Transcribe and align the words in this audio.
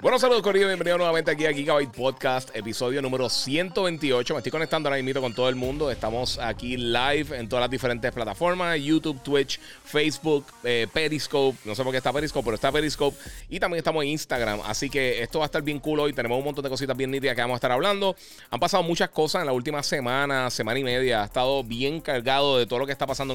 Bueno, 0.00 0.16
saludos 0.20 0.42
Corillo, 0.42 0.68
bienvenido 0.68 0.96
nuevamente 0.96 1.32
aquí 1.32 1.44
a 1.44 1.52
Gigabyte 1.52 1.90
Podcast, 1.90 2.54
episodio 2.54 3.02
número 3.02 3.28
128. 3.28 4.32
Me 4.32 4.38
estoy 4.38 4.52
conectando 4.52 4.88
ahora 4.88 5.02
mismo 5.02 5.20
con 5.20 5.34
todo 5.34 5.48
el 5.48 5.56
mundo. 5.56 5.90
Estamos 5.90 6.38
aquí 6.38 6.76
live 6.76 7.36
en 7.36 7.48
todas 7.48 7.62
las 7.62 7.70
diferentes 7.70 8.12
plataformas: 8.12 8.78
YouTube, 8.80 9.20
Twitch, 9.24 9.58
Facebook, 9.84 10.46
eh, 10.62 10.86
Periscope. 10.92 11.58
No 11.64 11.74
sé 11.74 11.82
por 11.82 11.90
qué 11.90 11.98
está 11.98 12.12
Periscope, 12.12 12.44
pero 12.44 12.54
está 12.54 12.70
Periscope. 12.70 13.16
Y 13.48 13.58
también 13.58 13.78
estamos 13.78 14.04
en 14.04 14.10
Instagram. 14.10 14.60
Así 14.66 14.88
que 14.88 15.20
esto 15.20 15.40
va 15.40 15.46
a 15.46 15.48
estar 15.48 15.62
bien 15.62 15.80
cool 15.80 15.98
hoy. 15.98 16.12
Tenemos 16.12 16.38
un 16.38 16.44
montón 16.44 16.62
de 16.62 16.70
cositas 16.70 16.96
bien 16.96 17.10
nítidas 17.10 17.34
que 17.34 17.40
vamos 17.40 17.56
a 17.56 17.58
estar 17.58 17.72
hablando. 17.72 18.14
Han 18.50 18.60
pasado 18.60 18.84
muchas 18.84 19.08
cosas 19.08 19.40
en 19.40 19.46
la 19.46 19.52
última 19.52 19.82
semana, 19.82 20.48
semana 20.50 20.78
y 20.78 20.84
media. 20.84 21.22
Ha 21.22 21.24
estado 21.24 21.64
bien 21.64 22.00
cargado 22.00 22.56
de 22.56 22.66
todo 22.66 22.78
lo 22.78 22.86
que 22.86 22.92
está 22.92 23.08
pasando 23.08 23.34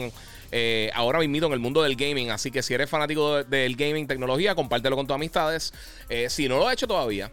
eh, 0.54 0.92
ahora 0.94 1.20
mismo 1.20 1.48
en 1.48 1.54
el 1.54 1.60
mundo 1.60 1.84
del 1.84 1.98
gaming. 1.98 2.32
Así 2.32 2.52
que 2.52 2.64
si 2.64 2.74
eres 2.74 2.90
fanático 2.90 3.44
del 3.44 3.76
gaming, 3.76 4.08
tecnología, 4.08 4.56
compártelo 4.56 4.96
con 4.96 5.06
tus 5.06 5.16
amistades. 5.16 5.74
Eh, 6.08 6.30
si 6.30 6.48
no 6.48 6.53
no 6.54 6.60
lo 6.60 6.68
ha 6.68 6.74
hecho 6.74 6.88
todavía, 6.88 7.32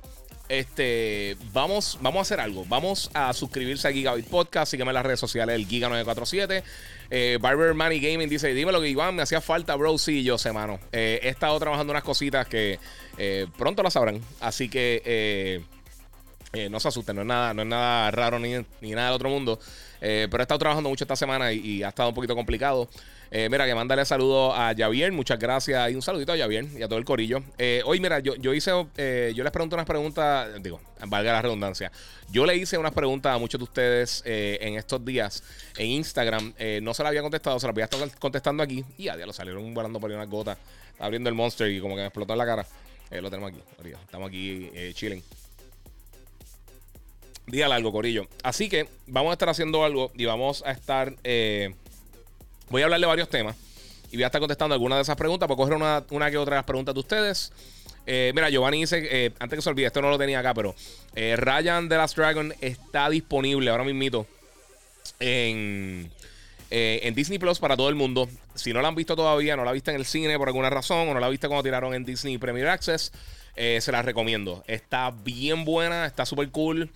este, 0.49 1.37
vamos, 1.53 1.97
vamos 2.01 2.19
a 2.19 2.23
hacer 2.23 2.41
algo. 2.41 2.65
Vamos 2.69 3.09
a 3.15 3.33
suscribirse 3.33 3.87
a 3.87 3.93
Gigabit 3.93 4.27
Podcast. 4.27 4.73
Sígueme 4.73 4.91
en 4.91 4.95
las 4.95 5.07
redes 5.07 5.21
sociales, 5.21 5.55
el 5.55 5.69
Giga947. 5.69 6.65
Eh, 7.09 7.39
Barber 7.41 7.73
Money 7.75 8.01
Gaming 8.01 8.29
dice: 8.29 8.53
Dime 8.53 8.73
lo 8.73 8.81
que 8.81 8.89
Iván, 8.89 9.15
me 9.15 9.23
hacía 9.23 9.41
falta, 9.41 9.77
bro. 9.77 9.97
Sí, 9.97 10.25
yo 10.25 10.39
sé, 10.39 10.53
mano. 10.53 10.81
Eh, 10.91 11.21
he 11.23 11.29
estado 11.29 11.57
trabajando 11.61 11.93
unas 11.93 12.03
cositas 12.03 12.49
que 12.49 12.81
eh, 13.17 13.47
pronto 13.59 13.85
las 13.85 13.93
sabrán. 13.93 14.21
Así 14.41 14.69
que 14.69 15.63
no 16.69 16.81
se 16.81 16.89
asusten, 16.89 17.15
no 17.15 17.23
es 17.23 17.29
nada, 17.29 17.55
no 17.55 17.63
es 17.63 17.69
nada 17.69 18.11
raro 18.11 18.41
ni, 18.41 18.51
nada 18.51 19.07
del 19.07 19.15
otro 19.15 19.29
mundo. 19.29 19.61
pero 20.01 20.39
he 20.39 20.43
estado 20.43 20.59
trabajando 20.59 20.89
mucho 20.89 21.05
esta 21.05 21.15
semana 21.15 21.53
y 21.53 21.85
ha 21.85 21.91
estado 21.91 22.09
un 22.09 22.15
poquito 22.17 22.35
complicado. 22.35 22.89
Eh, 23.33 23.49
mira, 23.49 23.65
que 23.65 23.75
mándale 23.77 24.05
saludo 24.05 24.53
a 24.53 24.75
Javier, 24.77 25.13
muchas 25.13 25.39
gracias. 25.39 25.91
Y 25.93 25.95
un 25.95 26.03
saludito 26.03 26.33
a 26.33 26.37
Javier 26.37 26.67
y 26.77 26.83
a 26.83 26.89
todo 26.89 26.99
el 26.99 27.05
corillo. 27.05 27.43
Eh, 27.59 27.81
hoy, 27.85 28.01
mira, 28.01 28.19
yo, 28.19 28.35
yo 28.35 28.53
hice, 28.53 28.73
eh, 28.97 29.33
yo 29.37 29.45
les 29.45 29.53
pregunto 29.53 29.77
unas 29.77 29.87
preguntas, 29.87 30.49
digo, 30.61 30.81
valga 31.07 31.33
la 31.33 31.43
redundancia. 31.43 31.93
Yo 32.31 32.45
le 32.45 32.57
hice 32.57 32.77
unas 32.77 32.93
preguntas 32.93 33.35
a 33.35 33.39
muchos 33.39 33.61
de 33.61 33.65
ustedes 33.65 34.23
en 34.25 34.75
estos 34.75 35.05
días 35.05 35.45
en 35.77 35.87
Instagram. 35.89 36.55
no 36.83 36.95
se 36.95 37.03
las 37.03 37.11
había 37.11 37.23
contestado, 37.23 37.59
se 37.61 37.67
las 37.67 37.75
voy 37.75 37.83
a 37.83 37.85
estar 37.85 38.19
contestando 38.19 38.63
aquí. 38.63 38.85
Y 38.99 39.05
ya, 39.05 39.17
ya 39.17 39.27
lo 39.27 39.33
salieron 39.33 39.73
volando 39.75 40.01
por 40.01 40.11
ahí 40.11 40.17
unas 40.17 40.29
gotas. 40.29 40.59
Abriendo 40.99 41.29
el 41.29 41.35
monster 41.35 41.71
y 41.71 41.81
como 41.81 41.95
que 41.95 42.03
me 42.03 42.07
explotó 42.07 42.33
en 42.35 42.39
la 42.39 42.47
cara. 42.47 42.67
lo 43.11 43.31
tenemos 43.31 43.53
aquí, 43.53 43.91
Estamos 44.05 44.29
aquí 44.29 44.71
chilling. 44.95 45.23
Día 47.47 47.69
largo, 47.69 47.91
Corillo. 47.91 48.29
Así 48.43 48.69
que 48.69 48.89
vamos 49.07 49.31
a 49.31 49.33
estar 49.33 49.49
haciendo 49.49 49.85
algo 49.85 50.13
y 50.15 50.25
vamos 50.25 50.63
a 50.65 50.73
estar 50.73 51.15
Voy 52.71 52.83
a 52.83 52.85
hablar 52.85 53.01
de 53.01 53.07
varios 53.07 53.29
temas 53.29 53.57
y 54.13 54.17
voy 54.17 54.23
a 54.23 54.27
estar 54.27 54.41
contestando 54.41 54.75
algunas 54.75 54.99
de 54.99 55.03
esas 55.03 55.17
preguntas. 55.17 55.49
Voy 55.49 55.55
a 55.55 55.57
coger 55.57 55.75
una, 55.75 56.05
una 56.11 56.31
que 56.31 56.39
otra 56.39 56.55
de 56.55 56.59
las 56.59 56.65
preguntas 56.65 56.95
de 56.95 57.01
ustedes. 57.01 57.53
Eh, 58.07 58.31
mira, 58.35 58.49
Giovanni 58.49 58.81
dice, 58.81 59.07
eh, 59.11 59.33
antes 59.41 59.59
que 59.59 59.63
se 59.63 59.69
olvide, 59.69 59.87
esto 59.87 60.01
no 60.01 60.09
lo 60.09 60.19
tenía 60.19 60.39
acá, 60.39 60.55
pero 60.55 60.75
eh, 61.15 61.37
Ryan 61.37 61.89
de 61.89 61.97
Last 61.97 62.17
Dragon 62.17 62.55
está 62.61 63.11
disponible 63.11 63.71
ahora 63.71 63.85
mismo 63.85 64.25
en, 65.19 66.11
en 66.71 67.15
Disney 67.15 67.39
Plus 67.41 67.59
para 67.59 67.77
todo 67.77 67.89
el 67.89 67.97
mundo. 67.97 68.29
Si 68.55 68.73
no 68.73 68.81
la 68.83 68.89
han 68.89 68.95
visto 68.95 69.17
todavía, 69.17 69.57
no 69.57 69.65
la 69.65 69.73
visto 69.73 69.91
en 69.91 69.97
el 69.97 70.07
cine 70.07 70.39
por 70.39 70.49
alguna 70.49 70.71
razón, 70.71 71.09
o 71.09 71.15
no 71.15 71.21
la 71.21 71.29
viste 71.29 71.49
cuando 71.49 71.65
tiraron 71.65 71.93
en 71.95 72.05
Disney 72.05 72.39
Premier 72.39 72.69
Access, 72.69 73.13
se 73.55 73.93
la 73.93 74.03
recomiendo. 74.03 74.65
Está 74.67 75.11
bien 75.11 75.65
buena, 75.65 76.07
está 76.07 76.25
súper 76.25 76.51
cool. 76.51 76.91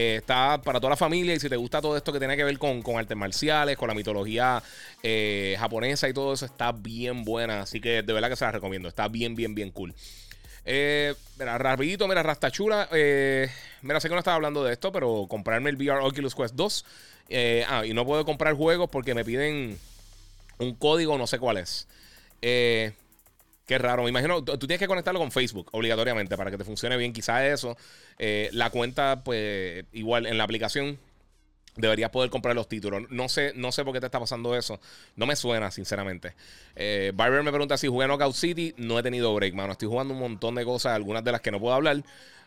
Eh, 0.00 0.14
está 0.18 0.62
para 0.62 0.78
toda 0.78 0.90
la 0.90 0.96
familia 0.96 1.34
y 1.34 1.40
si 1.40 1.48
te 1.48 1.56
gusta 1.56 1.80
todo 1.80 1.96
esto 1.96 2.12
que 2.12 2.20
tiene 2.20 2.36
que 2.36 2.44
ver 2.44 2.56
con, 2.56 2.84
artes 2.96 3.16
marciales, 3.16 3.76
con 3.76 3.88
la 3.88 3.94
mitología 3.94 4.62
eh, 5.02 5.56
japonesa 5.58 6.08
y 6.08 6.12
todo 6.12 6.34
eso, 6.34 6.46
está 6.46 6.70
bien 6.70 7.24
buena. 7.24 7.62
Así 7.62 7.80
que 7.80 8.04
de 8.04 8.12
verdad 8.12 8.28
que 8.28 8.36
se 8.36 8.44
la 8.44 8.52
recomiendo. 8.52 8.88
Está 8.88 9.08
bien, 9.08 9.34
bien, 9.34 9.56
bien 9.56 9.72
cool. 9.72 9.92
Eh, 10.64 11.16
mira, 11.36 11.58
rapidito, 11.58 12.06
mira, 12.06 12.22
Rastachura. 12.22 12.88
Eh, 12.92 13.50
mira, 13.82 13.98
sé 13.98 14.06
que 14.06 14.14
no 14.14 14.20
estaba 14.20 14.36
hablando 14.36 14.62
de 14.62 14.72
esto, 14.72 14.92
pero 14.92 15.26
comprarme 15.28 15.68
el 15.70 15.74
VR 15.74 16.04
Oculus 16.04 16.36
Quest 16.36 16.54
2. 16.54 16.84
ah, 17.66 17.84
y 17.84 17.92
no 17.92 18.06
puedo 18.06 18.24
comprar 18.24 18.54
juegos 18.54 18.88
porque 18.90 19.16
me 19.16 19.24
piden 19.24 19.76
un 20.58 20.74
código, 20.76 21.18
no 21.18 21.26
sé 21.26 21.40
cuál 21.40 21.56
es. 21.56 21.88
Qué 23.68 23.76
raro, 23.76 24.02
me 24.02 24.08
imagino. 24.08 24.42
Tú, 24.42 24.56
tienes 24.60 24.78
que 24.78 24.86
conectarlo 24.86 25.20
con 25.20 25.30
Facebook 25.30 25.68
obligatoriamente 25.72 26.38
para 26.38 26.50
que 26.50 26.56
te 26.56 26.64
funcione 26.64 26.96
bien. 26.96 27.12
Quizás 27.12 27.42
eso. 27.42 27.76
Eh, 28.18 28.48
la 28.52 28.70
cuenta, 28.70 29.22
pues, 29.22 29.84
igual 29.92 30.24
en 30.24 30.38
la 30.38 30.44
aplicación 30.44 30.98
deberías 31.76 32.08
poder 32.08 32.30
comprar 32.30 32.54
los 32.54 32.66
títulos. 32.66 33.02
No 33.10 33.28
sé, 33.28 33.52
no 33.56 33.70
sé 33.70 33.84
por 33.84 33.92
qué 33.92 34.00
te 34.00 34.06
está 34.06 34.18
pasando 34.18 34.56
eso. 34.56 34.80
No 35.16 35.26
me 35.26 35.36
suena, 35.36 35.70
sinceramente. 35.70 36.32
Eh, 36.76 37.12
Barber 37.14 37.42
me 37.42 37.50
pregunta 37.50 37.76
si 37.76 37.88
jugué 37.88 38.06
Knockout 38.06 38.34
City. 38.34 38.72
No 38.78 38.98
he 38.98 39.02
tenido 39.02 39.34
break, 39.34 39.52
mano. 39.52 39.72
Estoy 39.72 39.88
jugando 39.88 40.14
un 40.14 40.20
montón 40.20 40.54
de 40.54 40.64
cosas, 40.64 40.94
algunas 40.94 41.22
de 41.22 41.32
las 41.32 41.42
que 41.42 41.50
no 41.50 41.60
puedo 41.60 41.74
hablar. 41.74 42.02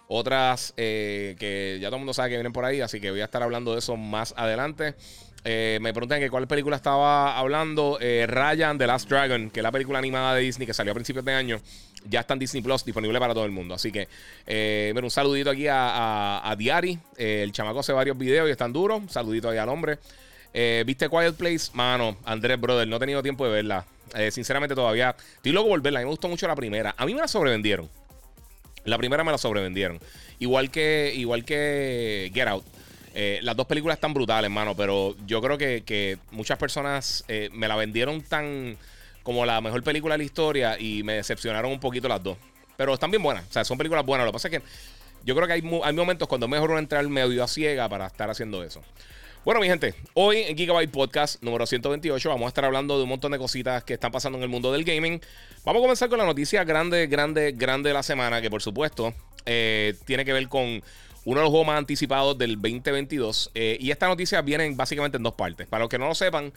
Otras 0.07 0.73
eh, 0.75 1.35
que 1.37 1.77
ya 1.79 1.89
todo 1.89 1.97
el 1.97 2.01
mundo 2.01 2.15
sabe 2.15 2.29
que 2.29 2.35
vienen 2.37 2.51
por 2.51 2.65
ahí, 2.65 2.81
así 2.81 2.99
que 2.99 3.11
voy 3.11 3.21
a 3.21 3.25
estar 3.25 3.43
hablando 3.43 3.73
de 3.73 3.77
eso 3.77 3.95
más 3.95 4.33
adelante. 4.35 4.95
Eh, 5.43 5.79
me 5.81 5.91
preguntan 5.91 6.19
que 6.19 6.29
cuál 6.29 6.47
película 6.47 6.75
estaba 6.75 7.37
hablando. 7.37 7.97
Eh, 7.99 8.25
Ryan 8.27 8.77
The 8.77 8.87
Last 8.87 9.09
Dragon, 9.09 9.49
que 9.49 9.59
es 9.59 9.63
la 9.63 9.71
película 9.71 9.99
animada 9.99 10.35
de 10.35 10.41
Disney 10.41 10.67
que 10.67 10.73
salió 10.73 10.91
a 10.91 10.93
principios 10.93 11.25
de 11.25 11.33
año. 11.33 11.59
Ya 12.07 12.21
está 12.21 12.33
en 12.33 12.39
Disney 12.39 12.61
Plus, 12.61 12.83
disponible 12.83 13.19
para 13.19 13.33
todo 13.33 13.45
el 13.45 13.51
mundo. 13.51 13.75
Así 13.75 13.91
que, 13.91 14.07
eh, 14.47 14.93
un 14.95 15.09
saludito 15.09 15.49
aquí 15.49 15.65
a, 15.69 16.55
Diari. 16.57 16.97
el 17.17 17.51
chamaco 17.51 17.79
hace 17.79 17.93
varios 17.93 18.17
videos 18.17 18.47
y 18.47 18.51
están 18.51 18.73
duros. 18.73 19.03
Saludito 19.09 19.49
ahí 19.49 19.57
al 19.57 19.69
hombre. 19.69 19.99
¿Viste 20.85 21.09
Quiet 21.09 21.35
Place? 21.35 21.71
Mano, 21.73 22.17
Andrés, 22.25 22.59
brother, 22.59 22.87
no 22.87 22.97
he 22.97 22.99
tenido 22.99 23.23
tiempo 23.23 23.45
de 23.45 23.51
verla. 23.51 23.85
sinceramente, 24.31 24.75
todavía 24.75 25.15
estoy 25.35 25.51
loco 25.51 25.69
por 25.69 25.81
verla. 25.81 25.99
A 25.99 26.01
mí 26.01 26.05
me 26.05 26.11
gustó 26.11 26.27
mucho 26.27 26.47
la 26.47 26.55
primera. 26.55 26.93
A 26.97 27.05
mí 27.05 27.13
me 27.13 27.21
la 27.21 27.27
sobrevendieron. 27.27 27.89
La 28.83 28.97
primera 28.97 29.23
me 29.23 29.31
la 29.31 29.37
sobrevendieron. 29.37 29.99
Igual 30.39 30.71
que, 30.71 31.13
igual 31.15 31.45
que 31.45 32.31
Get 32.33 32.47
Out. 32.47 32.65
Eh, 33.13 33.39
las 33.41 33.55
dos 33.55 33.65
películas 33.65 33.97
están 33.97 34.13
brutales, 34.13 34.45
hermano, 34.45 34.75
pero 34.75 35.15
yo 35.25 35.41
creo 35.41 35.57
que, 35.57 36.17
muchas 36.31 36.57
personas 36.57 37.23
eh, 37.27 37.49
me 37.51 37.67
la 37.67 37.75
vendieron 37.75 38.21
tan 38.21 38.77
como 39.23 39.45
la 39.45 39.61
mejor 39.61 39.83
película 39.83 40.15
de 40.15 40.19
la 40.19 40.23
historia 40.23 40.79
y 40.79 41.03
me 41.03 41.13
decepcionaron 41.13 41.71
un 41.71 41.79
poquito 41.79 42.07
las 42.07 42.23
dos. 42.23 42.37
Pero 42.77 42.93
están 42.93 43.11
bien 43.11 43.21
buenas, 43.21 43.45
o 43.49 43.51
sea, 43.51 43.63
son 43.63 43.77
películas 43.77 44.05
buenas. 44.05 44.25
Lo 44.25 44.31
que 44.31 44.35
pasa 44.35 44.47
es 44.47 44.59
que 44.59 44.63
yo 45.23 45.35
creo 45.35 45.47
que 45.47 45.53
hay, 45.53 45.81
hay 45.83 45.93
momentos 45.93 46.27
cuando 46.27 46.45
es 46.47 46.49
mejor 46.49 46.77
entrar 46.77 47.07
medio 47.07 47.43
a 47.43 47.47
ciega 47.47 47.87
para 47.89 48.07
estar 48.07 48.29
haciendo 48.29 48.63
eso. 48.63 48.81
Bueno, 49.43 49.59
mi 49.59 49.67
gente, 49.67 49.95
hoy 50.13 50.37
en 50.37 50.55
Gigabyte 50.55 50.91
Podcast 50.91 51.41
número 51.41 51.65
128 51.65 52.29
vamos 52.29 52.45
a 52.45 52.47
estar 52.49 52.63
hablando 52.63 52.97
de 52.97 53.03
un 53.03 53.09
montón 53.09 53.31
de 53.31 53.39
cositas 53.39 53.83
que 53.83 53.95
están 53.95 54.11
pasando 54.11 54.37
en 54.37 54.43
el 54.43 54.49
mundo 54.49 54.71
del 54.71 54.83
gaming. 54.83 55.19
Vamos 55.65 55.79
a 55.79 55.83
comenzar 55.83 56.09
con 56.09 56.19
la 56.19 56.25
noticia 56.25 56.63
grande, 56.63 57.07
grande, 57.07 57.51
grande 57.51 57.89
de 57.89 57.93
la 57.95 58.03
semana, 58.03 58.39
que 58.39 58.51
por 58.51 58.61
supuesto 58.61 59.15
eh, 59.47 59.95
tiene 60.05 60.25
que 60.25 60.33
ver 60.33 60.47
con 60.47 60.83
uno 61.25 61.39
de 61.39 61.43
los 61.43 61.51
juegos 61.51 61.67
más 61.67 61.77
anticipados 61.77 62.37
del 62.37 62.55
2022. 62.55 63.51
Eh, 63.53 63.77
y 63.79 63.91
esta 63.91 64.07
noticia 64.07 64.41
viene 64.41 64.71
básicamente 64.73 65.17
en 65.17 65.23
dos 65.23 65.33
partes. 65.33 65.67
Para 65.67 65.81
los 65.81 65.89
que 65.89 65.97
no 65.97 66.07
lo 66.07 66.15
sepan, 66.15 66.51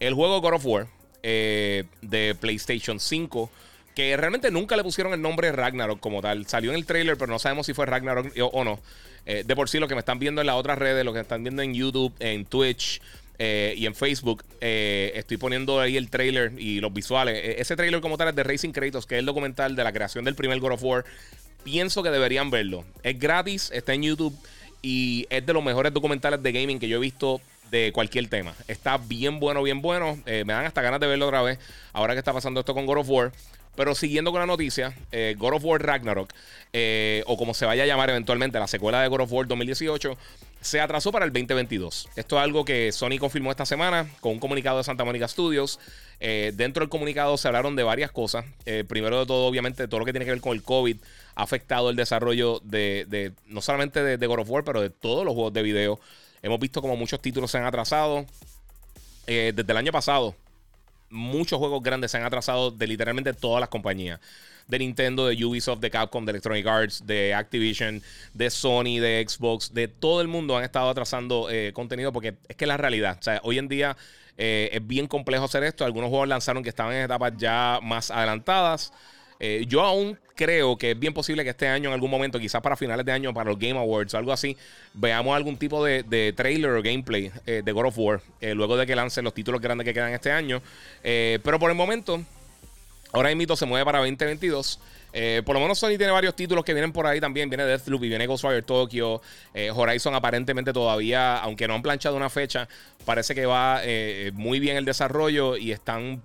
el 0.00 0.14
juego 0.14 0.40
God 0.40 0.54
of 0.54 0.66
War 0.66 0.86
eh, 1.22 1.84
de 2.02 2.34
PlayStation 2.34 2.98
5, 2.98 3.50
que 3.94 4.16
realmente 4.16 4.50
nunca 4.50 4.76
le 4.76 4.82
pusieron 4.82 5.12
el 5.12 5.20
nombre 5.20 5.52
Ragnarok 5.52 6.00
como 6.00 6.22
tal. 6.22 6.46
Salió 6.46 6.70
en 6.70 6.76
el 6.76 6.86
trailer, 6.86 7.16
pero 7.18 7.30
no 7.30 7.38
sabemos 7.38 7.66
si 7.66 7.74
fue 7.74 7.86
Ragnarok 7.86 8.32
o, 8.52 8.64
no. 8.64 8.80
Eh, 9.26 9.42
de 9.44 9.56
por 9.56 9.68
sí, 9.68 9.78
lo 9.78 9.88
que 9.88 9.94
me 9.94 10.00
están 10.00 10.18
viendo 10.18 10.40
en 10.40 10.46
las 10.46 10.56
otras 10.56 10.78
redes, 10.78 11.04
lo 11.04 11.12
que 11.12 11.18
me 11.18 11.22
están 11.22 11.42
viendo 11.42 11.62
en 11.62 11.74
YouTube, 11.74 12.14
en 12.20 12.46
Twitch. 12.46 13.00
y 13.38 13.84
en 13.84 13.94
Facebook 13.94 14.44
estoy 14.60 15.36
poniendo 15.36 15.78
ahí 15.78 15.98
el 15.98 16.08
trailer 16.08 16.52
y 16.56 16.80
los 16.80 16.90
visuales. 16.90 17.34
E, 17.36 17.60
ese 17.60 17.76
trailer 17.76 18.00
como 18.00 18.16
tal 18.16 18.28
es 18.28 18.34
de 18.34 18.44
Racing 18.44 18.70
Kratos, 18.70 19.04
que 19.04 19.16
es 19.16 19.18
el 19.18 19.26
documental 19.26 19.76
de 19.76 19.84
la 19.84 19.92
creación 19.92 20.24
del 20.24 20.34
primer 20.34 20.58
God 20.58 20.72
of 20.72 20.82
War 20.82 21.04
pienso 21.66 22.04
que 22.04 22.10
deberían 22.10 22.48
verlo. 22.48 22.84
Es 23.02 23.18
gratis, 23.18 23.72
está 23.74 23.92
en 23.92 24.04
YouTube 24.04 24.32
y 24.82 25.26
es 25.30 25.44
de 25.44 25.52
los 25.52 25.64
mejores 25.64 25.92
documentales 25.92 26.40
de 26.40 26.52
gaming 26.52 26.78
que 26.78 26.86
yo 26.86 26.98
he 26.98 27.00
visto 27.00 27.40
de 27.72 27.90
cualquier 27.92 28.28
tema. 28.28 28.54
Está 28.68 28.98
bien 28.98 29.40
bueno, 29.40 29.64
bien 29.64 29.82
bueno. 29.82 30.16
Eh, 30.26 30.44
me 30.46 30.52
dan 30.52 30.64
hasta 30.64 30.80
ganas 30.80 31.00
de 31.00 31.08
verlo 31.08 31.26
otra 31.26 31.42
vez. 31.42 31.58
Ahora 31.92 32.12
que 32.12 32.20
está 32.20 32.32
pasando 32.32 32.60
esto 32.60 32.72
con 32.72 32.86
God 32.86 32.98
of 32.98 33.10
War. 33.10 33.32
Pero 33.74 33.96
siguiendo 33.96 34.30
con 34.30 34.38
la 34.38 34.46
noticia, 34.46 34.94
eh, 35.10 35.34
God 35.36 35.54
of 35.54 35.64
War 35.64 35.82
Ragnarok, 35.82 36.32
eh, 36.72 37.24
o 37.26 37.36
como 37.36 37.52
se 37.52 37.66
vaya 37.66 37.82
a 37.82 37.86
llamar 37.86 38.10
eventualmente, 38.10 38.60
la 38.60 38.68
secuela 38.68 39.02
de 39.02 39.08
God 39.08 39.22
of 39.22 39.32
War 39.32 39.48
2018, 39.48 40.16
se 40.60 40.80
atrasó 40.80 41.10
para 41.10 41.24
el 41.24 41.32
2022. 41.32 42.08
Esto 42.14 42.36
es 42.36 42.42
algo 42.42 42.64
que 42.64 42.92
Sony 42.92 43.18
confirmó 43.18 43.50
esta 43.50 43.66
semana 43.66 44.08
con 44.20 44.32
un 44.32 44.38
comunicado 44.38 44.78
de 44.78 44.84
Santa 44.84 45.04
Mónica 45.04 45.26
Studios. 45.26 45.80
dentro 46.18 46.80
del 46.80 46.88
comunicado 46.88 47.36
se 47.36 47.48
hablaron 47.48 47.74
de 47.76 47.82
varias 47.82 48.12
cosas. 48.12 48.46
primero 48.88 49.18
de 49.18 49.26
todo, 49.26 49.46
obviamente, 49.46 49.88
todo 49.88 49.98
lo 49.98 50.06
que 50.06 50.12
tiene 50.12 50.24
que 50.24 50.30
ver 50.30 50.40
con 50.40 50.52
el 50.52 50.62
COVID 50.62 50.96
ha 51.36 51.42
afectado 51.42 51.90
el 51.90 51.96
desarrollo 51.96 52.60
de, 52.64 53.32
no 53.46 53.60
solamente 53.60 54.02
de, 54.02 54.26
God 54.26 54.40
of 54.40 54.50
War, 54.50 54.64
pero 54.64 54.80
de 54.80 54.90
todos 54.90 55.24
los 55.24 55.34
juegos 55.34 55.52
de 55.52 55.62
video. 55.62 56.00
Hemos 56.42 56.58
visto 56.58 56.82
como 56.82 56.96
muchos 56.96 57.20
títulos 57.20 57.50
se 57.50 57.58
han 57.58 57.64
atrasado. 57.64 58.26
desde 59.26 59.64
el 59.68 59.76
año 59.76 59.92
pasado, 59.92 60.34
muchos 61.10 61.58
juegos 61.58 61.82
grandes 61.82 62.10
se 62.10 62.18
han 62.18 62.24
atrasado 62.24 62.70
de 62.70 62.86
literalmente 62.86 63.32
todas 63.32 63.60
las 63.60 63.68
compañías. 63.68 64.20
De 64.66 64.78
Nintendo, 64.80 65.26
de 65.26 65.44
Ubisoft, 65.44 65.78
de 65.78 65.90
Capcom, 65.90 66.24
de 66.24 66.30
Electronic 66.30 66.66
Arts, 66.66 67.06
de 67.06 67.34
Activision, 67.34 68.02
de 68.34 68.50
Sony, 68.50 68.98
de 68.98 69.24
Xbox, 69.26 69.72
de 69.72 69.86
todo 69.86 70.20
el 70.20 70.28
mundo 70.28 70.56
han 70.56 70.64
estado 70.64 70.88
atrasando 70.88 71.48
eh, 71.50 71.72
contenido 71.72 72.12
porque 72.12 72.34
es 72.48 72.56
que 72.56 72.64
es 72.64 72.68
la 72.68 72.76
realidad. 72.76 73.16
O 73.20 73.22
sea, 73.22 73.40
hoy 73.44 73.58
en 73.58 73.68
día 73.68 73.96
eh, 74.36 74.70
es 74.72 74.84
bien 74.84 75.06
complejo 75.06 75.44
hacer 75.44 75.62
esto. 75.62 75.84
Algunos 75.84 76.10
juegos 76.10 76.26
lanzaron 76.28 76.64
que 76.64 76.68
estaban 76.68 76.94
en 76.94 77.04
etapas 77.04 77.34
ya 77.36 77.78
más 77.82 78.10
adelantadas. 78.10 78.92
Eh, 79.38 79.64
yo 79.68 79.82
aún 79.82 80.18
creo 80.34 80.76
que 80.76 80.92
es 80.92 80.98
bien 80.98 81.14
posible 81.14 81.44
que 81.44 81.50
este 81.50 81.68
año, 81.68 81.88
en 81.88 81.94
algún 81.94 82.10
momento, 82.10 82.38
quizás 82.38 82.60
para 82.60 82.76
finales 82.76 83.04
de 83.04 83.12
año, 83.12 83.32
para 83.32 83.50
los 83.50 83.58
Game 83.58 83.78
Awards 83.78 84.14
o 84.14 84.18
algo 84.18 84.32
así, 84.32 84.56
veamos 84.94 85.34
algún 85.34 85.56
tipo 85.56 85.84
de, 85.84 86.32
trailer 86.36 86.70
o 86.70 86.82
gameplay 86.82 87.30
eh, 87.46 87.62
de 87.64 87.72
God 87.72 87.86
of 87.86 87.98
War, 87.98 88.20
eh, 88.40 88.54
luego 88.54 88.76
de 88.76 88.86
que 88.86 88.94
lancen 88.94 89.24
los 89.24 89.34
títulos 89.34 89.60
grandes 89.60 89.84
que 89.84 89.94
quedan 89.94 90.12
este 90.12 90.30
año. 90.30 90.62
pero 91.02 91.58
por 91.58 91.70
el 91.70 91.76
momento, 91.76 92.22
ahora 93.12 93.34
mito 93.34 93.56
se 93.56 93.66
mueve 93.66 93.84
para 93.84 93.98
2022. 93.98 94.80
por 95.44 95.54
lo 95.54 95.60
menos 95.60 95.78
Sony 95.78 95.96
tiene 95.96 96.10
varios 96.10 96.36
títulos 96.36 96.64
que 96.64 96.74
vienen 96.74 96.92
por 96.92 97.06
ahí 97.06 97.20
también. 97.20 97.48
Viene 97.48 97.64
Deathloop 97.64 98.04
y 98.04 98.08
viene 98.08 98.26
Ghostwire 98.26 98.62
Tokyo. 98.62 99.22
Horizon 99.74 100.14
aparentemente 100.14 100.72
todavía, 100.72 101.38
aunque 101.38 101.66
no 101.66 101.74
han 101.74 101.82
planchado 101.82 102.16
una 102.16 102.28
fecha, 102.28 102.68
parece 103.06 103.34
que 103.34 103.46
va 103.46 103.80
muy 104.34 104.60
bien 104.60 104.76
el 104.76 104.84
desarrollo 104.84 105.56
y 105.56 105.72
están 105.72 106.22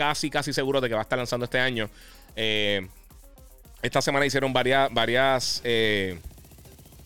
casi, 0.00 0.30
casi 0.30 0.54
seguro 0.54 0.80
de 0.80 0.88
que 0.88 0.94
va 0.94 1.02
a 1.02 1.02
estar 1.02 1.18
lanzando 1.18 1.44
este 1.44 1.58
año. 1.58 1.90
Eh, 2.34 2.88
esta 3.82 4.00
semana 4.00 4.24
hicieron 4.24 4.50
varias, 4.50 4.90
varias 4.90 5.60
eh, 5.62 6.18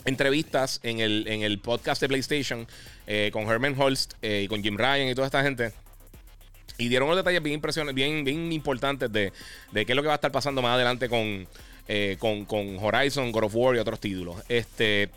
entrevistas 0.05 0.79
en 0.85 1.01
el, 1.01 1.27
en 1.27 1.43
el 1.43 1.59
podcast 1.59 2.01
de 2.01 2.07
PlayStation 2.07 2.69
eh, 3.09 3.31
con 3.33 3.51
Herman 3.51 3.75
Holst 3.77 4.15
y 4.23 4.47
con 4.47 4.63
Jim 4.63 4.77
Ryan 4.79 5.09
y 5.09 5.15
toda 5.17 5.27
esta 5.27 5.43
gente. 5.43 5.73
Y 6.79 6.89
dieron 6.89 7.09
unos 7.09 7.17
detalles 7.17 7.43
bien 7.43 7.55
impresionantes, 7.55 7.97
bien, 7.97 8.23
bien 8.23 8.53
importantes 8.53 9.11
de, 9.11 9.33
de, 9.73 9.85
qué 9.85 9.91
es 9.91 9.97
lo 9.97 10.03
que 10.03 10.09
va 10.09 10.15
a 10.15 10.23
estar 10.23 10.31
pasando 10.31 10.63
más 10.63 10.77
adelante 10.77 11.09
con, 11.09 11.49
con, 12.21 12.45
con 12.45 12.79
Horizon, 12.79 13.33
God 13.33 13.43
of 13.43 13.57
War 13.57 13.75
y 13.75 13.81
otros 13.81 13.99
títulos. 13.99 14.37
Este. 14.49 15.11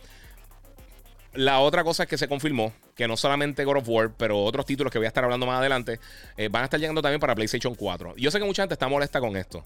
La 1.38 1.60
otra 1.60 1.84
cosa 1.84 2.04
es 2.04 2.10
que 2.10 2.18
se 2.18 2.28
confirmó 2.28 2.74
que 2.96 3.08
no 3.08 3.16
solamente 3.16 3.64
God 3.64 3.78
of 3.78 3.88
War, 3.88 4.12
pero 4.18 4.44
otros 4.44 4.66
títulos 4.66 4.92
que 4.92 4.98
voy 4.98 5.06
a 5.06 5.10
estar 5.10 5.24
hablando 5.24 5.46
más 5.46 5.60
adelante, 5.60 6.00
eh, 6.36 6.50
van 6.50 6.64
a 6.64 6.66
estar 6.66 6.80
llegando 6.80 7.00
también 7.00 7.20
para 7.20 7.36
PlayStation 7.36 7.76
4. 7.76 8.16
Yo 8.18 8.32
sé 8.32 8.40
que 8.40 8.44
mucha 8.46 8.64
gente 8.64 8.74
está 8.74 8.88
molesta 8.88 9.20
con 9.20 9.38
esto. 9.38 9.64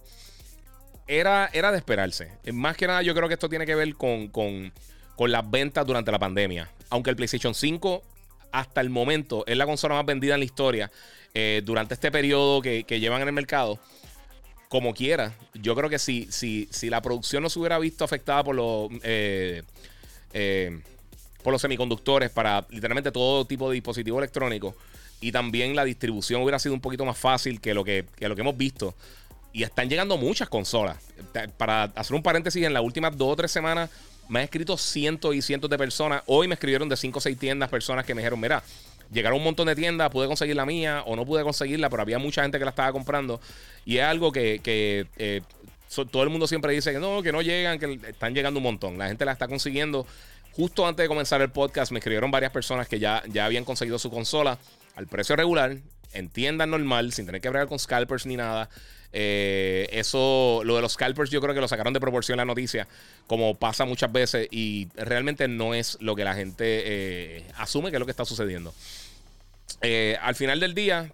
Era, 1.08 1.50
era 1.54 1.72
de 1.72 1.78
esperarse. 1.78 2.34
Eh, 2.44 2.52
más 2.52 2.76
que 2.76 2.88
nada, 2.88 3.02
yo 3.04 3.16
creo 3.16 3.30
que 3.30 3.36
esto 3.36 3.48
tiene 3.48 3.66
que 3.66 3.76
ver 3.76 3.96
con, 3.96 4.28
con, 4.28 4.74
las 5.18 5.50
ventas 5.50 5.88
durante 5.88 6.12
la 6.12 6.20
pandemia. 6.20 6.70
Aunque 6.90 7.10
el 7.10 7.16
PlayStation 7.16 7.56
5 7.56 8.04
hasta 8.52 8.82
el 8.82 8.90
momento 8.90 9.46
es 9.48 9.56
la 9.56 9.66
consola 9.66 9.96
más 9.96 10.06
vendida 10.06 10.34
en 10.34 10.42
la 10.42 10.46
historia 10.46 10.92
eh, 11.34 11.62
durante 11.64 11.94
este 11.94 12.12
periodo 12.12 12.62
que, 12.62 12.84
llevan 12.84 13.22
en 13.22 13.30
el 13.30 13.34
mercado. 13.34 13.80
Como 14.68 14.94
quiera, 14.94 15.34
yo 15.54 15.74
creo 15.74 15.90
que 15.90 16.00
si, 16.00 16.28
si, 16.32 16.68
si 16.70 16.90
la 16.90 17.02
producción 17.02 17.44
no 17.44 17.50
se 17.50 17.60
hubiera 17.60 17.80
visto 17.80 18.04
afectada 18.04 18.44
por 18.44 18.56
los 18.56 18.90
por 21.42 21.54
los 21.54 21.62
semiconductores 21.62 22.30
para 22.30 22.66
literalmente 22.70 23.12
todo 23.12 23.46
tipo 23.46 23.70
de 23.70 23.76
dispositivo 23.76 24.20
electrónico. 24.20 24.76
Y 25.20 25.32
también 25.32 25.76
la 25.76 25.86
distribución 25.86 26.42
hubiera 26.42 26.58
sido 26.60 26.74
un 26.74 26.82
poquito 26.82 27.06
más 27.06 27.18
fácil 27.18 27.62
que 27.62 27.74
lo 27.74 27.84
que, 27.84 28.06
lo 28.20 28.36
que 28.36 28.42
hemos 28.42 28.58
visto. 28.58 28.96
Y 29.54 29.64
están 29.64 29.90
llegando 29.90 30.18
muchas 30.18 30.50
consolas. 30.50 30.98
Para 31.58 31.84
hacer 31.84 32.16
un 32.16 32.24
paréntesis, 32.24 32.64
en 32.64 32.74
las 32.74 32.84
últimas 32.84 33.16
dos 33.18 33.34
o 33.34 33.36
tres 33.36 33.52
semanas 33.52 33.90
me 34.30 34.40
han 34.40 34.46
escrito 34.46 34.78
cientos 34.78 35.36
y 35.36 35.42
cientos 35.42 35.70
de 35.70 35.78
personas. 35.78 36.24
Hoy 36.26 36.48
me 36.48 36.54
escribieron 36.54 36.88
de 36.90 36.98
cinco 36.98 37.20
o 37.20 37.22
seis 37.22 37.38
tiendas 37.38 37.70
personas 37.70 38.06
que 38.06 38.16
me 38.16 38.22
dijeron, 38.22 38.40
mira, 38.40 38.64
llegaron 39.12 39.40
un 39.40 39.44
montón 39.44 39.68
de 39.68 39.76
tiendas, 39.76 40.10
pude 40.10 40.28
conseguir 40.28 40.56
la 40.56 40.66
mía 40.66 41.04
o 41.06 41.16
no 41.16 41.26
pude 41.26 41.44
conseguirla, 41.44 41.90
pero 41.90 42.02
había 42.02 42.18
mucha 42.18 42.42
gente 42.42 42.58
que 42.58 42.66
la 42.66 42.70
estaba 42.70 42.92
comprando. 42.92 43.42
Y 43.86 43.98
es 43.98 44.04
algo 44.04 44.32
que, 44.32 44.62
eh, 44.66 45.42
todo 46.10 46.24
el 46.24 46.30
mundo 46.30 46.48
siempre 46.48 46.74
dice 46.74 46.94
que 46.94 47.00
no, 47.00 47.22
que 47.22 47.34
no 47.34 47.42
llegan, 47.42 47.78
que 47.78 48.00
están 48.08 48.34
llegando 48.34 48.60
un 48.60 48.64
montón. 48.64 48.98
La 48.98 49.08
gente 49.08 49.26
la 49.26 49.34
está 49.34 49.48
consiguiendo. 49.48 50.08
Justo 50.54 50.86
antes 50.86 51.04
de 51.04 51.08
comenzar 51.08 51.42
el 51.42 51.50
podcast 51.50 51.92
me 51.92 52.00
escribieron 52.00 52.32
varias 52.32 52.52
personas 52.52 52.88
que 52.88 53.00
ya, 53.00 53.24
ya 53.28 53.46
habían 53.46 53.64
conseguido 53.64 54.00
su 54.00 54.10
consola 54.10 54.58
al 54.96 55.08
precio 55.08 55.36
regular, 55.36 55.78
en 56.14 56.30
tienda 56.30 56.66
normal, 56.66 57.14
sin 57.14 57.26
tener 57.26 57.42
que 57.42 57.50
bregar 57.50 57.68
con 57.68 57.80
scalpers 57.80 58.26
ni 58.26 58.36
nada. 58.36 58.70
Eh, 59.14 59.88
eso, 59.92 60.62
lo 60.64 60.76
de 60.76 60.82
los 60.82 60.94
scalpers, 60.94 61.30
yo 61.30 61.42
creo 61.42 61.54
que 61.54 61.62
lo 61.62 61.68
sacaron 61.68 61.94
de 61.94 62.00
proporción 62.00 62.38
la 62.38 62.46
noticia, 62.46 62.88
como 63.28 63.56
pasa 63.56 63.86
muchas 63.86 64.12
veces, 64.12 64.48
y 64.52 64.90
realmente 64.96 65.48
no 65.48 65.74
es 65.74 65.98
lo 66.02 66.16
que 66.16 66.24
la 66.24 66.34
gente 66.34 66.84
eh, 66.86 67.46
asume 67.58 67.90
que 67.90 67.98
es 67.98 68.00
lo 68.00 68.06
que 68.06 68.12
está 68.12 68.26
sucediendo. 68.26 68.74
Eh, 69.82 70.18
al 70.22 70.36
final 70.36 70.60
del 70.60 70.74
día, 70.74 71.12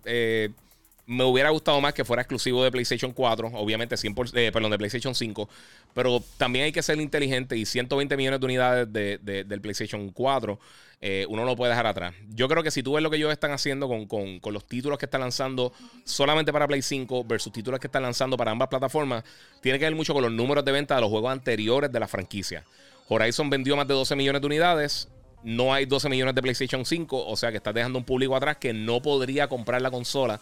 me 1.08 1.24
hubiera 1.24 1.50
gustado 1.50 1.80
más 1.80 1.94
que 1.94 2.04
fuera 2.04 2.22
exclusivo 2.22 2.62
de 2.66 2.70
PlayStation 2.70 3.14
4, 3.14 3.52
obviamente 3.54 3.96
100%, 3.96 4.32
eh, 4.36 4.52
perdón, 4.52 4.72
de 4.72 4.78
PlayStation 4.78 5.16
5, 5.16 5.50
pero 5.94 6.22
también 6.36 6.66
hay 6.66 6.74
que 6.74 6.84
ser 6.84 7.00
inteligente 7.00 7.56
y 7.56 7.66
120 7.66 8.18
millones 8.18 8.42
de 8.42 8.46
unidades 8.46 8.92
de, 8.92 9.18
del 9.46 9.62
PlayStation 9.62 10.10
4, 10.10 10.60
eh, 11.00 11.26
uno 11.30 11.46
no 11.46 11.56
puede 11.56 11.72
dejar 11.72 11.88
atrás. 11.88 12.14
Yo 12.28 12.50
creo 12.50 12.62
que 12.62 12.72
si 12.72 12.84
tú 12.84 12.94
ves 12.94 13.04
lo 13.04 13.10
que 13.10 13.16
ellos 13.16 13.32
están 13.32 13.52
haciendo 13.52 13.88
con, 13.88 14.06
con, 14.06 14.54
los 14.54 14.68
títulos 14.68 14.98
que 14.98 15.06
están 15.06 15.22
lanzando 15.22 15.72
solamente 16.04 16.52
para 16.52 16.68
Play 16.68 16.82
5 16.82 17.24
versus 17.24 17.54
títulos 17.54 17.80
que 17.80 17.88
están 17.88 18.04
lanzando 18.04 18.36
para 18.36 18.52
ambas 18.52 18.68
plataformas, 18.68 19.24
tiene 19.62 19.80
que 19.80 19.86
ver 19.86 19.96
mucho 19.96 20.14
con 20.14 20.24
los 20.24 20.32
números 20.32 20.66
de 20.66 20.74
venta 20.74 20.96
de 20.96 21.02
los 21.02 21.10
juegos 21.10 21.32
anteriores 21.32 21.90
de 21.90 22.00
la 22.02 22.10
franquicia. 22.10 22.66
Horizon 23.08 23.50
vendió 23.50 23.78
más 23.78 23.88
de 23.88 23.94
12 23.94 24.14
millones 24.18 24.42
de 24.42 24.48
unidades. 24.48 25.08
No 25.42 25.74
hay 25.74 25.86
12 25.86 26.10
millones 26.10 26.36
de 26.36 26.42
PlayStation 26.42 26.84
5, 26.84 27.28
o 27.28 27.38
sea 27.38 27.52
que 27.52 27.58
estás 27.58 27.74
dejando 27.74 27.98
un 27.98 28.04
público 28.04 28.36
atrás 28.36 28.58
que 28.58 28.74
no 28.74 29.02
podría 29.02 29.48
comprar 29.48 29.82
la 29.82 29.90
consola 29.90 30.42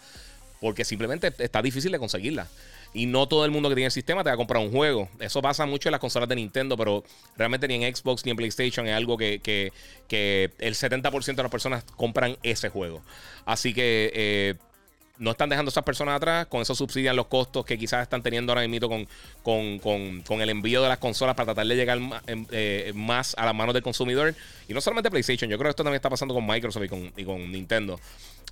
porque 0.62 0.86
simplemente 0.86 1.34
está 1.40 1.62
difícil 1.62 1.92
de 1.92 2.00
conseguirla. 2.00 2.48
Y 2.94 3.08
no 3.08 3.28
todo 3.28 3.44
el 3.44 3.52
mundo 3.52 3.68
que 3.68 3.76
tiene 3.76 3.88
el 3.88 3.92
sistema 3.92 4.24
te 4.24 4.30
va 4.30 4.36
a 4.36 4.38
comprar 4.38 4.64
un 4.64 4.72
juego. 4.72 5.10
Eso 5.20 5.42
pasa 5.42 5.66
mucho 5.66 5.90
en 5.90 5.92
las 5.92 6.00
consolas 6.00 6.30
de 6.30 6.36
Nintendo, 6.36 6.78
pero 6.78 7.04
realmente 7.36 7.68
ni 7.68 7.84
en 7.84 7.94
Xbox 7.96 8.24
ni 8.24 8.32
en 8.32 8.38
PlayStation 8.38 8.88
es 8.88 8.96
algo 8.96 9.18
que, 9.18 9.42
que, 9.42 10.52
el 10.60 10.76
70% 10.76 11.36
de 11.36 11.44
las 11.44 11.52
personas 11.52 11.84
compran 11.98 12.38
ese 12.42 12.70
juego. 12.70 13.02
Así 13.46 13.74
que 13.74 14.12
eh, 14.14 14.56
no 15.18 15.32
están 15.32 15.50
dejando 15.50 15.70
a 15.70 15.72
esas 15.72 15.84
personas 15.84 16.16
atrás. 16.16 16.48
Con 16.48 16.62
eso 16.62 16.74
subsidian 16.74 17.18
los 17.18 17.28
costos 17.28 17.66
que 17.66 17.78
quizás 17.78 18.02
están 18.02 18.24
teniendo 18.24 18.54
ahora 18.54 18.68
mismo 18.68 18.90
con, 19.44 19.80
con, 19.80 20.42
el 20.42 20.50
envío 20.50 20.82
de 20.82 20.90
las 20.90 21.00
consolas 21.00 21.36
para 21.36 21.48
tratar 21.48 21.68
de 21.68 21.76
llegar 21.76 22.00
em, 22.28 22.46
eh, 22.52 22.92
más 22.96 23.36
a 23.38 23.46
las 23.46 23.56
manos 23.56 23.74
del 23.74 23.84
consumidor. 23.84 24.34
Y 24.68 24.74
no 24.74 24.82
solamente 24.82 25.12
PlayStation, 25.12 25.50
yo 25.50 25.58
creo 25.58 25.68
que 25.68 25.72
esto 25.72 25.84
también 25.84 25.98
está 25.98 26.10
pasando 26.10 26.34
con 26.34 26.46
Microsoft 26.46 26.86
y 26.86 26.90
con, 26.90 27.14
y 27.18 27.26
con 27.26 27.52
Nintendo. 27.52 28.00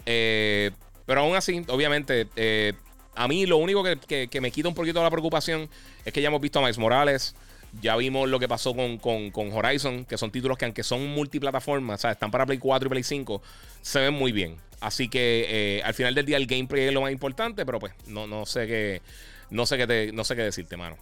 Eh, 0.06 0.72
pero 1.06 1.22
aún 1.22 1.36
así, 1.36 1.64
obviamente, 1.68 2.28
eh, 2.36 2.74
a 3.16 3.28
mí 3.28 3.46
lo 3.46 3.58
único 3.58 3.84
que, 3.84 4.42
me 4.42 4.52
quita 4.52 4.68
un 4.68 4.76
poquito 4.76 5.02
la 5.04 5.10
preocupación 5.10 5.70
es 6.06 6.14
que 6.14 6.22
ya 6.22 6.30
hemos 6.30 6.42
visto 6.42 6.60
a 6.60 6.62
Miles 6.62 6.78
Morales. 6.78 7.36
Ya 7.82 7.96
vimos 7.96 8.30
lo 8.30 8.40
que 8.40 8.48
pasó 8.48 8.76
con, 8.76 9.52
Horizon, 9.52 10.06
que 10.06 10.18
son 10.18 10.32
títulos 10.32 10.58
que 10.58 10.66
aunque 10.66 10.84
son 10.84 11.08
multiplataformas, 11.08 12.00
o 12.00 12.02
sea, 12.02 12.12
están 12.12 12.30
para 12.30 12.46
Play 12.46 12.60
4 12.60 12.86
y 12.86 12.90
Play 12.90 13.04
5, 13.04 13.42
se 13.82 14.00
ven 14.00 14.14
muy 14.14 14.32
bien. 14.32 14.58
Así 14.80 15.10
que 15.10 15.46
eh, 15.50 15.82
al 15.84 15.94
final 15.96 16.14
del 16.14 16.26
día 16.26 16.38
el 16.38 16.46
gameplay 16.46 16.86
es 16.86 16.94
lo 16.94 17.02
más 17.02 17.12
importante, 17.12 17.66
pero 17.66 17.80
pues 17.80 17.94
no, 18.06 18.28
no 18.28 18.46
sé 18.46 18.68
qué 18.68 19.02
no 19.50 19.66
sé 19.66 19.78
qué 19.78 20.12
no 20.14 20.24
sé 20.24 20.36
qué 20.36 20.44
decirte, 20.44 20.78
mano. 20.78 20.98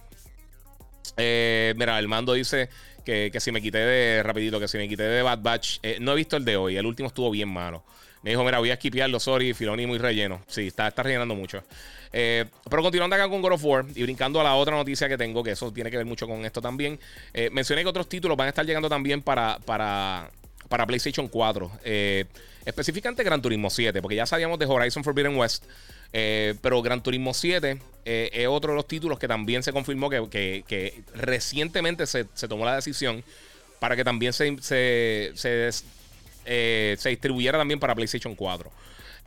Eh, 1.18 1.74
mira, 1.76 1.98
el 1.98 2.08
mando 2.08 2.32
dice 2.32 2.70
que, 3.04 3.28
que, 3.30 3.40
si 3.40 3.52
me 3.52 3.60
quité 3.60 3.78
de 3.78 4.22
rapidito, 4.22 4.58
que 4.58 4.68
si 4.68 4.78
me 4.78 4.88
quité 4.88 5.02
de 5.02 5.20
Bad 5.20 5.40
Batch, 5.40 5.80
no 6.00 6.12
he 6.12 6.16
visto 6.16 6.38
el 6.38 6.44
de 6.46 6.56
hoy, 6.56 6.76
el 6.76 6.86
último 6.86 7.08
estuvo 7.08 7.30
bien 7.30 7.48
malo. 7.50 7.84
Me 8.22 8.30
dijo, 8.30 8.44
mira, 8.44 8.58
voy 8.58 8.70
a 8.70 8.74
esquipearlo, 8.74 9.18
sorry, 9.18 9.52
Filoni 9.52 9.86
muy 9.86 9.98
relleno. 9.98 10.42
Sí, 10.46 10.68
está, 10.68 10.88
está 10.88 11.02
rellenando 11.02 11.34
mucho. 11.34 11.62
Eh, 12.12 12.44
pero 12.68 12.82
continuando 12.82 13.16
acá 13.16 13.28
con 13.28 13.40
God 13.40 13.52
of 13.52 13.64
War 13.64 13.84
y 13.94 14.02
brincando 14.02 14.40
a 14.40 14.44
la 14.44 14.54
otra 14.54 14.76
noticia 14.76 15.08
que 15.08 15.16
tengo, 15.16 15.42
que 15.42 15.52
eso 15.52 15.72
tiene 15.72 15.90
que 15.90 15.96
ver 15.96 16.06
mucho 16.06 16.26
con 16.28 16.44
esto 16.44 16.60
también. 16.60 17.00
Eh, 17.32 17.48
mencioné 17.50 17.82
que 17.82 17.88
otros 17.88 18.08
títulos 18.08 18.36
van 18.36 18.46
a 18.46 18.48
estar 18.50 18.66
llegando 18.66 18.88
también 18.88 19.22
para, 19.22 19.58
para, 19.64 20.30
para 20.68 20.86
PlayStation 20.86 21.26
4. 21.26 21.70
Eh, 21.84 22.26
específicamente 22.64 23.24
Gran 23.24 23.40
Turismo 23.40 23.70
7, 23.70 24.00
porque 24.02 24.16
ya 24.16 24.26
sabíamos 24.26 24.58
de 24.58 24.66
Horizon 24.66 25.02
Forbidden 25.02 25.36
West. 25.36 25.64
pero 26.12 26.82
Gran 26.82 27.02
Turismo 27.02 27.34
7 27.34 27.78
es 28.04 28.46
otro 28.46 28.72
de 28.72 28.76
los 28.76 28.86
títulos 28.86 29.18
que 29.18 29.26
también 29.26 29.62
se 29.62 29.72
confirmó 29.72 30.10
que, 30.10 30.62
que, 30.68 31.02
recientemente 31.14 32.06
se, 32.06 32.26
se, 32.34 32.46
tomó 32.46 32.64
la 32.66 32.76
decisión 32.76 33.24
para 33.80 33.96
que 33.96 34.04
también 34.04 34.32
se, 34.32 34.56
se, 34.60 35.32
se 35.34 35.72
eh, 36.44 36.96
se 36.98 37.10
distribuyera 37.10 37.58
también 37.58 37.80
para 37.80 37.94
PlayStation 37.94 38.34
4. 38.34 38.70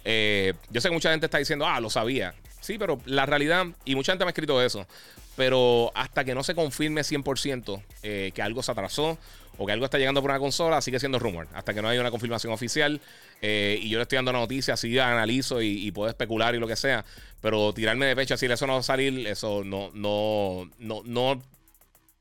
Eh, 0.03 0.53
yo 0.69 0.81
sé 0.81 0.89
que 0.89 0.93
mucha 0.93 1.11
gente 1.11 1.25
está 1.25 1.37
diciendo, 1.37 1.65
ah, 1.65 1.79
lo 1.79 1.89
sabía. 1.89 2.33
Sí, 2.61 2.77
pero 2.77 2.99
la 3.05 3.25
realidad, 3.25 3.65
y 3.85 3.95
mucha 3.95 4.11
gente 4.11 4.25
me 4.25 4.29
ha 4.29 4.31
escrito 4.31 4.61
eso, 4.61 4.87
pero 5.35 5.91
hasta 5.95 6.23
que 6.23 6.33
no 6.33 6.43
se 6.43 6.55
confirme 6.55 7.01
100% 7.01 7.81
eh, 8.03 8.31
que 8.33 8.41
algo 8.41 8.63
se 8.63 8.71
atrasó 8.71 9.17
o 9.57 9.65
que 9.65 9.71
algo 9.71 9.85
está 9.85 9.97
llegando 9.97 10.21
por 10.21 10.31
una 10.31 10.39
consola, 10.39 10.81
sigue 10.81 10.99
siendo 10.99 11.19
rumor. 11.19 11.47
Hasta 11.53 11.73
que 11.73 11.81
no 11.81 11.87
haya 11.87 12.01
una 12.01 12.11
confirmación 12.11 12.51
oficial. 12.51 12.99
y 13.41 13.89
yo 13.89 13.97
le 13.97 14.03
estoy 14.03 14.17
dando 14.17 14.33
noticias, 14.33 14.79
así 14.79 14.97
analizo 14.99 15.61
y, 15.61 15.91
puedo 15.91 16.09
especular 16.09 16.55
y 16.55 16.59
lo 16.59 16.67
que 16.67 16.75
sea. 16.75 17.05
Pero 17.41 17.73
tirarme 17.73 18.07
de 18.07 18.15
pecho, 18.15 18.33
decir 18.33 18.51
eso 18.51 18.67
no 18.67 18.73
va 18.73 18.79
a 18.79 18.83
salir, 18.83 19.27
eso 19.27 19.63
no, 19.63 19.91
no, 19.93 20.69
no 20.79 21.41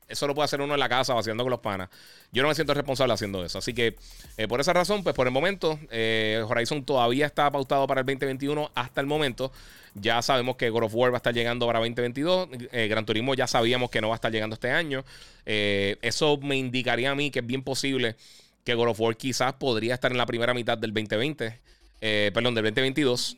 eso 0.07 0.27
lo 0.27 0.35
puede 0.35 0.45
hacer 0.45 0.61
uno 0.61 0.73
en 0.73 0.79
la 0.79 0.89
casa 0.89 1.15
o 1.15 1.19
haciendo 1.19 1.43
con 1.43 1.51
los 1.51 1.59
panas. 1.59 1.89
Yo 2.31 2.43
no 2.43 2.49
me 2.49 2.55
siento 2.55 2.73
responsable 2.73 3.13
haciendo 3.13 3.43
eso. 3.43 3.57
Así 3.57 3.73
que 3.73 3.95
eh, 4.37 4.47
por 4.47 4.59
esa 4.59 4.73
razón, 4.73 5.03
pues 5.03 5.15
por 5.15 5.27
el 5.27 5.33
momento, 5.33 5.79
eh, 5.89 6.43
Horizon 6.47 6.83
todavía 6.83 7.25
está 7.25 7.49
pautado 7.51 7.87
para 7.87 8.01
el 8.01 8.05
2021 8.05 8.71
hasta 8.75 9.01
el 9.01 9.07
momento. 9.07 9.51
Ya 9.95 10.21
sabemos 10.21 10.57
que 10.57 10.69
God 10.69 10.83
of 10.83 10.95
War 10.95 11.11
va 11.11 11.17
a 11.17 11.19
estar 11.19 11.33
llegando 11.33 11.65
para 11.65 11.79
2022. 11.79 12.49
Eh, 12.71 12.87
Gran 12.87 13.05
Turismo 13.05 13.33
ya 13.33 13.47
sabíamos 13.47 13.89
que 13.89 14.01
no 14.01 14.09
va 14.09 14.15
a 14.15 14.17
estar 14.17 14.31
llegando 14.31 14.55
este 14.55 14.71
año. 14.71 15.03
eso 15.45 16.37
me 16.37 16.57
indicaría 16.57 17.11
a 17.11 17.15
mí 17.15 17.31
que 17.31 17.39
es 17.39 17.45
bien 17.45 17.63
posible 17.63 18.15
que 18.63 18.73
God 18.73 18.89
of 18.89 18.99
War 18.99 19.15
quizás 19.15 19.53
podría 19.53 19.93
estar 19.93 20.11
en 20.11 20.17
la 20.17 20.25
primera 20.25 20.53
mitad 20.53 20.77
del 20.77 20.93
2020. 20.93 21.59
perdón, 21.99 22.53
del 22.53 22.65
2022. 22.65 23.37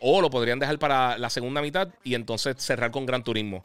o 0.00 0.20
lo 0.20 0.30
podrían 0.30 0.58
dejar 0.58 0.78
para 0.78 1.18
la 1.18 1.30
segunda 1.30 1.62
mitad 1.62 1.88
y 2.04 2.14
entonces 2.14 2.56
cerrar 2.58 2.90
con 2.90 3.06
Gran 3.06 3.24
Turismo. 3.24 3.64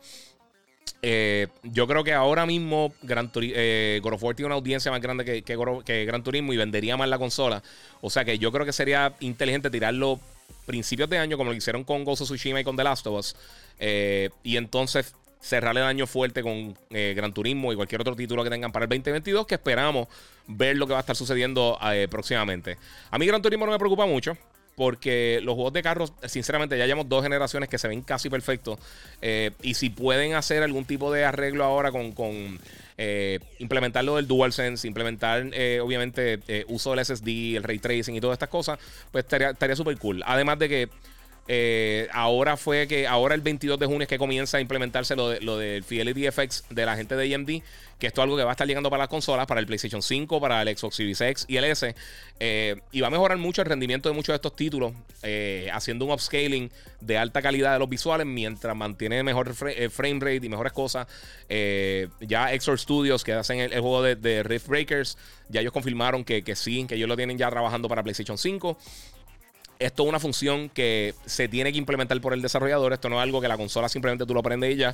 Eh, 1.01 1.47
yo 1.63 1.87
creo 1.87 2.03
que 2.03 2.13
ahora 2.13 2.45
mismo 2.45 2.93
Gran 3.01 3.31
eh, 3.35 3.99
God 4.03 4.13
of 4.13 4.23
War 4.23 4.35
tiene 4.35 4.47
una 4.47 4.55
audiencia 4.55 4.91
más 4.91 5.01
grande 5.01 5.25
que, 5.25 5.43
que, 5.43 6.05
Gran 6.05 6.23
Turismo 6.23 6.53
y 6.53 6.57
vendería 6.57 6.97
más 6.97 7.09
la 7.09 7.17
consola. 7.17 7.63
O 8.01 8.09
sea 8.09 8.25
que 8.25 8.37
yo 8.37 8.51
creo 8.51 8.65
que 8.65 8.73
sería 8.73 9.13
inteligente 9.19 9.69
tirarlo 9.69 10.19
principios 10.65 11.09
de 11.09 11.17
año, 11.17 11.37
como 11.37 11.51
lo 11.51 11.55
hicieron 11.55 11.83
con 11.83 12.03
Ghost 12.03 12.23
of 12.23 12.27
Tsushima 12.27 12.61
y 12.61 12.63
con 12.63 12.75
The 12.75 12.83
Last 12.83 13.07
of 13.07 13.19
Us. 13.19 13.35
Eh, 13.79 14.29
y 14.43 14.57
entonces 14.57 15.15
cerrar 15.41 15.75
el 15.77 15.83
año 15.83 16.05
fuerte 16.05 16.43
con 16.43 16.77
Gran 16.89 17.33
Turismo 17.33 17.71
y 17.71 17.75
cualquier 17.77 18.01
otro 18.01 18.13
título 18.13 18.43
que 18.43 18.49
tengan 18.49 18.73
para 18.73 18.83
el 18.83 18.89
2022, 18.89 19.47
que 19.47 19.55
esperamos 19.55 20.09
ver 20.47 20.75
lo 20.75 20.85
que 20.85 20.91
va 20.91 20.99
a 20.99 21.01
estar 21.01 21.15
sucediendo 21.15 21.79
próximamente. 22.09 22.77
A 23.09 23.17
mí 23.17 23.25
Gran 23.25 23.41
Turismo 23.41 23.65
no 23.65 23.71
me 23.71 23.79
preocupa 23.79 24.05
mucho 24.05 24.37
porque 24.79 25.41
los 25.43 25.55
juegos 25.55 25.73
de 25.73 25.83
carros, 25.83 26.13
sinceramente, 26.25 26.77
ya 26.77 26.85
llevamos 26.85 27.09
dos 27.09 27.21
generaciones 27.21 27.67
que 27.67 27.77
se 27.77 27.89
ven 27.89 28.01
casi 28.01 28.29
perfectos. 28.29 28.79
Eh, 29.21 29.51
y 29.61 29.73
si 29.73 29.89
pueden 29.89 30.35
hacer 30.35 30.63
algún 30.63 30.85
tipo 30.85 31.11
de 31.11 31.25
arreglo 31.25 31.65
ahora 31.65 31.91
con, 31.91 32.57
eh, 32.97 33.39
implementar 33.57 34.05
lo 34.05 34.15
del 34.15 34.25
DualSense, 34.25 34.87
implementar, 34.87 35.47
eh, 35.51 35.81
obviamente, 35.83 36.39
uso 36.69 36.91
del 36.91 36.99
SSD, 36.99 37.57
el 37.57 37.63
ray 37.63 37.79
tracing 37.79 38.15
y 38.15 38.21
todas 38.21 38.35
estas 38.35 38.47
cosas, 38.47 38.79
pues 39.11 39.25
estaría 39.25 39.75
súper 39.75 39.97
cool. 39.97 40.23
Además 40.25 40.57
de 40.59 40.69
que 40.69 40.89
eh, 41.47 42.07
ahora 42.11 42.57
fue 42.57 42.87
que, 42.87 43.07
ahora 43.07 43.33
el 43.33 43.41
22 43.41 43.79
de 43.79 43.85
junio 43.87 44.03
es 44.03 44.07
que 44.07 44.19
comienza 44.19 44.57
a 44.57 44.61
implementarse 44.61 45.15
lo, 45.15 45.29
de, 45.29 45.41
lo 45.41 45.57
del 45.57 45.83
Fidelity 45.83 46.29
FX 46.31 46.65
de 46.69 46.85
la 46.85 46.95
gente 46.95 47.15
de 47.15 47.33
AMD, 47.33 47.47
que 47.97 48.07
esto 48.07 48.21
es 48.21 48.23
algo 48.23 48.37
que 48.37 48.43
va 48.43 48.51
a 48.51 48.53
estar 48.53 48.67
llegando 48.67 48.89
para 48.91 49.01
las 49.03 49.09
consolas, 49.09 49.47
para 49.47 49.59
el 49.59 49.65
PlayStation 49.65 50.01
5, 50.01 50.39
para 50.39 50.61
el 50.61 50.77
Xbox 50.77 50.95
Series 50.95 51.19
X 51.19 51.45
y 51.47 51.57
el 51.57 51.63
S, 51.63 51.95
eh, 52.39 52.75
y 52.91 53.01
va 53.01 53.07
a 53.07 53.09
mejorar 53.09 53.37
mucho 53.39 53.63
el 53.63 53.67
rendimiento 53.67 54.09
de 54.09 54.15
muchos 54.15 54.33
de 54.33 54.35
estos 54.35 54.55
títulos, 54.55 54.93
eh, 55.23 55.69
haciendo 55.73 56.05
un 56.05 56.11
upscaling 56.11 56.71
de 57.01 57.17
alta 57.17 57.41
calidad 57.41 57.73
de 57.73 57.79
los 57.79 57.89
visuales 57.89 58.27
mientras 58.27 58.75
mantiene 58.75 59.23
mejor 59.23 59.55
frame 59.55 60.19
rate 60.19 60.45
y 60.45 60.49
mejores 60.49 60.71
cosas. 60.73 61.07
ya 61.49 62.53
Exor 62.53 62.77
Studios, 62.79 63.23
que 63.23 63.33
hacen 63.33 63.59
el, 63.59 63.71
juego 63.71 64.03
de, 64.03 64.43
Rift 64.43 64.67
Breakers, 64.67 65.17
ya 65.49 65.61
ellos 65.61 65.73
confirmaron 65.73 66.23
que, 66.23 66.43
que 66.43 66.55
sí, 66.55 66.85
que 66.87 66.93
ellos 66.93 67.09
lo 67.09 67.17
tienen 67.17 67.39
ya 67.39 67.49
trabajando 67.49 67.89
para 67.89 68.03
PlayStation 68.03 68.37
5. 68.37 68.77
Esto 69.79 70.03
es 70.03 70.09
una 70.09 70.19
función 70.19 70.67
que 70.67 71.15
se 71.25 71.47
tiene 71.47 71.71
que 71.71 71.77
implementar 71.77 72.19
por 72.19 72.33
el 72.33 72.41
desarrollador. 72.41 72.91
Esto 72.91 73.07
no 73.07 73.15
es 73.15 73.23
algo 73.23 73.39
que 73.39 73.47
la 73.47 73.55
consola 73.55 73.87
simplemente 73.87 74.25
tú 74.25 74.33
lo 74.33 74.43
prendes 74.43 74.75
y 74.75 74.75
ya. 74.75 74.93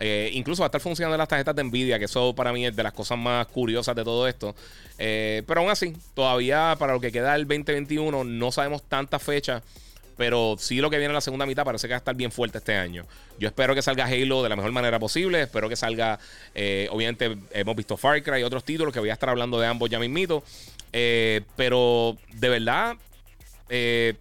Eh, 0.00 0.30
incluso 0.32 0.62
va 0.62 0.66
a 0.66 0.68
estar 0.68 0.80
funcionando 0.80 1.18
las 1.18 1.28
tarjetas 1.28 1.54
de 1.54 1.62
Nvidia, 1.62 1.98
que 1.98 2.06
eso 2.06 2.34
para 2.34 2.50
mí 2.50 2.64
es 2.64 2.74
de 2.74 2.82
las 2.82 2.94
cosas 2.94 3.18
más 3.18 3.46
curiosas 3.48 3.94
de 3.94 4.02
todo 4.04 4.26
esto. 4.26 4.54
Eh, 4.96 5.42
pero 5.46 5.60
aún 5.60 5.68
así, 5.68 5.94
todavía 6.14 6.74
para 6.78 6.94
lo 6.94 7.00
que 7.00 7.12
queda 7.12 7.34
el 7.34 7.46
2021 7.46 8.24
no 8.24 8.52
sabemos 8.52 8.82
tantas 8.84 9.22
fechas. 9.22 9.62
Pero 10.16 10.56
sí 10.58 10.80
lo 10.80 10.88
que 10.88 10.96
viene 10.96 11.10
en 11.10 11.14
la 11.14 11.20
segunda 11.20 11.44
mitad 11.44 11.66
parece 11.66 11.86
que 11.86 11.92
va 11.92 11.96
a 11.96 11.98
estar 11.98 12.14
bien 12.14 12.32
fuerte 12.32 12.56
este 12.56 12.74
año. 12.74 13.04
Yo 13.38 13.48
espero 13.48 13.74
que 13.74 13.82
salga 13.82 14.06
Halo 14.06 14.42
de 14.42 14.48
la 14.48 14.56
mejor 14.56 14.72
manera 14.72 14.98
posible. 14.98 15.42
Espero 15.42 15.68
que 15.68 15.76
salga, 15.76 16.18
eh, 16.54 16.88
obviamente 16.90 17.36
hemos 17.52 17.76
visto 17.76 17.98
Far 17.98 18.22
Cry 18.22 18.40
y 18.40 18.44
otros 18.44 18.64
títulos 18.64 18.94
que 18.94 19.00
voy 19.00 19.10
a 19.10 19.12
estar 19.12 19.28
hablando 19.28 19.60
de 19.60 19.66
ambos 19.66 19.90
ya 19.90 19.98
mismito. 19.98 20.42
pero 20.90 22.16
de 22.32 22.48
verdad, 22.48 22.96
eh, 23.68 24.14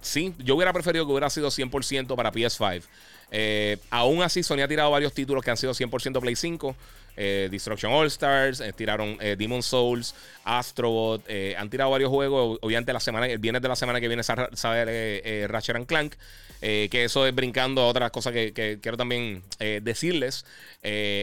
sí, 0.00 0.34
yo 0.38 0.56
hubiera 0.56 0.72
preferido 0.72 1.06
que 1.06 1.12
hubiera 1.12 1.30
sido 1.30 1.48
100% 1.48 2.16
para 2.16 2.32
PS5. 2.32 2.82
Eh, 3.30 3.78
aún 3.90 4.22
así, 4.22 4.42
Sony 4.42 4.60
ha 4.60 4.68
tirado 4.68 4.90
varios 4.90 5.14
títulos 5.14 5.42
que 5.42 5.50
han 5.50 5.56
sido 5.56 5.72
100% 5.72 6.20
Play 6.20 6.36
5. 6.36 6.76
Eh, 7.14 7.48
Destruction 7.50 7.92
All 7.92 8.06
Stars, 8.06 8.62
tiraron 8.74 9.18
Demon 9.36 9.62
Souls, 9.62 10.14
Astrobot, 10.44 11.22
han 11.56 11.70
tirado 11.70 11.90
varios 11.90 12.10
juegos. 12.10 12.58
Obviamente, 12.62 12.92
la 12.92 13.00
semana, 13.00 13.26
el 13.26 13.38
viernes 13.38 13.62
de 13.62 13.68
la 13.68 13.76
semana 13.76 14.00
que 14.00 14.08
viene 14.08 14.22
sale 14.22 15.46
Ratchet 15.46 15.76
and 15.76 15.86
Clank, 15.86 16.14
que 16.60 17.04
eso 17.04 17.26
es 17.26 17.34
brincando 17.34 17.82
a 17.82 17.86
otras 17.88 18.10
cosas 18.10 18.32
que, 18.32 18.78
quiero 18.82 18.96
también 18.96 19.42
decirles 19.82 20.46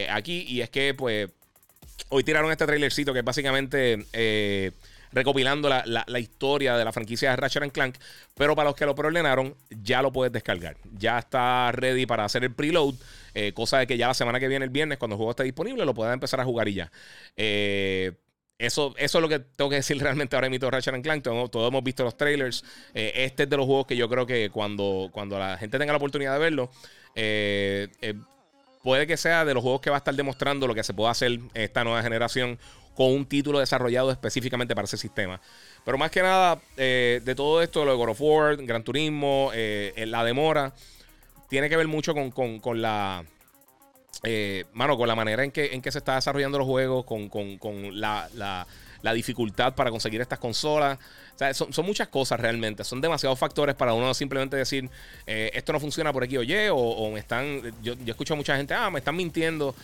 aquí. 0.08 0.44
Y 0.48 0.62
es 0.62 0.70
que, 0.70 0.94
pues, 0.94 1.28
hoy 2.08 2.22
tiraron 2.22 2.50
este 2.52 2.66
trailercito 2.66 3.12
que 3.12 3.18
es 3.18 3.24
básicamente 3.24 4.06
recopilando 5.12 5.68
la, 5.68 6.20
historia 6.20 6.76
de 6.76 6.84
la 6.84 6.92
franquicia 6.92 7.30
de 7.30 7.36
Ratchet 7.36 7.72
Clank. 7.72 7.96
Pero 8.34 8.54
para 8.54 8.70
los 8.70 8.76
que 8.76 8.86
lo 8.86 8.94
preordenaron, 8.94 9.54
ya 9.70 10.02
lo 10.02 10.12
puedes 10.12 10.32
descargar. 10.32 10.76
Ya 10.92 11.18
está 11.18 11.72
ready 11.72 12.06
para 12.06 12.24
hacer 12.24 12.44
el 12.44 12.54
preload. 12.54 12.94
Eh, 13.34 13.52
cosa 13.52 13.78
de 13.78 13.86
que 13.86 13.96
ya 13.96 14.08
la 14.08 14.14
semana 14.14 14.40
que 14.40 14.48
viene, 14.48 14.64
el 14.64 14.70
viernes, 14.70 14.98
cuando 14.98 15.14
el 15.14 15.18
juego 15.18 15.30
esté 15.30 15.44
disponible, 15.44 15.84
lo 15.84 15.94
puedas 15.94 16.14
empezar 16.14 16.40
a 16.40 16.44
jugar 16.44 16.68
y 16.68 16.74
ya. 16.74 16.90
Eh, 17.36 18.12
eso, 18.58 18.94
eso, 18.98 19.18
es 19.18 19.22
lo 19.22 19.28
que 19.28 19.38
tengo 19.38 19.70
que 19.70 19.76
decir 19.76 19.98
realmente 20.02 20.36
ahora 20.36 20.50
mismo 20.50 20.66
de 20.66 20.70
Ratchet 20.70 21.02
Clank. 21.02 21.22
Todos, 21.22 21.68
hemos 21.68 21.82
visto 21.82 22.04
los 22.04 22.16
trailers. 22.16 22.64
Eh, 22.94 23.12
este 23.14 23.44
es 23.44 23.50
de 23.50 23.56
los 23.56 23.66
juegos 23.66 23.86
que 23.86 23.96
yo 23.96 24.08
creo 24.08 24.26
que 24.26 24.50
cuando, 24.50 25.08
cuando 25.12 25.38
la 25.38 25.56
gente 25.56 25.78
tenga 25.78 25.92
la 25.92 25.98
oportunidad 25.98 26.34
de 26.34 26.38
verlo, 26.38 26.70
puede 28.82 29.06
que 29.06 29.16
sea 29.16 29.44
de 29.44 29.54
los 29.54 29.62
juegos 29.62 29.80
que 29.80 29.90
va 29.90 29.96
a 29.96 29.98
estar 29.98 30.14
demostrando 30.14 30.66
lo 30.66 30.74
que 30.74 30.82
se 30.82 30.94
puede 30.94 31.10
hacer 31.10 31.38
esta 31.54 31.84
nueva 31.84 32.02
generación 32.02 32.58
con 32.94 33.12
un 33.12 33.26
título 33.26 33.58
desarrollado 33.58 34.10
específicamente 34.10 34.74
para 34.74 34.84
ese 34.84 34.96
sistema. 34.96 35.40
Pero 35.84 35.98
más 35.98 36.10
que 36.10 36.22
nada, 36.22 36.60
eh, 36.76 37.20
de 37.24 37.34
todo 37.34 37.62
esto, 37.62 37.84
lo 37.84 37.92
de 37.92 37.96
God 37.96 38.10
of 38.10 38.20
War, 38.20 38.56
Gran 38.56 38.82
Turismo, 38.82 39.50
eh, 39.54 40.04
la 40.06 40.24
demora, 40.24 40.72
tiene 41.48 41.68
que 41.68 41.76
ver 41.76 41.88
mucho 41.88 42.14
con, 42.14 42.82
la. 42.82 43.24
Eh, 44.22 44.66
mano, 44.72 44.96
con 44.96 45.08
la 45.08 45.14
manera 45.14 45.42
en 45.42 45.50
que, 45.50 45.72
en 45.72 45.80
que 45.80 45.90
se 45.90 45.98
está 45.98 46.16
desarrollando 46.16 46.58
los 46.58 46.66
juegos, 46.66 47.04
con, 47.06 48.00
la, 48.00 48.66
dificultad 49.14 49.74
para 49.74 49.90
conseguir 49.90 50.20
estas 50.20 50.38
consolas. 50.38 50.98
O 51.34 51.38
sea, 51.38 51.54
son, 51.54 51.70
muchas 51.86 52.08
cosas 52.08 52.38
realmente. 52.38 52.84
Son 52.84 53.00
demasiados 53.00 53.38
factores 53.38 53.74
para 53.74 53.94
uno 53.94 54.12
simplemente 54.12 54.58
decir 54.58 54.90
esto 55.24 55.72
no 55.72 55.80
funciona 55.80 56.12
por 56.12 56.22
aquí 56.22 56.36
o 56.36 56.42
Y, 56.42 56.54
o, 56.70 57.10
me 57.10 57.18
están. 57.18 57.62
Yo, 57.82 57.94
yo 57.94 58.10
escucho 58.10 58.34
a 58.34 58.36
mucha 58.36 58.56
gente, 58.56 58.74
ah, 58.74 58.90
me 58.90 58.98
están 58.98 59.16
mintiendo 59.16 59.74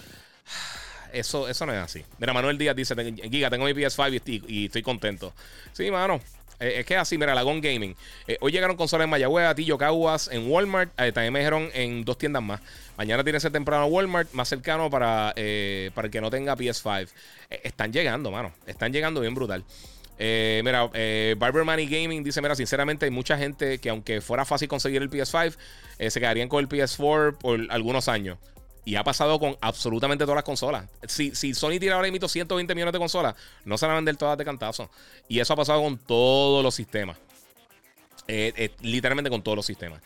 eso, 1.19 1.49
eso 1.49 1.67
no 1.67 1.73
es 1.73 1.79
así. 1.79 2.05
Mira, 2.19 2.33
Manuel 2.33 2.59
Díaz 2.59 2.77
dice: 2.77 2.95
Giga, 3.31 3.51
tengo 3.51 3.65
mi 3.65 3.73
PS5 3.73 4.43
y 4.49 4.67
estoy, 4.67 4.83
contento. 4.83 5.33
Sí, 5.73 5.91
mano. 5.91 6.21
Eh, 6.59 6.81
es 6.81 6.87
que 6.87 6.97
así, 6.97 7.19
mira, 7.19 7.35
Lagon 7.35 7.61
Gaming. 7.61 7.95
Eh, 8.27 8.39
hoy 8.41 8.53
llegaron 8.53 8.77
consolas 8.77 9.05
en 9.05 9.11
Mayagüez, 9.11 9.55
Tillo 9.55 9.77
Caguas, 9.79 10.29
en 10.33 10.51
Walmart. 10.51 10.91
Eh, 10.99 11.13
también 11.13 11.33
me 11.33 11.41
dijeron 11.41 11.71
en 11.75 12.05
dos 12.05 12.17
tiendas 12.19 12.43
más. 12.43 12.61
Mañana 12.97 13.23
tiene 13.23 13.37
que 13.37 13.41
ser 13.41 13.53
temprano 13.53 13.87
Walmart, 13.87 14.33
más 14.33 14.49
cercano 14.49 14.89
para, 14.89 15.35
para 15.95 16.07
el 16.07 16.11
que 16.11 16.21
no 16.21 16.31
tenga 16.31 16.57
PS5. 16.57 17.09
están 17.63 17.93
llegando, 17.93 18.31
mano. 18.31 18.53
Están 18.67 18.93
llegando 18.93 19.21
bien 19.21 19.35
brutal. 19.35 19.65
mira, 20.19 20.87
Barber 21.37 21.65
Money 21.65 21.87
Gaming 21.87 22.25
dice: 22.25 22.41
Mira, 22.41 22.55
sinceramente, 22.55 23.05
hay 23.05 23.11
mucha 23.11 23.37
gente 23.37 23.79
que, 23.79 23.91
aunque 23.91 24.21
fuera 24.23 24.45
fácil 24.45 24.69
conseguir 24.69 25.03
el 25.03 25.11
PS5, 25.11 25.57
se 26.09 26.21
quedarían 26.21 26.49
con 26.49 26.61
el 26.61 26.69
PS4 26.69 27.37
por 27.37 27.61
algunos 27.71 28.09
años. 28.09 28.39
Y 28.87 28.95
ha 28.95 29.05
pasado 29.05 29.39
con 29.39 29.57
absolutamente 29.61 30.25
todas 30.25 30.37
las 30.37 30.45
consolas. 30.45 30.89
Si, 31.07 31.35
si 31.35 31.53
Sony 31.53 31.79
tira 31.79 31.97
ahora 31.97 32.11
mismo 32.11 32.29
120 32.29 32.75
millones 32.75 32.93
de 32.93 32.99
consolas, 32.99 33.35
no 33.65 33.77
se 33.77 33.85
van 33.85 33.93
a 33.93 33.97
vender 33.97 34.17
todas 34.17 34.39
de 34.39 34.45
cantazo. 34.45 34.89
Y 35.29 35.41
eso 35.41 35.53
ha 35.53 35.57
pasado 35.57 35.83
con 35.83 35.99
todos 35.99 36.63
los 36.63 36.75
sistemas. 36.75 37.19
Eh, 38.29 38.53
eh, 38.57 38.71
literalmente 38.83 39.29
con 39.29 39.43
todos 39.43 39.57
los 39.57 39.67
sistemas. 39.67 40.01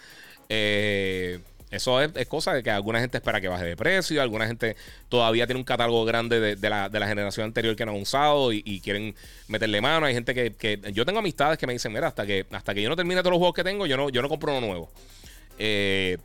Eh, 0.49 1.41
eso 1.71 2.01
es, 2.01 2.27
cosa 2.27 2.53
de 2.53 2.63
que 2.65 2.71
alguna 2.71 2.99
gente 2.99 3.19
espera 3.19 3.41
que 3.41 3.47
baje 3.47 3.65
de 3.65 3.77
precio, 3.77 4.21
alguna 4.21 4.47
gente 4.47 4.77
todavía 5.09 5.47
tiene 5.47 5.61
un 5.61 5.65
catálogo 5.65 6.05
grande 6.05 6.57
de, 6.57 6.71
la, 6.71 6.91
generación 6.91 7.45
anterior 7.45 7.77
que 7.77 7.87
no 7.87 7.93
han 7.93 8.01
usado 8.01 8.53
y, 8.53 8.81
quieren 8.81 9.15
meterle 9.47 9.81
mano. 9.81 10.07
Hay 10.07 10.15
gente 10.15 10.35
que, 10.35 10.81
Yo 10.93 11.07
tengo 11.07 11.21
amistades 11.21 11.59
que 11.59 11.69
me 11.69 11.73
dicen, 11.73 11.93
mira, 11.93 12.09
hasta 12.09 12.27
que, 12.27 12.45
hasta 12.51 12.75
que 12.75 12.83
yo 12.83 12.89
no 12.89 12.97
termine 12.97 13.21
todos 13.21 13.33
los 13.33 13.39
juegos 13.39 13.55
que 13.55 13.63
tengo, 13.63 13.87
yo 13.87 13.97
no, 13.97 14.09
yo 14.09 14.21
no 14.21 14.29
compro 14.29 14.57
uno 14.57 14.67
nuevo. 14.67 14.91
Eh, 15.59 16.19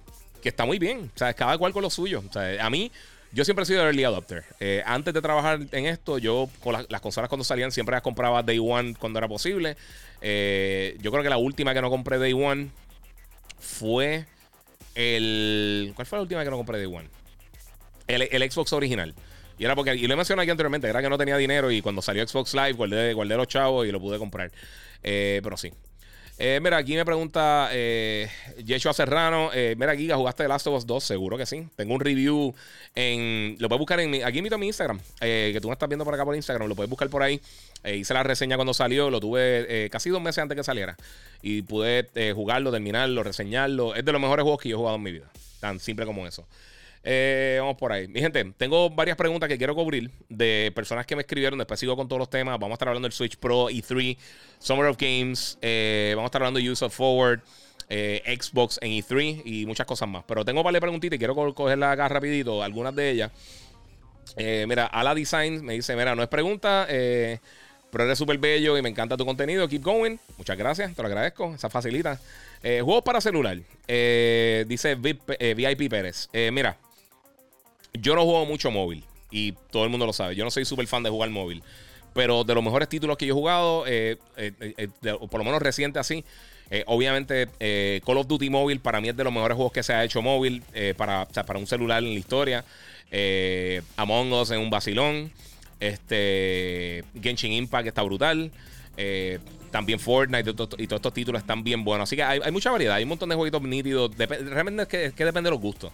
que 0.45 0.49
está 0.49 0.63
muy 0.63 0.77
bien. 0.77 1.09
O 1.15 1.17
sea, 1.17 1.33
cada 1.33 1.57
cual 1.57 1.73
con 1.73 1.81
lo 1.81 1.89
suyo. 1.89 2.21
O 2.29 2.31
sea, 2.31 2.63
a 2.63 2.69
mí, 2.69 2.91
yo 3.31 3.43
siempre 3.43 3.63
he 3.63 3.65
sido 3.65 3.81
early 3.81 4.03
adopter. 4.03 4.45
Eh, 4.59 4.83
antes 4.85 5.11
de 5.11 5.19
trabajar 5.19 5.59
en 5.71 5.87
esto, 5.87 6.19
yo 6.19 6.47
con 6.59 6.85
las 6.87 7.01
consolas 7.01 7.29
cuando 7.29 7.43
salían 7.43 7.71
siempre 7.71 7.95
las 7.95 8.03
compraba 8.03 8.43
Day 8.43 8.59
One 8.59 8.93
cuando 8.93 9.17
era 9.17 9.27
posible. 9.27 9.75
Eh, 10.21 10.97
yo 11.01 11.09
creo 11.09 11.23
que 11.23 11.29
la 11.29 11.37
última 11.37 11.73
que 11.73 11.81
no 11.81 11.89
compré 11.89 12.19
Day 12.19 12.33
One 12.33 12.69
fue 13.57 14.27
el. 14.93 15.93
¿Cuál 15.95 16.05
fue 16.05 16.19
la 16.19 16.21
última 16.21 16.43
que 16.43 16.51
no 16.51 16.57
compré 16.57 16.77
Day 16.77 16.93
One? 16.95 17.09
El, 18.07 18.51
Xbox 18.51 18.71
original. 18.73 19.15
Y 19.57 19.65
era 19.65 19.73
porque, 19.73 19.95
y 19.95 20.05
lo 20.05 20.13
he 20.13 20.17
mencionado 20.17 20.43
aquí 20.43 20.51
anteriormente, 20.51 20.87
era 20.87 21.01
que 21.01 21.09
no 21.09 21.17
tenía 21.17 21.37
dinero 21.37 21.71
y 21.71 21.81
cuando 21.81 22.03
salió 22.03 22.27
Xbox 22.27 22.53
Live 22.53 22.73
guardé, 22.73 23.13
guardé 23.13 23.35
los 23.35 23.47
chavos 23.47 23.87
y 23.87 23.91
lo 23.91 23.99
pude 23.99 24.19
comprar. 24.19 24.51
Eh, 25.01 25.39
pero 25.43 25.57
sí. 25.57 25.71
Eh, 26.37 26.59
mira, 26.61 26.77
aquí 26.77 26.95
me 26.95 27.05
pregunta 27.05 27.69
eh, 27.71 28.29
Serrano. 28.93 29.51
Eh, 29.53 29.75
mira, 29.77 29.95
Giga, 29.95 30.17
¿jugaste 30.17 30.43
The 30.43 30.49
Last 30.49 30.67
of 30.67 30.75
Us 30.75 30.85
2? 30.85 31.03
Seguro 31.03 31.37
que 31.37 31.45
sí. 31.45 31.65
Tengo 31.77 31.93
un 31.93 32.01
review 32.01 32.53
en. 32.93 33.55
Lo 33.59 33.69
puedes 33.69 33.79
buscar 33.79 33.99
en 34.01 34.11
mi. 34.11 34.21
Aquí 34.21 34.39
a 34.39 34.57
mi 34.57 34.67
Instagram. 34.67 34.99
Eh, 35.21 35.51
que 35.53 35.61
tú 35.61 35.69
me 35.69 35.73
estás 35.73 35.87
viendo 35.87 36.03
por 36.03 36.13
acá 36.13 36.25
por 36.25 36.35
Instagram. 36.35 36.67
Lo 36.67 36.75
puedes 36.75 36.89
buscar 36.89 37.09
por 37.09 37.23
ahí. 37.23 37.39
hice 37.85 38.13
la 38.13 38.23
reseña 38.23 38.57
cuando 38.57 38.73
salió. 38.73 39.09
Lo 39.09 39.21
tuve 39.21 39.89
casi 39.91 40.09
dos 40.09 40.21
meses 40.21 40.39
antes 40.39 40.57
que 40.57 40.63
saliera. 40.63 40.97
Y 41.41 41.61
pude 41.61 42.33
jugarlo, 42.33 42.71
terminarlo, 42.71 43.23
reseñarlo. 43.23 43.95
Es 43.95 44.03
de 44.03 44.11
los 44.11 44.19
mejores 44.19 44.43
juegos 44.43 44.61
que 44.61 44.69
yo 44.69 44.75
he 44.75 44.79
jugado 44.79 44.97
en 44.97 45.03
mi 45.03 45.11
vida. 45.13 45.31
Tan 45.61 45.79
simple 45.79 46.05
como 46.05 46.27
eso. 46.27 46.45
Eh, 47.07 47.57
vamos 47.59 47.77
por 47.77 47.91
ahí. 47.91 48.07
Mi 48.07 48.19
gente, 48.19 48.43
tengo 48.57 48.89
varias 48.89 49.15
preguntas 49.15 49.47
que 49.47 49.59
quiero 49.59 49.75
cubrir 49.75 50.09
de 50.27 50.71
personas 50.73 51.05
que 51.05 51.15
me 51.15 51.21
escribieron. 51.21 51.59
Después 51.59 51.79
sigo 51.79 51.95
con 51.95 52.07
todos 52.07 52.19
los 52.19 52.31
temas. 52.31 52.55
Vamos 52.55 52.71
a 52.71 52.73
estar 52.73 52.87
hablando 52.87 53.05
del 53.05 53.13
Switch 53.13 53.37
Pro, 53.37 53.69
E3, 53.69 54.17
Summer 54.57 54.87
of 54.87 54.97
Games. 54.97 55.59
Eh, 55.61 56.13
vamos 56.15 56.25
a 56.25 56.29
estar 56.29 56.41
hablando 56.41 56.59
de 56.59 56.67
Use 56.67 56.83
of 56.83 56.95
Forward, 56.95 57.41
eh, 57.89 58.23
Xbox 58.41 58.79
en 58.81 58.91
E3 58.93 59.43
y 59.45 59.67
muchas 59.67 59.85
cosas 59.85 60.09
más. 60.09 60.23
Pero 60.27 60.43
tengo 60.43 60.63
varias 60.63 60.81
preguntitas 60.81 61.15
y 61.15 61.19
quiero 61.19 61.35
cogerlas 61.53 61.93
acá 61.93 62.09
rapidito, 62.09 62.63
algunas 62.63 62.95
de 62.95 63.11
ellas. 63.11 63.31
mira, 64.35 64.87
Ala 64.87 65.13
Design 65.13 65.63
me 65.63 65.73
dice, 65.73 65.95
mira, 65.95 66.15
no 66.15 66.23
es 66.23 66.27
pregunta, 66.27 66.87
pero 66.89 68.03
eres 68.03 68.17
súper 68.17 68.39
bello 68.39 68.79
y 68.79 68.81
me 68.81 68.89
encanta 68.89 69.15
tu 69.15 69.27
contenido. 69.27 69.67
Keep 69.67 69.83
going. 69.83 70.17
Muchas 70.39 70.57
gracias, 70.57 70.95
te 70.95 71.03
lo 71.03 71.07
agradezco. 71.07 71.53
Esa 71.53 71.69
facilita. 71.69 72.19
juegos 72.63 73.03
para 73.03 73.21
celular. 73.21 73.59
dice 73.87 74.95
VIP 74.95 75.87
Pérez. 75.87 76.29
mira, 76.51 76.79
yo 78.01 78.15
no 78.15 78.23
juego 78.23 78.45
mucho 78.45 78.71
móvil 78.71 79.03
y 79.31 79.51
todo 79.71 79.83
el 79.83 79.89
mundo 79.89 80.05
lo 80.05 80.13
sabe. 80.13 80.35
Yo 80.35 80.43
no 80.43 80.51
soy 80.51 80.65
súper 80.65 80.87
fan 80.87 81.03
de 81.03 81.09
jugar 81.09 81.29
móvil. 81.29 81.61
Pero 82.13 82.45
de 82.45 82.55
los 82.55 82.63
mejores 82.63 82.87
títulos 82.87 83.17
que 83.17 83.25
yo 83.25 83.33
he 83.33 83.37
jugado, 83.37 83.83
eh, 83.85 84.17
eh, 84.37 84.53
eh, 84.77 84.87
por 85.29 85.37
lo 85.37 85.43
menos 85.43 85.61
reciente 85.61 85.99
así, 85.99 86.23
obviamente 86.85 87.47
Call 88.05 88.17
of 88.17 88.27
Duty 88.27 88.49
móvil 88.49 88.79
para 88.79 89.01
mí 89.01 89.09
es 89.09 89.17
de 89.17 89.23
los 89.23 89.33
mejores 89.33 89.55
juegos 89.55 89.73
que 89.73 89.83
se 89.83 89.93
ha 89.93 90.03
hecho 90.03 90.21
móvil 90.21 90.63
para, 90.97 91.25
para 91.25 91.59
un 91.59 91.67
celular 91.67 92.01
en 92.01 92.13
la 92.13 92.19
historia. 92.19 92.65
Among 93.97 94.31
Us 94.31 94.51
en 94.51 94.61
un 94.61 94.69
vacilón. 94.69 95.31
Este, 95.81 97.03
Genshin 97.21 97.51
Impact 97.51 97.87
está 97.87 98.01
brutal. 98.01 98.49
también 99.69 99.99
Fortnite 99.99 100.49
y, 100.49 100.53
todos 100.53 100.79
estos 100.79 101.13
títulos 101.13 101.41
están 101.41 101.65
bien 101.65 101.83
buenos. 101.83 102.07
Así 102.07 102.15
que 102.15 102.23
hay, 102.23 102.51
mucha 102.53 102.71
variedad. 102.71 102.95
Hay 102.95 103.03
un 103.03 103.09
montón 103.09 103.27
de 103.27 103.35
jueguitos 103.35 103.61
nítidos. 103.61 104.11
realmente 104.17 104.87
que, 104.87 105.05
es 105.07 105.13
que 105.13 105.25
depende 105.25 105.47
de 105.47 105.51
los 105.51 105.61
gustos. 105.61 105.91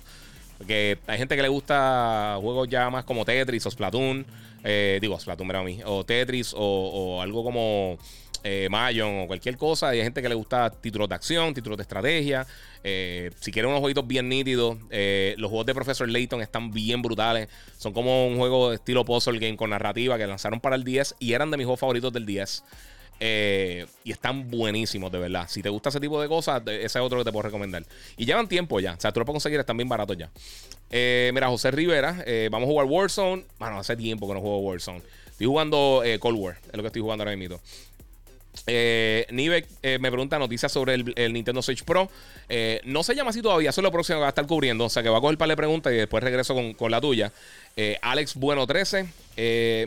Porque 0.62 1.00
hay 1.08 1.18
gente 1.18 1.36
que 1.36 1.42
le 1.42 1.48
gusta 1.48 2.38
juegos 2.40 2.70
ya 2.70 2.88
más 2.92 3.04
como 3.04 3.26
Tetris 3.26 3.66
o 3.66 3.72
Splatoon. 3.72 4.24
Eh, 4.64 5.00
digo, 5.02 5.20
Splatoon 5.20 5.50
era 5.50 5.58
a 5.62 5.64
mí. 5.64 5.80
O 5.86 6.04
Tetris 6.06 6.54
o, 6.56 7.20
algo 7.20 7.44
como 7.44 7.98
eh, 8.44 8.68
Mayon 8.70 9.22
o 9.22 9.26
cualquier 9.26 9.58
cosa. 9.58 9.90
Hay 9.90 10.04
gente 10.04 10.22
que 10.22 10.30
le 10.30 10.36
gusta 10.36 10.70
títulos 10.70 11.10
de 11.10 11.16
acción, 11.16 11.56
títulos 11.56 11.78
de 11.78 11.82
estrategia. 11.82 12.46
Eh, 12.84 13.32
si 13.40 13.52
quieren 13.52 13.72
unos 13.72 13.80
jueguitos 13.80 14.06
bien 14.06 14.30
nítidos, 14.30 14.78
los 15.38 15.50
juegos 15.50 15.66
de 15.66 15.74
Professor 15.74 16.08
Layton 16.08 16.44
están 16.44 16.70
bien 16.70 17.02
brutales. 17.02 17.48
Son 17.80 17.92
como 17.92 18.28
un 18.28 18.38
juego 18.38 18.70
de 18.70 18.76
estilo 18.76 19.04
puzzle 19.04 19.40
game 19.40 19.58
con 19.58 19.72
narrativa 19.72 20.16
que 20.20 20.28
lanzaron 20.28 20.60
para 20.60 20.76
el 20.76 20.84
10 20.84 21.16
y 21.18 21.34
eran 21.34 21.50
de 21.50 21.58
mis 21.58 21.66
juegos 21.66 21.80
favoritos 21.80 22.14
del 22.14 22.28
10. 22.28 22.64
Eh, 23.24 23.86
y 24.04 24.12
están 24.12 24.50
buenísimos, 24.50 25.12
de 25.12 25.20
verdad. 25.20 25.46
Si 25.48 25.62
te 25.62 25.70
gusta 25.70 25.90
ese 25.90 26.00
tipo 26.00 26.20
de 26.20 26.28
cosas, 26.28 26.64
ese 26.66 26.86
es 26.86 26.96
otro 26.96 27.20
que 27.20 27.24
te 27.24 27.32
puedo 27.32 27.44
recomendar. 27.44 27.86
Y 28.18 28.26
llevan 28.26 28.48
tiempo 28.48 28.80
ya. 28.80 28.94
O 28.94 29.00
sea, 29.00 29.12
tú 29.12 29.20
lo 29.20 29.26
puedes 29.28 29.36
conseguir, 29.36 29.60
están 29.60 29.78
bien 29.78 29.88
baratos 29.88 30.18
ya. 30.18 30.32
Eh, 30.90 31.30
mira, 31.32 31.48
José 31.48 31.70
Rivera, 31.70 32.24
eh, 32.26 32.50
vamos 32.52 32.68
a 32.68 32.72
jugar 32.72 32.88
Warzone. 32.88 33.46
Bueno, 33.60 33.78
hace 33.78 33.96
tiempo 33.96 34.28
que 34.28 34.34
no 34.34 34.42
juego 34.42 34.58
Warzone. 34.62 35.04
Estoy 35.30 35.46
jugando 35.46 36.04
Cold 36.20 36.40
War, 36.40 36.58
es 36.66 36.76
lo 36.76 36.82
que 36.82 36.88
estoy 36.88 37.02
jugando 37.04 37.24
ahora 37.24 37.36
mismo. 37.36 37.60
Eh, 38.68 39.26
eh, 39.82 40.00
me 40.00 40.12
pregunta 40.12 40.38
noticias 40.38 40.72
sobre 40.72 40.94
el, 40.94 41.34
Nintendo 41.34 41.62
Switch 41.62 41.84
Pro. 41.84 42.10
Eh, 42.50 42.82
no 42.86 43.04
se 43.04 43.16
llama 43.16 43.32
así 43.32 43.42
todavía, 43.42 43.70
eso 43.70 43.82
es 43.82 43.84
lo 43.84 43.92
próximo 43.92 44.18
que 44.18 44.22
va 44.22 44.28
a 44.28 44.30
estar 44.30 44.46
cubriendo. 44.46 44.86
O 44.86 44.90
sea 44.90 45.02
que 45.04 45.10
va 45.10 45.18
a 45.18 45.22
coger 45.22 45.36
un 45.36 45.38
par 45.38 45.50
de 45.50 45.58
preguntas 45.58 45.94
y 45.94 45.96
después 45.96 46.24
regreso 46.24 46.56
con, 46.56 46.92
la 46.92 47.02
tuya. 47.02 47.32
Alex 48.02 48.36
Bueno 48.36 48.68
13. 48.68 49.04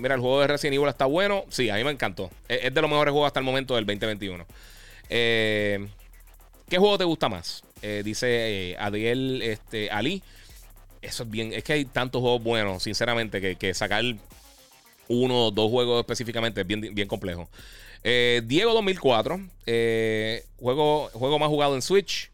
mira, 0.01 0.15
el 0.15 0.21
juego 0.21 0.41
de 0.41 0.47
Resident 0.47 0.75
Evil 0.75 0.89
está 0.89 1.07
bueno. 1.07 1.45
Sí, 1.51 1.71
a 1.71 1.77
mí 1.77 1.85
me 1.85 1.91
encantó. 1.91 2.31
Es, 2.49 2.75
de 2.75 2.81
los 2.81 2.91
mejores 2.91 3.13
juegos 3.13 3.29
hasta 3.29 3.41
el 3.41 3.47
momento 3.47 3.77
del 3.77 3.87
2021. 3.87 4.47
¿Qué 5.09 5.89
juego 6.71 6.99
te 6.99 7.05
gusta 7.05 7.29
más? 7.29 7.63
dice 8.03 8.77
Adiel 8.79 9.43
este, 9.43 9.91
Ali. 9.91 10.23
Eso 11.03 11.25
es 11.25 11.31
bien. 11.31 11.53
Es 11.53 11.63
que 11.63 11.75
hay 11.75 11.85
tantos 11.85 12.23
juegos 12.23 12.43
buenos, 12.43 12.83
sinceramente, 12.83 13.41
que, 13.41 13.57
que 13.57 13.75
sacar 13.75 14.03
uno 15.09 15.47
o 15.47 15.51
dos 15.51 15.71
juegos 15.71 16.01
específicamente 16.01 16.63
es 16.63 16.67
bien, 16.67 16.81
bien 16.95 17.07
complejo. 17.07 17.47
Eh, 18.07 18.43
Diego 18.45 18.75
2004, 18.75 19.41
eh, 19.65 20.45
juego, 20.59 21.09
juego 21.15 21.39
más 21.39 21.49
jugado 21.49 21.75
en 21.75 21.81
Switch. 21.81 22.31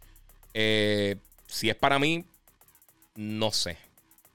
Eh, 0.53 1.17
si 1.47 1.71
es 1.71 1.77
para 1.77 2.01
mí, 2.01 2.25
no 3.15 3.53
sé. 3.53 3.79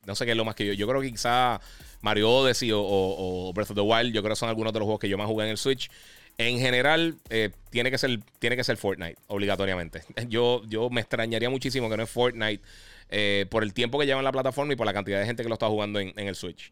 No 0.06 0.15
sé 0.15 0.24
qué 0.24 0.32
es 0.32 0.38
lo 0.38 0.45
más 0.45 0.56
que 0.56 0.65
yo. 0.65 0.74
Yo 0.74 0.88
creo 0.88 1.02
que 1.02 1.12
quizá 1.12 1.60
Mario 2.02 2.32
Odyssey 2.32 2.71
o, 2.74 3.52
Breath 3.54 3.71
of 3.71 3.76
the 3.76 3.82
Wild, 3.82 4.13
yo 4.13 4.21
creo 4.21 4.34
que 4.34 4.39
son 4.39 4.48
algunos 4.48 4.71
de 4.71 4.80
los 4.80 4.86
juegos 4.86 5.02
que 5.02 5.10
yo 5.10 5.17
más 5.17 5.28
jugué 5.28 5.45
en 5.45 5.52
el 5.52 5.58
Switch. 5.58 5.89
En 6.38 6.58
general, 6.60 7.17
tiene, 7.69 7.91
que 7.91 7.98
ser, 7.98 8.19
tiene 8.39 8.56
que 8.56 8.63
ser 8.63 8.78
Fortnite, 8.78 9.17
obligatoriamente. 9.28 10.04
Yo, 10.28 10.63
yo 10.67 10.89
me 10.89 11.00
extrañaría 11.00 11.50
muchísimo 11.50 11.89
que 11.89 11.95
no 11.95 12.04
es 12.04 12.10
Fortnite 12.10 12.62
por 13.50 13.63
el 13.63 13.74
tiempo 13.74 13.98
que 13.98 14.06
lleva 14.06 14.19
en 14.19 14.26
la 14.26 14.34
plataforma 14.34 14.74
y 14.74 14.76
por 14.76 14.86
la 14.86 14.93
cantidad 14.93 15.19
de 15.19 15.26
gente 15.26 15.43
que 15.43 15.50
lo 15.50 15.56
está 15.56 15.67
jugando 15.67 16.00
en 16.00 16.13
el 16.17 16.36
Switch. 16.36 16.71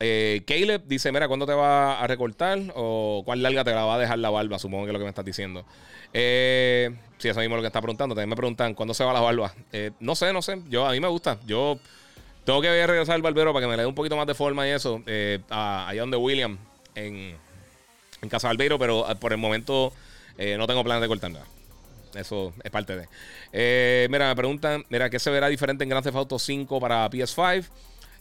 Eh, 0.00 0.42
Caleb 0.46 0.82
dice: 0.86 1.12
Mira, 1.12 1.28
¿cuándo 1.28 1.46
te 1.46 1.54
va 1.54 2.00
a 2.00 2.06
recortar? 2.06 2.58
¿O 2.74 3.22
cuál 3.24 3.42
larga 3.42 3.64
te 3.64 3.72
la 3.72 3.84
va 3.84 3.94
a 3.94 3.98
dejar 3.98 4.18
la 4.18 4.30
barba? 4.30 4.58
Supongo 4.58 4.84
que 4.84 4.90
es 4.90 4.92
lo 4.92 4.98
que 4.98 5.04
me 5.04 5.10
estás 5.10 5.24
diciendo. 5.24 5.64
Eh, 6.12 6.94
sí, 7.18 7.28
eso 7.28 7.40
mismo 7.40 7.54
es 7.54 7.58
lo 7.58 7.62
que 7.62 7.68
está 7.68 7.80
preguntando. 7.80 8.14
También 8.14 8.30
me 8.30 8.36
preguntan: 8.36 8.74
¿cuándo 8.74 8.94
se 8.94 9.04
va 9.04 9.12
la 9.12 9.20
barba? 9.20 9.54
Eh, 9.72 9.92
no 10.00 10.14
sé, 10.14 10.32
no 10.32 10.42
sé. 10.42 10.60
Yo, 10.68 10.86
a 10.86 10.92
mí 10.92 11.00
me 11.00 11.08
gusta. 11.08 11.38
Yo 11.46 11.78
tengo 12.44 12.60
que 12.60 12.86
regresar 12.86 13.14
al 13.14 13.22
barbero 13.22 13.52
para 13.52 13.64
que 13.64 13.70
me 13.70 13.76
le 13.76 13.82
dé 13.82 13.88
un 13.88 13.94
poquito 13.94 14.16
más 14.16 14.26
de 14.26 14.34
forma 14.34 14.66
y 14.66 14.70
eso. 14.70 15.02
Eh, 15.06 15.40
allá 15.48 16.00
donde 16.00 16.16
William, 16.16 16.58
en, 16.94 17.36
en 18.20 18.28
Casa 18.28 18.48
Barbero, 18.48 18.78
pero 18.78 19.06
por 19.20 19.32
el 19.32 19.38
momento 19.38 19.92
no 20.58 20.66
tengo 20.66 20.82
planes 20.82 21.02
de 21.02 21.08
cortar 21.08 21.30
nada. 21.30 21.46
Eso 22.14 22.52
es 22.62 22.70
parte 22.70 22.94
de. 22.96 24.08
mira, 24.10 24.28
me 24.28 24.36
preguntan: 24.36 24.84
Mira, 24.88 25.08
¿qué 25.08 25.18
se 25.18 25.30
verá 25.30 25.48
diferente 25.48 25.84
en 25.84 25.90
Grand 25.90 26.04
Theft 26.04 26.16
Auto 26.16 26.38
5 26.38 26.80
para 26.80 27.08
PS5? 27.08 27.64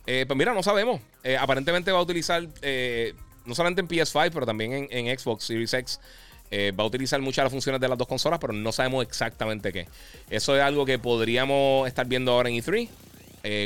Eh, 0.05 0.25
pues 0.27 0.37
mira, 0.37 0.53
no 0.53 0.63
sabemos. 0.63 1.01
Eh, 1.23 1.37
aparentemente 1.37 1.91
va 1.91 1.99
a 1.99 2.01
utilizar, 2.01 2.45
eh, 2.61 3.13
no 3.45 3.55
solamente 3.55 3.81
en 3.81 3.87
PS5, 3.87 4.31
pero 4.33 4.45
también 4.45 4.87
en, 4.89 5.17
Xbox 5.17 5.45
Series 5.45 5.73
X. 5.73 5.99
va 6.77 6.83
a 6.83 6.87
utilizar 6.87 7.19
muchas 7.21 7.37
de 7.37 7.43
las 7.43 7.51
funciones 7.51 7.81
de 7.81 7.87
las 7.87 7.97
dos 7.97 8.07
consolas, 8.07 8.39
pero 8.39 8.53
no 8.53 8.71
sabemos 8.71 9.03
exactamente 9.05 9.71
qué. 9.71 9.87
Eso 10.29 10.55
es 10.55 10.61
algo 10.61 10.85
que 10.85 10.99
podríamos 10.99 11.87
estar 11.87 12.05
viendo 12.05 12.31
ahora 12.31 12.49
en 12.49 12.55
E3. 12.55 12.89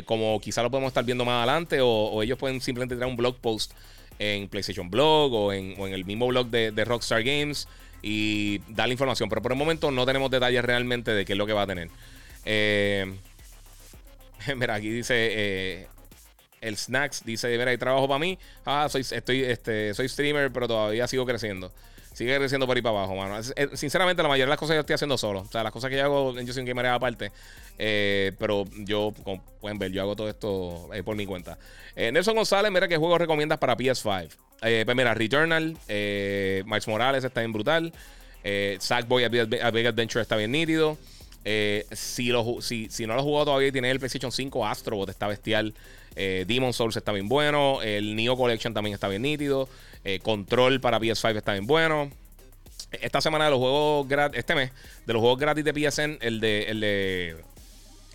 como 0.06 0.40
quizá 0.40 0.64
lo 0.64 0.72
podemos 0.72 0.90
estar 0.90 1.04
viendo 1.04 1.26
más 1.26 1.38
adelante, 1.38 1.80
o, 1.82 2.24
ellos 2.24 2.38
pueden 2.38 2.62
simplemente 2.62 2.96
traer 2.96 3.10
un 3.10 3.18
blog 3.18 3.36
post 3.38 3.74
en 4.20 4.48
PlayStation 4.48 4.90
Blog 4.90 5.34
o 5.34 5.54
en, 5.54 5.80
el 5.80 6.06
mismo 6.06 6.28
blog 6.28 6.48
de, 6.48 6.72
de, 6.72 6.86
Rockstar 6.86 7.24
Games 7.24 7.68
y 8.02 8.60
dar 8.70 8.88
la 8.88 8.94
información. 8.94 9.30
Pero 9.30 9.42
por 9.42 9.52
el 9.52 9.58
momento 9.58 9.92
no 9.92 10.06
tenemos 10.06 10.32
detalles 10.32 10.64
realmente 10.64 11.12
de 11.12 11.26
qué 11.26 11.34
es 11.34 11.38
lo 11.38 11.46
que 11.46 11.54
va 11.54 11.64
a 11.64 11.68
tener. 11.68 11.90
mira, 14.56 14.76
aquí 14.76 14.90
dice 14.90 15.88
el 16.62 16.78
Snacks 16.78 17.24
dice, 17.26 17.50
mira, 17.58 17.72
hay 17.72 17.78
trabajo 17.78 18.08
para 18.08 18.20
mí. 18.20 18.38
Ah, 18.66 18.88
soy, 18.90 19.02
estoy, 19.10 19.44
este, 19.44 19.94
soy 19.94 20.10
streamer, 20.10 20.52
pero 20.52 20.68
todavía 20.68 21.08
sigo 21.08 21.26
creciendo. 21.26 21.72
Sigue 22.18 22.36
creciendo 22.36 22.66
por 22.66 22.76
ahí 22.76 22.82
para 22.82 22.98
abajo, 22.98 23.16
mano. 23.16 23.40
Sinceramente, 23.76 24.24
la 24.24 24.30
mayoría 24.30 24.46
de 24.46 24.50
las 24.50 24.58
cosas 24.58 24.74
yo 24.74 24.80
estoy 24.80 24.96
haciendo 24.96 25.20
solo. 25.20 25.42
O 25.42 25.52
sea, 25.52 25.62
las 25.62 25.72
cosas 25.72 25.92
que 25.92 25.98
yo 25.98 26.04
hago, 26.04 26.42
yo 26.42 26.52
soy 26.52 26.62
un 26.62 26.66
gamer 26.66 26.88
aparte. 26.88 27.32
Eh, 27.78 28.32
pero 28.40 28.66
yo, 28.78 29.14
como 29.24 29.44
pueden 29.62 29.78
ver, 29.78 29.92
yo 29.92 30.02
hago 30.02 30.16
todo 30.16 30.28
esto 30.28 30.90
eh, 30.94 31.04
por 31.04 31.16
mi 31.16 31.28
cuenta. 31.28 31.60
Eh, 31.96 32.12
Nelson 32.12 32.36
González, 32.36 32.72
mira 32.72 32.88
qué 32.88 32.98
juegos 32.98 33.20
recomiendas 33.20 33.60
para 33.60 33.78
PS5. 33.78 34.30
pues 34.60 34.96
mira, 34.96 35.14
Returnal, 35.14 35.78
Miles 35.88 36.88
Morales 36.88 37.24
está 37.24 37.42
bien 37.42 37.54
brutal. 37.54 37.94
Sackboy 38.80 39.24
a 39.26 39.30
Big 39.30 39.86
Adventure 39.86 40.20
está 40.20 40.38
bien 40.38 40.52
nítido. 40.52 40.98
si, 41.92 42.30
lo, 42.30 42.62
si, 42.62 42.90
si 42.90 43.06
no 43.06 43.14
lo 43.14 43.20
has 43.20 43.26
jugado 43.26 43.46
todavía 43.46 43.68
y 43.68 43.72
tienes 43.72 43.92
el 43.92 44.00
PlayStation 44.00 44.32
5, 44.32 44.66
Astrobot 44.66 45.10
está 45.10 45.28
bestial. 45.28 45.76
Eh, 46.18 46.46
Demon 46.48 46.74
Souls 46.74 46.98
está 46.98 47.12
bien 47.12 47.30
bueno. 47.30 47.82
El 47.84 48.16
Neo 48.16 48.36
Collection 48.36 48.74
también 48.74 48.96
está 48.96 49.08
bien 49.08 49.22
nítido. 49.22 49.70
Eh, 50.04 50.20
Control 50.20 50.82
para 50.82 51.00
PS5 51.00 51.38
está 51.38 51.54
bien 51.54 51.68
bueno. 51.68 52.10
Esta 52.92 53.22
semana 53.22 53.46
de 53.46 53.52
los 53.52 53.60
juegos 53.60 54.08
gratis, 54.08 54.40
este 54.40 54.56
mes, 54.56 54.72
de 55.06 55.14
los 55.14 55.20
juegos 55.20 55.40
gratis 55.40 55.64
de 55.64 55.74
PSN, 55.74 56.18
el 56.22 56.40
de, 56.40 56.64
el 56.64 56.80
de 56.80 57.36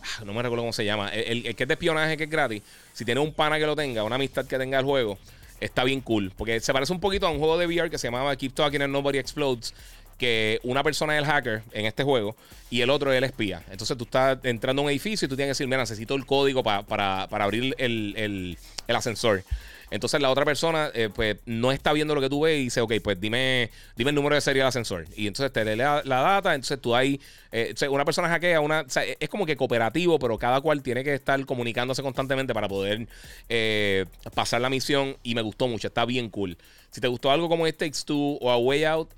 ah, 0.00 0.24
no 0.24 0.32
me 0.32 0.42
recuerdo 0.42 0.62
cómo 0.62 0.72
se 0.72 0.84
llama, 0.84 1.10
el, 1.10 1.42
que 1.54 1.64
es 1.64 1.68
de 1.68 1.74
espionaje 1.74 2.16
que 2.16 2.24
es 2.24 2.30
gratis, 2.30 2.62
si 2.94 3.04
tiene 3.04 3.20
un 3.20 3.34
pana 3.34 3.58
que 3.58 3.66
lo 3.66 3.76
tenga, 3.76 4.02
una 4.02 4.14
amistad 4.16 4.46
que 4.46 4.56
tenga 4.56 4.78
el 4.78 4.86
juego, 4.86 5.18
está 5.60 5.84
bien 5.84 6.00
cool, 6.00 6.32
porque 6.38 6.58
se 6.60 6.72
parece 6.72 6.90
un 6.90 7.00
poquito 7.00 7.26
a 7.26 7.30
un 7.30 7.38
juego 7.38 7.58
de 7.58 7.66
VR 7.66 7.90
que 7.90 7.98
se 7.98 8.06
llamaba 8.06 8.34
Keep 8.34 8.54
Talking 8.54 8.80
and 8.80 8.92
Nobody 8.94 9.18
Explodes, 9.18 9.74
que 10.22 10.60
una 10.62 10.84
persona 10.84 11.16
es 11.16 11.24
el 11.24 11.28
hacker 11.28 11.62
en 11.72 11.84
este 11.84 12.04
juego 12.04 12.36
y 12.70 12.80
el 12.80 12.90
otro 12.90 13.10
es 13.10 13.18
el 13.18 13.24
espía. 13.24 13.60
Entonces 13.72 13.98
tú 13.98 14.04
estás 14.04 14.38
entrando 14.44 14.80
a 14.80 14.84
un 14.84 14.90
edificio 14.92 15.26
y 15.26 15.28
tú 15.28 15.34
tienes 15.34 15.48
que 15.48 15.62
decir, 15.62 15.66
mira, 15.66 15.78
necesito 15.78 16.14
el 16.14 16.24
código 16.26 16.62
para, 16.62 17.24
abrir 17.24 17.74
el, 17.76 18.56
ascensor. 18.86 19.42
Entonces 19.90 20.20
la 20.20 20.30
otra 20.30 20.44
persona, 20.44 20.92
eh, 20.94 21.10
pues, 21.12 21.38
no 21.44 21.72
está 21.72 21.92
viendo 21.92 22.14
lo 22.14 22.20
que 22.20 22.28
tú 22.30 22.42
ves 22.42 22.56
y 22.56 22.64
dice, 22.64 22.80
ok, 22.80 22.92
pues 23.02 23.20
dime, 23.20 23.68
dime 23.96 24.10
el 24.10 24.14
número 24.14 24.36
de 24.36 24.40
serie 24.40 24.60
del 24.60 24.68
ascensor. 24.68 25.06
Y 25.16 25.26
entonces 25.26 25.52
te 25.52 25.64
lee 25.64 25.76
la, 25.76 26.02
data, 26.04 26.54
entonces 26.54 26.80
tú 26.80 26.94
ahí, 26.94 27.20
eh, 27.50 27.74
una 27.90 28.04
persona 28.04 28.28
hackea, 28.28 28.60
una, 28.60 28.86
es 29.18 29.28
como 29.28 29.44
que 29.44 29.56
cooperativo, 29.56 30.20
pero 30.20 30.38
cada 30.38 30.60
cual 30.60 30.84
tiene 30.84 31.02
que 31.02 31.14
estar 31.14 31.44
comunicándose 31.44 32.00
constantemente 32.00 32.54
para 32.54 32.68
poder 32.68 33.08
eh, 33.48 34.06
pasar 34.34 34.60
la 34.60 34.70
misión. 34.70 35.16
Y 35.24 35.34
me 35.34 35.42
gustó 35.42 35.66
mucho, 35.66 35.88
está 35.88 36.04
bien 36.04 36.30
cool. 36.30 36.56
Si 36.92 37.00
te 37.00 37.08
gustó 37.08 37.32
algo 37.32 37.48
como 37.48 37.66
este 37.66 37.86
Takes 37.86 38.04
Two 38.04 38.38
o 38.40 38.52
A 38.52 38.56
Way 38.56 38.84
Out, 38.84 39.10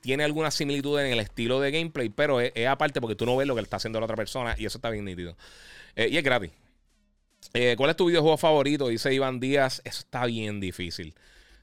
tiene 0.00 0.24
alguna 0.24 0.50
similitud 0.50 0.98
en 1.00 1.12
el 1.12 1.20
estilo 1.20 1.60
de 1.60 1.70
gameplay, 1.70 2.08
pero 2.08 2.40
es, 2.40 2.52
aparte 2.66 3.00
porque 3.00 3.16
tú 3.16 3.26
no 3.26 3.36
ves 3.36 3.46
lo 3.46 3.54
que 3.54 3.60
está 3.60 3.76
haciendo 3.76 3.98
la 4.00 4.04
otra 4.04 4.16
persona 4.16 4.54
y 4.58 4.66
eso 4.66 4.78
está 4.78 4.90
bien 4.90 5.04
nítido. 5.04 5.36
y 5.96 6.16
es 6.16 6.22
gratis. 6.22 6.50
Eh, 7.54 7.74
¿Cuál 7.76 7.90
es 7.90 7.96
tu 7.96 8.06
videojuego 8.06 8.36
favorito? 8.36 8.88
Dice 8.88 9.12
Iván 9.12 9.40
Díaz. 9.40 9.80
Eso 9.84 10.00
está 10.00 10.26
bien 10.26 10.60
difícil. 10.60 11.14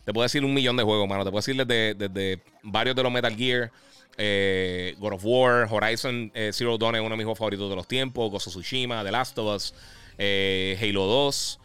Te 0.05 0.13
puedo 0.13 0.23
decir 0.23 0.43
un 0.43 0.53
millón 0.53 0.77
de 0.77 0.83
juegos, 0.83 1.07
mano. 1.07 1.23
Te 1.23 1.31
puedo 1.31 1.39
decir 1.39 1.55
desde, 1.65 2.39
varios 2.63 2.95
de 2.95 3.03
los 3.03 3.11
Metal 3.11 3.35
Gear, 3.35 3.71
eh, 4.17 4.95
God 4.99 5.13
of 5.13 5.21
War, 5.23 5.67
Horizon 5.69 6.31
eh, 6.35 6.51
Zero 6.53 6.77
Dawn 6.77 6.95
es 6.95 7.01
uno 7.01 7.11
de 7.11 7.17
mis 7.17 7.23
juegos 7.23 7.39
favoritos 7.39 7.69
de 7.69 7.75
los 7.75 7.87
tiempos, 7.87 8.29
Gozo 8.29 8.49
Tsushima, 8.49 9.03
The 9.03 9.11
Last 9.11 9.37
of 9.37 9.55
Us, 9.55 9.73
Halo 10.17 11.05
2, 11.07 11.59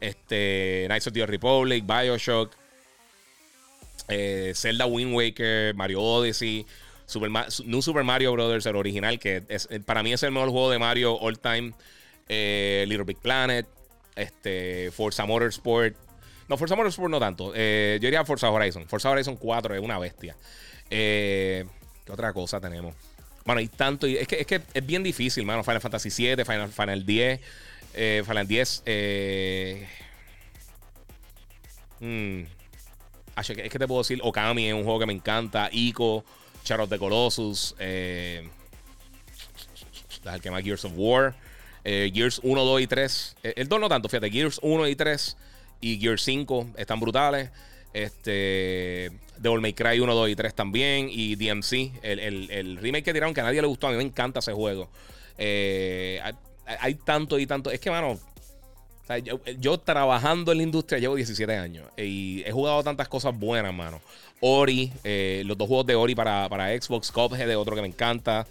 este, 0.00 0.84
Knights 0.86 1.06
of 1.08 1.12
the 1.12 1.26
Republic, 1.26 1.84
Bioshock, 1.86 2.54
Zelda 4.08 4.86
Wind 4.86 5.14
Waker, 5.14 5.74
Mario 5.74 6.02
Odyssey, 6.02 6.66
Super 7.06 7.30
New 7.64 7.82
Super 7.82 8.04
Mario 8.04 8.32
Brothers, 8.32 8.66
el 8.66 8.76
original, 8.76 9.18
que 9.18 9.42
para 9.84 10.02
mí 10.02 10.12
es 10.12 10.22
el 10.22 10.32
mejor 10.32 10.50
juego 10.50 10.70
de 10.70 10.78
Mario 10.78 11.14
all 11.14 11.38
time. 11.38 11.72
Eh, 12.28 12.84
Little 12.86 13.04
Big 13.04 13.18
Planet, 13.18 13.66
este, 14.14 14.90
Forza 14.90 15.24
Motorsport. 15.24 15.96
No, 16.48 16.56
Forza 16.56 16.76
Motorsport 16.76 17.10
no 17.10 17.18
tanto. 17.18 17.52
Eh, 17.54 17.98
yo 18.00 18.06
diría 18.06 18.24
Forza 18.24 18.50
Horizon. 18.50 18.86
Forza 18.86 19.10
Horizon 19.10 19.36
4 19.36 19.74
es 19.74 19.80
una 19.80 19.98
bestia. 19.98 20.36
Eh, 20.90 21.64
¿Qué 22.04 22.12
otra 22.12 22.32
cosa 22.32 22.60
tenemos? 22.60 22.94
Bueno, 23.44 23.60
hay 23.60 23.68
tanto. 23.68 24.06
Es 24.06 24.28
que, 24.28 24.40
es 24.40 24.46
que 24.46 24.60
es 24.74 24.86
bien 24.86 25.02
difícil, 25.02 25.44
mano. 25.46 25.64
Final 25.64 25.80
Fantasy 25.80 26.10
7, 26.10 26.44
Final, 26.44 26.70
Final 26.70 27.06
10. 27.06 27.40
Final 28.24 28.46
10. 28.46 28.82
Hmm, 32.00 32.42
es 33.40 33.70
que 33.70 33.78
te 33.78 33.86
puedo 33.86 34.00
decir, 34.02 34.20
Okami 34.22 34.68
es 34.68 34.74
un 34.74 34.84
juego 34.84 34.98
que 34.98 35.06
me 35.06 35.12
encanta. 35.12 35.68
Ico, 35.72 36.24
of 36.78 36.88
the 36.88 36.98
Colossus. 36.98 37.74
el 37.78 38.50
que 40.40 40.50
más 40.50 40.62
Gears 40.62 40.84
of 40.84 40.92
War. 40.96 41.34
Eh, 41.84 42.10
Gears 42.12 42.40
1, 42.42 42.64
2 42.64 42.80
y 42.82 42.86
3. 42.86 43.36
Eh, 43.42 43.54
el 43.56 43.68
2 43.68 43.80
no 43.80 43.88
tanto, 43.88 44.08
fíjate. 44.08 44.30
Gears 44.30 44.60
1 44.62 44.88
y 44.88 44.96
3 44.96 45.36
y 45.80 45.98
Gears 45.98 46.22
5 46.22 46.66
están 46.76 47.00
brutales. 47.00 47.50
Este. 47.92 49.10
Devil 49.38 49.60
May 49.60 49.72
Cry 49.72 50.00
1, 50.00 50.14
2 50.14 50.28
y 50.28 50.36
3 50.36 50.54
también. 50.54 51.08
Y 51.10 51.36
DMC, 51.36 51.92
el, 52.02 52.78
remake 52.78 53.04
que 53.04 53.12
tiraron 53.12 53.34
que 53.34 53.40
a 53.40 53.44
nadie 53.44 53.62
le 53.62 53.68
gustó. 53.68 53.86
A 53.86 53.90
mí 53.90 53.96
me 53.96 54.02
encanta 54.02 54.40
ese 54.40 54.52
juego. 54.52 54.90
Eh, 55.38 56.20
hay, 56.66 56.94
tanto 56.96 57.38
y 57.38 57.46
tanto. 57.46 57.70
Es 57.70 57.80
que, 57.80 57.90
mano. 57.90 58.18
Yo, 59.58 59.78
trabajando 59.78 60.52
en 60.52 60.58
la 60.58 60.64
industria 60.64 60.98
llevo 60.98 61.16
17 61.16 61.56
años 61.56 61.86
y 61.96 62.42
he 62.44 62.52
jugado 62.52 62.82
tantas 62.82 63.08
cosas 63.08 63.36
buenas, 63.38 63.72
mano. 63.74 64.00
Ori, 64.40 64.92
los 65.44 65.56
dos 65.56 65.66
juegos 65.66 65.86
de 65.86 65.94
Ori 65.94 66.14
para, 66.14 66.48
para 66.48 66.68
Xbox, 66.80 67.10
Cuphead 67.10 67.56
otro 67.58 67.74
que 67.74 67.82
me 67.82 67.88
encanta. 67.88 68.46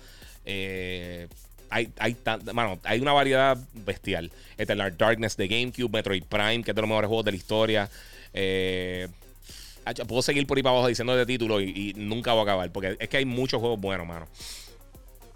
Eh, 0.45 1.27
hay, 1.69 1.91
hay, 1.99 2.15
hay 2.83 2.99
una 2.99 3.13
variedad 3.13 3.57
bestial. 3.73 4.31
Eternal 4.57 4.95
Darkness 4.97 5.37
de 5.37 5.47
GameCube, 5.47 5.89
Metroid 5.91 6.23
Prime, 6.23 6.63
que 6.63 6.71
es 6.71 6.75
de 6.75 6.81
los 6.81 6.87
mejores 6.87 7.07
juegos 7.07 7.25
de 7.25 7.31
la 7.31 7.37
historia. 7.37 7.89
Eh, 8.33 9.07
puedo 10.07 10.21
seguir 10.21 10.45
por 10.47 10.57
ahí 10.57 10.63
para 10.63 10.73
abajo 10.73 10.87
diciendo 10.87 11.15
de 11.15 11.25
título 11.25 11.61
y, 11.61 11.93
nunca 11.95 12.31
voy 12.33 12.41
a 12.41 12.43
acabar, 12.43 12.71
porque 12.71 12.97
es 12.99 13.09
que 13.09 13.17
hay 13.17 13.25
muchos 13.25 13.59
juegos 13.59 13.79
buenos, 13.79 14.07
mano. 14.07 14.27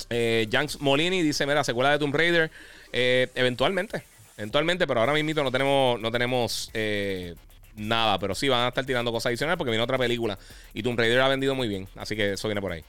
Eh, 0.10 0.47
Janks 0.51 0.81
Molini 0.81 1.21
dice: 1.21 1.45
Mira, 1.45 1.63
secuela 1.63 1.91
de 1.91 1.99
Tomb 1.99 2.15
Raider. 2.15 2.51
Eh, 2.93 3.29
eventualmente, 3.36 4.03
eventualmente, 4.38 4.88
pero 4.88 5.00
ahora 5.00 5.13
mismo 5.13 5.44
no 5.44 5.52
tenemos, 5.52 6.00
no 6.00 6.12
tenemos 6.12 6.72
eh, 6.74 7.36
nada. 7.76 8.20
Pero 8.20 8.36
sí 8.36 8.50
van 8.50 8.65
a 8.65 8.67
estar 8.70 8.86
tirando 8.86 9.12
cosas 9.12 9.28
adicionales 9.28 9.58
porque 9.58 9.72
viene 9.72 9.84
otra 9.84 9.98
película 9.98 10.38
y 10.74 10.84
Tomb 10.84 10.98
Raider 10.98 11.22
ha 11.22 11.28
vendido 11.28 11.56
muy 11.56 11.67
bien. 11.67 11.88
Así 11.96 12.15
que 12.15 12.34
eso 12.34 12.48
viene 12.48 12.62
por 12.62 12.72
ahí. 12.72 12.84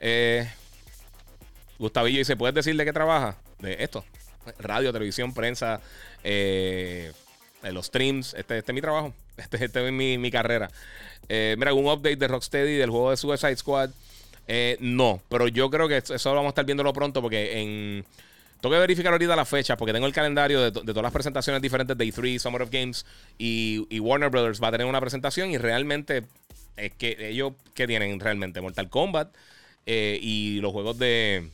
Eh. 0.00 0.48
Gustavillo 1.78 2.18
dice, 2.18 2.36
¿puedes 2.36 2.54
decir 2.54 2.76
de 2.76 2.84
qué 2.84 2.92
trabaja? 2.92 3.36
De 3.58 3.76
esto. 3.82 4.04
Radio, 4.58 4.92
televisión, 4.92 5.34
prensa, 5.34 5.80
eh, 6.24 7.12
los 7.62 7.86
streams. 7.86 8.34
Este, 8.34 8.58
este, 8.58 8.72
es 8.72 8.74
mi 8.74 8.80
trabajo. 8.80 9.12
Este, 9.36 9.62
este 9.62 9.86
es 9.86 9.92
mi, 9.92 10.30
carrera. 10.30 10.70
Eh, 11.28 11.56
mira, 11.58 11.74
un 11.74 11.84
update 11.84 12.16
de 12.16 12.26
Rocksteady 12.26 12.76
del 12.76 12.88
juego 12.88 13.10
de 13.10 13.18
Suicide 13.18 13.56
Squad. 13.56 13.90
Eh, 14.48 14.78
no, 14.80 15.20
pero 15.28 15.46
yo 15.46 15.68
creo 15.68 15.88
que 15.88 15.98
eso 15.98 16.30
lo 16.30 16.36
vamos 16.36 16.46
a 16.46 16.48
estar 16.50 16.64
viéndolo 16.64 16.90
pronto 16.94 17.20
porque 17.20 17.60
en... 17.60 18.06
Tengo 18.60 18.74
que 18.74 18.80
verificar 18.80 19.12
ahorita 19.12 19.36
la 19.36 19.44
fecha 19.44 19.76
porque 19.76 19.92
tengo 19.92 20.06
el 20.06 20.12
calendario 20.12 20.70
de, 20.70 20.72
todas 20.72 21.02
las 21.02 21.12
presentaciones 21.12 21.60
diferentes 21.62 21.96
de 21.96 22.04
E3, 22.04 22.38
Summer 22.38 22.62
of 22.62 22.70
Games 22.70 23.04
y, 23.38 23.86
y, 23.90 24.00
Warner 24.00 24.30
Brothers 24.30 24.62
va 24.62 24.68
a 24.68 24.72
tener 24.72 24.86
una 24.86 25.00
presentación 25.00 25.50
y 25.50 25.58
realmente 25.58 26.24
es 26.76 26.92
que 26.92 27.28
ellos, 27.28 27.52
¿qué 27.74 27.86
tienen 27.86 28.18
realmente? 28.18 28.60
Mortal 28.60 28.88
Kombat 28.88 29.34
y 29.86 30.58
los 30.60 30.72
juegos 30.72 30.98
de, 30.98 31.50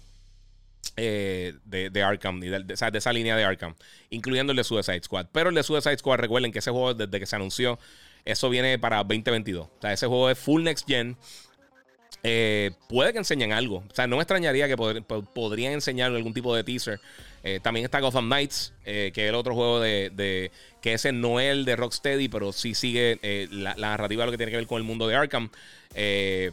eh, 0.97 1.55
de, 1.65 2.03
Arkham, 2.03 2.41
de, 2.41 2.65
de, 2.65 2.75
esa 2.75 3.13
línea 3.13 3.35
de 3.35 3.45
Arkham, 3.45 3.75
incluyendo 4.11 4.53
el 4.53 4.57
de 4.57 4.65
Suicide 4.65 5.03
Squad. 5.03 5.27
Pero 5.33 5.49
el 5.49 5.55
de 5.55 5.63
Suicide 5.63 5.97
Squad, 5.97 6.19
recuerden 6.19 6.53
que 6.53 6.59
ese 6.59 6.71
juego, 6.71 6.93
desde 6.93 7.19
que 7.19 7.25
se 7.25 7.37
anunció, 7.37 7.79
eso 8.27 8.51
viene 8.51 8.79
para 8.79 8.99
2022. 8.99 9.67
O 9.67 9.81
sea, 9.81 9.93
ese 9.93 10.07
juego 10.07 10.29
es 10.29 10.39
full 10.39 10.63
next 10.63 10.87
gen. 10.87 11.17
Eh, 12.23 12.71
puede 12.89 13.13
que 13.13 13.19
enseñen 13.19 13.53
algo. 13.53 13.85
O 13.91 13.95
sea, 13.95 14.07
no 14.07 14.17
me 14.17 14.23
extrañaría 14.23 14.69
que 14.69 14.77
podrían 14.77 15.73
enseñar 15.73 16.13
algún 16.13 16.35
tipo 16.35 16.55
de 16.55 16.65
teaser. 16.65 17.01
Eh, 17.45 17.59
también 17.61 17.85
está 17.85 18.01
Gotham 18.01 18.27
Knights, 18.27 18.73
que 18.85 19.09
es 19.09 19.19
el 19.19 19.35
otro 19.35 19.55
juego 19.55 19.81
de, 19.81 20.51
que 20.81 21.13
no 21.13 21.41
es 21.41 21.51
el 21.51 21.65
de 21.65 21.75
Rocksteady, 21.75 22.29
pero 22.29 22.53
sí 22.53 22.75
sigue 22.75 23.19
la, 23.51 23.75
narrativa 23.75 24.23
de 24.23 24.27
lo 24.27 24.33
que 24.33 24.39
tiene 24.39 24.53
que 24.53 24.59
ver 24.59 24.67
con 24.67 24.79
el 24.79 24.85
mundo 24.85 25.09
de 25.09 25.17
Arkham. 25.17 25.51
Eh, 25.95 26.53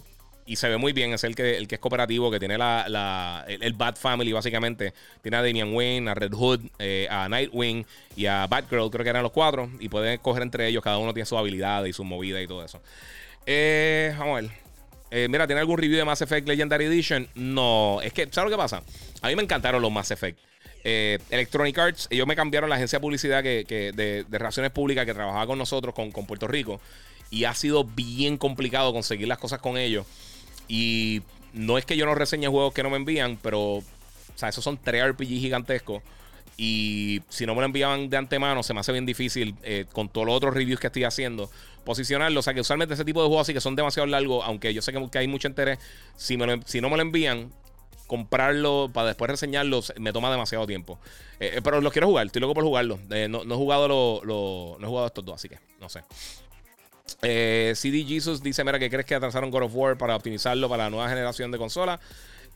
y 0.49 0.55
se 0.55 0.67
ve 0.67 0.77
muy 0.77 0.93
bien. 0.93 1.13
Es 1.13 1.23
el 1.23 1.35
que, 1.35 1.57
el 1.57 1.67
que 1.67 1.75
es 1.75 1.81
cooperativo, 1.81 2.31
que 2.31 2.39
tiene 2.39 2.57
la, 2.57 3.45
el, 3.47 3.73
Bat 3.73 3.97
Family, 3.97 4.31
básicamente. 4.33 4.93
Tiene 5.21 5.37
a 5.37 5.43
Damian 5.43 5.73
Wayne, 5.73 6.09
a 6.09 6.15
Red 6.15 6.33
Hood, 6.33 6.61
eh, 6.79 7.07
a 7.09 7.29
Nightwing 7.29 7.85
y 8.15 8.25
a 8.25 8.47
Batgirl, 8.47 8.89
creo 8.89 9.03
que 9.03 9.09
eran 9.11 9.21
los 9.21 9.31
cuatro. 9.31 9.69
Y 9.79 9.89
pueden 9.89 10.13
escoger 10.13 10.41
entre 10.41 10.67
ellos, 10.67 10.83
cada 10.83 10.97
uno 10.97 11.13
tiene 11.13 11.27
su 11.27 11.37
habilidad 11.37 11.85
y 11.85 11.93
su 11.93 12.03
movida 12.03 12.41
y 12.41 12.47
todo 12.47 12.65
eso. 12.65 12.81
Eh, 13.45 14.13
vamos 14.17 14.39
a 14.39 14.41
ver. 14.41 14.51
Eh, 15.11 15.27
mira, 15.29 15.47
¿tiene 15.47 15.59
algún 15.61 15.77
review 15.77 15.97
de 15.97 16.05
Mass 16.05 16.21
Effect 16.21 16.47
Legendary 16.47 16.85
Edition? 16.85 17.27
No, 17.35 17.99
es 18.01 18.13
que, 18.13 18.27
¿sabes 18.31 18.51
lo 18.51 18.57
que 18.57 18.61
pasa? 18.61 18.83
A 19.21 19.27
mí 19.27 19.35
me 19.35 19.43
encantaron 19.43 19.81
los 19.81 19.91
Mass 19.91 20.11
Effect. 20.11 20.39
Electronic 20.83 21.77
Arts, 21.77 22.07
ellos 22.09 22.25
me 22.25 22.35
cambiaron 22.35 22.69
la 22.69 22.77
agencia 22.77 22.99
de 22.99 23.01
publicidad 23.01 23.43
que, 23.43 23.65
de, 23.67 24.23
de, 24.23 24.37
Relaciones 24.37 24.71
Públicas 24.71 25.05
que 25.05 25.13
trabajaba 25.13 25.45
con 25.45 25.57
nosotros, 25.57 25.93
con, 25.93 26.11
con 26.11 26.25
Puerto 26.25 26.47
Rico. 26.47 26.79
Y 27.29 27.43
ha 27.43 27.53
sido 27.53 27.83
bien 27.83 28.37
complicado 28.37 28.93
conseguir 28.93 29.27
las 29.27 29.37
cosas 29.37 29.59
con 29.59 29.77
ellos. 29.77 30.05
Y 30.67 31.21
no 31.53 31.77
es 31.77 31.85
que 31.85 31.97
yo 31.97 32.05
no 32.05 32.15
reseñe 32.15 32.47
juegos 32.47 32.73
que 32.73 32.83
no 32.83 32.89
me 32.89 32.97
envían, 32.97 33.37
pero, 33.41 33.59
o 33.77 33.83
sea, 34.35 34.49
esos 34.49 34.63
son 34.63 34.77
tres 34.77 35.05
RPG 35.09 35.27
gigantescos. 35.27 36.01
Y 36.61 37.21
si 37.29 37.45
no 37.45 37.55
me 37.55 37.61
lo 37.61 37.67
enviaban 37.67 38.09
de 38.09 38.17
antemano, 38.17 38.63
se 38.63 38.73
me 38.73 38.81
hace 38.81 38.91
bien 38.91 39.05
difícil 39.05 39.55
eh, 39.63 39.85
con 39.93 40.09
todos 40.09 40.27
los 40.27 40.35
otros 40.35 40.53
reviews 40.53 40.77
que 40.79 40.87
estoy 40.87 41.05
haciendo 41.05 41.49
posicionarlo. 41.85 42.41
O 42.41 42.43
sea, 42.43 42.53
que 42.53 42.59
usualmente 42.59 42.95
ese 42.95 43.05
tipo 43.05 43.21
de 43.21 43.27
juegos 43.27 43.45
así 43.45 43.53
que 43.53 43.61
son 43.61 43.77
demasiado 43.77 44.07
largos, 44.07 44.43
aunque 44.45 44.73
yo 44.73 44.81
sé 44.81 44.91
que, 44.91 45.17
hay 45.17 45.27
mucho 45.29 45.47
interés, 45.47 45.79
si, 46.17 46.35
no 46.35 46.45
me 46.45 46.97
lo 46.97 47.01
envían, 47.01 47.53
comprarlo 48.07 48.89
para 48.93 49.07
después 49.07 49.31
reseñarlo 49.31 49.81
me 49.99 50.11
toma 50.11 50.29
demasiado 50.29 50.67
tiempo. 50.67 50.99
Eh, 51.39 51.53
eh, 51.55 51.61
pero 51.63 51.79
los 51.79 51.93
quiero 51.93 52.07
jugar, 52.07 52.25
estoy 52.25 52.41
loco 52.41 52.55
por 52.55 52.65
jugarlo. 52.65 52.99
no, 53.07 53.41
he 53.41 53.55
jugado 53.55 53.87
no 53.87 54.77
he 54.81 54.85
jugado 54.85 55.07
estos 55.07 55.23
dos, 55.23 55.35
así 55.35 55.47
que 55.47 55.59
no 55.79 55.87
sé. 55.87 56.01
Eh, 57.21 57.73
CD 57.75 58.03
Jesus 58.03 58.41
dice: 58.41 58.63
Mira, 58.63 58.79
que 58.79 58.89
crees 58.89 59.05
que 59.05 59.15
atrasaron 59.15 59.51
God 59.51 59.63
of 59.63 59.71
War 59.73 59.97
para 59.97 60.15
optimizarlo 60.15 60.69
para 60.69 60.85
la 60.85 60.89
nueva 60.89 61.09
generación 61.09 61.51
de 61.51 61.57
consolas? 61.57 61.99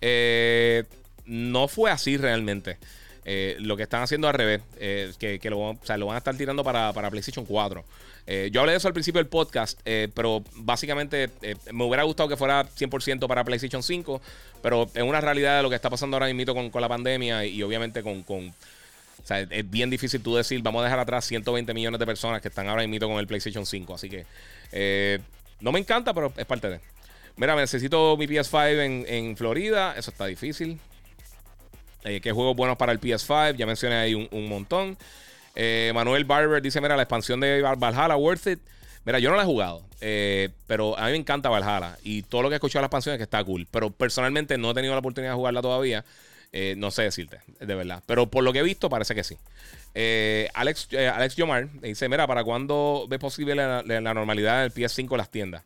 Eh, 0.01 0.83
no 1.25 1.67
fue 1.67 1.91
así 1.91 2.17
realmente. 2.17 2.77
Eh, 3.25 3.55
lo 3.59 3.77
que 3.77 3.83
están 3.83 4.01
haciendo 4.01 4.27
al 4.27 4.33
revés, 4.33 4.61
eh, 4.79 5.13
que, 5.17 5.49
lo, 5.49 5.59
van 5.59 6.15
a 6.15 6.17
estar 6.17 6.35
tirando 6.35 6.63
para, 6.63 6.91
PlayStation 6.93 7.45
4. 7.45 7.83
yo 8.51 8.59
hablé 8.61 8.73
de 8.73 8.77
eso 8.77 8.87
al 8.87 8.93
principio 8.93 9.19
del 9.19 9.27
podcast, 9.27 9.79
pero 10.13 10.43
básicamente 10.55 11.29
me 11.71 11.83
hubiera 11.83 12.03
gustado 12.03 12.29
que 12.29 12.37
fuera 12.37 12.67
100% 12.67 13.27
para 13.27 13.43
PlayStation 13.43 13.81
5, 13.81 14.21
pero 14.61 14.89
es 14.93 15.03
una 15.03 15.21
realidad 15.21 15.57
de 15.57 15.63
lo 15.63 15.69
que 15.69 15.75
está 15.75 15.89
pasando 15.89 16.17
ahora 16.17 16.33
mismo 16.33 16.53
con, 16.53 16.69
con 16.69 16.81
la 16.81 16.89
pandemia 16.89 17.45
y, 17.45 17.63
obviamente 17.63 18.03
con, 18.03 18.53
o 19.23 19.25
sea, 19.25 19.39
es 19.39 19.69
bien 19.69 19.89
difícil 19.89 20.21
tú 20.21 20.35
decir, 20.35 20.61
vamos 20.61 20.81
a 20.81 20.83
dejar 20.83 20.99
atrás 20.99 21.25
120 21.25 21.73
millones 21.73 21.99
de 21.99 22.05
personas 22.05 22.41
que 22.41 22.49
están 22.49 22.67
ahora 22.67 22.85
mismo 22.85 23.07
con 23.07 23.19
el 23.19 23.27
PlayStation 23.27 23.65
5. 23.65 23.95
Así 23.95 24.09
que 24.09 24.25
eh, 24.73 25.19
no 25.61 25.71
me 25.71 25.79
encanta, 25.79 26.13
pero 26.13 26.33
es 26.35 26.45
parte 26.45 26.69
de. 26.69 26.79
Mira, 27.37 27.55
necesito 27.55 28.17
mi 28.17 28.27
PS5 28.27 29.05
en, 29.07 29.37
Florida. 29.37 29.95
Eso 29.97 30.11
está 30.11 30.25
difícil. 30.25 30.77
Eh, 32.03 32.19
¿Qué 32.21 32.31
juegos 32.31 32.55
buenos 32.55 32.77
para 32.77 32.91
el 32.91 32.99
PS5? 32.99 33.55
Ya 33.55 33.65
mencioné 33.65 33.95
ahí 33.95 34.13
un, 34.13 34.49
montón. 34.49 34.97
Eh, 35.55 35.91
Manuel 35.93 36.25
Barber 36.25 36.61
dice: 36.61 36.81
Mira, 36.81 36.95
la 36.95 37.03
expansión 37.03 37.39
de 37.39 37.61
Valhalla, 37.61 38.15
worth 38.15 38.47
it. 38.47 38.59
Mira, 39.05 39.19
yo 39.19 39.29
no 39.29 39.35
la 39.35 39.43
he 39.43 39.45
jugado, 39.45 39.83
eh, 39.99 40.49
pero 40.65 40.97
a 40.97 41.05
mí 41.07 41.11
me 41.11 41.17
encanta 41.17 41.49
Valhalla 41.49 41.97
y 42.03 42.21
todo 42.23 42.41
lo 42.41 42.49
que 42.49 42.55
he 42.55 42.57
escuchado 42.57 42.79
de 42.79 42.83
la 42.83 42.87
expansión 42.87 43.13
es 43.13 43.19
que 43.19 43.23
está 43.23 43.43
cool. 43.43 43.67
Pero 43.69 43.91
personalmente 43.91 44.57
no 44.57 44.71
he 44.71 44.73
tenido 44.73 44.93
la 44.93 44.99
oportunidad 44.99 45.33
de 45.33 45.37
jugarla 45.37 45.61
todavía. 45.61 46.05
Eh, 46.55 46.75
no 46.77 46.91
sé 46.91 47.03
decirte, 47.03 47.39
de 47.59 47.75
verdad. 47.75 48.03
Pero 48.05 48.27
por 48.29 48.43
lo 48.43 48.53
que 48.53 48.59
he 48.59 48.63
visto, 48.63 48.87
parece 48.89 49.15
que 49.15 49.23
sí. 49.23 49.37
Alex, 50.53 50.89
Alex 50.93 51.35
Yomar 51.35 51.69
dice: 51.81 52.07
Mira, 52.09 52.27
¿para 52.27 52.43
cuándo 52.43 53.05
ve 53.09 53.19
posible 53.19 53.55
la, 53.55 53.81
la 53.83 54.13
normalidad 54.13 54.61
del 54.61 54.73
PS5 54.73 55.11
en 55.11 55.17
las 55.17 55.31
tiendas? 55.31 55.63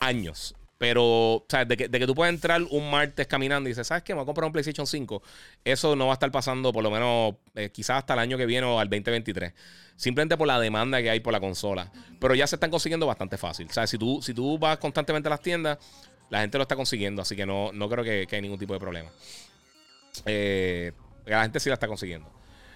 Años. 0.00 0.54
Pero, 0.84 1.02
o 1.02 1.46
de 1.66 1.76
que, 1.78 1.88
de 1.88 1.98
que 1.98 2.06
tú 2.06 2.14
puedas 2.14 2.34
entrar 2.34 2.60
un 2.68 2.90
martes 2.90 3.26
caminando 3.26 3.66
y 3.66 3.72
dices, 3.72 3.86
¿sabes 3.86 4.02
qué? 4.02 4.12
Me 4.12 4.16
voy 4.16 4.24
a 4.24 4.26
comprar 4.26 4.44
un 4.44 4.52
PlayStation 4.52 4.86
5. 4.86 5.22
Eso 5.64 5.96
no 5.96 6.08
va 6.08 6.12
a 6.12 6.16
estar 6.16 6.30
pasando 6.30 6.74
por 6.74 6.82
lo 6.82 6.90
menos 6.90 7.36
eh, 7.54 7.70
quizás 7.70 8.00
hasta 8.00 8.12
el 8.12 8.18
año 8.18 8.36
que 8.36 8.44
viene 8.44 8.66
o 8.66 8.78
al 8.78 8.90
2023. 8.90 9.54
Simplemente 9.96 10.36
por 10.36 10.46
la 10.46 10.60
demanda 10.60 11.00
que 11.00 11.08
hay 11.08 11.20
por 11.20 11.32
la 11.32 11.40
consola. 11.40 11.90
Pero 12.20 12.34
ya 12.34 12.46
se 12.46 12.56
están 12.56 12.70
consiguiendo 12.70 13.06
bastante 13.06 13.38
fácil. 13.38 13.66
O 13.74 13.86
si 13.86 13.96
tú, 13.96 14.20
si 14.20 14.34
tú 14.34 14.58
vas 14.58 14.76
constantemente 14.76 15.26
a 15.26 15.30
las 15.30 15.40
tiendas, 15.40 15.78
la 16.28 16.42
gente 16.42 16.58
lo 16.58 16.62
está 16.62 16.76
consiguiendo. 16.76 17.22
Así 17.22 17.34
que 17.34 17.46
no, 17.46 17.72
no 17.72 17.88
creo 17.88 18.04
que, 18.04 18.26
que 18.26 18.36
hay 18.36 18.42
ningún 18.42 18.58
tipo 18.58 18.74
de 18.74 18.80
problema. 18.80 19.10
Eh, 20.26 20.92
la 21.24 21.44
gente 21.44 21.60
sí 21.60 21.70
la 21.70 21.76
está 21.76 21.88
consiguiendo. 21.88 22.30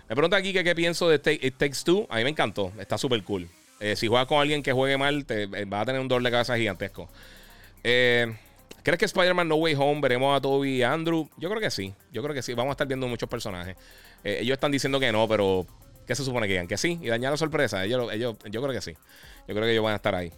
Me 0.09 0.17
pregunta 0.17 0.39
aquí 0.39 0.55
que 0.55 0.65
qué 0.65 0.75
pienso 0.75 1.11
de 1.11 1.17
It 1.43 1.57
Takes 1.59 1.81
Two. 1.85 2.07
A 2.09 2.17
mí 2.17 2.25
me 2.25 2.31
encantó. 2.31 2.73
Está 2.79 2.97
súper 2.97 3.23
cool. 3.23 3.51
Eh, 3.81 3.97
si 3.97 4.09
juegas 4.09 4.27
con 4.27 4.41
alguien 4.41 4.63
que 4.63 4.73
juegue 4.73 4.97
mal, 4.97 5.27
te, 5.27 5.45
vas 5.67 5.83
a 5.83 5.85
tener 5.85 6.01
un 6.01 6.09
dolor 6.09 6.23
de 6.23 6.31
cabeza 6.31 6.57
gigantesco. 6.57 7.11
Eh, 7.85 8.35
¿Crees 8.83 8.99
que 8.99 9.05
Spider-Man 9.05 9.49
No 9.49 9.57
Way 9.57 9.75
Home 9.75 10.01
veremos 10.01 10.37
a 10.37 10.41
Toby 10.41 10.77
y 10.77 10.83
Andrew? 10.83 11.29
Yo 11.37 11.51
creo 11.51 11.61
que 11.61 11.71
sí. 11.71 11.93
Yo 12.13 12.23
creo 12.23 12.35
que 12.35 12.43
sí. 12.43 12.55
Vamos 12.55 12.71
a 12.71 12.73
estar 12.73 12.87
viendo 12.87 13.07
muchos 13.07 13.29
personajes. 13.29 13.77
Eh, 14.25 14.39
ellos 14.41 14.55
están 14.55 14.73
diciendo 14.73 14.99
que 14.99 15.13
no, 15.13 15.29
pero 15.29 15.67
¿qué 16.07 16.15
se 16.15 16.25
supone 16.25 16.47
que 16.47 16.55
digan? 16.55 16.69
Que 16.69 16.79
sí. 16.79 16.99
Y 17.03 17.09
dañar 17.09 17.33
la 17.33 17.37
sorpresa. 17.37 17.85
Ellos, 17.85 18.11
ellos, 18.13 18.37
yo 18.51 18.63
creo 18.63 18.73
que 18.73 18.81
sí. 18.81 18.93
Yo 19.47 19.55
creo 19.55 19.63
que 19.63 19.73
ellos 19.73 19.85
van 19.85 19.93
a 19.93 19.97
estar 19.97 20.15
ahí. 20.15 20.33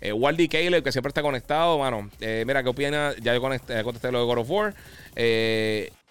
Eh, 0.00 0.12
Waldy 0.12 0.48
Caleb, 0.48 0.84
que 0.84 0.92
siempre 0.92 1.08
está 1.08 1.22
conectado, 1.22 1.78
mano. 1.78 2.10
Eh, 2.20 2.44
mira, 2.46 2.62
¿qué 2.62 2.68
opina? 2.68 3.14
Ya 3.22 3.32
yo 3.32 3.40
contesté, 3.40 3.82
contesté, 3.82 4.12
lo 4.12 4.18
de 4.20 4.24
God 4.26 4.38
of 4.38 4.50
War. 4.50 4.74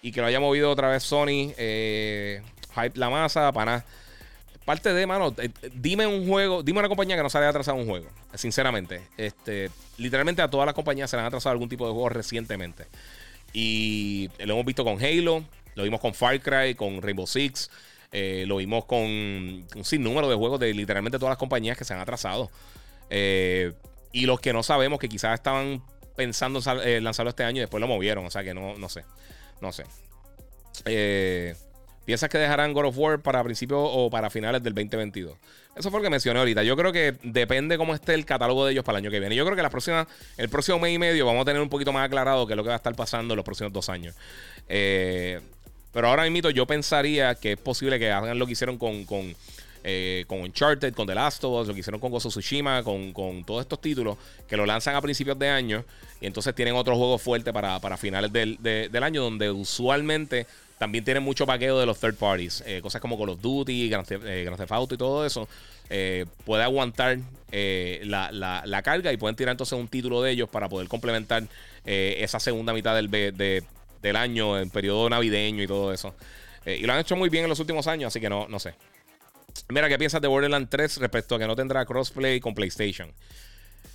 y 0.02 0.12
que 0.12 0.20
lo 0.20 0.26
haya 0.26 0.40
movido 0.40 0.70
otra 0.70 0.88
vez 0.88 1.04
Sony. 1.04 1.52
Hype 1.56 2.98
la 2.98 3.10
masa, 3.10 3.52
para 3.52 3.64
nada. 3.64 3.84
Parte 4.66 4.92
de, 4.92 5.06
mano, 5.06 5.32
eh, 5.38 5.48
dime 5.74 6.08
un 6.08 6.26
juego, 6.26 6.60
dime 6.60 6.80
una 6.80 6.88
compañía 6.88 7.14
que 7.16 7.22
no 7.22 7.30
se 7.30 7.38
haya 7.38 7.50
atrasado 7.50 7.76
un 7.76 7.86
juego. 7.86 8.08
Sinceramente. 8.34 9.00
Este, 9.16 9.70
literalmente 9.96 10.42
a 10.42 10.50
todas 10.50 10.66
las 10.66 10.74
compañías 10.74 11.08
se 11.08 11.16
le 11.16 11.20
han 11.20 11.26
atrasado 11.26 11.52
algún 11.52 11.68
tipo 11.68 11.86
de 11.86 11.92
juego 11.92 12.08
recientemente. 12.08 12.86
Y 13.52 14.28
lo 14.40 14.54
hemos 14.54 14.66
visto 14.66 14.82
con 14.82 15.00
Halo, 15.00 15.44
lo 15.76 15.84
vimos 15.84 16.00
con 16.00 16.14
Far 16.14 16.40
Cry, 16.40 16.74
con 16.74 17.00
Rainbow 17.00 17.28
Six, 17.28 17.70
eh, 18.10 18.44
lo 18.48 18.56
vimos 18.56 18.86
con 18.86 19.02
un 19.02 19.84
sinnúmero 19.84 20.28
de 20.28 20.34
juegos 20.34 20.58
de 20.58 20.74
literalmente 20.74 21.20
todas 21.20 21.30
las 21.30 21.38
compañías 21.38 21.78
que 21.78 21.84
se 21.84 21.94
han 21.94 22.00
atrasado. 22.00 22.50
Eh, 23.08 23.72
y 24.10 24.26
los 24.26 24.40
que 24.40 24.52
no 24.52 24.64
sabemos 24.64 24.98
que 24.98 25.08
quizás 25.08 25.34
estaban 25.34 25.80
pensando 26.16 26.60
lanzarlo 27.00 27.30
este 27.30 27.44
año 27.44 27.58
y 27.58 27.60
después 27.60 27.80
lo 27.80 27.86
movieron. 27.86 28.26
O 28.26 28.32
sea 28.32 28.42
que 28.42 28.52
no, 28.52 28.76
no 28.76 28.88
sé. 28.88 29.04
No 29.60 29.70
sé. 29.70 29.84
Eh. 30.86 31.54
¿Piensas 32.06 32.30
que 32.30 32.38
dejarán 32.38 32.72
God 32.72 32.86
of 32.86 32.98
War 32.98 33.20
para 33.20 33.42
principios 33.42 33.80
o 33.82 34.08
para 34.08 34.30
finales 34.30 34.62
del 34.62 34.74
2022? 34.74 35.36
Eso 35.74 35.90
fue 35.90 35.98
lo 35.98 36.04
que 36.04 36.10
mencioné 36.10 36.38
ahorita. 36.38 36.62
Yo 36.62 36.76
creo 36.76 36.92
que 36.92 37.16
depende 37.24 37.76
cómo 37.76 37.94
esté 37.94 38.14
el 38.14 38.24
catálogo 38.24 38.64
de 38.64 38.72
ellos 38.72 38.84
para 38.84 38.98
el 38.98 39.04
año 39.04 39.10
que 39.10 39.18
viene. 39.18 39.34
Yo 39.34 39.44
creo 39.44 39.56
que 39.56 39.62
la 39.62 39.70
próxima, 39.70 40.06
el 40.36 40.48
próximo 40.48 40.78
mes 40.78 40.94
y 40.94 40.98
medio 40.98 41.26
vamos 41.26 41.42
a 41.42 41.46
tener 41.46 41.60
un 41.60 41.68
poquito 41.68 41.92
más 41.92 42.06
aclarado 42.06 42.46
qué 42.46 42.52
es 42.52 42.56
lo 42.56 42.62
que 42.62 42.68
va 42.68 42.74
a 42.74 42.76
estar 42.76 42.94
pasando 42.94 43.34
en 43.34 43.36
los 43.36 43.44
próximos 43.44 43.72
dos 43.72 43.88
años. 43.88 44.14
Eh, 44.68 45.40
pero 45.92 46.08
ahora 46.08 46.30
mismo 46.30 46.50
yo 46.50 46.64
pensaría 46.64 47.34
que 47.34 47.52
es 47.52 47.58
posible 47.58 47.98
que 47.98 48.12
hagan 48.12 48.38
lo 48.38 48.46
que 48.46 48.52
hicieron 48.52 48.78
con, 48.78 49.04
con, 49.04 49.34
eh, 49.88 50.24
con 50.26 50.40
Uncharted, 50.40 50.92
con 50.94 51.06
The 51.06 51.14
Last 51.14 51.44
of 51.44 51.60
Us, 51.60 51.68
lo 51.68 51.74
que 51.74 51.80
hicieron 51.80 52.00
con 52.00 52.10
Gozo 52.10 52.28
Tsushima, 52.28 52.82
con, 52.82 53.44
todos 53.44 53.60
estos 53.60 53.80
títulos, 53.80 54.18
que 54.48 54.56
lo 54.56 54.66
lanzan 54.66 54.96
a 54.96 55.00
principios 55.00 55.38
de 55.38 55.48
año 55.48 55.84
y 56.20 56.26
entonces 56.26 56.54
tienen 56.56 56.74
otro 56.74 56.96
juego 56.96 57.18
fuerte 57.18 57.52
para, 57.52 57.96
finales 57.96 58.32
del, 58.32 58.58
del 58.60 59.02
año, 59.02 59.22
donde 59.22 59.48
usualmente 59.50 60.46
también 60.78 61.04
tiene 61.04 61.20
mucho 61.20 61.46
paqueo 61.46 61.78
de 61.78 61.86
los 61.86 61.98
third 61.98 62.16
parties. 62.16 62.62
Eh, 62.66 62.80
cosas 62.82 63.00
como 63.00 63.18
Call 63.18 63.30
of 63.30 63.40
Duty, 63.40 63.88
Grand 63.88 64.06
Theft, 64.06 64.24
eh, 64.26 64.66
Auto 64.70 64.94
y 64.94 64.98
todo 64.98 65.24
eso. 65.24 65.48
Eh, 65.88 66.26
puede 66.44 66.64
aguantar 66.64 67.18
la, 67.52 68.82
carga 68.84 69.12
y 69.12 69.16
pueden 69.16 69.36
tirar 69.36 69.52
entonces 69.52 69.78
un 69.78 69.88
título 69.88 70.20
de 70.22 70.32
ellos 70.32 70.48
para 70.48 70.68
poder 70.68 70.88
complementar 70.88 71.44
esa 71.84 72.40
segunda 72.40 72.72
mitad 72.72 72.94
del, 72.94 73.10
del 73.10 74.16
año, 74.16 74.58
en 74.58 74.70
periodo 74.70 75.08
navideño 75.08 75.62
y 75.62 75.66
todo 75.66 75.92
eso. 75.92 76.14
y 76.66 76.80
lo 76.80 76.92
han 76.92 76.98
hecho 76.98 77.16
muy 77.16 77.28
bien 77.28 77.44
en 77.44 77.50
los 77.50 77.60
últimos 77.60 77.86
años, 77.86 78.08
así 78.08 78.20
que 78.20 78.28
no, 78.28 78.46
no 78.48 78.58
sé. 78.58 78.74
Mira, 79.68 79.88
¿qué 79.88 79.98
piensas 79.98 80.20
de 80.20 80.28
Borderlands 80.28 80.70
3 80.70 80.98
respecto 80.98 81.34
a 81.34 81.38
que 81.38 81.46
no 81.46 81.56
tendrá 81.56 81.84
crossplay 81.84 82.40
con 82.40 82.54
PlayStation? 82.54 83.12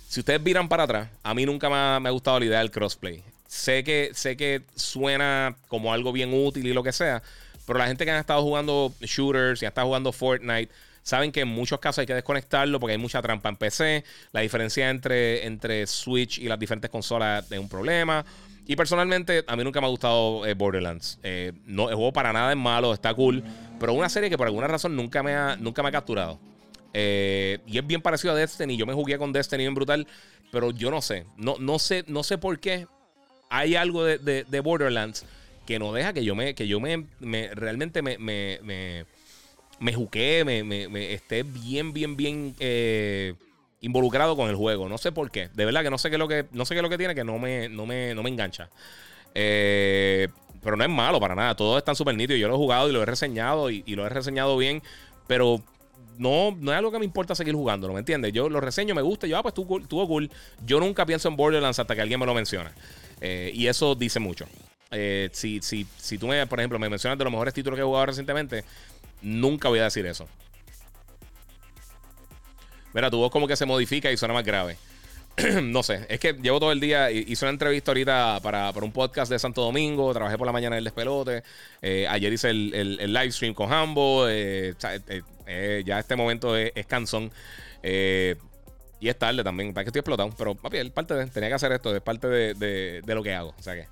Si 0.08 0.20
ustedes 0.20 0.40
miran 0.42 0.68
para 0.68 0.84
atrás, 0.84 1.08
a 1.22 1.34
mí 1.34 1.46
nunca 1.46 1.70
me 1.70 2.00
me 2.00 2.08
ha 2.08 2.12
gustado 2.12 2.38
la 2.40 2.46
idea 2.46 2.58
del 2.58 2.70
crossplay. 2.70 3.22
Sé 3.46 3.84
que, 3.84 4.10
sé 4.14 4.36
que 4.36 4.62
suena 4.74 5.56
como 5.68 5.92
algo 5.92 6.12
bien 6.12 6.32
útil 6.32 6.66
y 6.66 6.72
lo 6.72 6.82
que 6.82 6.92
sea, 6.92 7.22
pero 7.66 7.78
la 7.78 7.86
gente 7.86 8.04
que 8.04 8.10
han 8.10 8.18
estado 8.18 8.42
jugando 8.42 8.94
shooters 9.00 9.62
y 9.62 9.66
ha 9.66 9.68
estado 9.68 9.86
jugando 9.86 10.12
Fortnite, 10.12 10.72
saben 11.02 11.32
que 11.32 11.40
en 11.40 11.48
muchos 11.48 11.78
casos 11.78 12.00
hay 12.00 12.06
que 12.06 12.14
desconectarlo 12.14 12.80
porque 12.80 12.92
hay 12.92 12.98
mucha 12.98 13.20
trampa 13.22 13.48
en 13.48 13.56
PC. 13.56 14.04
La 14.32 14.40
diferencia 14.40 14.90
entre, 14.90 15.46
entre 15.46 15.86
Switch 15.86 16.38
y 16.38 16.48
las 16.48 16.58
diferentes 16.58 16.90
consolas 16.90 17.50
es 17.50 17.58
un 17.58 17.68
problema. 17.68 18.24
Y 18.66 18.76
personalmente, 18.76 19.44
a 19.46 19.56
mí 19.56 19.64
nunca 19.64 19.80
me 19.80 19.86
ha 19.86 19.90
gustado 19.90 20.46
eh, 20.46 20.54
Borderlands. 20.54 21.18
Eh, 21.22 21.52
no, 21.66 21.88
el 21.88 21.96
juego 21.96 22.12
para 22.12 22.32
nada 22.32 22.52
es 22.52 22.56
malo, 22.56 22.92
está 22.92 23.12
cool. 23.14 23.42
Pero 23.80 23.92
una 23.92 24.08
serie 24.08 24.30
que 24.30 24.38
por 24.38 24.46
alguna 24.46 24.68
razón 24.68 24.94
nunca 24.94 25.22
me 25.22 25.34
ha, 25.34 25.56
nunca 25.56 25.82
me 25.82 25.88
ha 25.88 25.92
capturado. 25.92 26.38
Eh, 26.94 27.58
y 27.66 27.78
es 27.78 27.86
bien 27.86 28.02
parecido 28.02 28.34
a 28.34 28.36
Destiny. 28.36 28.76
Yo 28.76 28.86
me 28.86 28.94
jugué 28.94 29.18
con 29.18 29.32
Destiny 29.32 29.64
en 29.64 29.74
brutal. 29.74 30.06
Pero 30.52 30.70
yo 30.70 30.90
no 30.90 31.02
sé. 31.02 31.26
No, 31.36 31.56
no 31.58 31.78
sé, 31.78 32.04
no 32.06 32.22
sé 32.22 32.38
por 32.38 32.60
qué 32.60 32.86
hay 33.48 33.74
algo 33.74 34.04
de, 34.04 34.60
Borderlands 34.62 35.26
que 35.66 35.78
no 35.78 35.92
deja 35.92 36.12
que 36.12 36.24
yo 36.24 36.34
me, 36.34 36.54
que 36.54 36.66
yo 36.66 36.80
me, 36.80 37.04
realmente 37.54 38.00
me, 38.00 38.16
me, 38.18 38.58
me, 38.62 39.04
me 39.78 39.92
juqué, 39.92 40.42
me, 40.44 41.12
esté 41.12 41.42
bien, 41.42 41.92
bien, 41.92 42.16
bien 42.16 42.54
involucrado 43.82 44.36
con 44.36 44.48
el 44.48 44.56
juego. 44.56 44.88
No 44.88 44.96
sé 44.96 45.12
por 45.12 45.30
qué. 45.30 45.50
De 45.52 45.64
verdad 45.66 45.82
que 45.82 45.90
no 45.90 45.98
sé 45.98 46.08
qué 46.08 46.16
es 46.16 46.20
lo 46.20 46.28
que, 46.28 46.46
no 46.52 46.64
sé 46.64 46.74
qué 46.74 46.78
es 46.78 46.82
lo 46.82 46.88
que 46.88 46.96
tiene 46.96 47.14
que 47.14 47.24
no 47.24 47.38
me, 47.38 47.68
no 47.68 47.84
me, 47.84 48.14
no 48.14 48.22
me 48.22 48.30
engancha. 48.30 48.70
Eh, 49.34 50.28
pero 50.62 50.76
no 50.76 50.84
es 50.84 50.90
malo 50.90 51.20
para 51.20 51.34
nada. 51.34 51.54
Todo 51.54 51.76
está 51.76 51.94
súper 51.94 52.16
nítido. 52.16 52.38
Yo 52.38 52.48
lo 52.48 52.54
he 52.54 52.56
jugado 52.56 52.88
y 52.88 52.92
lo 52.92 53.02
he 53.02 53.06
reseñado 53.06 53.70
y, 53.70 53.82
lo 53.94 54.06
he 54.06 54.08
reseñado 54.08 54.56
bien. 54.56 54.82
Pero 55.26 55.60
no, 56.16 56.56
no 56.58 56.72
es 56.72 56.78
algo 56.78 56.92
que 56.92 56.98
me 57.00 57.04
importa 57.04 57.34
seguir 57.34 57.54
jugando, 57.54 57.88
¿no 57.88 57.94
me 57.94 58.00
entiendes? 58.00 58.32
Yo 58.32 58.48
lo 58.48 58.60
reseño, 58.60 58.94
me 58.94 59.02
gusta, 59.02 59.26
yo, 59.26 59.36
ah, 59.36 59.42
pues 59.42 59.54
estuvo 59.54 60.06
cool. 60.06 60.30
Yo 60.64 60.78
nunca 60.78 61.04
pienso 61.04 61.28
en 61.28 61.36
Borderlands 61.36 61.78
hasta 61.78 61.94
que 61.94 62.00
alguien 62.00 62.20
me 62.20 62.26
lo 62.26 62.34
menciona. 62.34 62.72
Eh, 63.20 63.50
y 63.54 63.66
eso 63.66 63.94
dice 63.94 64.20
mucho. 64.20 64.46
Eh, 64.92 65.30
si, 65.32 65.60
si, 65.62 65.86
si 65.96 66.18
tú, 66.18 66.28
me, 66.28 66.46
por 66.46 66.60
ejemplo, 66.60 66.78
me 66.78 66.88
mencionas 66.88 67.18
de 67.18 67.24
los 67.24 67.32
mejores 67.32 67.54
títulos 67.54 67.76
que 67.76 67.82
he 67.82 67.84
jugado 67.84 68.06
recientemente, 68.06 68.64
nunca 69.22 69.68
voy 69.68 69.80
a 69.80 69.84
decir 69.84 70.06
eso. 70.06 70.28
Mira, 72.92 73.10
tu 73.10 73.18
voz 73.18 73.30
como 73.30 73.46
que 73.46 73.56
se 73.56 73.66
modifica 73.66 74.10
y 74.10 74.16
suena 74.16 74.34
más 74.34 74.44
grave. 74.44 74.76
no 75.62 75.82
sé, 75.82 76.06
es 76.10 76.20
que 76.20 76.34
llevo 76.34 76.60
todo 76.60 76.72
el 76.72 76.80
día, 76.80 77.10
hice 77.10 77.44
una 77.46 77.52
entrevista 77.52 77.90
ahorita 77.90 78.40
para, 78.42 78.70
un 78.70 78.92
podcast 78.92 79.32
de 79.32 79.38
Santo 79.38 79.62
Domingo, 79.62 80.12
trabajé 80.12 80.36
por 80.36 80.46
la 80.46 80.52
mañana 80.52 80.76
en 80.76 80.78
el 80.78 80.84
despelote, 80.84 81.42
eh, 81.80 82.06
ayer 82.06 82.32
hice 82.34 82.50
el, 82.50 82.98
el, 83.00 83.12
live 83.14 83.32
stream 83.32 83.54
con 83.54 83.72
Hambo, 83.72 84.28
ya 84.28 85.98
este 85.98 86.16
momento 86.16 86.54
es, 86.54 86.72
es 86.74 86.86
canzón. 86.86 87.32
Y 89.02 89.08
es 89.08 89.18
tarde 89.18 89.42
también, 89.42 89.74
para 89.74 89.82
que 89.82 89.88
estoy 89.88 89.98
explotado. 89.98 90.30
Pero, 90.38 90.54
papi, 90.54 90.76
es 90.76 90.88
parte 90.90 91.14
de. 91.14 91.26
Tenía 91.26 91.48
que 91.48 91.56
hacer 91.56 91.72
esto, 91.72 91.94
es 91.94 92.00
parte 92.00 92.28
de, 92.28 93.02
lo 93.04 93.20
que 93.20 93.34
hago. 93.34 93.52
O 93.58 93.60
sea 93.60 93.74
que. 93.74 93.88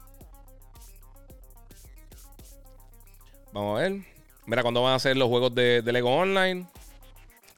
Vamos 3.52 3.76
a 3.76 3.82
ver. 3.82 4.02
Mira, 4.46 4.62
¿cuándo 4.62 4.82
van 4.82 4.92
a 4.92 4.94
hacer 4.94 5.16
los 5.16 5.28
juegos 5.28 5.52
de, 5.52 5.82
Lego 5.84 6.14
Online? 6.14 6.64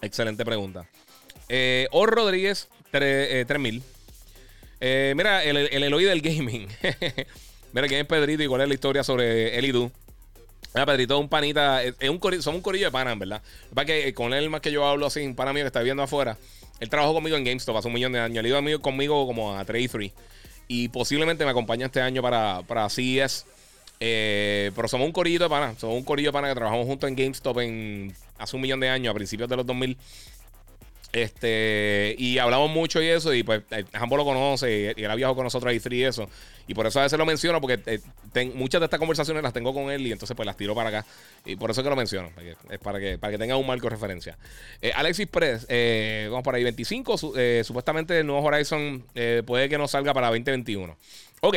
Excelente 0.00 0.46
pregunta. 0.46 0.88
Eh, 1.54 1.86
Or 1.90 2.08
Rodríguez, 2.10 2.68
3000. 2.92 3.76
Eh, 3.76 3.82
eh, 4.80 5.12
mira, 5.14 5.44
el, 5.44 5.58
el 5.58 5.82
Eloy 5.82 6.04
del 6.04 6.22
gaming. 6.22 6.66
mira, 7.74 7.88
¿quién 7.88 8.00
es 8.00 8.06
Pedrito 8.06 8.42
y 8.42 8.46
cuál 8.46 8.62
es 8.62 8.68
la 8.68 8.74
historia 8.74 9.04
sobre 9.04 9.58
él 9.58 9.66
y 9.66 9.72
tú? 9.72 9.92
Mira, 10.72 10.86
Pedrito 10.86 11.14
es 11.14 11.20
un 11.20 11.28
panita. 11.28 11.82
Es, 11.84 11.94
un 12.08 12.20
somos 12.40 12.56
un 12.56 12.62
corillo 12.62 12.86
de 12.86 12.90
panas, 12.90 13.18
¿verdad? 13.18 13.42
Para 13.74 13.84
que 13.84 14.14
con 14.14 14.32
él 14.32 14.48
más 14.48 14.62
que 14.62 14.72
yo 14.72 14.86
hablo 14.86 15.04
así, 15.04 15.20
un 15.20 15.34
pana 15.34 15.52
mío 15.52 15.64
que 15.64 15.66
está 15.66 15.80
viviendo 15.80 16.02
afuera. 16.02 16.38
Él 16.80 16.88
trabajó 16.88 17.12
conmigo 17.12 17.36
en 17.36 17.44
GameStop 17.44 17.76
hace 17.76 17.88
un 17.88 17.94
millón 17.94 18.12
de 18.12 18.20
años. 18.20 18.38
Él 18.38 18.46
iba 18.46 18.78
conmigo 18.80 19.26
como 19.26 19.54
a 19.54 19.62
3 19.66 19.84
y 19.84 19.88
3. 19.88 20.12
Y 20.68 20.88
posiblemente 20.88 21.44
me 21.44 21.50
acompaña 21.50 21.84
este 21.84 22.00
año 22.00 22.22
para, 22.22 22.62
para 22.66 22.88
CES. 22.88 23.44
Eh, 24.00 24.72
pero 24.74 24.88
somos 24.88 25.06
un 25.06 25.12
corillo 25.12 25.38
de 25.38 25.50
pana. 25.50 25.74
Somos 25.78 25.96
un 25.96 26.02
corillo 26.02 26.30
de 26.30 26.32
pana 26.32 26.48
que 26.48 26.54
trabajamos 26.54 26.86
juntos 26.86 27.10
en 27.10 27.14
GameStop 27.14 27.58
en, 27.58 28.14
hace 28.38 28.56
un 28.56 28.62
millón 28.62 28.80
de 28.80 28.88
años, 28.88 29.10
a 29.10 29.14
principios 29.14 29.50
de 29.50 29.56
los 29.56 29.66
2000. 29.66 29.98
Este, 31.12 32.14
y 32.18 32.38
hablamos 32.38 32.70
mucho 32.70 33.02
y 33.02 33.08
eso, 33.08 33.34
y 33.34 33.42
pues 33.42 33.62
Jambo 33.92 34.16
lo 34.16 34.24
conoce, 34.24 34.94
y, 34.96 35.02
él 35.02 35.10
ha 35.10 35.14
viajado 35.14 35.34
con 35.34 35.44
nosotros 35.44 35.70
a 35.70 35.74
E3 35.74 35.94
y 35.94 36.04
eso. 36.04 36.28
Y 36.66 36.74
por 36.74 36.86
eso 36.86 37.00
a 37.00 37.02
veces 37.02 37.18
lo 37.18 37.26
menciono, 37.26 37.60
porque 37.60 38.00
muchas 38.54 38.80
de 38.80 38.86
estas 38.86 38.98
conversaciones 38.98 39.42
las 39.42 39.52
tengo 39.52 39.74
con 39.74 39.90
él 39.90 40.06
y 40.06 40.12
entonces 40.12 40.34
pues 40.34 40.46
las 40.46 40.56
tiro 40.56 40.74
para 40.74 40.88
acá. 40.88 41.06
Y 41.44 41.56
por 41.56 41.70
eso 41.70 41.82
que 41.82 41.90
lo 41.90 41.96
menciono, 41.96 42.30
es 42.70 42.78
para 42.78 42.98
que, 42.98 43.18
para 43.18 43.32
que 43.32 43.38
tenga 43.38 43.56
un 43.56 43.66
marco 43.66 43.84
de 43.84 43.90
referencia. 43.90 44.38
Alexis 44.94 45.26
Press, 45.26 45.66
vamos 46.30 46.44
para 46.44 46.56
ahí, 46.56 46.64
25, 46.64 47.18
supuestamente 47.64 48.18
el 48.18 48.26
nuevo 48.26 48.46
Horizon 48.46 49.04
puede 49.44 49.68
que 49.68 49.76
no 49.76 49.88
salga 49.88 50.14
para 50.14 50.28
2021. 50.28 50.96
Ok, 51.42 51.56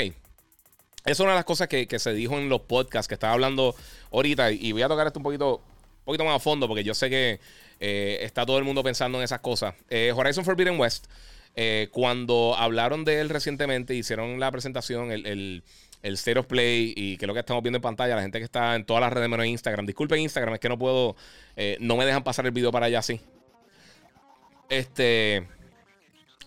es 1.06 1.20
una 1.20 1.30
de 1.30 1.36
las 1.36 1.46
cosas 1.46 1.68
que, 1.68 1.88
se 2.00 2.14
dijo 2.14 2.38
en 2.38 2.50
los 2.50 2.62
podcasts 2.62 3.08
que 3.08 3.14
estaba 3.14 3.34
hablando 3.34 3.76
ahorita. 4.12 4.52
Y 4.52 4.72
voy 4.72 4.82
a 4.82 4.88
tocar 4.88 5.06
esto 5.06 5.20
un 5.20 5.24
poquito, 5.24 5.62
poquito 6.06 6.24
más 6.24 6.36
a 6.36 6.40
fondo 6.40 6.68
porque 6.68 6.84
yo 6.84 6.94
sé 6.94 7.10
que 7.10 7.40
eh, 7.80 8.20
está 8.22 8.46
todo 8.46 8.58
el 8.58 8.64
mundo 8.64 8.84
pensando 8.84 9.18
en 9.18 9.24
esas 9.24 9.42
cosas. 9.42 9.76
Eh, 9.90 10.14
Horizon 10.16 10.46
Forbidden 10.46 10.80
West, 10.80 11.08
eh, 11.56 11.90
cuando 11.92 12.56
hablaron 12.58 13.04
de 13.06 13.20
él 13.20 13.30
recientemente, 13.30 13.94
hicieron 13.96 14.40
la 14.40 14.52
presentación, 14.52 15.12
el, 15.12 15.26
el, 15.26 15.64
el, 16.04 16.14
State 16.14 16.40
of 16.40 16.46
Play 16.46 16.94
y 16.96 17.18
que 17.18 17.26
es 17.26 17.28
lo 17.28 17.34
que 17.34 17.40
estamos 17.42 17.64
viendo 17.64 17.78
en 17.78 17.82
pantalla, 17.82 18.16
la 18.16 18.22
gente 18.22 18.40
que 18.40 18.46
está 18.46 18.76
en 18.76 18.86
todas 18.86 19.02
las 19.02 19.12
redes 19.12 19.30
menos 19.30 19.46
Instagram. 19.46 19.86
Disculpen 19.86 20.20
Instagram, 20.20 20.54
es 20.56 20.60
que 20.60 20.70
no 20.70 20.78
puedo, 20.78 21.16
no 21.80 21.98
me 21.98 22.06
dejan 22.06 22.24
pasar 22.24 22.46
el 22.46 22.52
video 22.52 22.72
para 22.72 22.86
allá 22.86 23.00
así. 23.00 23.20
Este 24.70 25.46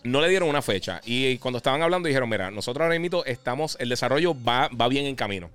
no 0.05 0.21
le 0.21 0.29
dieron 0.29 0.49
una 0.49 0.62
fecha. 0.62 1.01
Y 1.05 1.38
cuando 1.38 1.59
estaban 1.59 1.83
hablando 1.83 2.07
dijeron, 2.07 2.29
mira, 2.29 2.51
nosotros 2.51 2.85
ahora 2.85 2.99
mismo 2.99 3.25
estamos, 3.25 3.77
el 3.81 3.88
desarrollo 3.88 4.35
va, 4.35 4.68
va 4.68 4.88
bien 4.88 5.07
en 5.07 5.16
camino. 5.16 5.51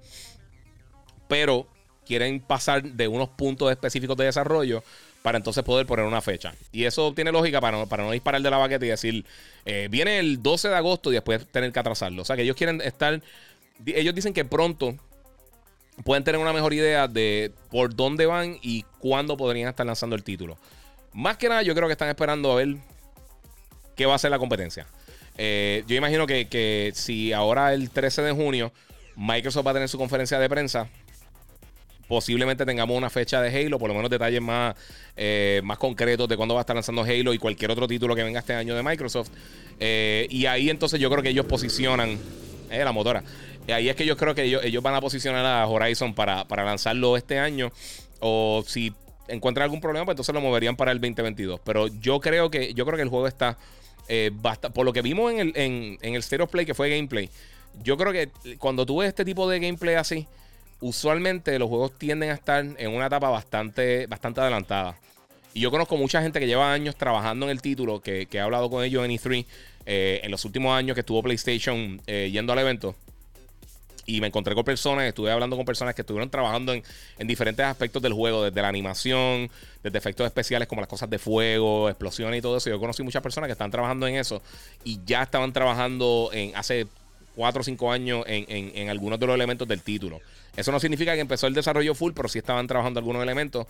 Pero 1.27 1.67
quieren 2.05 2.39
pasar 2.39 2.83
de 2.83 3.07
unos 3.07 3.29
puntos 3.29 3.71
específicos 3.71 4.17
de 4.17 4.25
desarrollo 4.25 4.83
para 5.21 5.37
entonces 5.37 5.63
poder 5.63 5.85
poner 5.85 6.05
una 6.05 6.21
fecha. 6.21 6.53
Y 6.71 6.83
eso 6.83 7.13
tiene 7.13 7.31
lógica 7.31 7.61
para 7.61 7.77
no, 7.77 7.87
para 7.87 8.03
no 8.03 8.11
disparar 8.11 8.41
de 8.41 8.49
la 8.49 8.57
baqueta 8.57 8.85
y 8.85 8.89
decir, 8.89 9.25
eh, 9.65 9.87
viene 9.89 10.19
el 10.19 10.43
12 10.43 10.69
de 10.69 10.75
agosto 10.75 11.11
y 11.11 11.15
después 11.15 11.47
tener 11.47 11.71
que 11.71 11.79
atrasarlo. 11.79 12.21
O 12.21 12.25
sea 12.25 12.35
que 12.35 12.41
ellos 12.41 12.57
quieren 12.57 12.81
estar, 12.81 13.21
ellos 13.85 14.13
dicen 14.13 14.33
que 14.33 14.43
pronto 14.43 14.95
pueden 16.03 16.23
tener 16.23 16.41
una 16.41 16.53
mejor 16.53 16.73
idea 16.73 17.07
de 17.07 17.51
por 17.69 17.95
dónde 17.95 18.25
van 18.25 18.57
y 18.61 18.83
cuándo 18.99 19.37
podrían 19.37 19.69
estar 19.69 19.85
lanzando 19.85 20.15
el 20.15 20.23
título. 20.23 20.57
Más 21.13 21.37
que 21.37 21.47
nada, 21.47 21.61
yo 21.61 21.75
creo 21.75 21.87
que 21.87 21.93
están 21.93 22.09
esperando 22.09 22.51
a 22.51 22.55
ver 22.55 22.75
qué 23.95 24.05
va 24.05 24.15
a 24.15 24.19
ser 24.19 24.31
la 24.31 24.39
competencia. 24.39 24.87
Eh, 25.37 25.83
yo 25.87 25.95
imagino 25.95 26.27
que, 26.27 26.91
si 26.95 27.33
ahora 27.33 27.73
el 27.73 27.89
13 27.89 28.21
de 28.23 28.31
junio 28.31 28.71
Microsoft 29.15 29.65
va 29.65 29.71
a 29.71 29.73
tener 29.75 29.89
su 29.89 29.97
conferencia 29.97 30.39
de 30.39 30.49
prensa, 30.49 30.87
posiblemente 32.13 32.63
tengamos 32.65 32.95
una 32.95 33.09
fecha 33.09 33.41
de 33.41 33.49
Halo, 33.49 33.79
por 33.79 33.89
lo 33.89 33.95
menos 33.95 34.11
detalles 34.11 34.39
más, 34.39 34.75
eh, 35.17 35.61
más 35.63 35.79
concretos 35.79 36.27
de 36.29 36.37
cuándo 36.37 36.53
va 36.53 36.61
a 36.61 36.63
estar 36.63 36.75
lanzando 36.75 37.01
Halo 37.01 37.33
y 37.33 37.39
cualquier 37.39 37.71
otro 37.71 37.87
título 37.87 38.15
que 38.15 38.23
venga 38.23 38.39
este 38.39 38.53
año 38.53 38.75
de 38.75 38.83
Microsoft. 38.83 39.31
Eh, 39.79 40.27
y 40.29 40.45
ahí 40.45 40.69
entonces 40.69 40.99
yo 40.99 41.09
creo 41.09 41.23
que 41.23 41.29
ellos 41.29 41.47
posicionan 41.47 42.19
la 42.69 42.91
motora. 42.91 43.23
Y 43.67 43.71
ahí 43.71 43.89
es 43.89 43.95
que 43.95 44.05
yo 44.05 44.15
creo 44.15 44.35
que 44.35 44.43
ellos, 44.43 44.83
van 44.83 44.93
a 44.93 45.01
posicionar 45.01 45.43
a 45.43 45.67
Horizon 45.67 46.13
para, 46.13 46.45
para 46.45 46.63
lanzarlo 46.63 47.17
este 47.17 47.39
año. 47.39 47.71
O 48.19 48.63
si 48.67 48.93
encuentran 49.27 49.63
algún 49.63 49.81
problema, 49.81 50.05
pues 50.05 50.13
entonces 50.13 50.35
lo 50.35 50.41
moverían 50.41 50.75
para 50.75 50.91
el 50.91 50.99
2022. 50.99 51.61
Pero 51.63 51.87
yo 51.87 52.19
creo 52.19 52.51
que, 52.51 52.75
yo 52.75 52.85
creo 52.85 52.95
que 52.95 53.03
el 53.03 53.09
juego 53.09 53.27
está 53.27 53.57
eh, 54.07 54.31
por 54.73 54.85
lo 54.85 54.93
que 54.93 55.01
vimos 55.01 55.31
en 55.31 55.39
el, 55.39 55.53
en, 55.55 55.97
el 56.01 56.19
State 56.19 56.43
of 56.43 56.51
Play, 56.51 56.65
que 56.65 56.73
fue 56.73 56.89
gameplay, 56.89 57.29
yo 57.81 57.97
creo 57.97 58.11
que 58.11 58.29
cuando 58.57 58.85
tú 58.85 58.97
ves 58.97 59.09
este 59.09 59.25
tipo 59.25 59.49
de 59.49 59.59
gameplay 59.59 59.95
así, 59.95 60.27
usualmente 60.83 61.57
los 61.57 61.69
juegos 61.69 61.97
tienden 61.97 62.29
a 62.29 62.33
estar 62.33 62.65
en 62.77 62.91
una 62.91 63.07
etapa 63.07 63.29
bastante, 63.29 64.05
bastante 64.07 64.41
adelantada. 64.41 64.99
Y 65.53 65.61
yo 65.61 65.71
conozco 65.71 65.95
mucha 65.95 66.21
gente 66.21 66.39
que 66.39 66.47
lleva 66.47 66.73
años 66.73 66.95
trabajando 66.97 67.45
en 67.45 67.51
el 67.51 67.61
título, 67.61 68.01
que, 68.01 68.25
que 68.25 68.37
he 68.37 68.41
hablado 68.41 68.69
con 68.69 68.83
ellos 68.83 69.05
en 69.05 69.11
E3, 69.11 69.45
eh, 69.85 70.19
en 70.23 70.31
los 70.31 70.43
últimos 70.43 70.75
años 70.75 70.93
que 70.93 70.99
estuvo 70.99 71.23
PlayStation 71.23 72.01
eh, 72.05 72.29
yendo 72.31 72.51
al 72.51 72.59
evento. 72.59 72.95
Y 74.05 74.19
me 74.19 74.27
encontré 74.27 74.53
con 74.55 74.65
personas, 74.65 75.05
estuve 75.05 75.31
hablando 75.31 75.55
con 75.55 75.65
personas 75.65 75.95
que 75.95 76.01
estuvieron 76.01 76.29
trabajando 76.29 76.73
en, 76.73 76.83
diferentes 77.19 77.65
aspectos 77.65 78.01
del 78.01 78.11
juego, 78.11 78.43
desde 78.43 78.61
la 78.61 78.67
animación, 78.67 79.49
desde 79.81 79.97
efectos 79.97 80.25
especiales 80.25 80.67
como 80.67 80.81
las 80.81 80.89
cosas 80.89 81.09
de 81.09 81.17
fuego, 81.17 81.87
explosiones 81.87 82.39
y 82.39 82.41
todo 82.41 82.57
eso. 82.57 82.69
Yo 82.69 82.79
conocí 82.79 83.03
muchas 83.03 83.23
personas 83.23 83.47
que 83.47 83.53
están 83.53 83.71
trabajando 83.71 84.05
en 84.05 84.15
eso 84.15 84.41
y 84.83 84.99
ya 85.05 85.23
estaban 85.23 85.53
trabajando 85.53 86.31
en 86.33 86.53
hace 86.57 86.87
4 87.35 87.61
o 87.61 87.63
5 87.63 87.91
años 87.91 88.23
en, 88.27 88.89
algunos 88.89 89.19
de 89.19 89.27
los 89.27 89.35
elementos 89.35 89.67
del 89.67 89.81
título. 89.81 90.21
Eso 90.55 90.71
no 90.71 90.79
significa 90.79 91.13
que 91.15 91.21
empezó 91.21 91.47
el 91.47 91.53
desarrollo 91.53 91.95
full, 91.95 92.13
pero 92.13 92.29
sí 92.29 92.39
estaban 92.39 92.67
trabajando 92.67 92.99
algunos 92.99 93.23
elementos. 93.23 93.67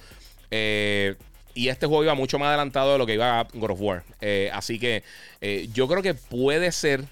Eh, 0.52 1.15
y 1.56 1.69
este 1.69 1.86
juego 1.86 2.04
iba 2.04 2.15
mucho 2.15 2.39
más 2.39 2.47
adelantado 2.49 2.93
de 2.93 2.97
lo 2.97 3.06
que 3.06 3.13
iba 3.13 3.47
God 3.54 3.71
of 3.71 3.82
War. 3.82 4.04
Eh, 4.21 4.49
así 4.54 4.80
que 4.80 5.04
eh, 5.41 5.69
yo 5.73 5.88
creo 5.88 6.02
que 6.02 6.13
puede 6.13 6.71
ser 6.71 7.06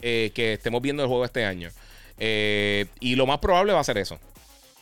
que 0.00 0.52
estemos 0.52 0.80
viendo 0.80 1.02
el 1.02 1.08
juego 1.08 1.24
este 1.24 1.44
año. 1.44 1.70
Y 2.18 3.14
lo 3.16 3.26
más 3.26 3.38
probable 3.38 3.72
va 3.72 3.80
a 3.80 3.84
ser 3.84 3.98
eso. 3.98 4.18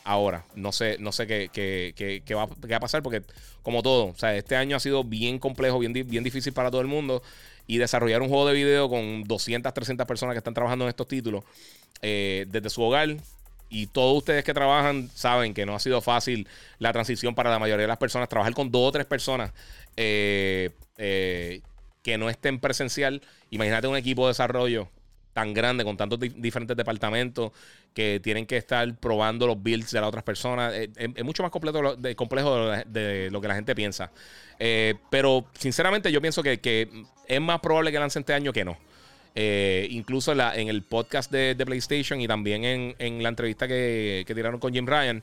Ahora, 0.03 0.45
no 0.55 0.71
sé, 0.71 0.95
no 0.99 1.11
sé 1.11 1.27
qué, 1.27 1.49
qué, 1.53 2.33
va, 2.33 2.43
a 2.43 2.79
pasar 2.79 3.03
porque, 3.03 3.23
como 3.61 3.83
todo, 3.83 4.05
o 4.05 4.15
sea, 4.15 4.33
este 4.37 4.55
año 4.55 4.77
ha 4.77 4.79
sido 4.79 5.03
bien 5.03 5.37
complejo, 5.37 5.79
bien, 5.79 5.91
bien 5.91 6.23
difícil 6.23 6.53
para 6.53 6.71
todo 6.71 6.79
el 6.79 6.87
mundo. 6.87 7.21
Y 7.67 7.77
desarrollar 7.77 8.21
un 8.21 8.29
juego 8.29 8.47
de 8.47 8.53
video 8.53 8.89
con 8.89 9.23
200, 9.23 9.73
300 9.73 10.07
personas 10.07 10.33
que 10.33 10.37
están 10.39 10.53
trabajando 10.53 10.85
en 10.85 10.89
estos 10.89 11.07
títulos 11.07 11.43
eh, 12.01 12.45
desde 12.49 12.69
su 12.69 12.81
hogar. 12.81 13.17
Y 13.69 13.87
todos 13.87 14.17
ustedes 14.17 14.45
que 14.45 14.53
trabajan 14.53 15.09
saben 15.13 15.53
que 15.53 15.65
no 15.65 15.75
ha 15.75 15.79
sido 15.79 16.01
fácil 16.01 16.47
la 16.79 16.93
transición 16.93 17.35
para 17.35 17.49
la 17.49 17.59
mayoría 17.59 17.83
de 17.83 17.89
las 17.89 17.97
personas. 17.97 18.29
Trabajar 18.29 18.53
con 18.53 18.71
dos 18.71 18.87
o 18.87 18.91
tres 18.93 19.05
personas 19.05 19.51
eh, 19.97 20.71
que 22.01 22.17
no 22.17 22.29
estén 22.29 22.59
presencial. 22.59 23.21
Imagínate 23.49 23.87
un 23.87 23.97
equipo 23.97 24.25
de 24.25 24.29
desarrollo 24.29 24.87
tan 25.37 25.53
grande, 25.53 25.83
con 25.83 25.95
tantos 25.95 26.19
diferentes 26.19 26.75
departamentos 26.75 27.51
que 27.93 28.19
tienen 28.23 28.47
que 28.47 28.57
estar 28.57 28.91
probando 28.95 29.45
los 29.45 29.61
builds 29.61 29.91
de 29.91 30.01
las 30.01 30.07
otras 30.07 30.23
personas. 30.23 30.73
Eh, 30.73 30.89
es, 30.95 31.23
mucho 31.23 31.43
más 31.43 31.51
completo 31.51 31.95
de, 31.95 32.15
complejo 32.15 32.71
de, 32.87 33.29
lo 33.29 33.39
que 33.39 33.47
la 33.47 33.53
gente 33.53 33.75
piensa. 33.75 34.09
Eh, 34.57 34.95
pero 35.11 35.45
sinceramente 35.53 36.11
yo 36.11 36.21
pienso 36.21 36.41
que, 36.41 36.89
es 37.27 37.39
más 37.39 37.59
probable 37.59 37.91
que 37.91 37.99
lance 37.99 38.17
este 38.17 38.33
año 38.33 38.51
que 38.51 38.65
no. 38.65 38.79
Eh, 39.35 39.87
incluso 39.91 40.31
en, 40.31 40.69
el 40.69 40.81
podcast 40.81 41.31
de, 41.31 41.55
PlayStation 41.63 42.19
y 42.19 42.27
también 42.27 42.95
en, 42.97 43.21
la 43.21 43.29
entrevista 43.29 43.67
que, 43.67 44.25
tiraron 44.25 44.59
con 44.59 44.73
Jim 44.73 44.87
Ryan, 44.87 45.21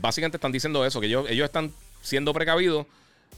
básicamente 0.00 0.38
están 0.38 0.52
diciendo 0.52 0.82
eso, 0.86 0.98
que 0.98 1.08
ellos, 1.08 1.26
ellos 1.28 1.44
están 1.44 1.74
siendo 2.00 2.32
precavidos 2.32 2.86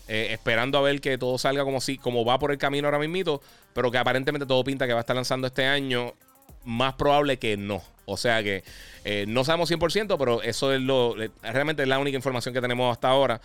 eh, 0.09 0.29
esperando 0.31 0.79
a 0.79 0.81
ver 0.81 1.03
que 1.03 1.19
todo 1.19 1.37
salga 1.37 1.65
como, 1.65 1.83
si, 1.83 1.99
como 1.99 2.25
va 2.25 2.39
por 2.39 2.51
el 2.51 2.57
camino 2.59 2.89
ahora 2.89 2.99
mismo, 2.99 3.43
pero 3.75 3.91
que 3.91 3.99
aparentemente 3.99 4.47
todo 4.47 4.65
pinta 4.65 4.87
que 4.87 4.95
va 4.95 5.01
a 5.01 5.03
estar 5.03 5.15
lanzando 5.15 5.47
este 5.47 5.67
año. 5.67 6.15
Más 6.65 6.95
probable 6.95 7.39
que 7.39 7.57
no. 7.57 7.83
O 8.07 8.17
sea 8.17 8.43
que 8.43 8.65
eh, 9.05 9.27
no 9.29 9.45
sabemos 9.45 9.71
100%, 9.71 10.17
pero 10.19 10.43
eso 10.43 10.73
es 10.73 10.81
lo. 10.81 11.15
Realmente 11.43 11.83
es 11.83 11.89
la 11.89 11.99
única 11.99 12.17
información 12.17 12.55
que 12.55 12.61
tenemos 12.61 12.91
hasta 12.91 13.09
ahora. 13.09 13.41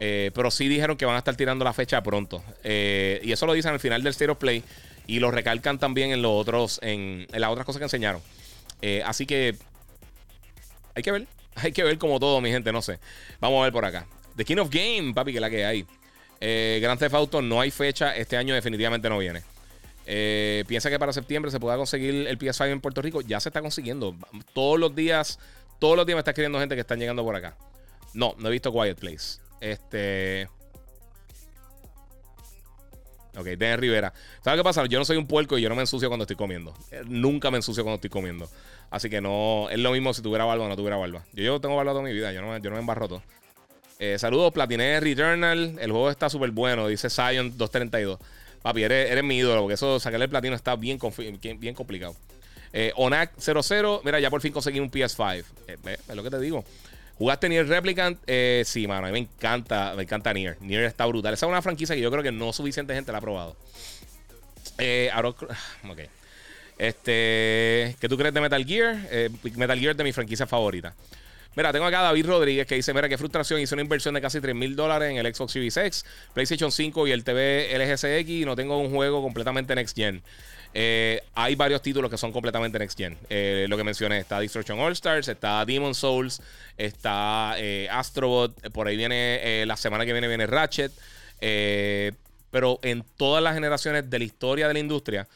Eh, 0.00 0.30
pero 0.34 0.50
sí 0.50 0.68
dijeron 0.68 0.96
que 0.96 1.06
van 1.06 1.16
a 1.16 1.18
estar 1.18 1.36
tirando 1.36 1.64
la 1.64 1.72
fecha 1.72 2.02
pronto. 2.02 2.42
y 2.64 3.30
eso 3.30 3.46
lo 3.46 3.52
dicen 3.52 3.72
al 3.72 3.80
final 3.80 4.02
del 4.02 4.12
State 4.12 4.30
of 4.30 4.38
Play. 4.38 4.64
Y 5.06 5.20
lo 5.20 5.30
recalcan 5.30 5.78
también 5.78 6.12
en 6.12 6.22
los 6.22 6.32
otros. 6.32 6.80
En, 6.82 7.26
en 7.30 7.40
las 7.40 7.50
otras 7.50 7.66
cosas 7.66 7.78
que 7.78 7.84
enseñaron. 7.84 8.22
así 9.04 9.26
que. 9.26 9.54
Hay 10.94 11.02
que 11.02 11.12
ver. 11.12 11.26
Hay 11.56 11.72
que 11.72 11.84
ver 11.84 11.98
como 11.98 12.18
todo, 12.18 12.40
mi 12.40 12.50
gente. 12.50 12.72
No 12.72 12.80
sé. 12.80 12.98
Vamos 13.40 13.60
a 13.60 13.64
ver 13.64 13.72
por 13.72 13.84
acá. 13.84 14.06
The 14.36 14.44
King 14.44 14.58
of 14.58 14.70
Game, 14.70 15.14
papi, 15.14 15.32
que 15.32 15.40
la 15.40 15.50
que 15.50 15.64
hay. 15.64 15.86
Eh, 16.40 16.78
Grand 16.82 16.98
Theft 16.98 17.14
Auto 17.14 17.42
no 17.42 17.60
hay 17.60 17.70
fecha. 17.70 18.14
Este 18.14 18.36
año 18.36 18.54
definitivamente 18.54 19.08
no 19.08 19.18
viene. 19.18 19.42
Eh, 20.04 20.64
piensa 20.68 20.88
que 20.88 20.98
para 20.98 21.12
septiembre 21.12 21.50
se 21.50 21.58
pueda 21.58 21.76
conseguir 21.76 22.28
el 22.28 22.38
PS5 22.38 22.70
en 22.70 22.80
Puerto 22.80 23.02
Rico. 23.02 23.20
Ya 23.22 23.40
se 23.40 23.48
está 23.48 23.60
consiguiendo. 23.60 24.14
Todos 24.52 24.78
los 24.78 24.94
días, 24.94 25.38
todos 25.78 25.96
los 25.96 26.06
días 26.06 26.16
me 26.16 26.20
está 26.20 26.30
escribiendo 26.30 26.60
gente 26.60 26.74
que 26.74 26.82
están 26.82 26.98
llegando 26.98 27.24
por 27.24 27.34
acá. 27.34 27.56
No, 28.14 28.34
no 28.38 28.48
he 28.48 28.52
visto 28.52 28.72
Quiet 28.72 28.98
Place. 28.98 29.40
Este. 29.60 30.48
Ok, 33.36 33.44
Dennis 33.44 33.80
Rivera. 33.80 34.14
¿Sabes 34.42 34.60
qué 34.60 34.64
pasa? 34.64 34.86
Yo 34.86 34.98
no 34.98 35.04
soy 35.04 35.18
un 35.18 35.26
puerco 35.26 35.58
y 35.58 35.62
yo 35.62 35.68
no 35.68 35.74
me 35.74 35.82
ensucio 35.82 36.08
cuando 36.08 36.22
estoy 36.22 36.36
comiendo. 36.36 36.72
Eh, 36.90 37.02
nunca 37.06 37.50
me 37.50 37.58
ensucio 37.58 37.82
cuando 37.82 37.96
estoy 37.96 38.08
comiendo. 38.08 38.48
Así 38.90 39.10
que 39.10 39.20
no. 39.20 39.68
Es 39.70 39.78
lo 39.78 39.92
mismo 39.92 40.14
si 40.14 40.22
tuviera 40.22 40.44
barba 40.44 40.64
o 40.64 40.68
no 40.68 40.76
tuviera 40.76 40.96
barba. 40.96 41.24
Yo, 41.32 41.42
yo 41.42 41.60
tengo 41.60 41.76
barba 41.76 41.92
toda 41.92 42.04
mi 42.04 42.12
vida. 42.12 42.32
Yo 42.32 42.40
no, 42.40 42.56
yo 42.56 42.70
no 42.70 42.76
me 42.76 42.80
embarro 42.80 43.08
todo. 43.08 43.22
Eh, 43.98 44.18
saludos, 44.18 44.52
Platiné 44.52 45.00
Returnal. 45.00 45.78
El 45.78 45.90
juego 45.90 46.10
está 46.10 46.28
súper 46.28 46.50
bueno, 46.50 46.88
dice 46.88 47.08
Zion 47.08 47.56
232. 47.56 48.18
Papi, 48.62 48.82
eres, 48.82 49.22
mi 49.22 49.38
ídolo, 49.38 49.60
porque 49.62 49.74
eso, 49.74 50.00
sacarle 50.00 50.24
el 50.24 50.30
platino 50.30 50.56
está 50.56 50.74
bien, 50.76 50.98
complicado. 50.98 52.16
Eh, 52.72 52.92
Onac 52.96 53.32
00, 53.38 54.02
mira, 54.04 54.18
ya 54.18 54.28
por 54.28 54.40
fin 54.40 54.52
conseguí 54.52 54.80
un 54.80 54.90
PS5. 54.90 55.44
Eh, 55.68 55.96
es 56.08 56.14
lo 56.14 56.22
que 56.22 56.30
te 56.30 56.40
digo. 56.40 56.64
¿Jugaste 57.16 57.48
Nier 57.48 57.66
Replicant? 57.66 58.18
Eh, 58.26 58.64
sí, 58.66 58.86
mano, 58.86 59.06
a 59.06 59.10
mí 59.10 59.12
me 59.12 59.20
encanta, 59.20 59.94
me 59.96 60.02
encanta 60.02 60.32
Nier. 60.32 60.58
Nier 60.60 60.84
está 60.84 61.06
brutal. 61.06 61.32
Esa 61.32 61.46
es 61.46 61.50
una 61.50 61.62
franquicia 61.62 61.94
que 61.94 62.02
yo 62.02 62.10
creo 62.10 62.22
que 62.22 62.32
no 62.32 62.52
suficiente 62.52 62.92
gente 62.92 63.12
la 63.12 63.18
ha 63.18 63.20
probado. 63.22 63.56
Eh. 64.78 65.10
Este, 66.78 67.96
¿qué 67.98 68.06
tú 68.06 68.18
crees 68.18 68.34
de 68.34 68.40
Metal 68.42 68.62
Gear? 68.62 68.96
Metal 69.54 69.78
Gear 69.78 69.92
es 69.92 69.96
de 69.96 70.04
mi 70.04 70.12
franquicia 70.12 70.46
favorita. 70.46 70.94
Mira, 71.56 71.72
tengo 71.72 71.86
acá 71.86 72.00
a 72.00 72.02
David 72.02 72.26
Rodríguez 72.26 72.66
que 72.66 72.74
dice: 72.74 72.92
Mira, 72.92 73.08
qué 73.08 73.16
frustración. 73.16 73.58
Hice 73.60 73.74
una 73.74 73.82
inversión 73.82 74.14
de 74.14 74.20
casi 74.20 74.42
3 74.42 74.54
mil 74.54 74.76
dólares 74.76 75.10
en 75.10 75.16
el 75.16 75.34
Xbox 75.34 75.52
Series 75.52 75.74
X, 75.74 76.04
PlayStation 76.34 76.70
5 76.70 77.08
y 77.08 77.12
el 77.12 77.24
TV 77.24 77.70
LGCX 77.78 78.28
y 78.28 78.44
no 78.44 78.54
tengo 78.54 78.78
un 78.78 78.90
juego 78.90 79.22
completamente 79.22 79.74
next 79.74 79.96
gen. 79.96 80.22
Eh, 80.74 81.22
hay 81.34 81.54
varios 81.54 81.80
títulos 81.80 82.10
que 82.10 82.18
son 82.18 82.30
completamente 82.30 82.78
next 82.78 82.98
gen. 82.98 83.16
Eh, 83.30 83.64
lo 83.70 83.78
que 83.78 83.84
mencioné: 83.84 84.18
está 84.18 84.38
Destruction 84.38 84.78
All 84.78 84.92
Stars, 84.92 85.28
está 85.28 85.64
Demon 85.64 85.94
Souls, 85.94 86.42
está 86.76 87.54
eh, 87.56 87.88
Astrobot. 87.90 88.70
Por 88.72 88.86
ahí 88.86 88.98
viene 88.98 89.64
la 89.64 89.78
semana 89.78 90.04
que 90.04 90.12
viene, 90.12 90.28
viene 90.28 90.46
Ratchet. 90.46 90.92
pero 92.50 92.78
en 92.82 93.02
todas 93.16 93.42
las 93.42 93.54
generaciones 93.54 94.10
de 94.10 94.18
la 94.18 94.24
historia 94.26 94.68
de 94.68 94.74
la 94.74 94.80
industria 94.80 95.26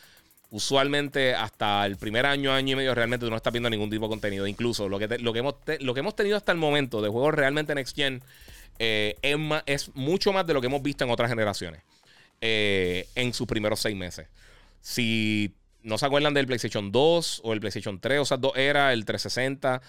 usualmente 0.51 1.34
hasta 1.34 1.86
el 1.86 1.96
primer 1.96 2.26
año, 2.26 2.53
año 2.53 2.72
y 2.72 2.76
medio, 2.76 2.94
realmente 2.94 3.24
tú 3.24 3.30
no 3.30 3.36
estás 3.36 3.53
viendo 3.53 3.70
ningún 3.70 3.88
tipo 3.88 4.07
de 4.07 4.11
contenido. 4.11 4.46
Incluso 4.46 4.88
lo 4.88 4.98
que, 4.98 5.18
lo 5.18 5.32
que, 5.32 5.38
hemos, 5.38 5.55
lo 5.80 5.94
que 5.94 6.01
hemos 6.01 6.16
tenido 6.16 6.36
hasta 6.36 6.53
el 6.53 6.59
momento 6.59 7.01
de 7.01 7.09
juegos 7.09 7.34
realmente 7.34 7.74
Next 7.74 7.96
Gen 7.96 8.22
eh, 8.78 9.16
es, 9.22 9.38
es, 9.66 9.94
mucho 9.94 10.32
más 10.32 10.46
de 10.46 10.55
lo 10.55 10.61
que 10.61 10.66
hemos 10.66 10.82
visto 10.82 11.05
en 11.05 11.11
otras 11.11 11.30
generaciones 11.30 11.82
eh, 12.40 13.07
en 13.14 13.32
sus 13.32 13.46
primeros 13.46 13.80
seis 13.80 13.96
meses. 13.96 14.26
Si 14.80 15.55
no 15.82 15.98
se 15.98 16.07
acuerdan 16.07 16.34
del 16.34 16.46
PlayStation 16.46 16.90
2 16.90 17.42
o 17.44 17.53
el 17.53 17.61
PlayStation 17.61 18.01
3, 18.01 18.20
o 18.20 18.24
sea, 18.24 18.36
dos 18.36 18.53
era 18.57 18.92
el 18.92 19.05
360. 19.05 19.80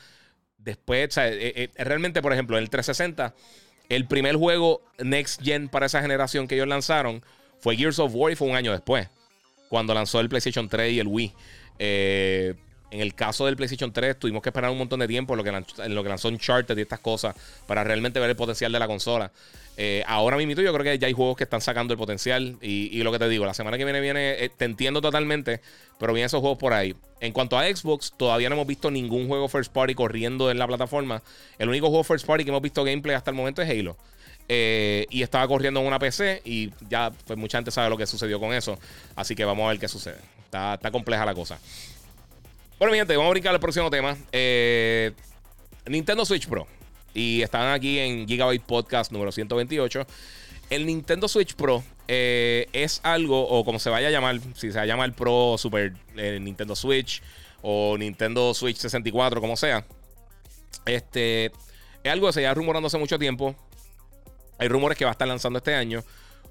Después, 0.57 1.17
eh, 1.17 1.71
realmente, 1.75 2.21
por 2.21 2.33
ejemplo, 2.33 2.57
el 2.57 2.69
360, 2.69 3.33
el 3.89 4.05
primer 4.05 4.35
juego 4.35 4.83
Next 4.99 5.41
Gen 5.41 5.69
para 5.69 5.87
esa 5.87 6.01
generación 6.01 6.47
que 6.47 6.55
ellos 6.55 6.67
lanzaron 6.67 7.23
fue 7.59 7.75
Gears 7.75 7.97
of 7.97 8.11
War 8.13 8.31
y 8.31 8.35
fue 8.35 8.47
un 8.47 8.55
año 8.55 8.71
después 8.71 9.09
cuando 9.71 9.93
lanzó 9.93 10.19
el 10.19 10.27
PlayStation 10.27 10.67
3 10.67 10.91
y 10.91 10.99
el 10.99 11.07
Wii. 11.07 11.31
Eh, 11.79 12.55
en 12.91 12.99
el 12.99 13.15
caso 13.15 13.45
del 13.45 13.55
PlayStation 13.55 13.93
3 13.93 14.19
tuvimos 14.19 14.41
que 14.41 14.49
esperar 14.49 14.69
un 14.69 14.77
montón 14.77 14.99
de 14.99 15.07
tiempo 15.07 15.33
en 15.33 15.37
lo 15.37 15.45
que 15.45 15.51
lanzó, 15.53 15.81
en 15.81 15.95
lo 15.95 16.03
que 16.03 16.09
lanzó 16.09 16.27
Uncharted 16.27 16.77
y 16.77 16.81
estas 16.81 16.99
cosas 16.99 17.33
para 17.67 17.81
realmente 17.85 18.19
ver 18.19 18.29
el 18.29 18.35
potencial 18.35 18.69
de 18.73 18.79
la 18.79 18.87
consola. 18.87 19.31
Eh, 19.77 20.03
ahora 20.07 20.35
mismo 20.35 20.61
yo 20.61 20.73
creo 20.73 20.83
que 20.83 20.99
ya 20.99 21.07
hay 21.07 21.13
juegos 21.13 21.37
que 21.37 21.45
están 21.45 21.61
sacando 21.61 21.93
el 21.93 21.97
potencial 21.97 22.57
y, 22.61 23.01
lo 23.01 23.13
que 23.13 23.19
te 23.19 23.29
digo, 23.29 23.45
la 23.45 23.53
semana 23.53 23.77
que 23.77 23.85
viene 23.85 24.01
viene, 24.01 24.43
eh, 24.43 24.49
te 24.49 24.65
entiendo 24.65 24.99
totalmente, 24.99 25.61
pero 25.97 26.11
vienen 26.11 26.25
esos 26.25 26.41
juegos 26.41 26.57
por 26.57 26.73
ahí. 26.73 26.93
En 27.21 27.31
cuanto 27.31 27.57
a 27.57 27.63
Xbox, 27.63 28.11
todavía 28.17 28.49
no 28.49 28.55
hemos 28.55 28.67
visto 28.67 28.91
ningún 28.91 29.29
juego 29.29 29.47
first 29.47 29.71
party 29.71 29.95
corriendo 29.95 30.51
en 30.51 30.59
la 30.59 30.67
plataforma. 30.67 31.23
El 31.57 31.69
único 31.69 31.87
juego 31.87 32.03
first 32.03 32.27
party 32.27 32.43
que 32.43 32.49
hemos 32.49 32.61
visto 32.61 32.83
gameplay 32.83 33.15
hasta 33.15 33.31
el 33.31 33.37
momento 33.37 33.61
es 33.61 33.69
Halo. 33.69 33.95
Eh, 34.53 35.07
y 35.09 35.21
estaba 35.21 35.47
corriendo 35.47 35.79
en 35.79 35.87
una 35.87 35.97
PC 35.97 36.41
y 36.43 36.71
ya 36.89 37.09
pues 37.25 37.39
mucha 37.39 37.57
gente 37.57 37.71
sabe 37.71 37.89
lo 37.89 37.95
que 37.95 38.05
sucedió 38.05 38.37
con 38.37 38.53
eso. 38.53 38.77
Así 39.15 39.33
que 39.33 39.45
vamos 39.45 39.63
a 39.65 39.69
ver 39.69 39.79
qué 39.79 39.87
sucede. 39.87 40.17
Está, 40.43 40.77
compleja 40.91 41.25
la 41.25 41.33
cosa. 41.33 41.57
Bueno, 42.77 42.91
mi 42.91 42.97
gente, 42.97 43.15
vamos 43.15 43.29
a 43.29 43.31
brincar 43.31 43.53
al 43.53 43.61
próximo 43.61 43.89
tema. 43.89 44.17
Eh, 44.33 45.13
Nintendo 45.85 46.25
Switch 46.25 46.49
Pro. 46.49 46.67
Y 47.13 47.41
están 47.41 47.71
aquí 47.71 47.97
en 47.97 48.27
Gigabyte 48.27 48.65
Podcast 48.65 49.13
número 49.13 49.31
128. 49.31 50.05
El 50.69 50.85
Nintendo 50.85 51.29
Switch 51.29 51.55
Pro 51.55 51.81
eh, 52.09 52.67
es 52.73 52.99
algo, 53.03 53.47
o 53.47 53.63
como 53.63 53.79
se 53.79 53.89
vaya 53.89 54.09
a 54.09 54.11
llamar, 54.11 54.41
si 54.55 54.69
se 54.73 54.77
va 54.77 54.81
a 54.81 54.85
llamar 54.85 55.13
Pro 55.13 55.55
Super 55.57 55.93
Nintendo 56.13 56.75
Switch 56.75 57.21
o 57.61 57.95
Nintendo 57.97 58.53
Switch 58.53 58.75
64, 58.75 59.39
como 59.39 59.55
sea. 59.55 59.85
Este 60.85 61.53
es 62.03 62.11
algo 62.11 62.27
que 62.27 62.33
se 62.33 62.41
lleva 62.41 62.53
rumorando 62.53 62.87
hace 62.87 62.97
mucho 62.97 63.17
tiempo. 63.17 63.55
Hay 64.61 64.67
rumores 64.67 64.95
que 64.95 65.05
va 65.05 65.09
a 65.09 65.13
estar 65.13 65.27
lanzando 65.27 65.57
este 65.57 65.73
año. 65.73 66.03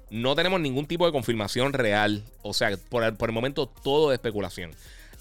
No 0.09 0.35
tenemos 0.35 0.59
ningún 0.59 0.85
tipo 0.85 1.05
de 1.05 1.13
confirmación 1.13 1.71
real. 1.71 2.25
O 2.41 2.53
sea, 2.53 2.69
por 2.89 3.05
el, 3.05 3.31
momento 3.31 3.67
todo 3.67 4.11
es 4.11 4.17
especulación. 4.17 4.71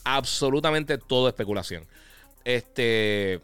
Absolutamente 0.03 0.99
todo 0.99 1.28
es 1.28 1.32
especulación. 1.32 1.86
Este. 2.45 3.38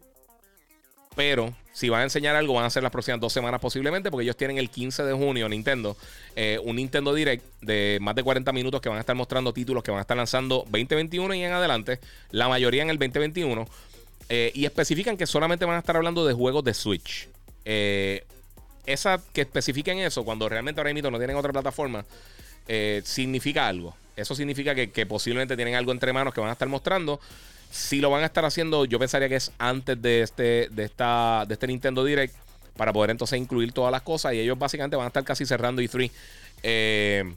Pero 1.15 1.55
si 1.73 1.89
van 1.89 2.01
a 2.01 2.03
enseñar 2.03 2.35
algo, 2.35 2.55
van 2.55 2.65
a 2.65 2.71
ser 2.71 2.83
las 2.83 2.91
próximas 2.91 3.21
dos 3.21 3.33
semanas 3.33 3.61
posiblemente, 3.61 4.11
porque 4.11 4.25
ellos 4.25 4.37
tienen 4.37 4.59
el 4.59 4.69
15 4.69 5.05
de 5.05 5.13
junio, 5.13 5.49
Nintendo, 5.49 5.97
eh, 6.35 6.59
un 6.65 6.75
Nintendo 6.75 7.15
Direct 7.15 7.45
de 7.61 7.99
más 8.01 8.17
de 8.17 8.25
40 8.25 8.53
minutos 8.53 8.81
que 8.81 8.89
van 8.89 8.99
a 8.99 9.01
estar 9.01 9.15
mostrando 9.15 9.53
títulos 9.53 9.85
que 9.85 9.93
van 9.93 9.99
a 9.99 10.01
estar 10.01 10.17
lanzando 10.17 10.65
2021 10.71 11.35
y 11.35 11.45
en 11.45 11.53
adelante, 11.53 12.01
la 12.33 12.49
mayoría 12.49 12.83
en 12.83 12.91
el 12.91 12.99
2021, 12.99 13.67
eh, 14.29 14.51
y 14.55 14.65
especifican 14.65 15.17
que 15.17 15.27
solamente 15.27 15.65
van 15.65 15.77
a 15.77 15.79
estar 15.79 15.97
hablando 15.97 16.27
de 16.27 16.35
juegos 16.35 16.65
de 16.65 16.75
Switch. 16.75 17.29
Eh, 17.65 18.27
esa 18.87 19.21
que 19.33 19.43
especifiquen 19.43 19.99
eso, 19.99 20.25
cuando 20.25 20.49
realmente 20.49 20.81
ahora 20.81 20.93
mismo 20.95 21.11
no 21.11 21.19
tienen 21.19 21.37
otra 21.37 21.53
plataforma, 21.53 22.05
eh, 22.69 23.03
significa 23.05 23.69
algo. 23.69 23.95
Eso 24.17 24.35
significa 24.35 24.75
que, 24.75 25.07
posiblemente 25.07 25.57
tienen 25.57 25.75
algo 25.75 25.93
entre 25.93 26.13
manos 26.13 26.33
que 26.33 26.41
van 26.41 26.49
a 26.51 26.55
estar 26.55 26.69
mostrando. 26.69 27.21
Si 27.71 28.01
lo 28.01 28.11
van 28.11 28.23
a 28.23 28.27
estar 28.27 28.45
haciendo, 28.45 28.87
yo 28.87 28.99
pensaría 28.99 29.29
que 29.29 29.37
es 29.37 29.53
antes 29.59 30.01
de 30.01 30.23
este, 30.23 30.69
de 30.71 30.85
esta, 30.85 31.45
de 31.47 31.55
este 31.55 31.67
Nintendo 31.67 32.05
Direct 32.05 32.35
para 32.77 32.93
poder 32.93 33.11
entonces 33.11 33.39
incluir 33.39 33.73
todas 33.73 33.93
las 33.93 34.03
cosas. 34.03 34.33
Y 34.33 34.41
ellos 34.41 34.59
básicamente 34.59 34.97
van 34.97 35.05
a 35.05 35.09
estar 35.09 35.25
casi 35.25 35.45
cerrando 35.45 35.83
E3. 35.83 36.11
Eh, 36.63 37.35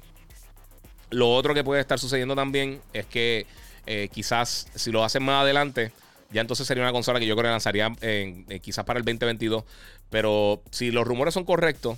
lo 1.10 1.34
otro 1.34 1.54
que 1.54 1.64
puede 1.64 1.82
estar 1.82 2.00
sucediendo 2.00 2.36
también 2.36 2.82
es 2.94 3.06
que 3.06 3.46
eh, 3.86 4.10
quizás 4.12 4.68
si 4.76 4.92
lo 4.92 5.04
hacen 5.04 5.24
más 5.24 5.44
adelante, 5.44 5.92
ya 6.32 6.42
entonces 6.42 6.68
sería 6.68 6.84
una 6.84 6.92
consola 6.92 7.20
que 7.20 7.26
yo 7.26 7.36
creo 7.36 7.46
que 7.46 7.52
lanzaría 7.52 7.92
en, 8.02 8.46
quizás 8.60 8.86
para 8.86 9.00
el 9.00 9.06
2022. 9.06 9.64
Pero 10.10 10.62
si 10.72 10.92
los 10.92 11.08
rumores 11.08 11.34
son 11.34 11.46
correctos 11.46 11.98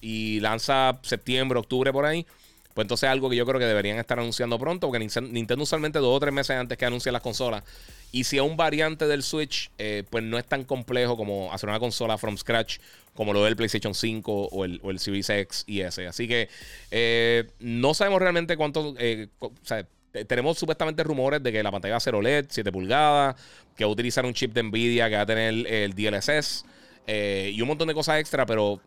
y 0.00 0.40
lanza 0.40 0.98
septiembre, 1.02 1.58
octubre 1.58 1.92
por 1.92 2.04
ahí, 2.04 2.26
pues 2.74 2.84
entonces 2.84 3.08
es 3.08 3.12
algo 3.12 3.28
que 3.28 3.36
yo 3.36 3.46
creo 3.46 3.58
que 3.58 3.66
deberían 3.66 3.98
estar 3.98 4.18
anunciando 4.18 4.58
pronto, 4.58 4.88
porque 4.88 4.98
Nintendo 4.98 5.62
usualmente 5.62 5.98
dos 5.98 6.16
o 6.16 6.20
tres 6.20 6.32
meses 6.32 6.56
antes 6.56 6.78
que 6.78 6.84
anuncien 6.84 7.12
las 7.12 7.22
consolas. 7.22 7.64
Y 8.12 8.24
si 8.24 8.36
es 8.36 8.42
un 8.42 8.56
variante 8.56 9.06
del 9.06 9.22
Switch, 9.22 9.70
eh, 9.78 10.04
pues 10.10 10.24
no 10.24 10.38
es 10.38 10.44
tan 10.44 10.64
complejo 10.64 11.16
como 11.16 11.52
hacer 11.52 11.68
una 11.68 11.78
consola 11.78 12.18
from 12.18 12.36
scratch, 12.36 12.78
como 13.14 13.32
lo 13.32 13.44
del 13.44 13.56
PlayStation 13.56 13.94
5 13.94 14.48
o 14.50 14.64
el, 14.64 14.80
o 14.82 14.90
el 14.90 14.98
Series 14.98 15.30
X 15.30 15.64
y 15.66 15.80
S. 15.80 16.06
Así 16.06 16.26
que 16.26 16.48
eh, 16.90 17.48
no 17.60 17.94
sabemos 17.94 18.20
realmente 18.20 18.56
cuánto. 18.56 18.94
Eh, 18.98 19.28
tenemos 20.26 20.58
supuestamente 20.58 21.02
rumores 21.04 21.42
de 21.42 21.52
que 21.52 21.62
la 21.62 21.70
pantalla 21.70 21.94
va 21.94 21.98
a 21.98 22.00
ser 22.00 22.14
OLED, 22.14 22.46
7 22.48 22.72
pulgadas, 22.72 23.36
que 23.76 23.84
va 23.84 23.88
a 23.88 23.92
utilizar 23.92 24.26
un 24.26 24.34
chip 24.34 24.52
de 24.52 24.62
Nvidia 24.62 25.08
que 25.08 25.16
va 25.16 25.22
a 25.22 25.26
tener 25.26 25.66
el 25.66 25.94
DLSS. 25.94 26.64
Eh, 27.06 27.50
y 27.54 27.60
un 27.60 27.68
montón 27.68 27.88
de 27.88 27.94
cosas 27.94 28.20
extra, 28.20 28.46
pero 28.46 28.80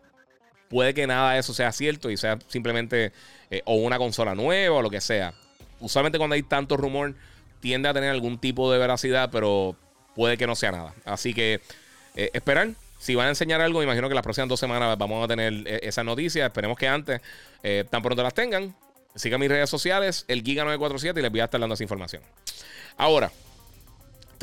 puede 0.70 0.94
que 0.94 1.06
nada 1.08 1.34
de 1.34 1.40
eso 1.40 1.54
sea 1.54 1.72
cierto 1.72 2.10
y 2.10 2.18
sea 2.18 2.40
simplemente 2.48 3.12
eh, 3.52 3.62
o 3.66 3.76
una 3.76 3.98
consola 3.98 4.36
nueva 4.36 4.78
o 4.78 4.82
lo 4.82 4.90
que 4.90 5.02
sea. 5.02 5.34
Usualmente 5.80 6.18
cuando 6.18 6.36
hay 6.36 6.44
tanto 6.44 6.78
rumor 6.78 7.16
tiende 7.60 7.90
a 7.90 7.94
tener 7.94 8.10
algún 8.10 8.38
tipo 8.38 8.72
de 8.72 8.80
veracidad, 8.80 9.30
pero 9.30 9.76
puede 10.16 10.38
que 10.38 10.48
no 10.48 10.56
sea 10.56 10.72
nada. 10.72 10.94
Así 11.06 11.34
que 11.34 11.60
eh. 12.16 12.32
Si 13.00 13.16
van 13.16 13.26
a 13.26 13.30
enseñar 13.30 13.60
algo, 13.60 13.84
imagino 13.84 14.08
que 14.08 14.16
las 14.16 14.24
próximas 14.24 14.48
dos 14.48 14.62
semanas 14.62 14.98
vamos 14.98 15.26
a 15.26 15.28
tener 15.28 15.68
esa 15.84 16.06
noticia. 16.06 16.46
Esperemos 16.46 16.78
que 16.78 16.88
antes, 16.88 17.20
tan 17.90 18.02
pronto 18.02 18.24
las 18.24 18.34
tengan. 18.34 18.74
Sigan 19.16 19.40
mis 19.40 19.50
redes 19.50 19.70
sociales, 19.70 20.26
el 20.28 20.44
Giga947, 20.44 21.20
y 21.20 21.22
les 21.22 21.32
voy 21.32 21.40
a 21.42 21.46
estar 21.46 21.60
dando 21.60 21.76
esa 21.76 21.84
información. 21.84 22.24
Ahora, 22.98 23.32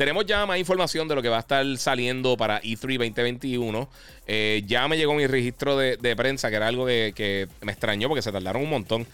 tenemos 0.01 0.25
ya 0.25 0.45
más 0.45 0.57
información 0.57 1.07
de 1.07 1.15
lo 1.15 1.21
que 1.21 1.29
va 1.29 1.37
a 1.37 1.41
estar 1.41 1.65
saliendo 1.77 2.37
para 2.37 2.61
E3 2.61 2.97
2021. 2.97 3.89
Eh, 4.27 4.63
ya 4.65 4.87
me 4.87 4.97
llegó 4.97 5.13
mi 5.13 5.27
registro 5.27 5.77
de, 5.77 6.15
prensa, 6.15 6.49
que 6.49 6.55
era 6.55 6.67
algo 6.67 6.85
que, 6.85 7.47
me 7.61 7.71
extrañó 7.71 8.07
porque 8.07 8.21
se 8.21 8.31
tardaron 8.31 8.63
un 8.63 8.69
montón. 8.69 9.05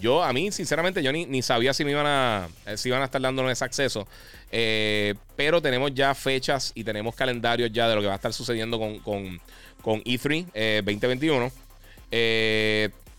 Yo, 0.00 0.24
a 0.24 0.32
mí, 0.32 0.50
sinceramente, 0.50 1.02
yo 1.02 1.12
ni, 1.12 1.42
sabía 1.42 1.72
si 1.72 1.84
me 1.84 1.92
iban 1.92 2.06
a, 2.06 2.48
eh, 2.66 2.76
si 2.76 2.88
iban 2.88 3.00
a 3.00 3.04
estar 3.04 3.22
dándonos 3.22 3.52
ese 3.52 3.64
acceso. 3.64 4.08
Eh, 4.50 5.14
pero 5.36 5.62
tenemos 5.62 5.94
ya 5.94 6.14
fechas 6.14 6.72
y 6.74 6.82
tenemos 6.82 7.14
calendarios 7.14 7.72
ya 7.72 7.88
de 7.88 7.94
lo 7.94 8.00
que 8.00 8.08
va 8.08 8.14
a 8.14 8.16
estar 8.16 8.32
sucediendo 8.32 8.78
con, 8.78 8.98
con, 8.98 9.40
con 9.80 10.02
E3 10.02 10.82
2021. 10.82 11.52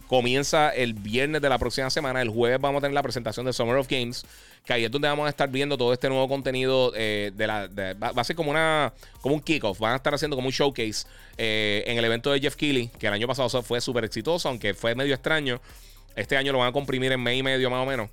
Comienza 0.07 0.69
el 0.69 0.93
viernes 0.93 1.41
de 1.41 1.49
la 1.49 1.57
próxima 1.57 1.89
semana. 1.89 2.21
El 2.21 2.29
jueves 2.29 2.59
vamos 2.59 2.79
a 2.79 2.81
tener 2.81 2.93
la 2.93 3.03
presentación 3.03 3.45
de 3.45 3.53
Summer 3.53 3.75
of 3.75 3.87
Games 3.87 4.25
que 4.65 4.73
ahí 4.73 4.83
es 4.83 4.91
donde 4.91 5.07
vamos 5.07 5.27
a 5.27 5.29
estar 5.29 5.49
viendo 5.49 5.77
todo 5.77 5.93
este 5.93 6.09
nuevo 6.09 6.27
contenido 6.27 6.91
eh, 6.95 7.31
de 7.35 7.47
la 7.47 7.67
va, 8.01 8.19
a 8.19 8.23
ser 8.23 8.35
como 8.35 8.51
una 8.51 8.93
como 9.21 9.35
un 9.35 9.41
kickoff. 9.41 9.79
Van 9.79 9.93
a 9.93 9.97
estar 9.97 10.13
haciendo 10.13 10.35
como 10.35 10.47
un 10.47 10.53
showcase 10.53 11.05
eh, 11.37 11.83
en 11.85 11.97
el 11.97 12.05
evento 12.05 12.31
de 12.31 12.39
Jeff 12.39 12.55
Keighley 12.55 12.87
que 12.99 13.07
el 13.07 13.13
año 13.13 13.27
pasado 13.27 13.49
fue 13.61 13.79
súper 13.79 14.05
exitoso 14.05 14.49
aunque 14.49 14.73
fue 14.73 14.95
medio 14.95 15.13
extraño. 15.13 15.61
Este 16.15 16.37
año 16.37 16.53
lo 16.53 16.59
van 16.59 16.69
a 16.69 16.71
comprimir 16.71 17.11
en 17.11 17.21
mes 17.21 17.37
y 17.37 17.43
medio 17.43 17.69
más 17.69 17.83
o 17.83 17.85
menos 17.85 18.09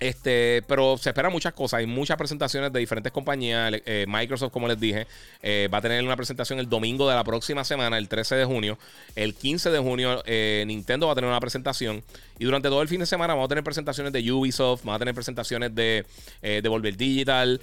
este, 0.00 0.62
pero 0.66 0.96
se 0.96 1.10
esperan 1.10 1.30
muchas 1.30 1.52
cosas. 1.52 1.78
Hay 1.78 1.86
muchas 1.86 2.16
presentaciones 2.16 2.72
de 2.72 2.80
diferentes 2.80 3.12
compañías. 3.12 3.74
Eh, 3.84 4.06
Microsoft, 4.08 4.50
como 4.50 4.66
les 4.66 4.80
dije, 4.80 5.06
eh, 5.42 5.68
va 5.72 5.78
a 5.78 5.82
tener 5.82 6.02
una 6.02 6.16
presentación 6.16 6.58
el 6.58 6.70
domingo 6.70 7.06
de 7.06 7.14
la 7.14 7.22
próxima 7.22 7.64
semana, 7.64 7.98
el 7.98 8.08
13 8.08 8.36
de 8.36 8.44
junio. 8.46 8.78
El 9.14 9.34
15 9.34 9.70
de 9.70 9.78
junio, 9.78 10.22
eh, 10.24 10.64
Nintendo 10.66 11.06
va 11.06 11.12
a 11.12 11.14
tener 11.14 11.28
una 11.28 11.38
presentación. 11.38 12.02
Y 12.38 12.46
durante 12.46 12.70
todo 12.70 12.80
el 12.80 12.88
fin 12.88 13.00
de 13.00 13.06
semana 13.06 13.34
vamos 13.34 13.44
a 13.44 13.48
tener 13.50 13.62
presentaciones 13.62 14.14
de 14.14 14.32
Ubisoft, 14.32 14.82
vamos 14.82 14.96
a 14.96 14.98
tener 15.00 15.14
presentaciones 15.14 15.74
de, 15.74 16.06
de 16.40 16.66
Volver 16.70 16.96
Digital, 16.96 17.60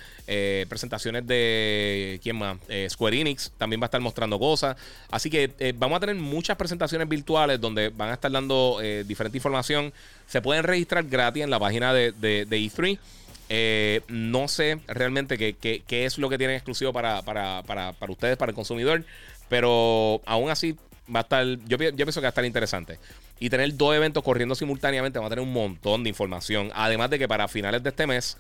presentaciones 0.70 1.26
de. 1.26 2.20
¿Quién 2.22 2.36
más? 2.36 2.58
Square 2.90 3.20
Enix 3.20 3.52
también 3.58 3.82
va 3.82 3.86
a 3.86 3.88
estar 3.88 4.02
mostrando 4.02 4.38
cosas. 4.38 4.78
Así 5.10 5.32
que 5.32 5.74
vamos 5.80 5.98
a 5.98 6.02
tener 6.02 6.16
muchas 6.16 6.58
presentaciones 6.58 7.10
virtuales 7.10 7.60
donde 7.60 7.90
van 7.90 8.10
a 8.10 8.14
estar 8.14 8.32
dando 8.32 8.78
diferente 9.04 9.40
información. 9.40 9.92
Se 10.28 10.42
pueden 10.42 10.64
registrar 10.64 11.06
gratis 11.06 11.44
en 11.44 11.50
la 11.50 11.60
página 11.60 11.94
de, 11.94 12.12
de, 12.12 12.46
E3. 12.46 13.00
Eh, 13.50 14.02
no 14.10 14.50
sé 14.50 14.80
realmente 14.88 15.38
qué, 15.38 15.56
qué, 15.56 16.06
es 16.06 16.18
lo 16.18 16.30
que 16.30 16.38
tienen 16.38 16.58
exclusivo 16.58 16.92
para, 16.92 17.22
para, 17.22 17.96
ustedes, 18.10 18.38
para 18.38 18.50
el 18.50 18.56
consumidor. 18.56 19.06
Pero 19.50 20.22
aún 20.26 20.50
así 20.50 20.76
va 21.14 21.22
a 21.22 21.24
estar. 21.24 21.46
Yo, 21.46 21.78
yo, 21.78 21.96
pienso 21.96 22.20
que 22.20 22.26
va 22.26 22.28
a 22.28 22.30
estar 22.30 22.46
interesante. 22.46 23.00
Y 23.40 23.50
tener 23.50 23.76
dos 23.78 23.96
eventos 23.96 24.24
corriendo 24.24 24.56
simultáneamente 24.56 25.20
va 25.20 25.28
a 25.28 25.30
tener 25.30 25.44
un 25.44 25.54
montón 25.54 26.04
de 26.04 26.10
información. 26.10 26.72
Además 26.76 27.10
de 27.10 27.20
que 27.20 27.28
para 27.28 27.48
finales 27.48 27.82
de 27.84 27.90
este 27.90 28.06
mes. 28.06 28.38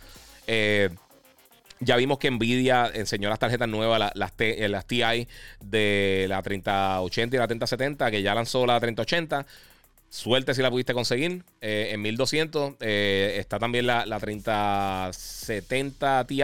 Eh, 0.48 0.90
ya 1.80 1.96
vimos 1.96 2.18
que 2.18 2.32
Nvidia 2.32 2.90
enseñó 2.94 3.30
las 3.30 3.38
tarjetas 3.38 3.68
nuevas, 3.70 4.00
las, 4.00 4.16
las, 4.16 4.34
eh, 4.40 4.68
las 4.68 4.86
TI 4.86 5.28
de 5.62 6.26
la 6.28 6.42
3080 6.42 7.36
y 7.36 7.40
la 7.40 7.48
3070, 7.48 8.12
que 8.12 8.22
ya 8.24 8.34
lanzó 8.34 8.66
la 8.66 8.80
3080. 8.80 9.46
Suerte 10.10 10.54
si 10.54 10.62
la 10.62 10.72
pudiste 10.72 10.94
conseguir. 10.94 11.44
Eh, 11.62 11.90
en 11.92 12.02
1200 12.02 12.76
eh, 12.80 13.36
está 13.40 13.60
también 13.60 13.88
la, 13.88 14.06
la 14.06 14.20
3070 14.20 16.26
Ti, 16.28 16.42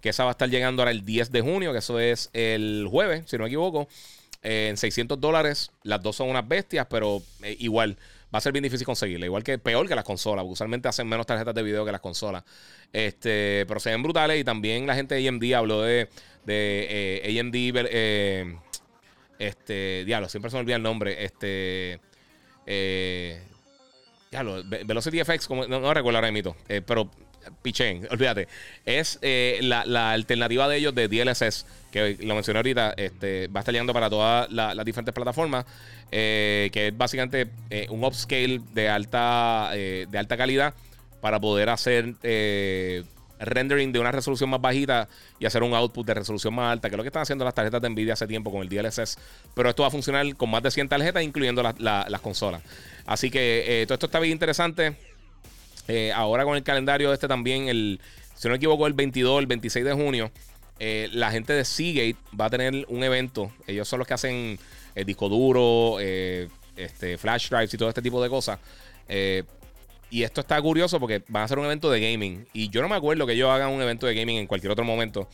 que 0.00 0.08
esa 0.08 0.24
va 0.24 0.30
a 0.30 0.32
estar 0.32 0.48
llegando 0.48 0.82
ahora 0.82 0.90
el 0.90 1.04
10 1.04 1.30
de 1.30 1.40
junio, 1.42 1.72
que 1.72 1.78
eso 1.78 2.00
es 2.00 2.30
el 2.32 2.86
jueves, 2.90 3.24
si 3.26 3.36
no 3.36 3.44
me 3.44 3.48
equivoco. 3.48 3.88
en 4.42 4.76
600 4.76 5.20
dólares. 5.20 5.70
Las 5.82 6.02
dos 6.02 6.16
son 6.16 6.30
unas 6.30 6.46
bestias, 6.46 6.86
pero 6.88 7.22
igual 7.58 7.96
va 8.34 8.38
a 8.38 8.40
ser 8.40 8.52
bien 8.52 8.62
difícil 8.62 8.84
conseguirla. 8.84 9.26
Igual 9.26 9.42
que 9.42 9.58
peor 9.58 9.88
que 9.88 9.94
las 9.94 10.04
consolas, 10.04 10.42
porque 10.42 10.54
usualmente 10.54 10.88
hacen 10.88 11.08
menos 11.08 11.26
tarjetas 11.26 11.54
de 11.54 11.62
video 11.62 11.84
que 11.84 11.92
las 11.92 12.00
consolas. 12.00 12.44
Este, 12.92 13.64
pero 13.66 13.80
se 13.80 13.90
ven 13.90 14.02
brutales 14.02 14.40
y 14.40 14.44
también 14.44 14.86
la 14.86 14.94
gente 14.94 15.14
de 15.14 15.28
AMD 15.28 15.54
habló 15.54 15.82
de, 15.82 16.08
de 16.44 17.20
eh, 17.24 17.40
AMD, 17.40 17.54
eh, 17.54 18.56
este, 19.38 20.04
diablo, 20.04 20.28
siempre 20.28 20.50
se 20.50 20.56
me 20.56 20.60
olvida 20.60 20.76
el 20.76 20.82
nombre, 20.82 21.24
este, 21.24 22.00
eh, 22.66 23.40
diablo, 24.30 24.62
Velocity 24.64 25.24
FX, 25.24 25.46
como, 25.46 25.66
no, 25.66 25.94
recuerdo 25.94 26.18
ahora 26.18 26.32
mismo, 26.32 26.56
eh, 26.68 26.82
pero 26.84 27.10
pichen, 27.62 28.06
olvídate. 28.10 28.48
Es 28.84 29.18
la, 29.22 30.10
alternativa 30.12 30.68
de 30.68 30.76
ellos 30.76 30.94
de 30.94 31.08
DLSS, 31.08 31.66
que 31.90 32.18
lo 32.20 32.34
mencioné 32.34 32.58
ahorita, 32.58 32.94
este, 32.96 33.48
va 33.48 33.60
a 33.60 33.62
estar 33.62 33.72
llegando 33.72 33.92
para 33.94 34.10
todas 34.10 34.50
las 34.50 34.84
diferentes 34.84 35.14
plataformas, 35.14 35.64
que 36.10 36.70
es 36.72 36.96
básicamente 36.96 37.48
un 37.88 38.04
upscale 38.04 38.60
de 38.74 38.88
alta, 38.88 39.70
de 39.72 40.18
alta 40.18 40.36
calidad 40.36 40.74
para 41.26 41.40
poder 41.40 41.70
hacer 41.70 42.14
eh, 42.22 43.02
rendering 43.38 43.92
de 43.92 43.98
una 43.98 44.12
resolución 44.12 44.50
más 44.50 44.60
bajita 44.60 45.08
y 45.38 45.46
hacer 45.46 45.62
un 45.62 45.74
output 45.74 46.06
de 46.06 46.14
resolución 46.14 46.54
más 46.54 46.72
alta, 46.72 46.88
que 46.88 46.94
es 46.94 46.96
lo 46.96 47.02
que 47.02 47.08
están 47.08 47.22
haciendo 47.22 47.44
las 47.44 47.54
tarjetas 47.54 47.80
de 47.82 47.90
Nvidia 47.90 48.14
hace 48.14 48.26
tiempo 48.26 48.50
con 48.50 48.62
el 48.62 48.68
DLSS. 48.68 49.18
Pero 49.54 49.68
esto 49.68 49.82
va 49.82 49.88
a 49.88 49.90
funcionar 49.90 50.34
con 50.36 50.50
más 50.50 50.62
de 50.62 50.70
100 50.70 50.88
tarjetas, 50.88 51.22
incluyendo 51.22 51.62
las 51.62 52.20
consolas. 52.20 52.62
Así 53.06 53.30
que 53.30 53.82
eh, 53.82 53.86
todo 53.86 53.94
esto 53.94 54.06
está 54.06 54.20
bien 54.20 54.32
interesante. 54.32 54.96
Eh, 55.88 56.12
ahora 56.12 56.44
con 56.44 56.56
el 56.56 56.62
calendario 56.62 57.12
este 57.12 57.28
también, 57.28 57.68
el, 57.68 58.00
si 58.34 58.48
no 58.48 58.52
me 58.52 58.56
equivoco, 58.56 58.86
el 58.86 58.94
22, 58.94 59.40
el 59.40 59.46
26 59.46 59.84
de 59.84 59.92
junio, 59.92 60.30
la 60.78 61.30
gente 61.30 61.52
de 61.52 61.64
Seagate 61.64 62.16
va 62.38 62.46
a 62.46 62.50
tener 62.50 62.84
un 62.88 63.04
evento. 63.04 63.52
Ellos 63.66 63.88
son 63.88 64.00
los 64.00 64.08
que 64.08 64.14
hacen 64.14 64.58
el 64.94 65.04
disco 65.04 65.28
duro, 65.28 66.00
este, 66.00 67.18
flash 67.18 67.48
drives 67.50 67.72
y 67.72 67.78
todo 67.78 67.88
este 67.88 68.02
tipo 68.02 68.22
de 68.22 68.28
cosas. 68.28 68.58
Y 70.10 70.22
esto 70.22 70.40
está 70.40 70.60
curioso 70.62 71.00
porque 71.00 71.22
van 71.28 71.42
a 71.42 71.44
hacer 71.44 71.58
un 71.58 71.64
evento 71.64 71.90
de 71.90 72.00
gaming. 72.00 72.46
Y 72.52 72.68
yo 72.70 72.82
no 72.82 72.88
me 72.88 72.96
acuerdo 72.96 73.26
que 73.26 73.32
ellos 73.32 73.50
hagan 73.50 73.70
un 73.70 73.82
evento 73.82 74.06
de 74.06 74.14
gaming 74.14 74.36
en 74.38 74.46
cualquier 74.46 74.72
otro 74.72 74.84
momento. 74.84 75.28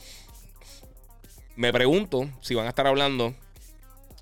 Me 1.57 1.73
pregunto 1.73 2.31
si 2.41 2.55
van 2.55 2.67
a 2.67 2.71
estar 2.71 2.87
hablando 2.87 3.35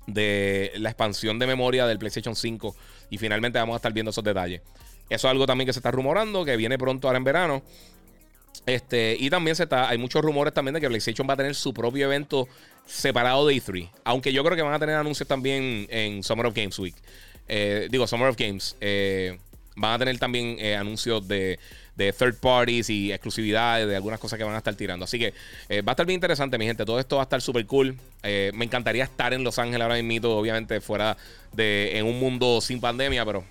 de 0.07 0.71
la 0.75 0.89
expansión 0.89 1.39
de 1.39 1.47
memoria 1.47 1.87
del 1.87 1.99
PlayStation 1.99 2.35
5. 2.35 2.75
Y 3.09 3.17
finalmente 3.17 3.59
vamos 3.59 3.73
a 3.73 3.77
estar 3.77 3.93
viendo 3.93 4.11
esos 4.11 4.23
detalles. 4.23 4.61
Eso 5.09 5.27
es 5.27 5.31
algo 5.31 5.45
también 5.45 5.65
que 5.65 5.73
se 5.73 5.79
está 5.79 5.91
rumorando, 5.91 6.45
que 6.45 6.55
viene 6.57 6.77
pronto 6.77 7.07
ahora 7.07 7.17
en 7.17 7.23
verano. 7.23 7.63
Este, 8.65 9.15
y 9.19 9.29
también 9.29 9.55
se 9.55 9.63
está, 9.63 9.89
hay 9.89 9.97
muchos 9.97 10.21
rumores 10.21 10.53
también 10.53 10.73
de 10.73 10.81
que 10.81 10.87
PlayStation 10.87 11.27
va 11.27 11.33
a 11.33 11.37
tener 11.37 11.55
su 11.55 11.73
propio 11.73 12.05
evento 12.05 12.47
separado 12.85 13.47
de 13.47 13.55
E3. 13.55 13.89
Aunque 14.03 14.33
yo 14.33 14.43
creo 14.43 14.55
que 14.55 14.61
van 14.61 14.73
a 14.73 14.79
tener 14.79 14.95
anuncios 14.95 15.27
también 15.27 15.87
en 15.89 16.23
Summer 16.23 16.45
of 16.45 16.53
Games 16.53 16.77
Week. 16.77 16.95
Eh, 17.47 17.87
digo, 17.89 18.07
Summer 18.07 18.27
of 18.29 18.37
Games. 18.37 18.75
Eh, 18.79 19.39
Van 19.75 19.93
a 19.93 19.99
tener 19.99 20.17
también 20.19 20.57
eh, 20.59 20.75
anuncios 20.75 21.27
de, 21.27 21.59
third 22.17 22.35
parties 22.39 22.89
y 22.89 23.11
exclusividades 23.11 23.87
de 23.87 23.95
algunas 23.95 24.19
cosas 24.19 24.37
que 24.37 24.43
van 24.43 24.55
a 24.55 24.57
estar 24.57 24.73
tirando. 24.73 25.05
Así 25.05 25.19
que 25.19 25.33
eh, 25.69 25.81
va 25.81 25.91
a 25.91 25.93
estar 25.93 26.05
bien 26.05 26.15
interesante, 26.15 26.57
mi 26.57 26.65
gente. 26.65 26.83
Todo 26.83 26.99
esto 26.99 27.17
va 27.17 27.21
a 27.21 27.25
estar 27.25 27.41
súper 27.41 27.65
cool. 27.67 27.95
Eh, 28.23 28.51
me 28.55 28.65
encantaría 28.65 29.03
estar 29.03 29.33
en 29.33 29.43
Los 29.43 29.59
Ángeles 29.59 29.81
ahora 29.81 30.01
mismo, 30.01 30.29
obviamente 30.29 30.81
fuera 30.81 31.15
de 31.53 31.97
en 31.97 32.05
un 32.05 32.19
mundo 32.19 32.59
sin 32.59 32.81
pandemia, 32.81 33.23
pero 33.25 33.43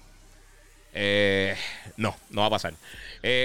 no, 1.96 2.16
no 2.30 2.40
va 2.40 2.46
a 2.48 2.50
pasar. 2.50 2.74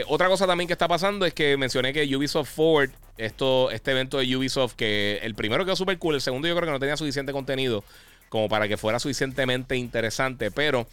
otra 0.07 0.27
cosa 0.27 0.47
también 0.47 0.67
que 0.67 0.73
está 0.73 0.87
pasando 0.87 1.25
es 1.25 1.33
que 1.33 1.55
mencioné 1.57 1.93
que 1.93 2.15
Ubisoft 2.15 2.49
Forward, 2.49 2.89
esto, 3.17 3.69
este 3.69 3.91
evento 3.91 4.17
de 4.17 4.35
Ubisoft, 4.35 4.73
que 4.73 5.19
el 5.21 5.35
primero 5.35 5.63
quedó 5.65 5.75
súper 5.75 5.99
cool, 5.99 6.15
el 6.15 6.21
segundo 6.21 6.47
yo 6.47 6.55
creo 6.55 6.65
que 6.65 6.71
no 6.71 6.79
tenía 6.79 6.97
suficiente 6.97 7.31
contenido 7.31 7.83
como 8.29 8.49
para 8.49 8.67
que 8.67 8.77
fuera 8.77 8.99
suficientemente 8.99 9.77
interesante, 9.77 10.51
pero 10.51 10.87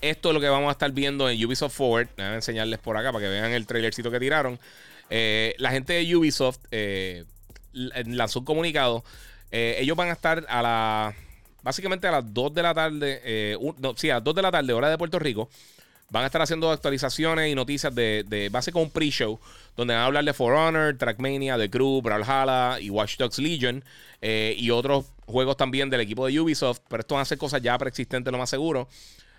esto 0.00 0.28
es 0.28 0.34
lo 0.34 0.40
que 0.40 0.48
vamos 0.48 0.68
a 0.68 0.72
estar 0.72 0.90
viendo 0.92 1.28
en 1.28 1.44
Ubisoft 1.44 1.74
Forward. 1.74 2.08
Voy 2.16 2.26
a 2.26 2.34
enseñarles 2.34 2.78
por 2.78 2.96
acá 2.96 3.12
para 3.12 3.24
que 3.24 3.30
vean 3.30 3.52
el 3.52 3.66
trailercito 3.66 4.10
que 4.10 4.20
tiraron. 4.20 4.58
Eh, 5.10 5.54
la 5.58 5.70
gente 5.70 5.94
de 5.94 6.16
Ubisoft 6.16 6.58
eh, 6.70 7.24
lanzó 7.72 8.40
un 8.40 8.44
comunicado. 8.44 9.04
Eh, 9.50 9.76
ellos 9.80 9.96
van 9.96 10.08
a 10.08 10.12
estar 10.12 10.44
a 10.48 10.62
la. 10.62 11.14
Básicamente 11.62 12.06
a 12.06 12.12
las 12.12 12.32
2 12.32 12.54
de 12.54 12.62
la 12.62 12.74
tarde. 12.74 13.56
sí, 13.96 14.10
a 14.10 14.14
las 14.14 14.24
2 14.24 14.34
de 14.34 14.42
la 14.42 14.52
tarde, 14.52 14.72
hora 14.72 14.88
de 14.88 14.98
Puerto 14.98 15.18
Rico. 15.18 15.48
Van 16.10 16.22
a 16.22 16.26
estar 16.26 16.40
haciendo 16.40 16.70
actualizaciones 16.70 17.50
y 17.50 17.54
noticias 17.54 17.94
de, 17.94 18.24
de 18.26 18.48
base 18.48 18.72
con 18.72 18.82
un 18.82 18.90
pre-show. 18.90 19.38
Donde 19.76 19.94
van 19.94 20.04
a 20.04 20.06
hablar 20.06 20.24
de 20.24 20.32
For 20.32 20.54
Honor, 20.54 20.96
Trackmania, 20.96 21.58
The 21.58 21.68
Crew, 21.68 22.00
Brawlhalla 22.00 22.80
y 22.80 22.88
Watch 22.88 23.18
Dogs 23.18 23.38
Legion. 23.38 23.84
y 24.22 24.70
otros 24.70 25.06
juegos 25.26 25.56
también 25.56 25.90
del 25.90 26.00
equipo 26.00 26.26
de 26.26 26.40
Ubisoft. 26.40 26.80
Pero 26.88 27.00
esto 27.00 27.14
van 27.14 27.22
a 27.22 27.26
ser 27.26 27.36
cosas 27.36 27.60
ya 27.60 27.76
preexistentes, 27.76 28.32
lo 28.32 28.38
más 28.38 28.48
seguro. 28.48 28.88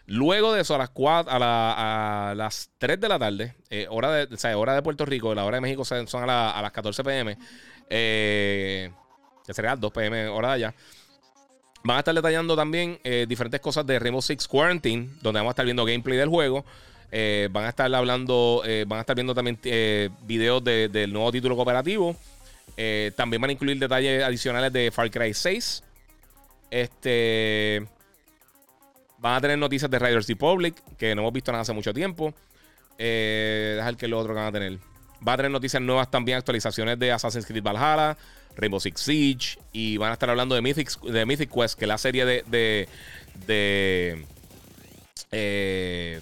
Luego 0.10 0.53
de 0.53 0.62
eso, 0.62 0.74
a 0.74 0.80
las 0.80 0.89
4, 0.89 1.32
a, 1.32 2.34
las 2.36 2.72
3 2.80 2.99
de 2.99 3.07
la 3.07 3.20
tarde, 3.20 3.53
eh, 3.70 3.86
hora, 3.91 4.12
de, 4.26 4.55
o 4.55 4.60
hora 4.60 4.74
de 4.74 4.82
Puerto 4.82 5.05
Rico, 5.05 5.36
la 5.36 5.45
hora 5.45 5.57
de 5.57 5.62
México 5.62 5.86
son 5.86 6.30
a, 6.30 6.62
las 6.62 6.72
14 6.72 7.03
pm, 7.03 7.38
eh, 7.91 8.89
que 9.45 9.53
sería 9.53 9.76
2 9.76 9.91
pm 9.91 10.28
hora 10.30 10.47
de 10.47 10.53
allá. 10.55 10.76
Van 11.84 11.97
a 11.97 11.99
estar 11.99 12.16
detallando 12.16 12.55
también 12.55 12.99
eh, 13.03 13.28
diferentes 13.30 13.62
cosas 13.62 13.86
de 13.86 13.99
Rainbow 13.99 14.24
Six 14.24 14.47
Quarantine, 14.47 15.10
donde 15.22 15.41
vamos 15.41 15.51
a 15.51 15.53
estar 15.53 15.66
viendo 15.66 15.86
gameplay 15.86 16.18
del 16.18 16.30
juego. 16.30 16.66
van 17.51 17.66
a 17.66 17.70
estar 17.70 17.93
hablando, 17.93 18.64
van 18.88 18.97
a 18.97 19.01
estar 19.01 19.16
viendo 19.16 19.36
también 19.36 19.60
videos 20.24 20.64
del 20.64 21.14
nuevo 21.14 21.32
título 21.32 21.55
cooperativo. 21.55 22.16
también 23.16 23.39
van 23.39 23.51
a 23.51 23.53
incluir 23.53 23.78
detalles 23.78 24.24
adicionales 24.24 24.74
de 24.74 24.89
Far 24.89 25.12
Cry 25.12 25.36
6. 25.36 25.84
Este. 26.72 27.88
Van 29.20 29.36
a 29.36 29.42
tener 29.42 29.58
noticias 29.58 29.92
de 29.92 30.00
Riders 30.00 30.28
Republic, 30.28 30.76
que 30.98 31.14
no 31.14 31.22
hemos 31.22 31.34
visto 31.34 31.52
nada 31.52 31.64
hace 31.64 31.74
mucho 31.74 31.94
tiempo. 31.94 32.34
Eh, 32.98 33.74
dejar 33.78 33.98
que 33.98 34.08
lo 34.08 34.20
otro 34.20 34.34
que 34.34 34.40
van 34.40 34.48
a 34.48 34.52
tener. 34.52 34.78
Va 35.26 35.34
a 35.34 35.38
tener 35.38 35.52
noticias 35.52 35.82
nuevas 35.82 36.10
también, 36.10 36.38
actualizaciones 36.38 36.98
de 36.98 37.12
Assassin's 37.12 37.46
Creed 37.46 37.64
Valhalla, 37.64 38.18
Rainbow 38.56 38.80
Six 38.80 39.02
Siege. 39.02 39.60
Y 39.74 39.98
van 39.98 40.12
a 40.12 40.14
estar 40.14 40.30
hablando 40.30 40.56
de 40.56 40.62
Mythic, 40.62 41.00
de 41.02 41.26
Mythic 41.26 41.52
Quest, 41.52 41.78
que 41.78 41.86
es 41.86 41.90
la 41.90 41.98
serie 41.98 42.26
de. 42.26 42.44
de, 42.48 42.88
de, 43.46 44.26
eh, 45.32 46.22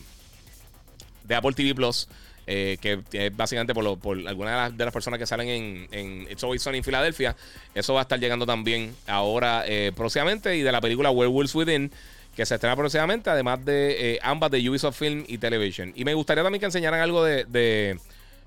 de 1.23 1.35
Apple 1.35 1.53
TV 1.53 1.75
Plus. 1.75 2.07
Eh, 2.49 2.77
que 2.79 3.01
es 3.11 3.35
básicamente 3.35 3.73
por, 3.73 3.99
por 3.99 4.17
algunas 4.25 4.75
de 4.77 4.85
las, 4.85 4.93
personas 4.93 5.19
que 5.19 5.25
salen 5.27 5.49
en, 5.49 5.87
en 5.91 6.21
It's 6.31 6.41
Always 6.45 6.61
Sunny 6.61 6.77
en 6.77 6.83
Filadelfia. 6.85 7.35
Eso 7.75 7.93
va 7.93 7.99
a 7.99 8.03
estar 8.03 8.17
llegando 8.17 8.45
también 8.45 8.95
ahora 9.05 9.65
eh, 9.67 9.91
próximamente. 9.93 10.55
Y 10.55 10.61
de 10.61 10.71
la 10.71 10.79
película 10.79 11.11
Werewolves 11.11 11.53
Within 11.53 11.91
que 12.37 12.45
se 12.45 12.53
estrena 12.53 12.75
próximamente, 12.75 13.31
además 13.31 13.65
de 13.65 14.13
eh, 14.13 14.19
ambas 14.21 14.51
de 14.51 14.69
Ubisoft 14.69 14.95
Film 14.95 15.23
y 15.27 15.39
Television. 15.39 15.91
Y 15.95 16.05
me 16.05 16.13
gustaría 16.13 16.43
también 16.43 16.59
que 16.59 16.67
enseñaran 16.67 16.99
algo 16.99 17.23
de, 17.23 17.99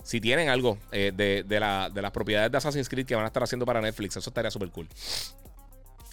si 0.05 0.21
tienen 0.21 0.49
algo 0.49 0.79
eh, 0.93 1.11
de, 1.13 1.61
las 1.61 2.11
propiedades 2.13 2.53
de 2.53 2.59
Assassin's 2.59 2.89
Creed 2.89 3.05
que 3.05 3.17
van 3.17 3.25
a 3.25 3.27
estar 3.27 3.43
haciendo 3.43 3.67
para 3.67 3.81
Netflix. 3.81 4.17
Eso 4.17 4.31
estaría 4.31 4.53
súper 4.53 4.71
cool. 4.71 4.87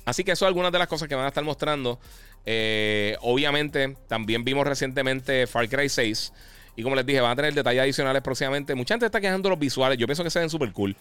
Así 0.05 0.23
que 0.23 0.31
eso 0.31 0.45
es 0.45 0.47
algunas 0.47 0.71
de 0.71 0.79
las 0.79 0.87
cosas 0.87 1.07
que 1.07 1.13
van 1.13 1.25
a 1.25 1.27
estar 1.27 1.43
mostrando. 1.43 1.99
Eh, 2.47 3.15
obviamente, 3.21 3.95
también 4.07 4.43
vimos 4.43 4.65
recientemente 4.65 5.45
Far 5.45 5.69
Cry 5.69 5.87
6. 5.87 6.33
Y 6.77 6.81
como 6.81 6.95
les 6.95 7.05
dije, 7.05 7.21
van 7.21 7.33
a 7.33 7.35
tener 7.35 7.53
detalles 7.53 7.83
adicionales 7.83 8.23
próximamente. 8.23 8.73
Mucha 8.73 8.95
gente 8.95 9.05
está 9.05 9.21
quejando 9.21 9.51
los 9.51 9.59
visuales. 9.59 9.99
Yo 9.99 10.07
pienso 10.07 10.23
que 10.23 10.31
se 10.31 10.39
ven 10.39 10.49
súper 10.49 10.71
cool. 10.71 10.97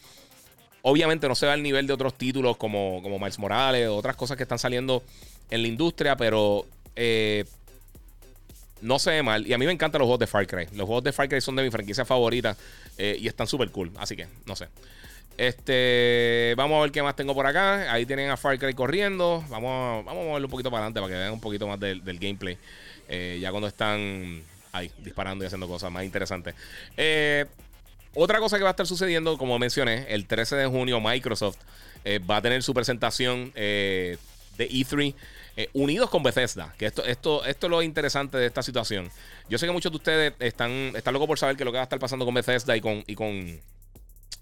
Obviamente 0.82 1.26
no 1.26 1.34
se 1.34 1.46
va 1.46 1.54
al 1.54 1.62
nivel 1.62 1.86
de 1.86 1.94
otros 1.94 2.12
títulos 2.14 2.58
como, 2.58 3.00
como 3.02 3.18
Miles 3.18 3.38
Morales 3.38 3.88
o 3.88 3.96
otras 3.96 4.14
cosas 4.14 4.36
que 4.36 4.42
están 4.42 4.58
saliendo 4.58 5.02
en 5.50 5.62
la 5.62 5.68
industria, 5.68 6.16
pero 6.16 6.66
eh, 6.94 7.44
no 8.80 8.98
se 8.98 9.10
ve 9.10 9.22
mal. 9.22 9.46
Y 9.46 9.52
a 9.52 9.58
mí 9.58 9.66
me 9.66 9.72
encantan 9.72 10.00
los 10.00 10.06
juegos 10.06 10.20
de 10.20 10.26
Far 10.26 10.46
Cry. 10.46 10.66
Los 10.74 10.86
juegos 10.86 11.04
de 11.04 11.12
Far 11.12 11.28
Cry 11.28 11.40
son 11.40 11.56
de 11.56 11.62
mi 11.62 11.70
franquicia 11.70 12.04
favorita 12.04 12.56
eh, 12.98 13.16
y 13.20 13.28
están 13.28 13.46
súper 13.46 13.70
cool. 13.70 13.92
Así 13.96 14.16
que, 14.16 14.26
no 14.46 14.56
sé. 14.56 14.68
Este, 15.36 16.54
vamos 16.56 16.78
a 16.78 16.82
ver 16.82 16.92
qué 16.92 17.02
más 17.02 17.14
tengo 17.14 17.34
por 17.34 17.46
acá. 17.46 17.92
Ahí 17.92 18.06
tienen 18.06 18.30
a 18.30 18.36
Far 18.36 18.58
Cry 18.58 18.74
corriendo. 18.74 19.44
Vamos 19.48 20.04
vamos 20.04 20.22
a 20.22 20.26
moverlo 20.26 20.46
un 20.46 20.50
poquito 20.50 20.70
para 20.70 20.84
adelante 20.84 21.00
para 21.00 21.12
que 21.12 21.18
vean 21.18 21.32
un 21.32 21.40
poquito 21.40 21.66
más 21.66 21.78
del, 21.78 22.18
gameplay. 22.18 22.58
Eh, 23.08 23.38
ya 23.40 23.50
cuando 23.50 23.68
están 23.68 24.42
ahí 24.72 24.90
disparando 24.98 25.44
y 25.44 25.46
haciendo 25.46 25.68
cosas 25.68 25.90
más 25.90 26.04
interesantes. 26.04 26.54
otra 28.14 28.38
cosa 28.38 28.56
que 28.56 28.62
va 28.62 28.70
a 28.70 28.72
estar 28.72 28.86
sucediendo, 28.86 29.38
como 29.38 29.58
mencioné, 29.58 30.06
el 30.08 30.26
13 30.26 30.56
de 30.56 30.66
junio 30.66 31.00
Microsoft 31.00 31.58
va 32.30 32.36
a 32.36 32.42
tener 32.42 32.62
su 32.62 32.72
presentación 32.72 33.52
de 33.54 34.18
E3 34.58 35.14
unidos 35.72 36.10
con 36.10 36.22
Bethesda. 36.22 36.74
Que 36.78 36.86
esto, 36.86 37.04
esto, 37.04 37.44
esto 37.44 37.66
es 37.66 37.70
lo 37.70 37.82
interesante 37.82 38.36
de 38.36 38.46
esta 38.46 38.62
situación. 38.62 39.10
Yo 39.48 39.58
sé 39.58 39.66
que 39.66 39.72
muchos 39.72 39.92
de 39.92 39.96
ustedes 39.96 40.32
están, 40.38 40.70
están 40.94 41.14
locos 41.14 41.28
por 41.28 41.38
saber 41.38 41.56
qué 41.56 41.62
es 41.62 41.64
lo 41.64 41.72
que 41.72 41.76
va 41.76 41.82
a 41.82 41.84
estar 41.84 41.98
pasando 41.98 42.24
con 42.24 42.34
Bethesda 42.34 42.76
y 42.76 42.80
con, 42.80 43.02
y 43.06 43.14
con, 43.14 43.60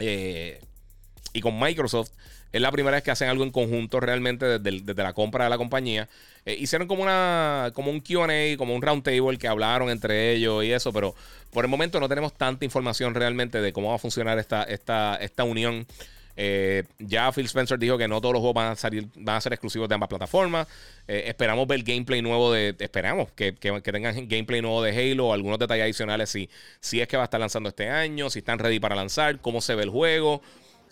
y 0.00 1.40
con 1.40 1.60
Microsoft. 1.60 2.10
Es 2.54 2.60
la 2.60 2.70
primera 2.70 2.96
vez 2.96 3.02
que 3.02 3.10
hacen 3.10 3.28
algo 3.28 3.42
en 3.42 3.50
conjunto 3.50 3.98
realmente 3.98 4.60
desde, 4.60 5.02
la 5.02 5.12
compra 5.12 5.42
de 5.42 5.50
la 5.50 5.58
compañía. 5.58 6.08
Eh, 6.46 6.56
hicieron 6.56 6.86
como 6.86 7.02
una 7.02 7.72
como 7.74 7.90
un 7.90 7.98
QA, 7.98 8.56
como 8.56 8.76
un 8.76 8.80
roundtable 8.80 9.38
que 9.38 9.48
hablaron 9.48 9.90
entre 9.90 10.32
ellos 10.32 10.62
y 10.62 10.70
eso, 10.70 10.92
pero 10.92 11.16
por 11.52 11.64
el 11.64 11.68
momento 11.68 11.98
no 11.98 12.08
tenemos 12.08 12.32
tanta 12.32 12.64
información 12.64 13.12
realmente 13.12 13.60
de 13.60 13.72
cómo 13.72 13.88
va 13.88 13.96
a 13.96 13.98
funcionar 13.98 14.38
esta, 14.38 14.62
esta, 14.62 15.16
esta 15.16 15.42
unión. 15.42 15.84
Eh, 16.36 16.82
ya 16.98 17.30
Phil 17.32 17.46
Spencer 17.46 17.78
dijo 17.78 17.96
que 17.96 18.08
no 18.08 18.20
todos 18.20 18.32
los 18.32 18.40
juegos 18.40 18.54
van 18.54 18.72
a 18.72 18.76
salir, 18.76 19.06
van 19.16 19.36
a 19.36 19.40
ser 19.40 19.52
exclusivos 19.52 19.88
de 19.88 19.94
ambas 19.94 20.08
plataformas. 20.08 20.66
Eh, 21.06 21.24
esperamos 21.26 21.66
ver 21.66 21.82
gameplay 21.82 22.22
nuevo 22.22 22.52
de. 22.52 22.74
Esperamos 22.78 23.30
que, 23.32 23.54
que, 23.54 23.80
tengan 23.80 24.14
gameplay 24.28 24.60
nuevo 24.60 24.82
de 24.82 24.90
Halo, 24.90 25.32
algunos 25.32 25.58
detalles 25.58 25.84
adicionales 25.84 26.30
si, 26.30 26.50
si 26.80 27.00
es 27.00 27.08
que 27.08 27.16
va 27.16 27.24
a 27.24 27.26
estar 27.26 27.40
lanzando 27.40 27.68
este 27.68 27.88
año, 27.88 28.30
si 28.30 28.40
están 28.40 28.58
ready 28.58 28.80
para 28.80 28.96
lanzar, 28.96 29.40
cómo 29.40 29.60
se 29.60 29.74
ve 29.74 29.84
el 29.84 29.90
juego. 29.90 30.42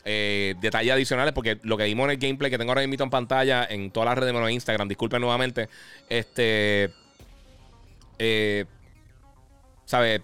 Eh, 0.04 0.54
detalles 0.60 0.92
adicionales, 0.92 1.32
porque 1.32 1.58
lo 1.62 1.76
que 1.76 1.84
vimos 1.84 2.04
en 2.04 2.10
el 2.10 2.16
gameplay 2.18 2.50
que 2.50 2.58
tengo 2.58 2.72
ahora 2.72 2.86
mismo 2.86 3.04
en 3.04 3.10
pantalla 3.10 3.64
en 3.68 3.90
todas 3.90 4.08
las 4.08 4.18
redes 4.18 4.34
menos 4.34 4.50
Instagram, 4.50 4.88
disculpen 4.88 5.20
nuevamente, 5.20 5.68
este, 6.08 6.90
¿sabes? 9.84 10.22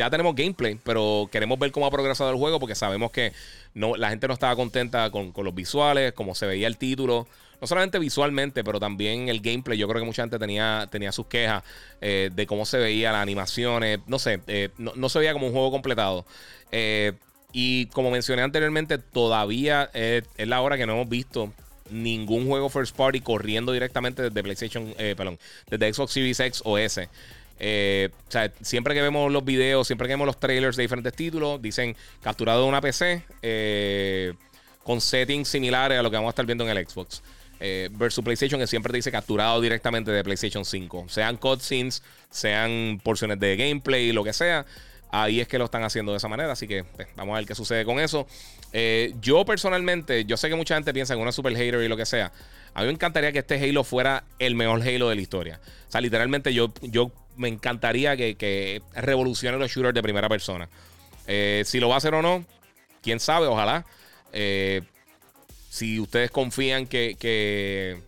Ya 0.00 0.08
tenemos 0.08 0.34
gameplay, 0.34 0.78
pero 0.82 1.28
queremos 1.30 1.58
ver 1.58 1.72
cómo 1.72 1.84
ha 1.84 1.90
progresado 1.90 2.30
el 2.30 2.36
juego 2.38 2.58
porque 2.58 2.74
sabemos 2.74 3.10
que 3.10 3.34
no, 3.74 3.96
la 3.96 4.08
gente 4.08 4.26
no 4.28 4.32
estaba 4.32 4.56
contenta 4.56 5.10
con, 5.10 5.34
los 5.36 5.54
visuales, 5.54 6.14
cómo 6.14 6.34
se 6.34 6.46
veía 6.46 6.68
el 6.68 6.78
título. 6.78 7.28
No 7.60 7.66
solamente 7.66 7.98
visualmente, 7.98 8.64
pero 8.64 8.80
también 8.80 9.28
el 9.28 9.42
gameplay. 9.42 9.76
Yo 9.76 9.86
creo 9.88 10.00
que 10.00 10.06
mucha 10.06 10.22
gente 10.22 10.38
tenía, 10.38 10.88
tenía 10.90 11.12
sus 11.12 11.26
quejas 11.26 11.64
eh, 12.00 12.30
de 12.32 12.46
cómo 12.46 12.64
se 12.64 12.78
veía 12.78 13.12
las 13.12 13.20
animaciones. 13.20 14.00
No 14.06 14.18
sé, 14.18 14.40
no, 14.78 14.94
no, 14.96 15.10
se 15.10 15.18
veía 15.18 15.34
como 15.34 15.48
un 15.48 15.52
juego 15.52 15.70
completado. 15.70 16.24
Eh, 16.72 17.12
y 17.52 17.84
como 17.88 18.10
mencioné 18.10 18.40
anteriormente, 18.40 18.96
todavía 18.96 19.90
es, 19.92 20.24
la 20.38 20.62
hora 20.62 20.78
que 20.78 20.86
no 20.86 20.94
hemos 20.94 21.10
visto 21.10 21.52
ningún 21.90 22.46
juego 22.46 22.70
first 22.70 22.96
party 22.96 23.20
corriendo 23.20 23.72
directamente 23.72 24.22
desde 24.22 24.42
PlayStation, 24.42 24.94
eh, 24.96 25.12
perdón, 25.14 25.38
desde 25.68 25.92
Xbox 25.92 26.12
Series 26.12 26.40
X 26.40 26.62
o 26.64 26.78
S. 26.78 27.06
Eh, 27.60 28.08
o 28.26 28.30
sea, 28.30 28.50
siempre 28.62 28.94
que 28.94 29.02
vemos 29.02 29.30
los 29.30 29.44
videos, 29.44 29.86
siempre 29.86 30.08
que 30.08 30.14
vemos 30.14 30.26
los 30.26 30.40
trailers 30.40 30.76
de 30.76 30.82
diferentes 30.82 31.14
títulos, 31.14 31.60
dicen 31.60 31.94
capturado 32.22 32.62
de 32.62 32.68
una 32.68 32.80
PC 32.80 33.22
eh, 33.42 34.32
con 34.82 35.00
settings 35.00 35.46
similares 35.46 35.98
a 35.98 36.02
lo 36.02 36.10
que 36.10 36.16
vamos 36.16 36.30
a 36.30 36.32
estar 36.32 36.46
viendo 36.46 36.68
en 36.68 36.76
el 36.76 36.88
Xbox. 36.88 37.22
versus 37.92 38.24
PlayStation, 38.24 38.58
que 38.58 38.66
siempre 38.66 38.90
te 38.90 38.96
dice 38.96 39.12
capturado 39.12 39.60
directamente 39.60 40.10
de 40.10 40.24
PlayStation 40.24 40.64
5. 40.64 41.06
Sean 41.08 41.36
cutscenes, 41.36 42.02
sean 42.30 42.98
porciones 43.04 43.38
de 43.38 43.56
gameplay, 43.56 44.12
lo 44.12 44.24
que 44.24 44.32
sea. 44.32 44.64
Ahí 45.12 45.40
es 45.40 45.48
que 45.48 45.58
lo 45.58 45.64
están 45.64 45.82
haciendo 45.82 46.12
de 46.12 46.18
esa 46.18 46.28
manera. 46.28 46.52
Así 46.52 46.68
que 46.68 46.84
pues, 46.84 47.08
vamos 47.16 47.34
a 47.34 47.38
ver 47.38 47.46
qué 47.46 47.54
sucede 47.54 47.84
con 47.84 47.98
eso. 47.98 48.26
Eh, 48.72 49.14
yo 49.20 49.44
personalmente, 49.44 50.24
yo 50.24 50.36
sé 50.36 50.48
que 50.48 50.54
mucha 50.54 50.74
gente 50.74 50.92
piensa 50.92 51.14
en 51.14 51.20
una 51.20 51.32
super 51.32 51.54
hater 51.54 51.82
y 51.82 51.88
lo 51.88 51.96
que 51.96 52.06
sea. 52.06 52.32
A 52.74 52.80
mí 52.80 52.86
me 52.86 52.92
encantaría 52.92 53.32
que 53.32 53.40
este 53.40 53.56
Halo 53.56 53.82
fuera 53.82 54.24
el 54.38 54.54
mejor 54.54 54.82
Halo 54.82 55.08
de 55.08 55.16
la 55.16 55.20
historia. 55.20 55.60
O 55.88 55.90
sea, 55.90 56.00
literalmente 56.00 56.54
yo, 56.54 56.72
yo 56.82 57.10
me 57.40 57.48
encantaría 57.48 58.16
que, 58.16 58.82
revolucione 58.94 59.58
los 59.58 59.70
shooters 59.70 59.94
de 59.94 60.02
primera 60.02 60.28
persona. 60.28 60.68
Eh, 61.26 61.62
si 61.64 61.80
lo 61.80 61.88
va 61.88 61.94
a 61.94 61.98
hacer 61.98 62.14
o 62.14 62.22
no, 62.22 62.44
quién 63.02 63.18
sabe, 63.18 63.46
ojalá. 63.46 63.86
Eh, 64.32 64.82
si 65.70 65.98
ustedes 65.98 66.30
confían 66.30 66.86
que, 66.86 67.16
que 67.18 67.98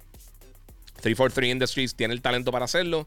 343 1.01 1.51
Industries 1.51 1.95
tiene 1.95 2.15
el 2.15 2.21
talento 2.21 2.53
para 2.53 2.67
hacerlo, 2.67 3.07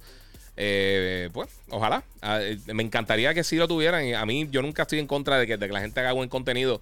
eh, 0.57 1.29
pues, 1.33 1.49
ojalá. 1.69 2.03
Ah, 2.21 2.39
me 2.73 2.81
encantaría 2.81 3.33
que 3.33 3.43
sí 3.43 3.57
lo 3.57 3.67
tuvieran. 3.67 4.15
A 4.15 4.25
mí, 4.25 4.47
yo 4.49 4.61
nunca 4.61 4.83
estoy 4.83 4.99
en 4.99 5.07
contra 5.07 5.37
de 5.37 5.45
que, 5.45 5.57
la 5.57 5.79
gente 5.79 5.99
haga 5.99 6.13
buen 6.13 6.29
contenido. 6.29 6.81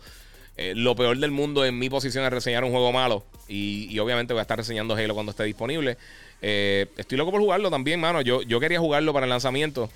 Eh, 0.56 0.74
lo 0.76 0.96
peor 0.96 1.18
del 1.18 1.32
mundo 1.32 1.66
en 1.66 1.78
mi 1.80 1.90
posición 1.90 2.24
es 2.26 2.32
reseñar 2.32 2.64
un 2.64 2.72
juego 2.72 2.92
malo. 2.92 3.24
Y, 3.48 3.98
obviamente 4.00 4.34
voy 4.34 4.40
a 4.40 4.44
estar 4.44 4.58
reseñando 4.58 4.96
Halo 4.96 5.14
cuando 5.14 5.32
esté 5.32 5.44
disponible. 5.44 5.98
estoy 6.42 7.18
loco 7.18 7.32
por 7.32 7.42
jugarlo 7.42 7.70
también, 7.70 8.00
mano. 8.00 8.22
Yo, 8.22 8.42
yo 8.44 8.60
quería 8.60 8.80
jugarlo 8.80 9.14
para 9.14 9.26
el 9.26 9.30
lanzamiento. 9.30 9.90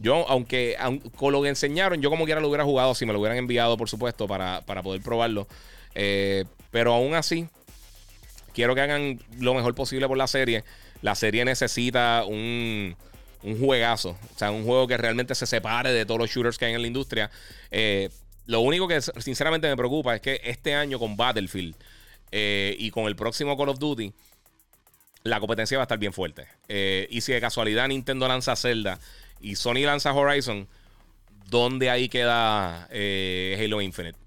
Yo, 0.00 0.26
aunque, 0.28 0.76
con 1.16 1.32
lo 1.32 1.42
que 1.42 1.48
enseñaron, 1.48 2.00
yo 2.00 2.10
como 2.10 2.24
quiera 2.24 2.40
lo 2.40 2.48
hubiera 2.48 2.64
jugado 2.64 2.94
si 2.94 3.06
me 3.06 3.12
lo 3.12 3.20
hubieran 3.20 3.38
enviado, 3.38 3.76
por 3.76 3.88
supuesto, 3.88 4.26
para, 4.26 4.62
para 4.62 4.82
poder 4.82 5.02
probarlo. 5.02 5.46
pero 5.92 6.92
aún 6.94 7.14
así, 7.14 7.46
quiero 8.52 8.74
que 8.74 8.80
hagan 8.80 9.20
lo 9.38 9.54
mejor 9.54 9.74
posible 9.74 10.08
por 10.08 10.16
la 10.16 10.26
serie. 10.26 10.64
La 11.02 11.14
serie 11.14 11.44
necesita 11.44 12.24
un 12.26 12.96
un 13.44 13.58
juegazo. 13.58 14.10
O 14.34 14.38
sea, 14.38 14.50
un 14.50 14.64
juego 14.64 14.88
que 14.88 14.96
realmente 14.96 15.34
se 15.34 15.46
separe 15.46 15.92
de 15.92 16.04
todos 16.04 16.18
los 16.18 16.30
shooters 16.30 16.58
que 16.58 16.64
hay 16.64 16.74
en 16.74 16.80
la 16.80 16.86
industria. 16.86 17.30
Eh, 17.70 18.08
lo 18.46 18.60
único 18.60 18.88
que 18.88 19.00
sinceramente 19.00 19.68
me 19.68 19.76
preocupa 19.76 20.14
es 20.14 20.20
que 20.20 20.40
este 20.44 20.74
año 20.74 20.98
con 20.98 21.16
Battlefield 21.16 21.74
eh, 22.30 22.76
y 22.78 22.90
con 22.90 23.06
el 23.06 23.16
próximo 23.16 23.56
Call 23.56 23.70
of 23.70 23.78
Duty, 23.78 24.12
la 25.22 25.40
competencia 25.40 25.78
va 25.78 25.82
a 25.82 25.86
estar 25.86 25.98
bien 25.98 26.12
fuerte. 26.12 26.46
Eh, 26.68 27.06
y 27.10 27.20
si 27.20 27.32
de 27.32 27.40
casualidad 27.40 27.88
Nintendo 27.88 28.28
lanza 28.28 28.56
Zelda 28.56 28.98
y 29.40 29.56
Sony 29.56 29.84
lanza 29.84 30.12
Horizon, 30.12 30.68
¿dónde 31.48 31.90
ahí 31.90 32.08
queda 32.08 32.84
Halo 32.84 33.80
Infinite? 33.80 34.18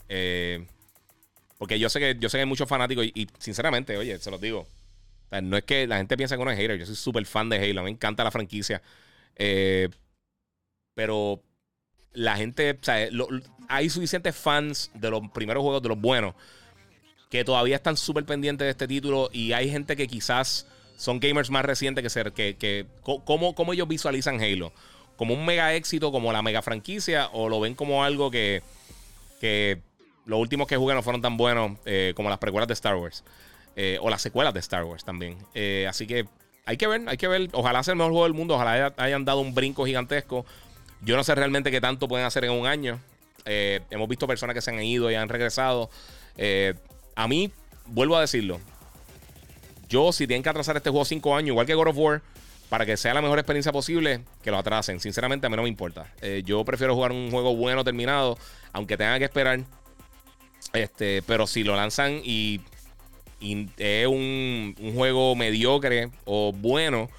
porque 1.58 1.80
yo 1.80 1.90
sé 1.90 2.00
que 2.00 2.16
yo 2.20 2.30
sé 2.30 2.38
que 2.38 2.42
hay 2.42 2.48
muchos 2.48 2.70
fanáticos 2.70 3.06
y, 3.06 3.28
sinceramente, 3.40 3.98
oye, 3.98 4.18
se 4.20 4.32
los 4.32 4.40
digo. 4.40 4.68
no 5.42 5.58
es 5.58 5.64
que 5.64 5.88
la 5.88 5.98
gente 5.98 6.16
piensa 6.16 6.36
que 6.36 6.42
uno 6.42 6.52
es 6.52 6.58
hater. 6.58 6.78
Yo 6.78 6.86
soy 6.86 6.96
súper 6.96 7.26
fan 7.26 7.50
de 7.50 7.58
Halo. 7.58 7.84
Me 7.84 7.90
encanta 7.90 8.24
la 8.24 8.32
franquicia. 8.32 8.82
Eh, 9.36 9.90
pero 10.94 11.44
la 12.18 12.36
gente, 12.36 12.72
o 12.72 12.84
sea, 12.84 13.08
hay 13.68 13.90
suficientes 13.92 14.36
fans 14.36 14.90
de 14.96 15.12
los 15.12 15.22
primeros 15.30 15.62
juegos, 15.62 15.84
de 15.84 15.90
los 15.90 16.02
buenos, 16.02 16.34
que 17.30 17.44
todavía 17.44 17.76
están 17.76 17.96
súper 17.96 18.26
pendientes 18.26 18.66
de 18.66 18.72
este 18.72 18.88
título 18.88 19.30
y 19.32 19.54
hay 19.54 19.70
gente 19.70 19.96
que 19.96 20.08
quizás 20.08 20.66
son 20.98 21.20
gamers 21.20 21.52
más 21.52 21.64
recientes 21.64 22.02
que 22.02 22.10
ser, 22.10 22.32
que, 22.32 22.56
que 22.56 22.88
¿cómo, 23.04 23.54
¿cómo, 23.54 23.72
ellos 23.72 23.88
visualizan 23.88 24.42
Halo? 24.42 24.74
¿Como 25.16 25.36
un 25.36 25.46
mega 25.46 25.76
éxito, 25.76 26.12
como 26.12 26.34
la 26.34 26.42
mega 26.42 26.64
franquicia, 26.64 27.30
o 27.34 27.50
lo 27.50 27.60
ven 27.60 27.76
como 27.76 28.04
algo 28.04 28.32
que, 28.32 28.64
que 29.40 29.80
los 30.26 30.40
últimos 30.40 30.68
que 30.68 30.76
jugué 30.76 30.96
no 30.96 31.04
fueron 31.04 31.22
tan 31.22 31.38
buenos 31.38 31.78
eh, 31.86 32.14
como 32.16 32.30
las 32.30 32.40
precuelas 32.40 32.68
de 32.68 32.74
Star 32.74 32.96
Wars? 32.96 33.24
Eh, 33.76 34.00
o 34.02 34.10
las 34.10 34.24
secuelas 34.24 34.56
de 34.56 34.60
Star 34.60 34.86
Wars 34.86 35.06
también. 35.06 35.38
así 35.88 36.08
que 36.08 36.26
hay 36.66 36.78
que 36.78 36.88
ver, 36.88 37.08
hay 37.08 37.18
que 37.18 37.28
ver. 37.28 37.50
Ojalá 37.54 37.84
sea 37.84 37.92
el 37.92 37.98
mejor 37.98 38.12
juego 38.12 38.26
del 38.26 38.34
mundo. 38.34 38.56
Ojalá 38.56 38.92
hayan 38.98 39.24
dado 39.24 39.40
un 39.40 39.54
brinco 39.54 39.86
gigantesco. 39.86 40.46
Yo 41.02 41.16
no 41.16 41.24
sé 41.24 41.36
realmente 41.36 41.72
qué 41.72 41.82
tanto 41.82 42.08
pueden 42.08 42.26
hacer 42.26 42.46
en 42.46 42.52
un 42.52 42.66
año. 42.66 43.00
Eh, 43.46 43.82
hemos 43.90 44.08
visto 44.08 44.28
personas 44.28 44.54
que 44.54 44.62
se 44.62 44.72
han 44.72 44.82
ido 44.82 45.10
y 45.12 45.16
han 45.16 45.30
regresado. 45.30 45.90
Eh, 46.38 46.74
a 47.16 47.28
mí, 47.28 47.52
vuelvo 47.86 48.18
a 48.18 48.22
decirlo. 48.22 48.60
Yo, 49.90 50.12
si 50.12 50.28
tienen 50.28 50.44
que 50.44 50.50
atrasar 50.50 50.76
este 50.78 50.90
juego 50.90 51.06
cinco 51.06 51.36
años, 51.36 51.50
igual 51.50 51.66
que 51.66 51.74
God 51.74 51.88
of 51.88 51.98
War, 51.98 52.22
para 52.70 52.86
que 52.86 52.98
sea 52.98 53.14
la 53.14 53.22
mejor 53.22 53.40
experiencia 53.40 53.72
posible, 53.72 54.22
que 54.44 54.52
lo 54.52 54.58
atrasen. 54.58 55.00
Sinceramente, 55.00 55.48
a 55.48 55.50
mí 55.50 55.56
no 55.56 55.64
me 55.64 55.70
importa. 55.70 56.14
Eh, 56.22 56.44
yo 56.46 56.66
prefiero 56.66 56.94
jugar 56.94 57.12
un 57.12 57.32
juego 57.32 57.56
bueno, 57.56 57.84
terminado, 57.84 58.38
aunque 58.74 58.98
tenga 58.98 59.18
que 59.20 59.26
esperar. 59.26 59.62
Este, 60.74 61.22
pero 61.26 61.48
si 61.48 61.64
lo 61.64 61.76
lanzan 61.76 62.20
y 62.24 62.60
y 63.40 63.70
es 63.78 64.08
un, 64.08 64.76
juego 64.96 65.36
mediocre 65.36 66.10
o 66.26 66.52
bueno, 66.54 67.10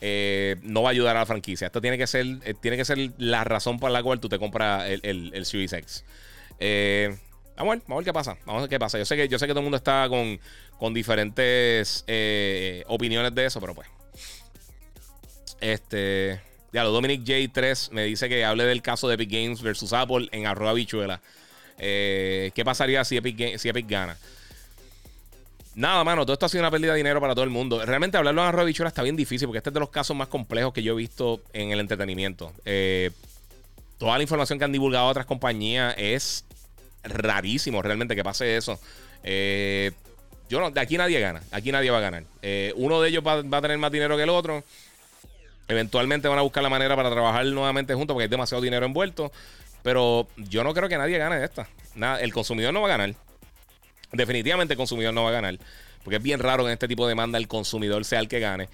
eh, 0.00 0.56
no 0.62 0.82
va 0.82 0.90
a 0.90 0.92
ayudar 0.92 1.16
a 1.16 1.20
la 1.20 1.26
franquicia. 1.26 1.66
Esto 1.66 1.80
tiene 1.80 1.98
que 1.98 2.06
ser, 2.06 2.26
eh, 2.44 2.54
tiene 2.58 2.76
que 2.76 2.84
ser 2.84 3.12
la 3.18 3.44
razón 3.44 3.78
por 3.78 3.90
la 3.90 4.02
cual 4.02 4.18
tú 4.18 4.28
te 4.28 4.38
compras 4.38 4.88
el, 4.88 5.30
el, 5.34 5.46
Series 5.46 5.72
X. 5.72 6.04
Eh, 6.58 7.14
vamos 7.56 7.72
a 7.72 7.76
ver, 7.76 7.82
vamos 7.86 7.90
a 7.90 7.96
ver 7.96 8.04
qué 8.04 8.12
pasa. 8.12 8.36
Vamos 8.46 8.60
a 8.60 8.62
ver 8.62 8.70
qué 8.70 8.78
pasa. 8.78 8.98
Yo 8.98 9.04
sé 9.04 9.16
que, 9.16 9.28
yo 9.28 9.38
sé 9.38 9.46
que 9.46 9.52
todo 9.52 9.60
el 9.60 9.64
mundo 9.64 9.76
está 9.76 10.08
con, 10.08 10.40
con 10.78 10.94
diferentes 10.94 12.04
opiniones 12.86 13.34
de 13.34 13.46
eso, 13.46 13.60
pero 13.60 13.74
pues. 13.74 13.88
Este. 15.60 16.40
Ya, 16.72 16.84
lo 16.84 16.92
Dominic 16.92 17.24
J3 17.24 17.90
me 17.90 18.04
dice 18.04 18.28
que 18.28 18.44
hable 18.44 18.64
del 18.64 18.80
caso 18.80 19.08
de 19.08 19.14
Epic 19.16 19.30
Games 19.30 19.60
versus 19.60 19.92
Apple 19.92 20.28
en 20.32 20.46
arroba 20.46 20.72
bichuela. 20.72 21.20
¿Qué 21.76 22.62
pasaría 22.64 23.04
si 23.04 23.16
Epic, 23.16 23.58
si 23.58 23.68
Epic 23.68 23.88
gana? 23.88 24.16
Nada, 25.74 26.02
mano, 26.02 26.24
todo 26.24 26.32
esto 26.32 26.46
ha 26.46 26.48
sido 26.48 26.62
una 26.62 26.70
pérdida 26.70 26.92
de 26.92 26.98
dinero 26.98 27.20
para 27.20 27.34
todo 27.34 27.44
el 27.44 27.50
mundo. 27.50 27.84
Realmente 27.84 28.16
hablarlo 28.16 28.60
en 28.60 28.66
bichuela 28.66 28.88
está 28.88 29.02
bien 29.02 29.16
difícil 29.16 29.46
porque 29.46 29.58
este 29.58 29.70
es 29.70 29.74
de 29.74 29.80
los 29.80 29.90
casos 29.90 30.16
más 30.16 30.28
complejos 30.28 30.72
que 30.72 30.82
yo 30.82 30.94
he 30.94 30.96
visto 30.96 31.40
en 31.52 31.70
el 31.70 31.78
entretenimiento. 31.78 32.52
Eh, 32.64 33.10
toda 33.98 34.16
la 34.16 34.22
información 34.22 34.58
que 34.58 34.64
han 34.64 34.72
divulgado 34.72 35.06
otras 35.06 35.26
compañías 35.26 35.94
es 35.96 36.44
rarísimo 37.04 37.82
realmente 37.82 38.16
que 38.16 38.24
pase 38.24 38.56
eso. 38.56 38.80
Eh, 39.22 39.92
yo 40.48 40.60
no, 40.60 40.72
de 40.72 40.80
aquí 40.80 40.98
nadie 40.98 41.20
gana. 41.20 41.40
Aquí 41.52 41.70
nadie 41.70 41.90
va 41.90 41.98
a 41.98 42.02
ganar. 42.02 42.24
Eh, 42.42 42.72
uno 42.76 43.00
de 43.00 43.08
ellos 43.08 43.22
va, 43.24 43.40
va, 43.42 43.58
a 43.58 43.62
tener 43.62 43.78
más 43.78 43.92
dinero 43.92 44.16
que 44.16 44.24
el 44.24 44.30
otro. 44.30 44.64
Eventualmente 45.68 46.26
van 46.26 46.40
a 46.40 46.42
buscar 46.42 46.64
la 46.64 46.68
manera 46.68 46.96
para 46.96 47.10
trabajar 47.10 47.46
nuevamente 47.46 47.94
juntos 47.94 48.14
porque 48.14 48.24
hay 48.24 48.28
demasiado 48.28 48.60
dinero 48.60 48.84
envuelto. 48.84 49.30
Pero 49.84 50.26
yo 50.36 50.64
no 50.64 50.74
creo 50.74 50.88
que 50.88 50.98
nadie 50.98 51.16
gane 51.16 51.38
de 51.38 51.44
esta. 51.44 51.68
Nada, 51.94 52.20
el 52.20 52.32
consumidor 52.32 52.74
no 52.74 52.80
va 52.82 52.88
a 52.88 52.98
ganar. 52.98 53.14
Definitivamente 54.12 54.74
el 54.74 54.78
consumidor 54.78 55.14
no 55.14 55.24
va 55.24 55.30
a 55.30 55.32
ganar. 55.32 55.58
Porque 56.02 56.16
es 56.16 56.22
bien 56.22 56.40
raro 56.40 56.64
que 56.64 56.70
en 56.70 56.72
este 56.74 56.88
tipo 56.88 57.06
de 57.06 57.10
demanda 57.10 57.38
el 57.38 57.48
consumidor 57.48 58.04
sea 58.04 58.20
el 58.20 58.28
que 58.28 58.40
gane. 58.40 58.68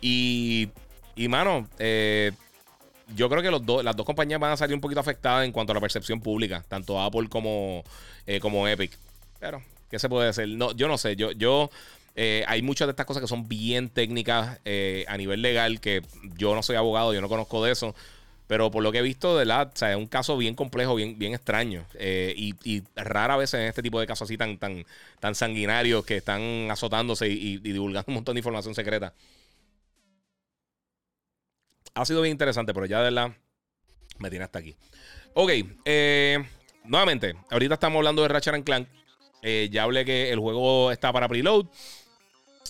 Y, 0.00 0.68
y 1.14 1.28
mano, 1.28 1.68
eh, 1.78 2.32
yo 3.14 3.28
creo 3.28 3.42
que 3.42 3.50
los 3.50 3.84
las 3.84 3.96
dos 3.96 4.06
compañías 4.06 4.40
van 4.40 4.52
a 4.52 4.56
salir 4.56 4.74
un 4.74 4.80
poquito 4.80 5.00
afectadas 5.00 5.44
en 5.44 5.52
cuanto 5.52 5.72
a 5.72 5.74
la 5.74 5.80
percepción 5.80 6.20
pública, 6.20 6.64
tanto 6.68 7.00
Apple 7.00 7.28
como, 7.28 7.84
eh, 8.26 8.40
como 8.40 8.66
Epic. 8.66 8.96
Pero, 9.38 9.62
¿qué 9.90 9.98
se 9.98 10.08
puede 10.08 10.28
hacer? 10.28 10.48
No, 10.48 10.72
yo 10.72 10.88
no 10.88 10.96
sé, 10.96 11.16
yo, 11.16 11.32
yo 11.32 11.70
eh, 12.16 12.44
hay 12.48 12.62
muchas 12.62 12.86
de 12.86 12.92
estas 12.92 13.06
cosas 13.06 13.20
que 13.20 13.28
son 13.28 13.48
bien 13.48 13.90
técnicas 13.90 14.60
a 15.06 15.16
nivel 15.16 15.42
legal, 15.42 15.80
que 15.80 16.02
yo 16.36 16.54
no 16.54 16.62
soy 16.62 16.76
abogado, 16.76 17.12
yo 17.12 17.20
no 17.20 17.28
conozco 17.28 17.62
de 17.64 17.72
eso. 17.72 17.94
Pero 18.50 18.68
por 18.70 18.82
lo 18.82 18.90
que 18.90 18.98
he 18.98 19.02
visto, 19.02 19.38
de 19.38 19.44
la, 19.44 19.62
o 19.62 19.70
sea, 19.76 19.92
es 19.92 19.96
un 19.96 20.08
caso 20.08 20.36
bien 20.36 20.56
complejo, 20.56 20.96
bien, 20.96 21.16
bien 21.16 21.34
extraño. 21.34 21.86
y, 21.94 22.82
rara 22.96 23.36
vez 23.36 23.54
en 23.54 23.60
este 23.62 23.80
tipo 23.80 24.00
de 24.00 24.08
casos 24.08 24.26
así 24.26 24.36
tan, 24.36 24.58
tan, 24.58 24.84
tan 25.20 25.36
sanguinarios 25.36 26.04
que 26.04 26.16
están 26.16 26.68
azotándose 26.70 27.28
y 27.28 27.58
divulgando 27.58 28.08
un 28.08 28.14
montón 28.14 28.34
de 28.34 28.40
información 28.40 28.74
secreta 28.74 29.14
ha 31.94 32.04
sido 32.04 32.22
bien 32.22 32.32
interesante, 32.32 32.72
pero 32.74 32.86
ya 32.86 32.98
de 32.98 33.04
verdad 33.04 33.32
me 34.18 34.30
tiene 34.30 34.44
hasta 34.44 34.58
aquí. 34.58 34.76
Ok, 35.34 35.50
eh, 35.84 36.38
nuevamente, 36.84 37.34
ahorita 37.50 37.74
estamos 37.74 37.98
hablando 37.98 38.22
de 38.22 38.28
Ratchet 38.28 38.64
Clank. 38.64 38.88
Eh, 39.42 39.68
ya 39.70 39.84
hablé 39.84 40.04
que 40.04 40.30
el 40.30 40.38
juego 40.38 40.90
está 40.90 41.12
para 41.12 41.28
preload. 41.28 41.66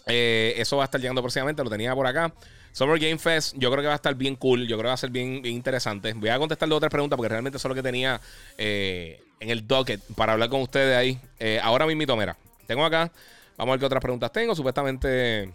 Eh, 0.06 0.54
eso 0.56 0.76
va 0.76 0.84
a 0.84 0.86
estar 0.86 1.00
llegando 1.00 1.22
próximamente, 1.22 1.62
lo 1.64 1.70
tenía 1.70 1.94
por 1.94 2.06
acá. 2.06 2.32
Summer 2.72 2.98
Game 2.98 3.18
Fest, 3.18 3.54
yo 3.56 3.70
creo 3.70 3.82
que 3.82 3.88
va 3.88 3.94
a 3.94 3.96
estar 3.96 4.14
bien 4.14 4.36
cool. 4.36 4.62
Yo 4.62 4.76
creo 4.76 4.84
que 4.84 4.88
va 4.88 4.94
a 4.94 4.98
ser 4.98 5.10
bien, 5.10 5.44
interesante. 5.44 6.12
Voy 6.12 6.28
a 6.28 6.38
contestarle 6.38 6.74
otras 6.74 6.90
preguntas 6.90 7.16
porque 7.16 7.28
realmente 7.28 7.58
eso 7.58 7.68
es 7.68 7.70
lo 7.70 7.74
que 7.74 7.82
tenía 7.82 8.20
en 8.56 9.18
el 9.50 9.66
docket 9.66 10.00
para 10.14 10.34
hablar 10.34 10.48
con 10.48 10.60
ustedes 10.62 10.96
ahí. 10.96 11.18
ahora 11.62 11.86
mismo, 11.86 12.16
mira, 12.16 12.36
tengo 12.66 12.84
acá. 12.84 13.10
Vamos 13.56 13.72
a 13.72 13.74
ver 13.74 13.80
qué 13.80 13.86
otras 13.86 14.02
preguntas 14.02 14.32
tengo. 14.32 14.54
Supuestamente. 14.54 15.52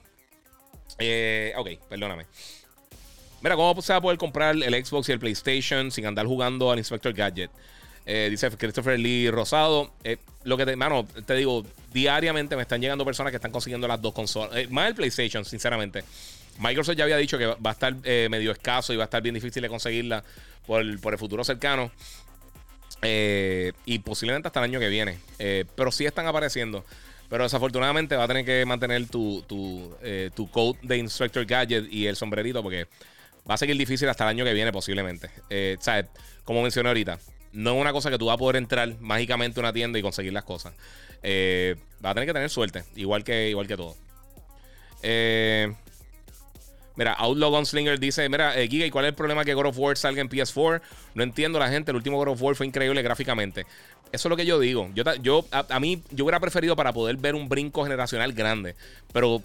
ok, 1.55 1.69
perdóname. 1.89 2.25
Mira, 3.45 3.55
¿cómo 3.55 3.79
se 3.79 3.93
va 3.93 3.97
a 3.97 4.01
poder 4.01 4.17
comprar 4.17 4.55
el 4.55 4.85
Xbox 4.85 5.07
y 5.09 5.11
el 5.11 5.19
PlayStation 5.19 5.91
sin 5.91 6.07
andar 6.07 6.25
jugando 6.25 6.71
al 6.71 6.79
Inspector 6.79 7.13
Gadget? 7.13 7.51
Eh, 8.05 8.27
dice 8.29 8.49
Christopher 8.49 8.99
Lee 8.99 9.29
Rosado. 9.29 9.91
Eh, 10.03 10.17
lo 10.43 10.57
que 10.57 10.65
te, 10.65 10.75
mano, 10.75 11.07
te 11.25 11.35
digo, 11.35 11.63
diariamente 11.93 12.55
me 12.55 12.63
están 12.63 12.81
llegando 12.81 13.05
personas 13.05 13.31
que 13.31 13.37
están 13.37 13.51
consiguiendo 13.51 13.87
las 13.87 14.01
dos 14.01 14.13
consolas. 14.13 14.55
Eh, 14.55 14.67
más 14.69 14.87
el 14.87 14.95
PlayStation, 14.95 15.45
sinceramente. 15.45 16.03
Microsoft 16.59 16.95
ya 16.95 17.03
había 17.03 17.17
dicho 17.17 17.37
que 17.37 17.45
va 17.45 17.57
a 17.63 17.71
estar 17.71 17.93
medio 17.93 18.51
escaso 18.51 18.93
y 18.93 18.95
va 18.97 19.03
a 19.03 19.05
estar 19.05 19.21
bien 19.21 19.35
difícil 19.35 19.61
de 19.61 19.69
conseguirla 19.69 20.23
por 20.65 20.81
el, 20.81 20.99
futuro 21.17 21.43
cercano. 21.43 21.91
y 23.01 23.99
posiblemente 23.99 24.47
hasta 24.47 24.59
el 24.61 24.65
año 24.65 24.79
que 24.79 24.89
viene. 24.89 25.19
pero 25.75 25.91
sí 25.91 26.05
están 26.05 26.27
apareciendo. 26.27 26.85
Pero 27.29 27.43
desafortunadamente 27.43 28.15
va 28.15 28.25
a 28.25 28.27
tener 28.27 28.45
que 28.45 28.65
mantener 28.65 29.07
tu, 29.07 29.43
tu, 29.47 29.95
tu 30.33 30.49
code 30.49 30.77
de 30.81 30.97
Inspector 30.97 31.45
Gadget 31.45 31.91
y 31.91 32.07
el 32.07 32.15
sombrerito 32.15 32.61
porque 32.63 32.87
va 33.49 33.55
a 33.55 33.57
seguir 33.57 33.77
difícil 33.77 34.09
hasta 34.09 34.23
el 34.23 34.29
año 34.31 34.45
que 34.45 34.53
viene 34.53 34.71
posiblemente. 34.71 35.29
Eh, 35.49 35.77
¿sabes? 35.79 36.07
Como 36.43 36.61
mencioné 36.61 36.89
ahorita, 36.89 37.19
no 37.53 37.75
es 37.75 37.81
una 37.81 37.91
cosa 37.93 38.09
que 38.09 38.17
tú 38.17 38.25
vas 38.25 38.35
a 38.35 38.37
poder 38.37 38.57
entrar 38.57 38.95
mágicamente 38.99 39.59
a 39.59 39.61
una 39.61 39.73
tienda 39.73 39.99
y 39.99 40.01
conseguir 40.01 40.33
las 40.33 40.43
cosas. 40.43 40.73
Eh, 41.23 41.75
vas 41.99 42.11
a 42.11 42.13
tener 42.15 42.27
que 42.27 42.33
tener 42.33 42.49
suerte, 42.49 42.83
igual 42.95 43.23
que, 43.23 43.49
igual 43.49 43.67
que 43.67 43.77
todo. 43.77 43.95
Eh, 45.03 45.73
mira, 46.95 47.13
Outlaw 47.13 47.51
Gunslinger 47.51 47.99
dice: 47.99 48.27
Mira, 48.29 48.59
eh, 48.59 48.67
Giga, 48.67 48.85
¿y 48.85 48.91
cuál 48.91 49.05
es 49.05 49.09
el 49.09 49.15
problema 49.15 49.45
que 49.45 49.53
God 49.53 49.67
of 49.67 49.77
War 49.77 49.97
salga 49.97 50.21
en 50.21 50.29
PS4? 50.29 50.81
No 51.13 51.23
entiendo 51.23 51.59
la 51.59 51.69
gente. 51.69 51.91
El 51.91 51.97
último 51.97 52.17
God 52.17 52.29
of 52.29 52.41
War 52.41 52.55
fue 52.55 52.65
increíble 52.65 53.01
gráficamente. 53.01 53.65
Eso 54.11 54.27
es 54.27 54.29
lo 54.29 54.37
que 54.37 54.45
yo 54.45 54.59
digo. 54.59 54.89
Yo, 54.93 55.03
yo 55.21 55.45
a, 55.51 55.79
mí, 55.79 56.01
yo 56.11 56.25
hubiera 56.25 56.39
preferido 56.39 56.75
para 56.75 56.93
poder 56.93 57.17
ver 57.17 57.35
un 57.35 57.49
brinco 57.49 57.83
generacional 57.83 58.33
grande. 58.33 58.75
Pero 59.11 59.41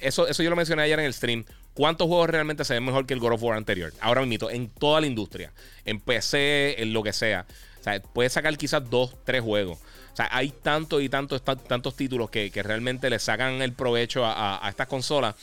eso, 0.00 0.26
eso 0.28 0.42
yo 0.42 0.50
lo 0.50 0.56
mencioné 0.56 0.82
ayer 0.82 0.98
en 0.98 1.06
el 1.06 1.14
stream. 1.14 1.44
¿Cuántos 1.74 2.06
juegos 2.06 2.28
realmente 2.28 2.64
se 2.64 2.74
ven 2.74 2.84
mejor 2.84 3.06
que 3.06 3.14
el 3.14 3.20
God 3.20 3.32
of 3.32 3.42
War 3.42 3.56
anterior? 3.56 3.92
Ahora 4.00 4.24
mismo, 4.24 4.50
en 4.50 4.68
toda 4.68 5.00
la 5.00 5.06
industria, 5.06 5.52
en 5.84 6.00
PC, 6.00 6.82
en 6.82 6.92
lo 6.92 7.02
que 7.02 7.12
sea. 7.12 7.46
O 7.80 7.82
sea, 7.82 8.00
puedes 8.00 8.32
sacar 8.32 8.56
quizás 8.58 8.88
dos, 8.88 9.16
tres 9.24 9.42
juegos. 9.42 9.78
O 10.12 10.16
sea, 10.16 10.28
hay 10.30 10.50
tantos 10.50 11.02
y 11.02 11.08
tantos, 11.08 11.42
tantos 11.42 11.96
títulos 11.96 12.28
que, 12.28 12.50
realmente 12.62 13.08
le 13.08 13.18
sacan 13.18 13.62
el 13.62 13.72
provecho 13.72 14.24
a, 14.26 14.60
estas 14.68 14.86
consolas. 14.86 15.34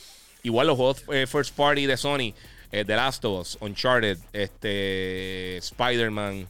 Igual 0.42 0.66
los 0.66 0.76
juegos 0.76 1.04
eh, 1.12 1.26
First 1.26 1.54
Party 1.54 1.86
de 1.86 1.96
Sony, 1.96 2.34
eh, 2.72 2.84
The 2.84 2.96
Last 2.96 3.24
of 3.24 3.40
Us, 3.40 3.58
Uncharted, 3.60 4.18
este, 4.32 5.58
Spider-Man, 5.58 6.48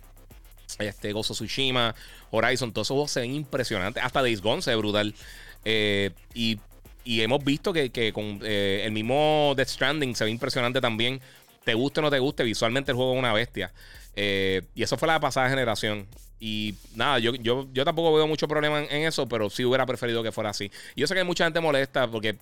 este, 0.78 1.12
of 1.12 1.26
Tsushima, 1.26 1.95
Horizon, 2.30 2.72
todos 2.72 2.86
esos 2.86 2.95
juegos 2.95 3.11
se 3.11 3.20
ven 3.20 3.34
impresionantes. 3.34 4.03
Hasta 4.03 4.22
Days 4.22 4.41
Gone 4.41 4.62
se 4.62 4.70
ve 4.70 4.76
brutal. 4.76 5.14
Eh, 5.64 6.11
y 6.34 6.59
y 7.03 7.22
hemos 7.22 7.43
visto 7.43 7.72
que, 7.72 8.12
con 8.12 8.41
eh, 8.45 8.82
el 8.84 8.93
mismo 8.93 9.55
Death 9.57 9.68
Stranding 9.68 10.14
se 10.14 10.24
ve 10.24 10.30
impresionante 10.30 10.80
también. 10.80 11.20
Te 11.64 11.74
guste 11.74 12.01
o 12.01 12.03
no 12.03 12.11
te 12.11 12.18
guste, 12.18 12.45
visualmente 12.45 12.93
el 12.93 12.97
juego 12.97 13.14
es 13.14 13.18
una 13.18 13.32
bestia. 13.32 13.72
Y 14.14 14.82
eso 14.82 14.99
fue 14.99 15.09
la 15.09 15.18
pasada 15.18 15.49
generación. 15.49 16.07
Y 16.41 16.74
nada, 16.95 17.18
yo, 17.18 17.34
yo, 17.34 17.68
yo 17.72 17.84
tampoco 17.84 18.14
veo 18.14 18.26
mucho 18.26 18.49
problema 18.49 18.80
en, 18.80 19.03
eso, 19.07 19.28
pero 19.28 19.51
sí 19.51 19.62
hubiera 19.64 19.84
preferido 19.84 20.22
que 20.22 20.32
fuera 20.32 20.51
así. 20.51 20.72
Yo 20.97 21.07
sé 21.07 21.14
que 21.14 21.20
hay 21.20 21.26
mucha 21.26 21.45
gente 21.45 21.61
molesta 21.61 22.11
porque. 22.11 22.36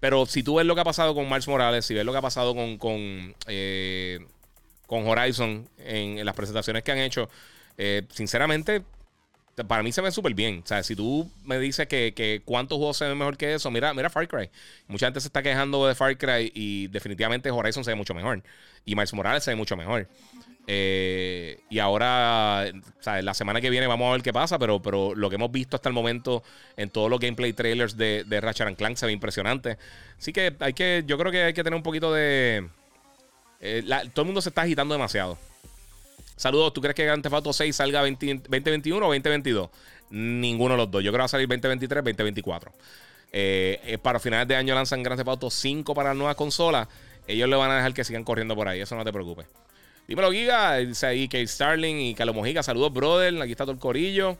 Pero 0.00 0.26
si 0.26 0.42
tú 0.42 0.56
ves 0.56 0.66
lo 0.66 0.74
que 0.74 0.80
ha 0.80 0.84
pasado 0.84 1.14
con 1.14 1.26
Miles 1.28 1.48
Morales, 1.48 1.84
si 1.84 1.94
ves 1.94 2.04
lo 2.04 2.12
que 2.12 2.18
ha 2.18 2.22
pasado 2.22 2.54
con, 2.54 2.78
con, 2.78 3.34
eh, 3.46 4.20
con 4.86 5.06
Horizon 5.06 5.68
en, 5.78 6.24
las 6.24 6.34
presentaciones 6.34 6.82
que 6.82 6.92
han 6.92 6.98
hecho, 6.98 7.28
sinceramente, 8.10 8.82
para 9.64 9.82
mí 9.82 9.92
se 9.92 10.00
ve 10.00 10.10
súper 10.10 10.34
bien. 10.34 10.60
O 10.64 10.66
sea, 10.66 10.82
si 10.82 10.94
tú 10.94 11.30
me 11.44 11.58
dices 11.58 11.86
que, 11.88 12.42
cuántos 12.44 12.78
juegos 12.78 12.96
se 12.96 13.06
ven 13.06 13.18
mejor 13.18 13.36
que 13.36 13.54
eso, 13.54 13.70
mira, 13.70 13.92
mira 13.94 14.10
Far 14.10 14.28
Cry. 14.28 14.50
Mucha 14.86 15.06
gente 15.06 15.20
se 15.20 15.28
está 15.28 15.42
quejando 15.42 15.86
de 15.86 15.94
Far 15.94 16.16
Cry 16.16 16.52
y 16.54 16.88
definitivamente 16.88 17.50
Horizon 17.50 17.84
se 17.84 17.90
ve 17.90 17.94
mucho 17.94 18.14
mejor. 18.14 18.42
Y 18.84 18.94
Miles 18.94 19.12
Morales 19.14 19.44
se 19.44 19.50
ve 19.50 19.56
mucho 19.56 19.76
mejor. 19.76 20.08
Eh, 20.70 21.60
y 21.70 21.78
ahora, 21.78 22.66
sea, 23.00 23.22
la 23.22 23.32
semana 23.32 23.62
que 23.62 23.70
viene 23.70 23.86
vamos 23.86 24.06
a 24.06 24.12
ver 24.12 24.22
qué 24.22 24.34
pasa, 24.34 24.58
pero, 24.58 24.82
pero 24.82 25.14
lo 25.14 25.30
que 25.30 25.36
hemos 25.36 25.50
visto 25.50 25.76
hasta 25.76 25.88
el 25.88 25.94
momento 25.94 26.42
en 26.76 26.90
todos 26.90 27.08
los 27.08 27.18
gameplay 27.18 27.54
trailers 27.54 27.96
de, 27.96 28.22
de 28.24 28.40
Ratchet 28.42 28.76
Clank 28.76 28.98
se 28.98 29.06
ve 29.06 29.12
impresionante. 29.12 29.78
Así 30.18 30.30
que 30.30 30.54
hay 30.60 30.74
que, 30.74 31.04
yo 31.06 31.16
creo 31.16 31.32
que 31.32 31.42
hay 31.44 31.54
que 31.54 31.64
tener 31.64 31.74
un 31.74 31.82
poquito 31.82 32.12
de... 32.12 32.68
Eh, 33.60 33.82
todo 34.12 34.22
el 34.22 34.26
mundo 34.26 34.42
se 34.42 34.50
está 34.50 34.62
agitando 34.62 34.94
demasiado. 34.94 35.38
Saludos, 36.36 36.74
¿tú 36.74 36.82
crees 36.82 36.94
que 36.94 37.06
Grand 37.06 37.22
Theft 37.22 37.34
Auto 37.34 37.52
6 37.54 37.74
salga 37.74 38.00
2021 38.00 38.94
o 38.98 39.08
2022? 39.08 39.70
Ninguno 40.10 40.74
de 40.74 40.78
los 40.78 40.90
dos. 40.90 41.02
Yo 41.02 41.10
creo 41.10 41.20
que 41.20 41.22
va 41.22 41.24
a 41.24 41.28
salir 41.28 41.48
2023, 41.48 42.04
2024. 42.04 42.72
Eh, 43.32 43.98
para 44.02 44.20
finales 44.20 44.46
de 44.46 44.54
año 44.54 44.74
lanzan 44.74 45.02
Grand 45.02 45.18
Theft 45.18 45.28
Auto 45.28 45.50
5 45.50 45.94
para 45.94 46.12
nuevas 46.12 46.36
consolas. 46.36 46.88
Ellos 47.26 47.48
le 47.48 47.56
van 47.56 47.70
a 47.70 47.76
dejar 47.76 47.94
que 47.94 48.04
sigan 48.04 48.22
corriendo 48.22 48.54
por 48.54 48.68
ahí. 48.68 48.80
Eso 48.80 48.94
no 48.96 49.04
te 49.04 49.12
preocupes. 49.12 49.46
Dímelo, 50.08 50.32
Giga. 50.32 50.72
Ahí 50.72 51.28
Kate 51.28 51.46
Starling 51.46 51.96
y 51.96 52.14
Carlos 52.14 52.34
Mojica. 52.34 52.62
Saludos, 52.62 52.92
brother. 52.94 53.40
Aquí 53.42 53.52
está 53.52 53.64
todo 53.64 53.74
el 53.74 53.78
corillo. 53.78 54.38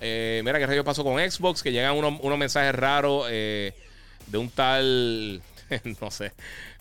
Eh, 0.00 0.40
mira 0.44 0.60
qué 0.60 0.66
rayo 0.66 0.84
pasó 0.84 1.02
con 1.02 1.18
Xbox. 1.18 1.60
Que 1.60 1.72
llegan 1.72 1.96
unos, 1.96 2.20
unos 2.22 2.38
mensajes 2.38 2.72
raros 2.72 3.28
de 3.28 3.74
un 4.34 4.48
tal. 4.48 5.42
no 6.00 6.10
sé. 6.10 6.32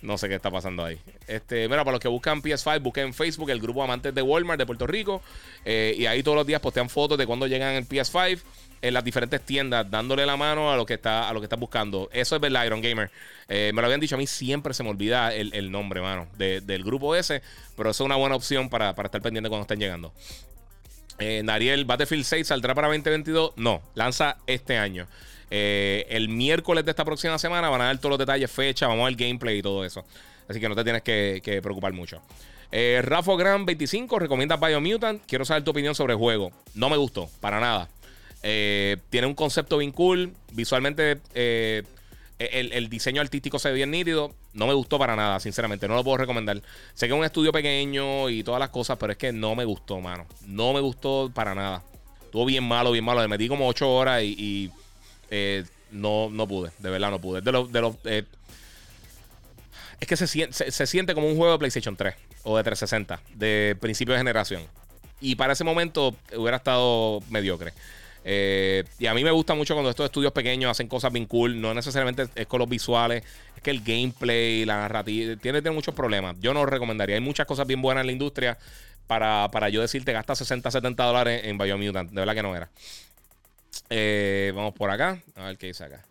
No 0.02 0.18
sé 0.18 0.28
qué 0.28 0.36
está 0.36 0.52
pasando 0.52 0.84
ahí. 0.84 1.00
Este, 1.28 1.68
mira, 1.68 1.84
para 1.84 1.94
los 1.94 2.00
que 2.00 2.08
buscan 2.08 2.42
PS5, 2.42 2.82
busquen 2.82 3.06
en 3.08 3.14
Facebook 3.14 3.50
el 3.50 3.60
grupo 3.60 3.84
Amantes 3.84 4.14
de 4.14 4.22
Walmart 4.22 4.60
de 4.60 4.66
Puerto 4.66 4.88
Rico. 4.88 5.22
Eh, 5.66 5.96
y 5.98 6.06
ahí 6.06 6.24
todos 6.24 6.38
los 6.38 6.48
días 6.48 6.62
postean 6.62 6.90
fotos 6.90 7.18
de 7.18 7.26
cuando 7.26 7.48
llegan 7.48 7.76
el 7.76 7.88
PS5 7.88 8.42
en 8.82 8.94
las 8.94 9.04
diferentes 9.04 9.42
tiendas, 9.42 9.90
dándole 9.90 10.26
la 10.26 10.38
mano 10.38 10.72
a 10.72 10.76
lo 10.76 10.86
que 10.86 10.96
está, 10.96 11.28
a 11.28 11.34
lo 11.34 11.40
que 11.40 11.46
estás 11.46 11.60
buscando. 11.60 12.10
Eso 12.12 12.36
es 12.36 12.42
verdad, 12.42 12.66
Iron 12.66 12.82
Gamer. 12.82 13.10
Eh, 13.50 13.72
me 13.74 13.82
lo 13.82 13.88
habían 13.88 14.00
dicho 14.00 14.16
a 14.16 14.18
mí, 14.18 14.28
siempre 14.28 14.74
se 14.74 14.84
me 14.84 14.90
olvida 14.90 15.34
el, 15.34 15.72
nombre, 15.72 16.02
mano, 16.02 16.28
del 16.38 16.84
grupo 16.84 17.16
ese. 17.16 17.42
Pero 17.76 17.90
eso 17.90 18.04
es 18.04 18.06
una 18.06 18.16
buena 18.16 18.36
opción 18.36 18.70
para, 18.70 18.92
estar 18.92 19.22
pendiente 19.22 19.50
cuando 19.50 19.64
estén 19.64 19.80
llegando. 19.80 20.14
Eh, 21.20 21.42
Nariel, 21.44 21.86
Battlefield 21.86 22.24
6 22.24 22.48
saldrá 22.48 22.76
para 22.76 22.88
2022. 22.88 23.54
No, 23.56 23.82
lanza 23.96 24.38
este 24.46 24.78
año. 24.78 25.08
Eh, 25.50 26.06
el 26.10 26.30
miércoles 26.30 26.84
de 26.84 26.92
esta 26.92 27.06
próxima 27.06 27.38
semana 27.40 27.70
van 27.70 27.82
a 27.82 27.86
dar 27.86 27.98
todos 27.98 28.12
los 28.12 28.20
detalles, 28.20 28.52
fecha, 28.52 28.88
vamos 28.88 29.08
al 29.08 29.16
gameplay 29.16 29.60
y 29.60 29.62
todo 29.62 29.86
eso. 29.86 30.06
Así 30.48 30.60
que 30.60 30.70
no 30.70 30.76
te 30.76 30.84
tienes 30.84 31.02
que, 31.02 31.60
preocupar 31.62 31.94
mucho. 31.94 32.22
Eh, 32.72 33.02
Rafa 33.04 33.36
Gran 33.36 33.66
25 33.66 34.20
recomienda 34.20 34.58
Biomutant. 34.58 35.22
Quiero 35.26 35.46
saber 35.46 35.64
tu 35.64 35.72
opinión 35.72 35.96
sobre 35.96 36.14
el 36.14 36.20
juego. 36.20 36.52
No 36.74 36.90
me 36.90 36.98
gustó, 36.98 37.30
para 37.40 37.60
nada. 37.60 37.90
Eh, 38.44 38.98
tiene 39.10 39.28
un 39.28 39.36
concepto 39.36 39.78
bien 39.78 39.92
cool. 39.92 40.34
Visualmente, 40.54 41.20
el, 42.40 42.90
diseño 42.90 43.22
artístico 43.22 43.60
se 43.60 43.70
ve 43.70 43.76
bien 43.76 43.92
nítido. 43.92 44.34
No 44.54 44.68
me 44.68 44.74
gustó 44.74 45.00
para 45.00 45.16
nada, 45.16 45.40
sinceramente. 45.40 45.88
No 45.88 45.96
lo 45.96 46.04
puedo 46.04 46.18
recomendar. 46.18 46.62
Sé 46.94 47.08
que 47.08 47.14
es 47.14 47.20
un 47.20 47.26
estudio 47.26 47.52
pequeño 47.52 48.30
y 48.30 48.44
todas 48.44 48.60
las 48.60 48.70
cosas, 48.70 48.98
pero 48.98 49.12
es 49.12 49.18
que 49.18 49.32
no 49.32 49.56
me 49.56 49.66
gustó, 49.66 50.00
mano. 50.00 50.26
No 50.46 50.74
me 50.74 50.80
gustó 50.80 51.32
para 51.34 51.56
nada. 51.56 51.84
Estuvo 52.24 52.46
bien 52.46 52.64
malo, 52.64 52.92
bien 52.92 53.04
malo. 53.04 53.22
Le 53.22 53.28
metí 53.28 53.48
como 53.48 53.68
8 53.68 53.90
horas 53.90 54.24
y 54.24 54.72
eh, 55.30 55.64
no, 55.92 56.30
no 56.30 56.48
pude, 56.48 56.72
de 56.80 56.90
verdad 56.90 57.12
no 57.12 57.20
pude. 57.20 57.42
De 57.42 57.52
los, 57.52 57.72
de 57.72 57.82
los, 57.82 57.96
eh, 58.06 58.24
es 60.00 60.08
que 60.08 60.16
se, 60.16 60.28
se, 60.28 60.88
siente 60.88 61.14
como 61.14 61.28
un 61.28 61.36
juego 61.36 61.54
de 61.54 61.60
PlayStation 61.60 61.96
3 61.96 62.16
o 62.44 62.58
de 62.58 62.64
360, 62.64 63.22
de 63.36 63.78
principio 63.80 64.14
de 64.14 64.20
generación. 64.20 64.64
Y 65.20 65.36
para 65.36 65.54
ese 65.54 65.64
momento 65.64 66.16
hubiera 66.36 66.58
estado 66.58 67.22
mediocre. 67.30 67.74
Eh, 68.30 68.84
y 69.00 69.08
a 69.08 69.14
mí 69.14 69.24
me 69.24 69.32
gusta 69.32 69.56
mucho 69.56 69.74
cuando 69.74 69.90
estos 69.90 70.06
estudios 70.06 70.34
pequeños 70.34 70.70
hacen 70.70 70.88
cosas 70.88 71.12
bien 71.12 71.26
cool. 71.26 71.60
No 71.60 71.74
necesariamente 71.74 72.28
es 72.36 72.46
con 72.46 72.60
los 72.60 72.70
visuales, 72.70 73.24
es 73.56 73.64
que 73.64 73.72
el 73.72 73.82
gameplay, 73.82 74.66
la 74.66 74.82
narrativa, 74.82 75.36
tiene, 75.38 75.62
tiene 75.62 75.74
muchos 75.74 75.96
problemas. 75.96 76.36
Yo 76.40 76.54
no 76.54 76.60
lo 76.60 76.66
recomendaría. 76.68 77.16
Hay 77.16 77.22
muchas 77.22 77.48
cosas 77.48 77.66
bien 77.66 77.82
buenas 77.82 78.02
en 78.02 78.08
la 78.08 78.12
industria 78.12 78.58
para, 79.08 79.50
para 79.50 79.70
yo 79.70 79.82
decirte 79.82 80.12
gasta 80.12 80.36
60, 80.36 80.70
70 80.70 81.04
dólares 81.04 81.42
en 81.46 81.58
Biomutant. 81.58 82.12
De 82.12 82.20
verdad 82.20 82.36
que 82.36 82.44
no 82.44 82.56
era. 82.56 82.70
Eh, 83.90 84.52
vamos 84.56 84.74
por 84.74 84.90
acá. 84.90 85.22
A 85.36 85.46
ver 85.46 85.58
qué 85.58 85.68
dice 85.68 85.84
acá. 85.84 86.04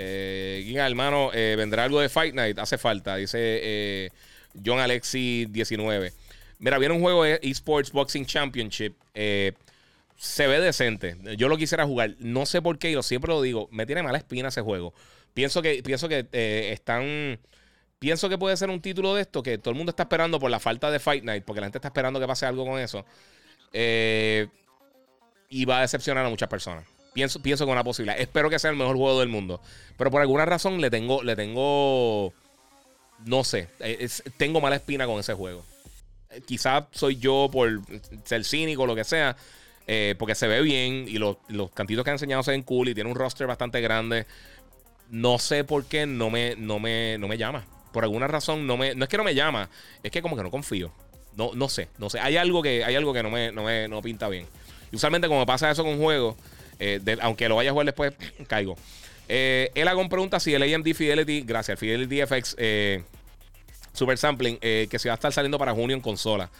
Eh, 0.00 0.72
hermano, 0.76 1.30
eh, 1.34 1.56
¿vendrá 1.56 1.82
algo 1.82 2.00
de 2.00 2.08
Fight 2.08 2.32
Night? 2.32 2.56
Hace 2.60 2.78
falta, 2.78 3.16
dice 3.16 3.38
eh, 3.40 4.10
John 4.64 4.78
Alexi 4.78 5.46
19. 5.50 6.12
Mira, 6.60 6.78
viene 6.78 6.94
un 6.94 7.00
juego 7.00 7.24
de 7.24 7.40
Esports 7.42 7.90
Boxing 7.90 8.24
Championship. 8.24 8.94
se 9.12 10.46
ve 10.46 10.60
decente. 10.60 11.16
Yo 11.36 11.48
lo 11.48 11.56
quisiera 11.56 11.84
jugar. 11.84 12.14
No 12.20 12.46
sé 12.46 12.62
por 12.62 12.78
qué, 12.78 12.90
y 12.90 12.94
lo 12.94 13.02
siempre 13.02 13.32
lo 13.32 13.42
digo. 13.42 13.68
Me 13.72 13.86
tiene 13.86 14.04
mala 14.04 14.18
espina 14.18 14.48
ese 14.48 14.60
juego. 14.60 14.94
Pienso 15.34 15.62
que, 15.62 15.82
pienso 15.82 16.08
que 16.08 16.28
están. 16.72 17.40
Pienso 17.98 18.28
que 18.28 18.38
puede 18.38 18.56
ser 18.56 18.70
un 18.70 18.80
título 18.80 19.16
de 19.16 19.22
esto 19.22 19.42
que 19.42 19.58
todo 19.58 19.70
el 19.70 19.76
mundo 19.76 19.90
está 19.90 20.04
esperando 20.04 20.38
por 20.38 20.50
la 20.52 20.60
falta 20.60 20.92
de 20.92 21.00
Fight 21.00 21.24
Night, 21.24 21.42
porque 21.44 21.60
la 21.60 21.66
gente 21.66 21.78
está 21.78 21.88
esperando 21.88 22.20
que 22.20 22.26
pase 22.28 22.46
algo 22.46 22.64
con 22.64 22.78
eso. 22.78 23.04
Y 25.48 25.64
va 25.64 25.78
a 25.78 25.82
decepcionar 25.82 26.24
a 26.24 26.28
muchas 26.28 26.48
personas. 26.48 26.84
Pienso, 27.12 27.40
pienso 27.40 27.64
con 27.64 27.72
una 27.72 27.84
posibilidad. 27.84 28.20
Espero 28.20 28.50
que 28.50 28.58
sea 28.58 28.70
el 28.70 28.76
mejor 28.76 28.96
juego 28.96 29.20
del 29.20 29.28
mundo. 29.28 29.60
Pero 29.96 30.10
por 30.10 30.20
alguna 30.20 30.44
razón 30.44 30.80
le 30.80 30.90
tengo, 30.90 31.22
le 31.22 31.34
tengo, 31.36 32.32
no 33.24 33.44
sé, 33.44 33.68
eh, 33.80 34.08
tengo 34.36 34.60
mala 34.60 34.76
espina 34.76 35.06
con 35.06 35.18
ese 35.18 35.34
juego. 35.34 35.64
Eh, 36.30 36.42
quizás 36.46 36.84
soy 36.92 37.16
yo 37.16 37.48
por 37.50 37.80
ser 38.24 38.44
cínico 38.44 38.82
o 38.82 38.86
lo 38.86 38.94
que 38.94 39.04
sea. 39.04 39.36
Eh, 39.90 40.14
porque 40.18 40.34
se 40.34 40.46
ve 40.46 40.60
bien 40.60 41.06
y 41.08 41.16
los, 41.16 41.38
los 41.48 41.70
cantitos 41.70 42.04
que 42.04 42.10
han 42.10 42.16
enseñado 42.16 42.42
se 42.42 42.50
ven 42.50 42.62
cool 42.62 42.90
y 42.90 42.94
tiene 42.94 43.10
un 43.10 43.16
roster 43.16 43.46
bastante 43.46 43.80
grande. 43.80 44.26
No 45.08 45.38
sé 45.38 45.64
por 45.64 45.86
qué 45.86 46.04
no 46.04 46.28
me, 46.28 46.56
no 46.56 46.78
me, 46.78 47.16
no 47.16 47.26
me 47.26 47.38
llama. 47.38 47.64
Por 47.92 48.04
alguna 48.04 48.26
razón 48.26 48.66
no 48.66 48.76
me. 48.76 48.94
No 48.94 49.04
es 49.04 49.08
que 49.08 49.16
no 49.16 49.24
me 49.24 49.34
llama, 49.34 49.70
es 50.02 50.10
que 50.10 50.20
como 50.20 50.36
que 50.36 50.42
no 50.42 50.50
confío. 50.50 50.92
No, 51.36 51.52
no 51.54 51.70
sé, 51.70 51.88
no 51.96 52.10
sé. 52.10 52.20
Hay 52.20 52.36
algo 52.36 52.62
que, 52.62 52.84
hay 52.84 52.96
algo 52.96 53.14
que 53.14 53.22
no 53.22 53.30
me, 53.30 53.50
no 53.50 53.64
me 53.64 53.88
no 53.88 54.02
pinta 54.02 54.28
bien. 54.28 54.46
Y 54.92 54.96
usualmente 54.96 55.28
como 55.28 55.44
pasa 55.46 55.70
eso 55.70 55.84
con 55.84 55.98
juegos, 55.98 56.36
eh, 56.78 57.00
aunque 57.20 57.48
lo 57.48 57.56
vaya 57.56 57.70
a 57.70 57.72
jugar 57.72 57.86
después, 57.86 58.12
caigo. 58.48 58.76
Eh, 59.28 59.70
Elagon 59.74 60.08
pregunta 60.08 60.40
si 60.40 60.54
el 60.54 60.62
AMD 60.62 60.94
Fidelity, 60.94 61.42
gracias, 61.42 61.78
Fidelity 61.78 62.22
FX 62.26 62.56
eh, 62.58 63.02
Super 63.92 64.16
Sampling, 64.16 64.58
eh, 64.62 64.88
que 64.90 64.98
se 64.98 65.08
va 65.08 65.14
a 65.14 65.16
estar 65.16 65.32
saliendo 65.32 65.58
para 65.58 65.72
junio 65.72 65.94
en 65.94 66.00
consola. 66.00 66.50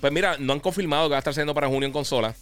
Pues 0.00 0.12
mira, 0.12 0.36
no 0.38 0.52
han 0.52 0.60
confirmado 0.60 1.08
que 1.08 1.12
va 1.12 1.16
a 1.16 1.18
estar 1.18 1.34
saliendo 1.34 1.54
para 1.54 1.66
junio 1.66 1.86
en 1.86 1.92
consola. 1.92 2.34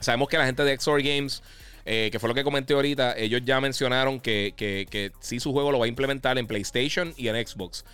Sabemos 0.00 0.28
que 0.28 0.38
la 0.38 0.46
gente 0.46 0.64
de 0.64 0.76
XOR 0.78 1.02
Games, 1.02 1.42
que 1.84 2.16
fue 2.18 2.28
lo 2.28 2.34
que 2.34 2.44
comenté 2.44 2.74
ahorita, 2.74 3.16
ellos 3.16 3.42
ya 3.44 3.60
mencionaron 3.60 4.20
que, 4.20 4.54
que, 4.56 4.86
que 4.90 5.12
sí 5.20 5.40
su 5.40 5.52
juego 5.52 5.72
lo 5.72 5.78
va 5.78 5.86
a 5.86 5.88
implementar 5.88 6.38
en 6.38 6.46
PlayStation 6.46 7.12
y 7.16 7.28
en 7.28 7.46
Xbox. 7.46 7.84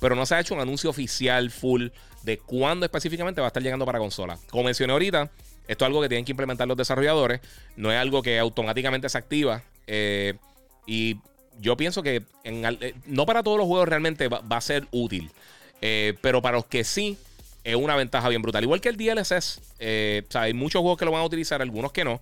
Pero 0.00 0.14
no 0.14 0.26
se 0.26 0.34
ha 0.34 0.40
hecho 0.40 0.54
un 0.54 0.60
anuncio 0.60 0.90
oficial 0.90 1.50
full 1.50 1.88
de 2.22 2.38
cuándo 2.38 2.84
específicamente 2.86 3.40
va 3.40 3.46
a 3.46 3.48
estar 3.48 3.62
llegando 3.62 3.86
para 3.86 3.98
consola. 3.98 4.38
Como 4.50 4.64
mencioné 4.64 4.92
ahorita, 4.92 5.30
esto 5.68 5.84
es 5.84 5.86
algo 5.86 6.00
que 6.00 6.08
tienen 6.08 6.24
que 6.24 6.32
implementar 6.32 6.66
los 6.66 6.76
desarrolladores. 6.76 7.40
No 7.76 7.92
es 7.92 7.98
algo 7.98 8.22
que 8.22 8.38
automáticamente 8.38 9.08
se 9.08 9.18
activa. 9.18 9.62
Eh, 9.86 10.34
y 10.86 11.18
yo 11.60 11.76
pienso 11.76 12.02
que 12.02 12.22
eh, 12.44 12.94
no 13.06 13.26
para 13.26 13.42
todos 13.42 13.58
los 13.58 13.66
juegos 13.66 13.86
realmente 13.86 14.28
va, 14.28 14.42
a 14.48 14.60
ser 14.62 14.86
útil. 14.90 15.30
Eh, 15.82 16.14
pero 16.22 16.40
para 16.40 16.56
los 16.56 16.66
que 16.66 16.84
sí, 16.84 17.18
es 17.64 17.76
una 17.76 17.96
ventaja 17.96 18.30
bien 18.30 18.40
brutal. 18.40 18.64
Igual 18.64 18.80
que 18.80 18.88
el 18.88 18.96
DLSS. 18.96 19.60
hay 20.34 20.54
muchos 20.54 20.80
juegos 20.80 20.98
que 20.98 21.04
lo 21.04 21.12
van 21.12 21.20
a 21.20 21.26
utilizar, 21.26 21.60
algunos 21.60 21.92
que 21.92 22.02
no. 22.02 22.20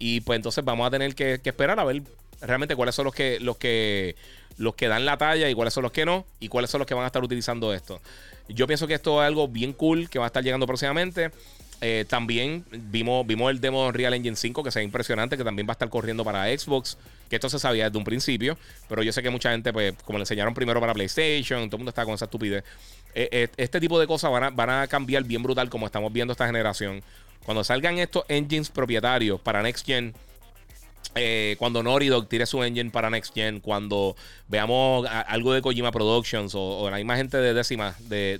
Y 0.00 0.20
pues 0.22 0.36
entonces 0.36 0.64
vamos 0.64 0.86
a 0.86 0.90
tener 0.90 1.14
que, 1.14 1.40
esperar 1.44 1.78
a 1.78 1.84
ver 1.84 2.02
realmente 2.40 2.76
cuáles 2.76 2.94
son 2.94 3.04
los 3.04 3.14
que, 3.14 3.38
los 3.40 3.56
que 3.56 4.16
los 4.58 4.74
que 4.74 4.88
dan 4.88 5.04
la 5.04 5.16
talla 5.16 5.48
y 5.48 5.54
cuáles 5.54 5.72
son 5.72 5.84
los 5.84 5.92
que 5.92 6.04
no, 6.04 6.26
y 6.40 6.48
cuáles 6.48 6.70
son 6.70 6.80
los 6.80 6.86
que 6.86 6.94
van 6.94 7.04
a 7.04 7.06
estar 7.06 7.22
utilizando 7.22 7.72
esto. 7.72 8.00
Yo 8.48 8.66
pienso 8.66 8.86
que 8.86 8.94
esto 8.94 9.22
es 9.22 9.26
algo 9.26 9.48
bien 9.48 9.72
cool 9.72 10.10
que 10.10 10.18
va 10.18 10.26
a 10.26 10.28
estar 10.28 10.42
llegando 10.42 10.66
próximamente. 10.66 11.30
Eh, 11.80 12.04
también 12.08 12.64
vimos, 12.72 13.24
vimos 13.24 13.52
el 13.52 13.60
demo 13.60 13.86
de 13.86 13.92
Real 13.92 14.12
Engine 14.12 14.34
5 14.34 14.64
que 14.64 14.72
se 14.72 14.80
ve 14.80 14.84
impresionante, 14.84 15.36
que 15.36 15.44
también 15.44 15.66
va 15.68 15.72
a 15.72 15.74
estar 15.74 15.88
corriendo 15.88 16.24
para 16.24 16.46
Xbox, 16.46 16.98
que 17.30 17.36
esto 17.36 17.48
se 17.48 17.60
sabía 17.60 17.84
desde 17.84 17.98
un 17.98 18.04
principio, 18.04 18.58
pero 18.88 19.02
yo 19.02 19.12
sé 19.12 19.22
que 19.22 19.30
mucha 19.30 19.52
gente, 19.52 19.72
pues, 19.72 19.94
como 20.04 20.18
le 20.18 20.22
enseñaron 20.22 20.54
primero 20.54 20.80
para 20.80 20.92
PlayStation, 20.92 21.68
todo 21.68 21.76
el 21.76 21.78
mundo 21.78 21.90
está 21.90 22.04
con 22.04 22.14
esa 22.14 22.24
estupidez. 22.24 22.64
Eh, 23.14 23.28
eh, 23.30 23.48
este 23.56 23.78
tipo 23.78 24.00
de 24.00 24.08
cosas 24.08 24.32
van 24.32 24.44
a, 24.44 24.50
van 24.50 24.70
a 24.70 24.88
cambiar 24.88 25.22
bien 25.22 25.42
brutal 25.42 25.70
como 25.70 25.86
estamos 25.86 26.12
viendo 26.12 26.32
esta 26.32 26.46
generación. 26.46 27.00
Cuando 27.44 27.62
salgan 27.62 27.98
estos 27.98 28.24
engines 28.28 28.70
propietarios 28.70 29.40
para 29.40 29.62
Next 29.62 29.86
Gen, 29.86 30.14
cuando 31.58 31.82
Naughty 31.82 32.06
Dog 32.08 32.28
tire 32.28 32.46
su 32.46 32.62
engine 32.62 32.90
para 32.90 33.10
Next 33.10 33.34
Gen, 33.34 33.60
cuando 33.60 34.14
veamos 34.46 35.08
algo 35.08 35.52
de 35.52 35.62
Kojima 35.62 35.90
Productions 35.90 36.54
o, 36.54 36.88
la 36.90 36.96
misma 36.96 37.16
gente 37.16 37.38
de 37.38 37.54
décima 37.54 37.96
de, 38.08 38.38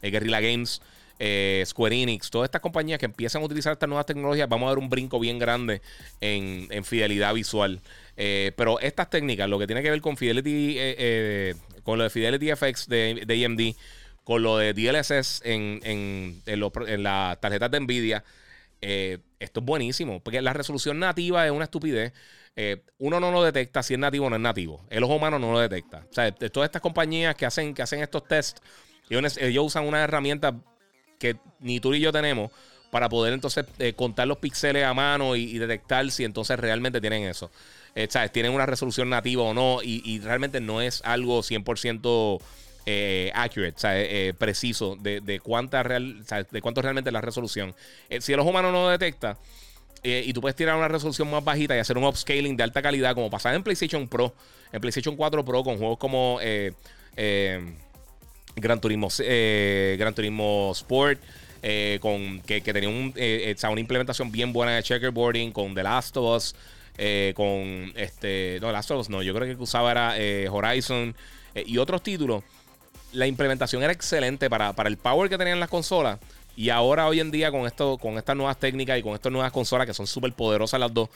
de 0.00 0.10
Guerrilla 0.10 0.40
Games 0.40 0.80
eh, 1.18 1.62
Square 1.66 2.02
Enix, 2.02 2.30
todas 2.30 2.46
estas 2.46 2.60
compañías 2.60 2.98
que 2.98 3.06
empiezan 3.06 3.42
a 3.42 3.46
utilizar 3.46 3.72
estas 3.72 3.88
nuevas 3.88 4.06
tecnologías, 4.06 4.48
vamos 4.48 4.66
a 4.66 4.70
dar 4.70 4.78
un 4.78 4.90
brinco 4.90 5.18
bien 5.18 5.38
grande 5.38 5.80
en, 6.20 6.84
fidelidad 6.84 7.32
visual. 7.34 7.80
Eh, 8.16 8.52
pero 8.56 8.78
estas 8.80 9.10
técnicas, 9.10 9.48
lo 9.48 9.58
que 9.58 9.66
tiene 9.66 9.82
que 9.82 9.90
ver 9.90 10.00
con 10.00 10.16
Fidelity, 10.16 10.76
eh, 10.78 11.54
con 11.82 11.98
lo 11.98 12.04
de 12.04 12.10
Fidelity 12.10 12.54
FX 12.54 12.88
de, 12.88 13.22
de 13.26 13.44
AMD, 13.44 13.60
con 14.24 14.42
lo 14.42 14.58
de 14.58 14.74
DLSS 14.74 15.42
en, 15.44 15.80
en, 15.84 16.42
en, 16.46 17.02
las 17.02 17.40
tarjetas 17.40 17.70
de 17.70 17.80
Nvidia, 17.80 18.24
esto 18.80 19.60
es 19.60 19.66
buenísimo, 19.66 20.20
porque 20.20 20.40
la 20.42 20.52
resolución 20.52 20.98
nativa 20.98 21.44
es 21.46 21.52
una 21.52 21.64
estupidez. 21.64 22.12
uno 22.98 23.20
no 23.20 23.30
lo 23.30 23.42
detecta 23.42 23.82
si 23.82 23.94
es 23.94 24.00
nativo 24.00 24.26
o 24.26 24.30
no 24.30 24.36
es 24.36 24.42
nativo. 24.42 24.84
El 24.90 25.04
ojo 25.04 25.16
humano 25.16 25.38
no 25.38 25.52
lo 25.52 25.60
detecta. 25.60 26.06
O 26.10 26.12
sea, 26.12 26.32
todas 26.32 26.68
estas 26.68 26.82
compañías 26.82 27.34
que 27.34 27.46
hacen, 27.46 27.74
que 27.74 27.82
hacen 27.82 28.00
estos 28.00 28.26
tests, 28.28 28.60
ellos, 29.08 29.64
usan 29.64 29.86
una 29.86 30.02
herramienta 30.02 30.54
que 31.18 31.36
ni 31.60 31.80
tú 31.80 31.92
ni 31.92 32.00
yo 32.00 32.12
tenemos 32.12 32.50
para 32.90 33.08
poder 33.08 33.32
entonces 33.34 33.66
eh, 33.78 33.92
contar 33.94 34.26
los 34.28 34.38
píxeles 34.38 34.84
a 34.84 34.94
mano 34.94 35.36
y, 35.36 35.58
detectar 35.58 36.10
si 36.10 36.24
entonces 36.24 36.58
realmente 36.58 37.00
tienen 37.00 37.24
eso. 37.24 37.50
Eh, 37.94 38.06
¿sabes? 38.10 38.32
Tienen 38.32 38.52
una 38.52 38.66
resolución 38.66 39.08
nativa 39.10 39.42
o 39.42 39.54
no 39.54 39.80
y, 39.82 40.20
realmente 40.20 40.60
no 40.60 40.80
es 40.80 41.02
algo 41.04 41.42
100% 41.42 42.40
eh, 42.86 43.30
accurate, 43.34 43.74
¿sabes? 43.76 44.06
Eh, 44.10 44.34
preciso 44.38 44.96
de, 44.96 45.40
cuánta 45.42 45.82
real, 45.82 46.24
de 46.50 46.62
cuánto 46.62 46.80
realmente 46.80 47.10
es 47.10 47.14
la 47.14 47.20
resolución. 47.20 47.74
si 48.20 48.32
el 48.32 48.40
ojo 48.40 48.50
humano 48.50 48.72
no 48.72 48.88
detecta 48.88 49.38
y 50.02 50.32
tú 50.32 50.40
puedes 50.40 50.54
tirar 50.54 50.76
una 50.76 50.86
resolución 50.86 51.28
más 51.28 51.42
bajita 51.42 51.74
y 51.74 51.80
hacer 51.80 51.98
un 51.98 52.04
upscaling 52.04 52.56
de 52.56 52.62
alta 52.62 52.80
calidad 52.80 53.12
como 53.14 53.28
pasaba 53.28 53.56
en 53.56 53.64
PlayStation 53.64 54.06
Pro, 54.06 54.32
en 54.70 54.80
PlayStation 54.80 55.16
4 55.16 55.44
Pro 55.44 55.64
con 55.64 55.78
juegos 55.78 55.98
como... 55.98 56.38
Gran 58.56 58.80
Turismo, 58.80 59.08
eh, 59.18 59.96
Gran 59.98 60.14
Turismo 60.14 60.72
Sport. 60.74 61.20
Eh, 61.62 61.98
con, 62.00 62.40
que, 62.42 62.60
tenía 62.60 62.88
un, 62.88 63.12
eh, 63.16 63.56
una 63.68 63.80
implementación 63.80 64.30
bien 64.30 64.52
buena 64.52 64.76
de 64.76 64.82
checkerboarding 64.82 65.50
con 65.50 65.74
The 65.74 65.82
Last 65.82 66.16
of 66.16 66.36
Us, 66.36 66.54
con 67.34 67.92
este, 67.96 68.58
no, 68.60 68.70
Last 68.70 68.90
of 68.92 69.00
Us 69.00 69.10
no, 69.10 69.22
yo 69.22 69.34
creo 69.34 69.56
que 69.56 69.60
usaba 69.60 69.90
era 69.90 70.14
Horizon 70.50 71.14
y 71.54 71.78
otros 71.78 72.02
títulos. 72.02 72.44
La 73.12 73.26
implementación 73.26 73.82
era 73.82 73.92
excelente 73.92 74.50
para, 74.50 74.72
para 74.72 74.88
el 74.88 74.96
power 74.96 75.28
que 75.28 75.38
tenían 75.38 75.60
las 75.60 75.68
consolas. 75.68 76.18
Y 76.56 76.70
ahora, 76.70 77.06
hoy 77.06 77.20
en 77.20 77.30
día, 77.30 77.50
con, 77.50 77.66
esto, 77.66 77.98
con 77.98 78.16
estas 78.16 78.36
nuevas 78.36 78.58
técnicas 78.58 78.98
y 78.98 79.02
con 79.02 79.14
estas 79.14 79.30
nuevas 79.30 79.52
consolas 79.52 79.86
que 79.86 79.94
son 79.94 80.06
súper 80.06 80.32
poderosas 80.32 80.80
las 80.80 80.92
dos, 80.92 81.08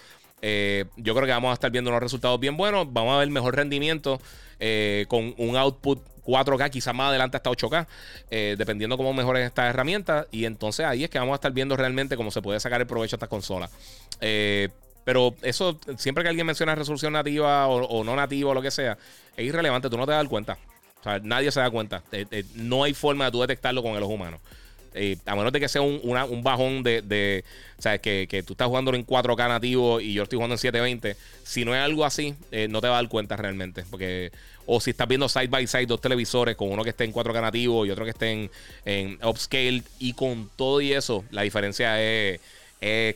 yo 0.42 1.14
creo 1.14 1.26
que 1.26 1.32
vamos 1.32 1.50
a 1.50 1.54
estar 1.54 1.70
viendo 1.70 1.90
unos 1.90 2.02
resultados 2.02 2.38
bien 2.38 2.56
buenos. 2.56 2.92
Vamos 2.92 3.14
a 3.14 3.18
ver 3.18 3.28
mejor 3.30 3.56
rendimiento 3.56 4.20
con 5.08 5.34
un 5.38 5.56
output 5.56 6.02
4K, 6.30 6.70
quizás 6.70 6.94
más 6.94 7.08
adelante 7.08 7.36
hasta 7.36 7.50
8K, 7.50 7.86
eh, 8.30 8.54
dependiendo 8.58 8.96
cómo 8.96 9.12
mejoren 9.12 9.44
estas 9.44 9.70
herramientas. 9.70 10.26
Y 10.30 10.44
entonces 10.44 10.86
ahí 10.86 11.04
es 11.04 11.10
que 11.10 11.18
vamos 11.18 11.32
a 11.32 11.36
estar 11.36 11.52
viendo 11.52 11.76
realmente 11.76 12.16
cómo 12.16 12.30
se 12.30 12.42
puede 12.42 12.60
sacar 12.60 12.80
el 12.80 12.86
provecho 12.86 13.16
de 13.16 13.18
estas 13.18 13.28
consolas. 13.28 13.70
Eh, 14.20 14.68
pero 15.04 15.34
eso, 15.42 15.78
siempre 15.96 16.22
que 16.22 16.28
alguien 16.28 16.46
menciona 16.46 16.74
resolución 16.74 17.12
nativa 17.14 17.66
o, 17.66 18.04
no 18.04 18.14
nativa 18.14 18.50
o 18.50 18.54
lo 18.54 18.62
que 18.62 18.70
sea, 18.70 18.96
es 19.36 19.44
irrelevante, 19.44 19.90
tú 19.90 19.96
no 19.96 20.06
te 20.06 20.12
das 20.12 20.28
cuenta. 20.28 20.58
Nadie 21.22 21.50
se 21.50 21.60
da 21.60 21.70
cuenta. 21.70 22.02
Eh, 22.12 22.44
no 22.54 22.84
hay 22.84 22.94
forma 22.94 23.26
de 23.26 23.30
tú 23.30 23.40
detectarlo 23.40 23.82
con 23.82 23.96
el 23.96 24.02
ojo 24.02 24.14
humano. 24.14 24.40
Eh, 24.92 25.16
a 25.24 25.36
menos 25.36 25.52
de 25.52 25.60
que 25.60 25.68
sea 25.68 25.82
un, 25.82 26.00
un 26.02 26.42
bajón 26.42 26.82
de, 26.82 27.00
de 27.02 27.44
o 27.78 28.00
que, 28.00 28.26
que, 28.28 28.42
tú 28.42 28.54
estás 28.54 28.66
jugando 28.66 28.92
en 28.94 29.06
4K 29.06 29.48
nativo 29.48 30.00
y 30.00 30.14
yo 30.14 30.24
estoy 30.24 30.36
jugando 30.36 30.54
en 30.54 30.58
720. 30.58 31.16
Si 31.44 31.64
no 31.64 31.74
es 31.74 31.80
algo 31.80 32.04
así, 32.04 32.34
eh, 32.50 32.66
no 32.68 32.80
te 32.80 32.88
va 32.88 32.98
a 32.98 33.02
dar 33.02 33.08
cuenta 33.08 33.36
realmente. 33.36 33.84
Porque, 33.88 34.32
o 34.66 34.80
si 34.80 34.90
estás 34.90 35.06
viendo 35.06 35.28
side 35.28 35.46
by 35.46 35.66
side 35.66 35.86
dos 35.86 36.00
televisores 36.00 36.56
con 36.56 36.70
uno 36.72 36.82
que 36.82 36.90
esté 36.90 37.04
en 37.04 37.12
4K 37.12 37.40
nativo 37.40 37.86
y 37.86 37.90
otro 37.90 38.04
que 38.04 38.10
esté 38.10 38.32
en, 38.32 38.50
en 38.84 39.18
upscale, 39.24 39.82
y 39.98 40.12
con 40.14 40.50
todo 40.56 40.80
y 40.80 40.92
eso, 40.92 41.24
la 41.30 41.42
diferencia 41.42 42.00
es, 42.02 42.40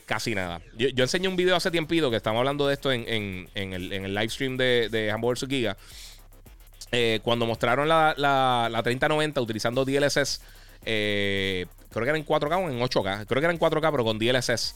casi 0.05 0.33
nada. 0.33 0.61
Yo, 0.77 0.89
yo, 0.89 1.03
enseñé 1.03 1.27
un 1.27 1.35
video 1.35 1.55
hace 1.55 1.71
tiempito 1.71 2.09
que 2.11 2.17
estamos 2.17 2.39
hablando 2.39 2.67
de 2.67 2.75
esto 2.75 2.91
en, 2.91 3.03
en, 3.07 3.49
en, 3.55 3.73
el, 3.73 3.91
en 3.91 4.05
el 4.05 4.13
live 4.13 4.29
stream 4.29 4.57
de, 4.57 4.89
de 4.89 5.11
Hamburger 5.11 5.49
Giga. 5.49 5.77
Eh, 6.97 7.19
cuando 7.23 7.45
mostraron 7.45 7.89
la, 7.89 8.15
la, 8.17 8.81
3090 8.81 9.41
utilizando 9.41 9.83
DLSS, 9.83 10.39
eh, 10.85 11.65
creo 11.89 12.03
que 12.05 12.09
era 12.09 12.17
en 12.17 12.25
4K 12.25 12.57
o 12.57 12.69
en 12.69 12.79
8K. 12.79 13.25
Creo 13.25 13.41
que 13.41 13.45
era 13.45 13.51
en 13.51 13.59
4K, 13.59 13.91
pero 13.91 14.05
con 14.05 14.17
DLSS. 14.17 14.75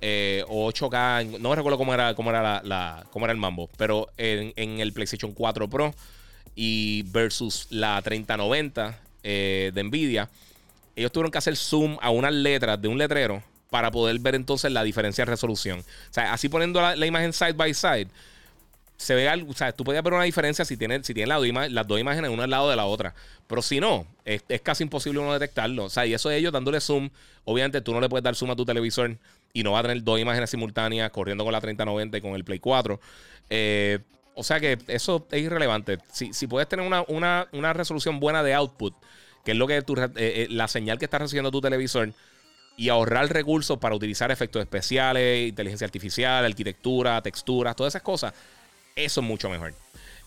Eh, 0.00 0.44
o 0.48 0.72
8K, 0.72 1.38
no 1.38 1.50
me 1.50 1.56
recuerdo 1.56 1.76
cómo 1.76 1.92
era, 1.92 2.14
cómo 2.14 2.30
era, 2.30 2.62
la, 2.62 3.04
cómo 3.10 3.26
era 3.26 3.32
el 3.32 3.38
mambo, 3.38 3.68
pero 3.76 4.08
en, 4.16 4.54
en, 4.56 4.80
el 4.80 4.94
PlayStation 4.94 5.32
4 5.32 5.68
Pro 5.68 5.94
y 6.54 7.02
versus 7.02 7.66
la 7.68 8.00
3090 8.00 8.98
de 9.22 9.82
Nvidia, 9.84 10.30
ellos 10.96 11.12
tuvieron 11.12 11.30
que 11.30 11.38
hacer 11.38 11.54
zoom 11.54 11.98
a 12.00 12.08
unas 12.08 12.32
letras 12.32 12.80
de 12.80 12.88
un 12.88 12.96
letrero 12.96 13.42
para 13.68 13.90
poder 13.90 14.18
ver 14.20 14.36
entonces 14.36 14.72
la 14.72 14.84
diferencia 14.84 15.26
de 15.26 15.32
resolución. 15.32 15.80
O 15.80 16.12
sea, 16.14 16.32
así 16.32 16.48
poniendo 16.48 16.80
la 16.80 17.06
imagen 17.06 17.34
side 17.34 17.52
by 17.52 17.74
side, 17.74 18.08
se 18.98 19.14
ve 19.14 19.28
algo, 19.28 19.52
o 19.52 19.54
sea, 19.54 19.70
tú 19.70 19.84
podías 19.84 20.02
ver 20.02 20.12
una 20.12 20.24
diferencia 20.24 20.64
si 20.64 20.76
tienes, 20.76 21.06
si 21.06 21.14
tienes 21.14 21.28
las 21.28 21.86
dos 21.86 22.00
imágenes 22.00 22.30
una 22.32 22.44
al 22.44 22.50
lado 22.50 22.68
de 22.68 22.74
la 22.74 22.84
otra. 22.84 23.14
Pero 23.46 23.62
si 23.62 23.78
no, 23.78 24.04
es, 24.24 24.42
casi 24.60 24.82
imposible 24.82 25.20
uno 25.20 25.32
detectarlo. 25.32 25.84
O 25.84 25.88
sea, 25.88 26.04
y 26.04 26.14
eso 26.14 26.28
de 26.28 26.36
ellos 26.36 26.52
dándole 26.52 26.80
zoom, 26.80 27.08
obviamente 27.44 27.80
tú 27.80 27.94
no 27.94 28.00
le 28.00 28.08
puedes 28.08 28.24
dar 28.24 28.34
zoom 28.34 28.50
a 28.50 28.56
tu 28.56 28.64
televisor 28.64 29.16
y 29.52 29.62
no 29.62 29.72
va 29.72 29.78
a 29.78 29.82
tener 29.82 30.02
dos 30.02 30.18
imágenes 30.18 30.50
simultáneas 30.50 31.12
corriendo 31.12 31.44
con 31.44 31.52
la 31.52 31.60
3090 31.60 32.18
y 32.18 32.20
con 32.20 32.34
el 32.34 32.42
Play 32.42 32.58
4. 32.58 33.00
Eh, 33.50 34.00
o 34.34 34.42
sea 34.42 34.58
que 34.58 34.78
eso 34.88 35.24
es 35.30 35.42
irrelevante. 35.42 35.98
Si, 36.12 36.32
si 36.32 36.48
puedes 36.48 36.68
tener 36.68 36.84
una, 36.84 37.04
una, 37.06 37.46
una, 37.52 37.72
resolución 37.72 38.18
buena 38.18 38.42
de 38.42 38.54
output, 38.54 38.94
que 39.44 39.52
es 39.52 39.56
lo 39.56 39.68
que 39.68 39.80
tu, 39.82 39.94
eh, 39.94 40.10
eh, 40.16 40.46
la 40.50 40.66
señal 40.66 40.98
que 40.98 41.04
está 41.04 41.18
recibiendo 41.18 41.52
tu 41.52 41.60
televisor, 41.60 42.12
y 42.76 42.88
ahorrar 42.88 43.32
recursos 43.32 43.78
para 43.78 43.94
utilizar 43.94 44.30
efectos 44.32 44.60
especiales, 44.60 45.48
inteligencia 45.48 45.84
artificial, 45.84 46.44
arquitectura, 46.44 47.22
texturas, 47.22 47.76
todas 47.76 47.92
esas 47.92 48.02
cosas 48.02 48.34
eso 49.04 49.20
es 49.20 49.26
mucho 49.26 49.48
mejor. 49.48 49.74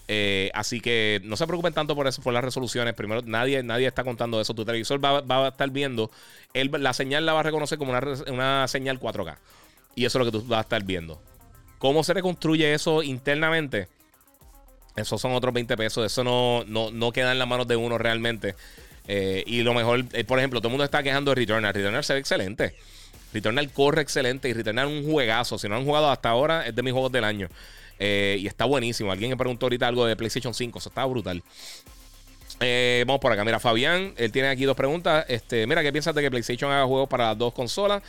Eh, 0.08 0.52
así 0.54 0.82
que 0.82 1.22
no 1.24 1.38
se 1.38 1.46
preocupen 1.48 1.74
tanto 1.74 1.96
por 1.96 2.08
eso, 2.08 2.22
por 2.22 2.34
las 2.34 2.44
resoluciones. 2.44 2.94
Primero, 2.96 3.22
nadie, 3.22 3.64
nadie 3.64 3.88
está 3.88 4.04
contando 4.04 4.42
eso. 4.42 4.54
Tu 4.54 4.66
televisor 4.66 5.04
va, 5.04 5.46
a 5.46 5.48
estar 5.48 5.70
viendo, 5.70 6.12
la 6.54 6.94
señal 6.94 7.26
la 7.26 7.34
va 7.34 7.42
a 7.42 7.44
reconocer 7.44 7.78
como 7.78 7.92
una, 7.92 8.68
señal 8.68 9.00
4K. 9.00 9.38
Y 9.96 10.06
eso 10.06 10.20
es 10.20 10.26
lo 10.26 10.32
que 10.32 10.38
tú 10.38 10.46
vas 10.48 10.60
a 10.60 10.62
estar 10.62 10.84
viendo. 10.84 11.22
¿Cómo 11.78 12.04
se 12.04 12.14
reconstruye 12.14 12.74
eso 12.74 13.04
internamente? 13.04 13.88
Esos 14.96 15.22
son 15.22 15.34
otros 15.34 15.54
20 15.54 15.78
pesos. 15.78 16.06
Eso 16.06 16.24
no, 16.24 16.66
no, 16.66 17.12
queda 17.12 17.32
en 17.32 17.40
las 17.40 17.48
manos 17.48 17.68
de 17.68 17.76
uno 17.76 17.98
realmente. 17.98 18.56
Eh, 19.08 19.44
y 19.48 19.62
lo 19.62 19.74
mejor, 19.74 20.06
eh, 20.14 20.24
por 20.24 20.40
ejemplo, 20.40 20.60
todo 20.60 20.68
el 20.68 20.72
mundo 20.74 20.84
está 20.84 21.02
quejando 21.04 21.32
de 21.32 21.36
Returnal. 21.36 21.74
Returnal 21.74 22.04
se 22.04 22.14
ve 22.14 22.20
excelente. 22.20 22.76
Returnal 23.34 23.72
corre 23.72 24.02
excelente 24.02 24.50
y 24.50 24.54
Returnal 24.54 24.88
un 24.88 25.10
juegazo. 25.10 25.58
Si 25.58 25.70
no 25.70 25.76
han 25.76 25.86
jugado 25.86 26.12
hasta 26.12 26.30
ahora, 26.30 26.68
es 26.68 26.76
de 26.76 26.84
mis 26.84 26.92
juegos 26.92 27.12
del 27.12 27.24
año. 27.24 27.48
Eh, 28.04 28.38
y 28.40 28.48
está 28.48 28.66
buenísimo. 28.66 29.12
Alguien 29.12 29.30
me 29.30 29.38
preguntó 29.38 29.68
ahorita 29.68 29.88
algo 29.88 30.08
de 30.08 30.16
PlayStation 30.16 30.56
5. 30.56 30.80
Eso 30.80 30.90
estaba 30.90 31.06
brutal. 31.06 31.44
Eh, 32.60 33.04
vamos 33.06 33.22
por 33.22 33.32
acá. 33.32 33.46
Mira, 33.46 33.60
Fabián, 33.60 34.16
él 34.18 34.32
tiene 34.32 34.48
aquí 34.48 34.66
dos 34.66 34.76
preguntas. 34.76 35.24
Este, 35.28 35.68
mira, 35.68 35.84
¿qué 35.84 35.92
piensas 35.92 36.16
de 36.16 36.24
que 36.24 36.32
PlayStation 36.32 36.72
haga 36.72 36.88
juegos 36.88 37.08
para 37.08 37.28
las 37.28 37.38
dos 37.38 37.54
consolas? 37.54 38.02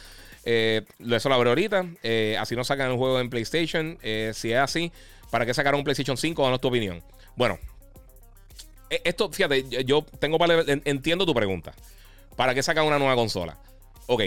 Eh, 0.47 0.81
eso 0.99 1.29
lo 1.29 1.35
abro 1.35 1.51
ahorita. 1.51 1.85
así 2.39 2.57
no 2.57 2.65
sacan 2.65 2.91
el 2.91 2.97
juego 2.97 3.21
en 3.21 3.29
PlayStation. 3.29 3.99
si 4.33 4.53
es 4.53 4.59
así, 4.59 4.91
¿para 5.31 5.45
qué 5.45 5.53
sacaron 5.53 5.81
un 5.81 5.85
PlayStation 5.85 6.17
5? 6.17 6.43
Danos 6.43 6.61
tu 6.63 6.69
opinión. 6.69 7.03
Bueno, 7.37 7.59
esto, 8.89 9.31
fíjate, 9.31 9.85
yo 9.85 10.07
tengo. 10.19 10.39
Entiendo 10.87 11.27
tu 11.27 11.35
pregunta. 11.35 11.75
¿Para 12.35 12.55
qué 12.55 12.63
sacan 12.63 12.87
una 12.87 12.99
nueva 12.99 13.15
consola? 13.15 13.59
Ok. 14.07 14.23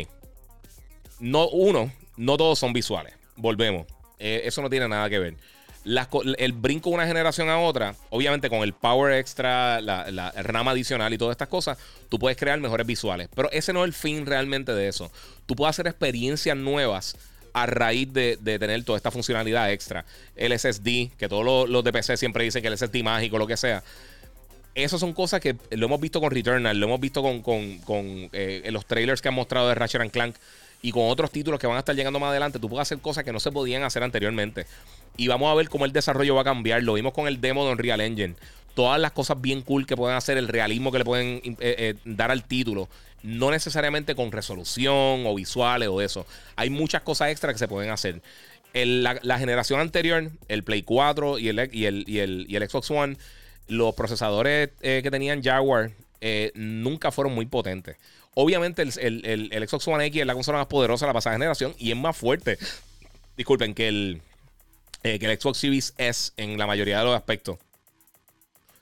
No, 1.20 1.50
uno, 1.50 1.92
no 2.18 2.38
todos 2.38 2.60
son 2.60 2.72
visuales. 2.72 3.16
Volvemos. 3.36 3.88
eso 4.20 4.62
no 4.62 4.70
tiene 4.70 4.88
nada 4.88 5.10
que 5.10 5.18
ver 5.18 5.36
el 5.86 6.54
brinco 6.54 6.90
de 6.90 6.96
una 6.96 7.08
generación 7.08 7.50
a 7.50 7.60
otra, 7.60 7.96
obviamente 8.10 8.50
con 8.50 8.64
el 8.64 8.74
power 8.74 9.14
extra, 9.14 9.80
la, 9.82 10.04
el 10.36 10.44
RAM 10.44 10.68
adicional 10.68 11.14
y 11.14 11.18
todas 11.18 11.34
estas 11.34 11.48
cosas, 11.48 11.78
tú 12.10 12.18
puedes 12.18 12.38
crear 12.38 12.60
mejores 12.60 12.88
visuales. 12.88 13.30
Pero 13.36 13.52
ese 13.52 13.72
no 13.72 13.84
es 13.84 13.88
el 13.88 13.94
fin 13.94 14.26
realmente 14.26 14.74
de 14.74 14.88
eso. 14.88 15.12
Tú 15.46 15.56
puedes 15.56 15.76
hacer 15.76 15.88
experiencias 15.88 16.58
nuevas 16.58 17.16
a 17.54 17.68
raíz 17.68 18.12
de, 18.12 18.38
tener 18.38 18.84
toda 18.84 18.98
esta 18.98 19.12
funcionalidad 19.12 19.72
extra. 19.72 20.04
El 20.36 20.58
SSD, 20.58 21.12
que 21.18 21.30
todos 21.30 21.70
los, 21.70 21.84
de 21.84 21.94
PC 21.94 22.18
siempre 22.18 22.44
dicen 22.44 22.62
que 22.62 22.68
el 22.68 22.78
SSD 22.78 23.02
mágico, 23.02 23.38
lo 23.38 23.48
que 23.48 23.56
sea. 23.56 23.82
Esas 24.74 25.00
son 25.00 25.14
cosas 25.14 25.40
que 25.40 25.56
lo 25.70 25.86
hemos 25.86 26.02
visto 26.02 26.20
con 26.20 26.32
Returnal, 26.32 26.78
lo 26.78 26.88
hemos 26.88 27.00
visto 27.00 27.22
con, 27.22 28.30
eh, 28.34 28.68
los 28.72 28.86
trailers 28.86 29.22
que 29.22 29.30
han 29.30 29.36
mostrado 29.36 29.70
de 29.70 29.76
Ratchet 29.76 30.12
Clank 30.12 30.36
y 30.82 30.92
con 30.92 31.10
otros 31.10 31.32
títulos 31.32 31.60
que 31.60 31.66
van 31.66 31.78
a 31.78 31.80
estar 31.80 31.96
llegando 31.96 32.20
más 32.20 32.32
adelante. 32.32 32.60
Tú 32.60 32.68
puedes 32.68 32.82
hacer 32.82 33.00
cosas 33.00 33.24
que 33.24 33.32
no 33.32 33.40
se 33.40 33.54
podían 33.54 33.84
hacer 33.84 34.04
anteriormente 34.04 34.66
y 35.18 35.28
vamos 35.28 35.52
a 35.52 35.56
ver 35.56 35.70
cómo 35.70 35.86
el 35.86 35.94
desarrollo 35.94 36.36
va 36.36 36.42
a 36.42 36.46
cambiar. 36.46 36.84
Lo 36.84 36.94
vimos 36.94 37.14
con 37.14 37.28
el 37.28 37.42
demo 37.42 37.66
de 37.66 37.72
Unreal 37.72 38.02
Engine. 38.02 38.36
Todas 38.74 39.00
las 39.00 39.12
cosas 39.12 39.40
bien 39.40 39.62
cool 39.62 39.86
que 39.86 39.96
pueden 39.96 40.18
hacer, 40.18 40.38
el 40.38 40.48
realismo 40.48 40.92
que 40.92 41.00
le 41.00 41.06
pueden 41.06 41.42
eh, 41.46 41.56
eh, 41.60 41.96
dar 42.04 42.32
al 42.32 42.44
título. 42.44 42.90
No 43.24 43.52
necesariamente 43.52 44.16
con 44.16 44.32
resolución 44.32 45.26
o 45.26 45.36
visuales 45.36 45.88
o 45.90 46.02
eso. 46.02 46.26
Hay 46.56 46.70
muchas 46.70 47.02
cosas 47.02 47.30
extra 47.30 47.54
que 47.54 47.60
se 47.60 47.68
pueden 47.68 47.90
hacer. 47.90 48.22
la, 48.74 49.40
generación 49.40 49.80
anterior, 49.80 50.30
el 50.48 50.64
Play 50.64 50.84
4 50.84 51.40
y 51.40 51.48
el, 51.48 51.70
y 51.72 51.86
el, 51.86 52.70
Xbox 52.70 52.92
One, 52.92 53.18
los 53.68 53.96
procesadores 53.96 54.70
eh, 54.82 55.00
que 55.02 55.12
tenían 55.12 55.42
Jaguar 55.42 55.92
nunca 56.56 57.12
fueron 57.12 57.34
muy 57.34 57.46
potentes. 57.46 57.98
Obviamente 58.34 58.82
el, 58.82 59.26
el, 59.26 59.68
Xbox 59.68 59.88
One 59.88 60.06
X 60.08 60.22
es 60.22 60.28
la 60.28 60.34
consola 60.34 60.58
más 60.58 60.68
poderosa 60.68 61.06
de 61.06 61.10
la 61.10 61.14
pasada 61.14 61.36
generación 61.36 61.74
y 61.78 61.92
es 61.92 61.98
más 61.98 62.18
fuerte. 62.18 62.58
Disculpen 63.38 63.74
que 63.74 63.88
el, 63.88 64.22
eh, 65.06 65.20
que 65.20 65.32
el 65.32 65.40
Xbox 65.40 65.60
Series 65.60 65.94
S 66.00 66.32
en 66.36 66.58
la 66.58 66.66
mayoría 66.66 66.98
de 66.98 67.06
los 67.06 67.16
aspectos. 67.16 67.60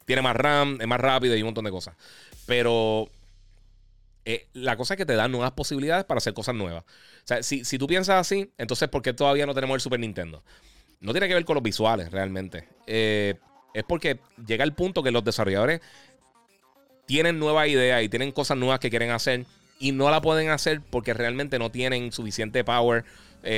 Tiene 0.06 0.22
más 0.22 0.38
RAM, 0.38 0.80
es 0.80 0.88
más 0.88 1.02
rápido 1.02 1.36
y 1.36 1.42
un 1.42 1.48
montón 1.48 1.66
de 1.66 1.72
cosas. 1.72 1.98
Pero 2.46 3.10
eh, 4.24 4.48
la 4.54 4.78
cosa 4.78 4.94
es 4.94 4.98
que 4.98 5.06
te 5.06 5.16
da 5.16 5.28
nuevas 5.28 5.52
posibilidades 5.52 6.06
para 6.06 6.20
hacer 6.20 6.34
cosas 6.34 6.56
nuevas. 6.56 6.86
O 6.86 7.26
sea, 7.28 7.44
si, 7.44 7.78
tú 7.78 7.88
piensas 7.88 8.22
así, 8.22 8.50
entonces 8.58 8.88
¿por 8.88 9.02
qué 9.02 9.12
todavía 9.12 9.46
no 9.46 9.54
tenemos 9.54 9.76
el 9.76 9.82
Super 9.82 10.00
Nintendo? 10.00 10.42
No 11.02 11.12
tiene 11.12 11.28
que 11.28 11.34
ver 11.34 11.44
con 11.44 11.56
los 11.56 11.64
visuales 11.64 12.10
realmente. 12.10 12.70
Eh, 12.88 13.36
es 13.74 13.84
porque 13.84 14.22
llega 14.48 14.64
el 14.64 14.72
punto 14.72 15.04
que 15.04 15.12
los 15.12 15.26
desarrolladores 15.26 15.82
tienen 17.06 17.38
nuevas 17.38 17.68
ideas 17.68 18.02
y 18.02 18.08
tienen 18.08 18.32
cosas 18.32 18.58
nuevas 18.58 18.80
que 18.80 18.90
quieren 18.90 19.12
hacer 19.12 19.46
y 19.78 19.92
no 19.92 20.10
la 20.10 20.22
pueden 20.22 20.52
hacer 20.52 20.80
porque 20.90 21.14
realmente 21.14 21.60
no 21.60 21.70
tienen 21.70 22.14
suficiente 22.14 22.64
power, 22.64 23.04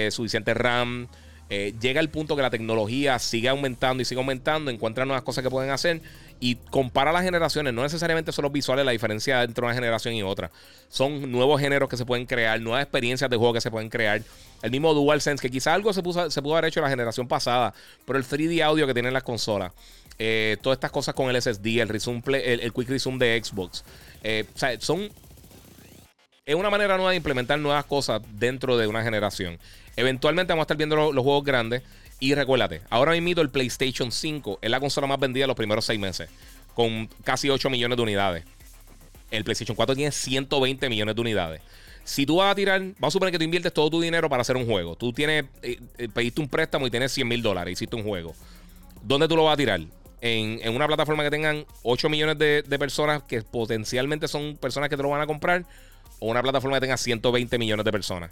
suficiente 0.10 0.56
RAM, 0.56 1.10
eh, 1.50 1.74
llega 1.80 2.00
el 2.00 2.10
punto 2.10 2.36
que 2.36 2.42
la 2.42 2.50
tecnología 2.50 3.20
sigue 3.20 3.50
aumentando 3.50 4.02
y 4.02 4.06
sigue 4.06 4.20
aumentando, 4.20 4.72
encuentra 4.72 5.06
nuevas 5.06 5.24
cosas 5.24 5.44
que 5.44 5.50
pueden 5.50 5.70
hacer 5.70 6.02
y 6.40 6.56
compara 6.56 7.12
las 7.12 7.24
generaciones. 7.24 7.74
No 7.74 7.84
necesariamente 7.84 8.32
son 8.32 8.44
los 8.44 8.52
visuales 8.52 8.86
la 8.86 8.92
diferencia 8.92 9.44
entre 9.44 9.64
una 9.64 9.74
generación 9.74 10.16
y 10.16 10.24
otra. 10.24 10.52
Son 10.90 11.32
nuevos 11.32 11.62
géneros 11.62 11.88
que 11.88 11.98
se 11.98 12.06
pueden 12.06 12.26
crear, 12.26 12.60
nuevas 12.62 12.84
experiencias 12.84 13.30
de 13.30 13.38
juego 13.38 13.54
que 13.54 13.62
se 13.62 13.70
pueden 13.70 13.90
crear. 13.90 14.22
El 14.64 14.72
mismo 14.72 14.94
DualSense, 14.94 15.42
que 15.42 15.52
quizá 15.52 15.74
algo 15.74 15.94
se, 15.94 16.02
pudo 16.02 16.56
haber 16.56 16.66
hecho 16.66 16.82
la 16.82 16.90
generación 16.90 17.28
pasada, 17.28 17.74
pero 18.06 18.18
el 18.18 18.26
3D 18.26 18.64
audio 18.64 18.88
que 18.88 18.94
tienen 18.94 19.14
las 19.14 19.24
consolas. 19.24 19.72
Eh, 20.18 20.58
todas 20.62 20.78
estas 20.78 20.92
cosas 20.92 21.14
con 21.14 21.30
el 21.30 21.40
SSD, 21.42 21.82
el, 21.82 21.90
resume 21.90 22.22
el, 22.28 22.74
Quick 22.74 22.90
Resume 22.90 23.18
de 23.24 23.44
Xbox. 23.44 23.84
Eh, 24.24 24.46
son. 24.80 25.10
Es 26.48 26.54
una 26.54 26.70
manera 26.70 26.96
nueva 26.96 27.10
de 27.10 27.18
implementar 27.18 27.58
nuevas 27.58 27.86
cosas 27.86 28.22
dentro 28.34 28.78
de 28.78 28.86
una 28.86 29.02
generación. 29.02 29.58
Eventualmente 29.96 30.54
vamos 30.54 30.62
a 30.62 30.66
estar 30.66 30.78
viendo 30.78 30.96
los, 30.96 31.24
juegos 31.24 31.44
grandes. 31.44 31.82
Y 32.20 32.36
recuérdate, 32.36 32.82
ahora 32.92 33.14
mismo 33.14 33.42
el 33.42 33.50
PlayStation 33.50 34.12
5 34.12 34.60
es 34.62 34.70
la 34.70 34.80
consola 34.80 35.08
más 35.08 35.20
vendida 35.20 35.48
los 35.48 35.56
primeros 35.56 35.86
seis 35.86 36.00
meses, 36.00 36.30
con 36.76 37.10
casi 37.24 37.50
8 37.50 37.68
millones 37.72 37.98
de 37.98 38.04
unidades. 38.04 38.44
El 39.32 39.44
PlayStation 39.44 39.76
4 39.76 39.96
tiene 39.96 40.12
120 40.12 40.88
millones 40.88 41.16
de 41.16 41.22
unidades. 41.22 41.62
Si 42.04 42.28
tú 42.28 42.36
vas 42.36 42.52
a 42.52 42.56
tirar, 42.56 42.80
vamos 42.80 43.08
a 43.08 43.12
suponer 43.12 43.32
que 43.32 43.40
tú 43.40 43.44
inviertes 43.44 43.74
todo 43.74 43.90
tu 43.90 44.00
dinero 44.00 44.30
para 44.30 44.42
hacer 44.42 44.56
un 44.56 44.68
juego. 44.68 44.96
Tú 44.96 45.12
tienes, 45.12 45.46
eh, 45.64 45.80
eh, 45.98 46.10
pediste 46.14 46.42
un 46.42 46.48
préstamo 46.48 46.86
y 46.86 46.92
tienes 46.92 47.12
100 47.12 47.28
mil 47.28 47.42
dólares, 47.42 47.72
hiciste 47.72 47.96
un 47.96 48.04
juego. 48.04 48.36
¿Dónde 49.02 49.28
tú 49.28 49.36
lo 49.36 49.46
vas 49.46 49.56
a 49.56 49.58
tirar? 49.58 49.82
En, 50.22 50.76
una 50.76 50.86
plataforma 50.86 51.24
que 51.24 51.32
tengan 51.32 51.66
8 51.82 52.08
millones 52.08 52.38
de, 52.38 52.62
de, 52.62 52.80
personas 52.80 53.24
que 53.24 53.42
potencialmente 53.42 54.28
son 54.28 54.58
personas 54.58 54.90
que 54.90 54.98
te 54.98 55.02
lo 55.02 55.10
van 55.10 55.22
a 55.22 55.28
comprar, 55.28 55.66
o 56.20 56.30
una 56.30 56.42
plataforma 56.42 56.78
que 56.78 56.82
tenga 56.82 56.98
120 56.98 57.58
millones 57.58 57.86
de 57.86 57.92
personas 57.92 58.32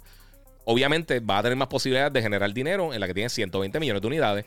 obviamente 0.64 1.20
va 1.20 1.38
a 1.38 1.42
tener 1.42 1.56
más 1.56 1.68
posibilidades 1.68 2.12
de 2.12 2.22
generar 2.22 2.52
dinero 2.52 2.92
en 2.92 3.00
la 3.00 3.06
que 3.06 3.14
tiene 3.14 3.28
120 3.28 3.78
millones 3.80 4.02
de 4.02 4.08
unidades. 4.08 4.44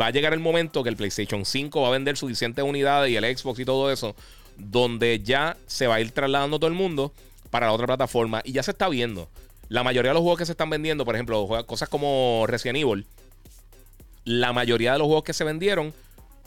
Va 0.00 0.06
a 0.06 0.10
llegar 0.10 0.32
el 0.32 0.40
momento 0.40 0.82
que 0.82 0.88
el 0.88 0.96
PlayStation 0.96 1.44
5 1.44 1.80
va 1.80 1.88
a 1.88 1.92
vender 1.92 2.16
suficientes 2.16 2.64
unidades 2.64 3.10
y 3.10 3.16
el 3.16 3.36
Xbox 3.36 3.60
y 3.60 3.64
todo 3.64 3.90
eso, 3.90 4.14
donde 4.56 5.20
ya 5.20 5.56
se 5.66 5.86
va 5.86 5.96
a 5.96 6.00
ir 6.00 6.12
trasladando 6.12 6.58
todo 6.58 6.68
el 6.68 6.74
mundo 6.74 7.12
para 7.50 7.66
la 7.66 7.72
otra 7.72 7.86
plataforma 7.86 8.42
y 8.44 8.52
ya 8.52 8.62
se 8.62 8.72
está 8.72 8.88
viendo. 8.88 9.28
La 9.68 9.82
mayoría 9.82 10.10
de 10.10 10.14
los 10.14 10.22
juegos 10.22 10.38
que 10.38 10.46
se 10.46 10.52
están 10.52 10.70
vendiendo, 10.70 11.04
por 11.04 11.14
ejemplo, 11.14 11.48
cosas 11.66 11.88
como 11.88 12.44
Resident 12.46 12.78
Evil, 12.78 13.06
la 14.24 14.52
mayoría 14.52 14.92
de 14.92 14.98
los 14.98 15.06
juegos 15.06 15.24
que 15.24 15.32
se 15.32 15.44
vendieron 15.44 15.92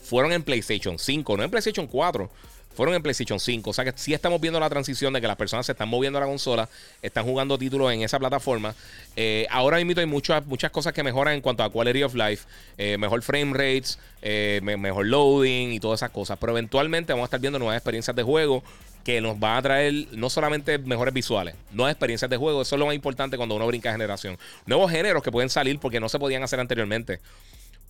fueron 0.02 0.32
en 0.32 0.44
PlayStation 0.44 1.00
5, 1.00 1.38
no 1.38 1.44
en 1.44 1.50
PlayStation 1.50 1.88
4. 1.88 2.30
Fueron 2.76 2.96
en 2.96 3.02
PlayStation 3.02 3.40
5. 3.40 3.70
O 3.70 3.74
sea 3.74 3.84
que 3.84 3.94
sí 3.96 4.14
estamos 4.14 4.40
viendo 4.40 4.60
la 4.60 4.70
transición 4.70 5.14
de 5.14 5.22
que 5.22 5.28
las 5.28 5.38
personas 5.38 5.66
se 5.66 5.72
están 5.72 5.90
moviendo 5.90 6.18
a 6.18 6.22
la 6.22 6.28
consola, 6.28 6.70
están 7.02 7.26
jugando 7.26 7.58
títulos 7.58 7.92
en 7.92 8.02
esa 8.02 8.20
plataforma. 8.20 8.76
Eh, 9.16 9.48
ahora 9.50 9.78
mismo 9.78 10.00
hay 10.00 10.06
muchas, 10.06 10.46
muchas 10.46 10.72
cosas 10.72 10.94
que 10.94 11.04
mejoran 11.04 11.36
en 11.36 11.42
cuanto 11.42 11.64
a 11.64 11.72
quality 11.72 12.04
of 12.04 12.14
life, 12.14 12.46
eh, 12.78 12.98
mejor 12.98 13.22
frame 13.22 13.54
rates, 13.54 13.98
eh, 14.22 14.60
mejor 14.62 15.06
loading 15.06 15.72
y 15.72 15.80
todas 15.80 16.00
esas 16.00 16.12
cosas. 16.12 16.38
Pero 16.40 16.52
eventualmente 16.52 17.14
vamos 17.14 17.24
a 17.24 17.28
estar 17.28 17.40
viendo 17.40 17.58
nuevas 17.58 17.78
experiencias 17.78 18.16
de 18.16 18.24
juego 18.24 18.64
que 19.06 19.22
nos 19.22 19.40
van 19.40 19.58
a 19.58 19.62
traer 19.62 19.94
no 20.14 20.32
solamente 20.32 20.80
mejores 20.80 21.14
visuales, 21.14 21.56
nuevas 21.72 21.92
experiencias 21.92 22.30
de 22.30 22.38
juego. 22.38 22.64
Eso 22.64 22.76
es 22.76 22.80
lo 22.80 22.88
más 22.88 22.96
importante 22.96 23.38
cuando 23.38 23.56
uno 23.56 23.68
brinca 23.68 23.92
generación. 23.92 24.38
Nuevos 24.66 24.92
géneros 24.92 25.22
que 25.22 25.32
pueden 25.32 25.50
salir 25.50 25.80
porque 25.80 26.00
no 26.00 26.10
se 26.10 26.18
podían 26.18 26.42
hacer 26.42 26.60
anteriormente. 26.60 27.20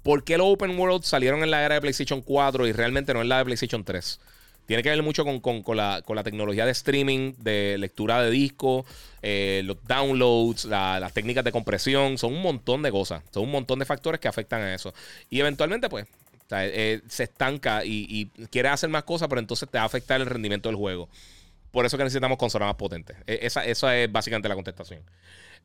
¿Por 0.04 0.24
qué 0.24 0.38
los 0.38 0.48
open 0.48 0.78
world 0.78 1.04
salieron 1.04 1.42
en 1.42 1.50
la 1.50 1.64
era 1.66 1.76
de 1.76 1.82
PlayStation 1.82 2.22
4 2.22 2.68
y 2.68 2.74
realmente 2.74 3.14
no 3.14 3.22
en 3.22 3.30
la 3.30 3.40
de 3.40 3.46
PlayStation 3.46 3.84
3? 3.84 4.20
Tiene 4.66 4.82
que 4.82 4.90
ver 4.90 5.04
mucho 5.04 5.24
con, 5.24 5.78
la, 5.78 6.02
tecnología 6.24 6.66
de 6.66 6.72
streaming, 6.72 7.34
de 7.38 7.78
lectura 7.78 8.22
de 8.22 8.32
disco, 8.32 8.86
eh, 9.22 9.62
los 9.64 9.78
downloads, 9.86 10.66
las 10.66 11.14
técnicas 11.14 11.44
de 11.44 11.52
compresión. 11.52 12.18
Son 12.18 12.34
un 12.34 12.42
montón 12.42 12.82
de 12.82 12.92
cosas. 12.92 13.24
Son 13.32 13.44
un 13.44 13.52
montón 13.52 13.80
de 13.80 13.86
factores 13.86 14.20
que 14.20 14.28
afectan 14.28 14.62
a 14.62 14.74
eso. 14.74 14.94
Y 15.30 15.40
eventualmente, 15.40 15.88
pues, 15.90 16.08
eh, 16.52 17.02
se 17.08 17.24
estanca 17.24 17.84
y, 17.86 18.28
quiere 18.52 18.70
hacer 18.70 18.90
más 18.90 19.04
cosas, 19.04 19.28
pero 19.28 19.40
entonces 19.40 19.70
te 19.70 19.78
va 19.78 19.84
a 19.84 19.88
afectar 19.88 20.20
el 20.20 20.28
rendimiento 20.28 20.70
del 20.70 20.76
juego. 20.76 21.10
Por 21.72 21.86
eso 21.86 21.98
que 21.98 22.04
necesitamos 22.04 22.38
consolas 22.38 22.68
más 22.68 22.76
potentes. 22.76 23.18
E, 23.28 23.40
esa, 23.44 23.66
esa 23.66 23.98
es 23.98 24.12
básicamente 24.12 24.50
la 24.50 24.56
contestación. 24.56 25.02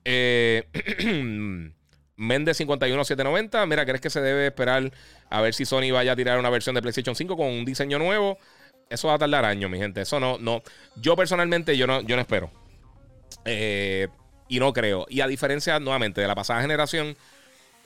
Eh, 0.04 0.64
Méndez 2.16 2.58
51790. 2.58 3.64
Mira, 3.66 3.86
¿crees 3.86 4.00
que 4.00 4.10
se 4.10 4.20
debe 4.20 4.46
esperar 4.48 4.92
a 5.30 5.40
ver 5.40 5.54
si 5.54 5.64
Sony 5.64 5.90
vaya 5.90 6.12
a 6.12 6.16
tirar 6.16 6.38
una 6.38 6.50
versión 6.50 6.74
de 6.74 6.82
PlayStation 6.82 7.16
5 7.16 7.36
con 7.36 7.46
un 7.46 7.64
diseño 7.64 7.98
nuevo? 7.98 8.38
Eso 8.90 9.06
va 9.06 9.14
a 9.14 9.18
tardar 9.18 9.44
años, 9.44 9.70
mi 9.70 9.78
gente. 9.78 10.00
Eso 10.00 10.18
no, 10.18 10.36
no. 10.38 10.62
Yo 10.96 11.14
personalmente, 11.14 11.76
yo 11.76 11.86
no, 11.86 12.00
yo 12.02 12.16
no 12.16 12.22
espero. 12.22 12.50
Eh, 13.44 14.08
y 14.48 14.58
no 14.58 14.72
creo. 14.72 15.06
Y 15.08 15.20
a 15.20 15.28
diferencia, 15.28 15.78
nuevamente, 15.78 16.20
de 16.20 16.26
la 16.26 16.34
pasada 16.34 16.60
generación, 16.60 17.16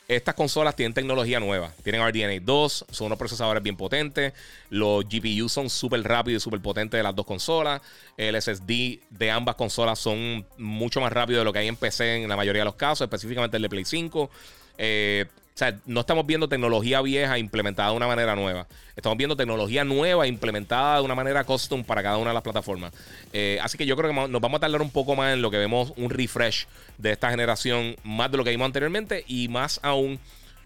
estas 0.09 0.35
consolas 0.35 0.75
tienen 0.75 0.95
tecnología 0.95 1.41
nueva. 1.41 1.73
Tienen 1.83 2.03
RDNA 2.07 2.41
2, 2.43 2.87
son 2.91 3.07
unos 3.07 3.19
procesadores 3.19 3.63
bien 3.63 3.77
potentes. 3.77 4.33
Los 4.71 5.05
GPU 5.05 5.51
son 5.51 5.69
súper 5.69 6.03
rápidos 6.03 6.43
y 6.43 6.45
súper 6.45 6.61
potentes 6.61 6.99
de 6.99 7.03
las 7.03 7.15
dos 7.15 7.27
consolas. 7.27 7.83
El 8.17 8.41
SSD 8.41 9.01
de 9.11 9.31
ambas 9.31 9.57
consolas 9.57 9.99
son 9.99 10.47
mucho 10.57 11.03
más 11.03 11.13
rápido 11.13 11.39
de 11.39 11.45
lo 11.45 11.53
que 11.53 11.59
hay 11.59 11.69
en 11.69 11.77
PC 11.77 12.23
en 12.23 12.29
la 12.31 12.37
mayoría 12.37 12.63
de 12.63 12.67
los 12.67 12.77
casos, 12.77 13.05
específicamente 13.05 13.59
el 13.59 13.63
de 13.63 13.69
Play 13.69 13.85
5. 13.85 14.31
Eh, 14.79 15.27
o 15.55 15.57
sea, 15.57 15.79
no 15.87 16.01
estamos 16.01 16.27
viendo 16.27 16.49
tecnología 16.49 17.01
vieja 17.01 17.39
implementada 17.39 17.91
de 17.91 17.97
una 17.97 18.09
manera 18.09 18.35
nueva. 18.35 18.67
Estamos 18.97 19.17
viendo 19.17 19.37
tecnología 19.37 19.85
nueva 19.85 20.27
implementada 20.27 20.97
de 20.97 21.03
una 21.03 21.15
manera 21.15 21.45
custom 21.45 21.85
para 21.85 22.03
cada 22.03 22.19
una 22.19 22.31
de 22.31 22.35
las 22.35 22.43
plataformas. 22.43 22.93
Eh, 23.33 23.61
así 23.63 23.79
que 23.79 23.87
yo 23.87 23.97
creo 23.97 24.11
que 24.11 24.29
nos 24.29 24.41
vamos 24.41 24.59
a 24.59 24.61
tardar 24.63 24.83
un 24.83 24.91
poco 24.91 25.15
más 25.15 25.33
en 25.33 25.43
lo 25.43 25.53
que 25.53 25.59
vemos 25.59 25.93
un 25.97 26.11
refresh 26.11 26.67
de 26.99 27.13
esta 27.13 27.31
generación, 27.31 27.95
más 28.03 28.33
de 28.33 28.37
lo 28.37 28.43
que 28.43 28.51
vimos 28.51 28.67
anteriormente 28.67 29.23
y 29.29 29.47
más 29.47 29.79
aún 29.85 30.19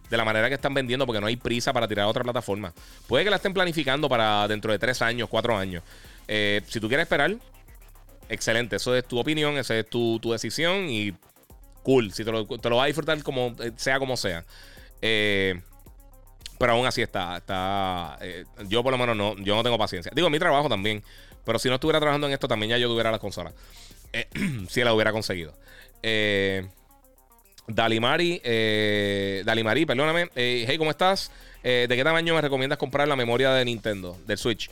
de 0.08 0.16
la 0.16 0.24
manera 0.24 0.48
que 0.48 0.54
están 0.54 0.72
vendiendo, 0.72 1.04
porque 1.04 1.20
no 1.20 1.26
hay 1.26 1.36
prisa 1.36 1.74
para 1.74 1.86
tirar 1.86 2.06
a 2.06 2.08
otra 2.08 2.24
plataforma. 2.24 2.72
Puede 3.06 3.24
que 3.24 3.30
la 3.30 3.36
estén 3.36 3.52
planificando 3.52 4.08
para 4.08 4.48
dentro 4.48 4.72
de 4.72 4.78
tres 4.78 5.02
años, 5.02 5.28
cuatro 5.28 5.54
años. 5.54 5.82
Eh, 6.26 6.62
si 6.66 6.80
tú 6.80 6.88
quieres 6.88 7.04
esperar, 7.04 7.36
excelente. 8.30 8.76
Eso 8.76 8.96
es 8.96 9.04
tu 9.04 9.18
opinión, 9.18 9.58
esa 9.58 9.76
es 9.78 9.86
tu, 9.86 10.18
decisión 10.32 10.88
y 10.88 11.12
cool. 11.82 12.10
Si 12.14 12.24
te 12.24 12.32
lo, 12.32 12.46
te 12.46 12.70
lo 12.70 12.76
vas 12.76 12.84
a 12.84 12.86
disfrutar 12.86 13.22
como 13.22 13.54
eh, 13.60 13.72
sea 13.76 13.98
como 13.98 14.16
sea. 14.16 14.46
Eh, 15.02 15.60
pero 16.58 16.72
aún 16.72 16.86
así 16.86 17.02
está. 17.02 17.36
está 17.36 18.18
eh, 18.20 18.44
yo 18.68 18.82
por 18.82 18.92
lo 18.92 18.98
menos 18.98 19.16
no, 19.16 19.36
yo 19.36 19.54
no 19.54 19.62
tengo 19.62 19.78
paciencia. 19.78 20.12
Digo, 20.14 20.30
mi 20.30 20.38
trabajo 20.38 20.68
también. 20.68 21.02
Pero 21.44 21.58
si 21.58 21.68
no 21.68 21.76
estuviera 21.76 21.98
trabajando 21.98 22.26
en 22.26 22.32
esto, 22.32 22.46
también 22.48 22.70
ya 22.70 22.78
yo 22.78 22.88
tuviera 22.88 23.10
la 23.10 23.18
consola. 23.18 23.52
Eh, 24.12 24.26
si 24.68 24.82
la 24.82 24.92
hubiera 24.92 25.12
conseguido. 25.12 25.54
Dalimari, 27.66 28.40
Dalimari, 29.44 29.86
perdóname. 29.86 30.30
hey, 30.34 30.76
¿cómo 30.78 30.90
estás? 30.90 31.30
¿De 31.62 31.88
qué 31.88 32.04
tamaño 32.04 32.34
me 32.34 32.40
recomiendas 32.40 32.78
comprar 32.78 33.08
la 33.08 33.16
memoria 33.16 33.52
de 33.52 33.64
Nintendo, 33.64 34.16
del 34.26 34.38
Switch? 34.38 34.70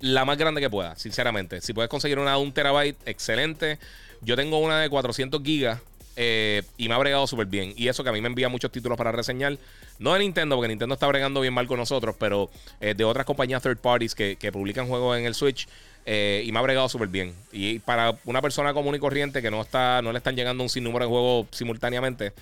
la 0.00 0.24
más 0.24 0.36
grande 0.36 0.60
que 0.60 0.68
pueda, 0.68 0.96
sinceramente. 0.96 1.60
Si 1.60 1.72
puedes 1.72 1.88
conseguir 1.88 2.18
una 2.18 2.32
de 2.32 2.36
un 2.38 2.52
terabyte, 2.52 2.98
excelente. 3.06 3.78
Yo 4.20 4.36
tengo 4.36 4.58
una 4.58 4.80
de 4.80 4.90
400 4.90 5.42
gigas 5.42 5.80
eh, 6.16 6.62
y 6.76 6.88
me 6.88 6.94
ha 6.94 6.98
bregado 6.98 7.26
súper 7.26 7.46
bien. 7.46 7.72
Y 7.76 7.88
eso 7.88 8.04
que 8.04 8.10
a 8.10 8.12
mí 8.12 8.20
me 8.20 8.28
envía 8.28 8.48
muchos 8.48 8.70
títulos 8.70 8.96
para 8.96 9.12
reseñar. 9.12 9.58
No 9.98 10.12
de 10.12 10.20
Nintendo, 10.20 10.56
porque 10.56 10.68
Nintendo 10.68 10.94
está 10.94 11.06
bregando 11.06 11.40
bien 11.40 11.54
mal 11.54 11.66
con 11.66 11.78
nosotros, 11.78 12.16
pero 12.18 12.50
eh, 12.80 12.94
de 12.94 13.04
otras 13.04 13.26
compañías 13.26 13.62
third 13.62 13.78
parties 13.78 14.14
que, 14.14 14.36
publican 14.52 14.86
juegos 14.86 15.18
en 15.18 15.26
el 15.26 15.34
Switch. 15.34 15.68
Eh, 16.06 16.42
y 16.44 16.52
me 16.52 16.58
ha 16.58 16.62
bregado 16.62 16.88
súper 16.88 17.08
bien. 17.08 17.34
Y 17.50 17.78
para 17.78 18.14
una 18.24 18.42
persona 18.42 18.74
común 18.74 18.94
y 18.94 18.98
corriente 18.98 19.40
que 19.40 19.50
no 19.50 19.62
está 19.62 20.02
no 20.02 20.12
le 20.12 20.18
están 20.18 20.36
llegando 20.36 20.62
un 20.62 20.68
sinnúmero 20.68 21.06
de 21.06 21.08
juegos 21.08 21.46
simultáneamente, 21.50 22.32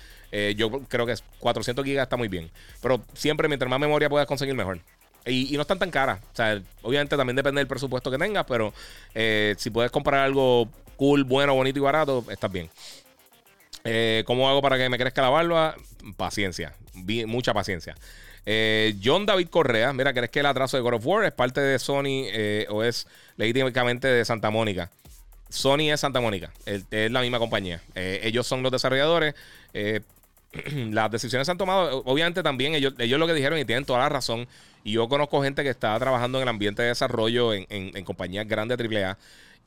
yo 0.55 0.69
creo 0.89 1.05
que 1.05 1.15
400 1.39 1.85
gigas 1.85 2.03
está 2.03 2.17
muy 2.17 2.27
bien. 2.27 2.49
Pero 2.81 3.01
siempre, 3.13 3.47
mientras 3.47 3.69
más 3.69 3.79
memoria 3.79 4.09
puedas 4.09 4.27
conseguir, 4.27 4.53
mejor. 4.55 4.79
Y, 5.25 5.55
no 5.55 5.61
están 5.61 5.79
tan 5.79 5.91
caras. 5.91 6.19
O 6.33 6.35
sea, 6.35 6.61
obviamente 6.81 7.15
también 7.15 7.37
depende 7.37 7.59
del 7.59 7.67
presupuesto 7.67 8.11
que 8.11 8.17
tengas, 8.17 8.45
pero 8.45 8.73
si 9.13 9.69
puedes 9.69 9.91
comprar 9.91 10.25
algo 10.25 10.67
cool, 10.97 11.23
bueno, 11.23 11.55
bonito 11.55 11.79
y 11.79 11.81
barato, 11.81 12.25
estás 12.29 12.51
bien. 12.51 12.69
Eh, 13.85 14.23
¿Cómo 14.25 14.47
hago 14.47 14.61
para 14.61 14.77
que 14.77 14.87
me 14.87 14.97
crezca 14.97 15.21
la 15.21 15.29
barba? 15.29 15.75
Paciencia, 16.15 16.73
mucha 17.27 17.53
paciencia. 17.53 17.95
Eh, 18.45 18.95
John 19.03 19.25
David 19.25 19.49
Correa, 19.49 19.91
mira, 19.91 20.13
¿crees 20.13 20.29
que 20.29 20.39
el 20.39 20.45
atraso 20.45 20.77
de 20.77 20.83
God 20.83 20.93
of 20.93 21.05
War 21.05 21.25
es 21.25 21.33
parte 21.33 21.59
de 21.59 21.77
Sony 21.79 22.27
eh, 22.31 22.65
o 22.69 22.81
es 22.81 23.07
legítimamente 23.35 24.07
de 24.07 24.23
Santa 24.23 24.49
Mónica? 24.51 24.89
Sony 25.49 25.91
es 25.91 25.99
Santa 25.99 26.21
Mónica, 26.21 26.51
es 26.65 26.85
la 27.11 27.19
misma 27.21 27.39
compañía. 27.39 27.81
ellos 27.93 28.47
son 28.47 28.63
los 28.63 28.71
desarrolladores. 28.71 29.35
las 30.91 31.11
decisiones 31.11 31.45
se 31.45 31.51
han 31.51 31.57
tomado, 31.57 32.03
obviamente 32.05 32.41
también 32.41 32.75
ellos, 32.75 32.93
ellos 32.99 33.19
lo 33.19 33.27
que 33.27 33.33
dijeron 33.33 33.59
y 33.59 33.65
tienen 33.65 33.83
toda 33.83 33.99
la 33.99 34.09
razón. 34.09 34.47
Y 34.85 34.93
yo 34.93 35.09
conozco 35.09 35.43
gente 35.43 35.61
que 35.61 35.69
está 35.69 35.99
trabajando 35.99 36.37
en 36.37 36.43
el 36.43 36.49
ambiente 36.49 36.81
de 36.81 36.87
desarrollo 36.89 37.53
en, 37.53 37.67
en 37.69 38.03
compañías 38.05 38.47
grandes 38.47 38.79
AAA 38.79 39.17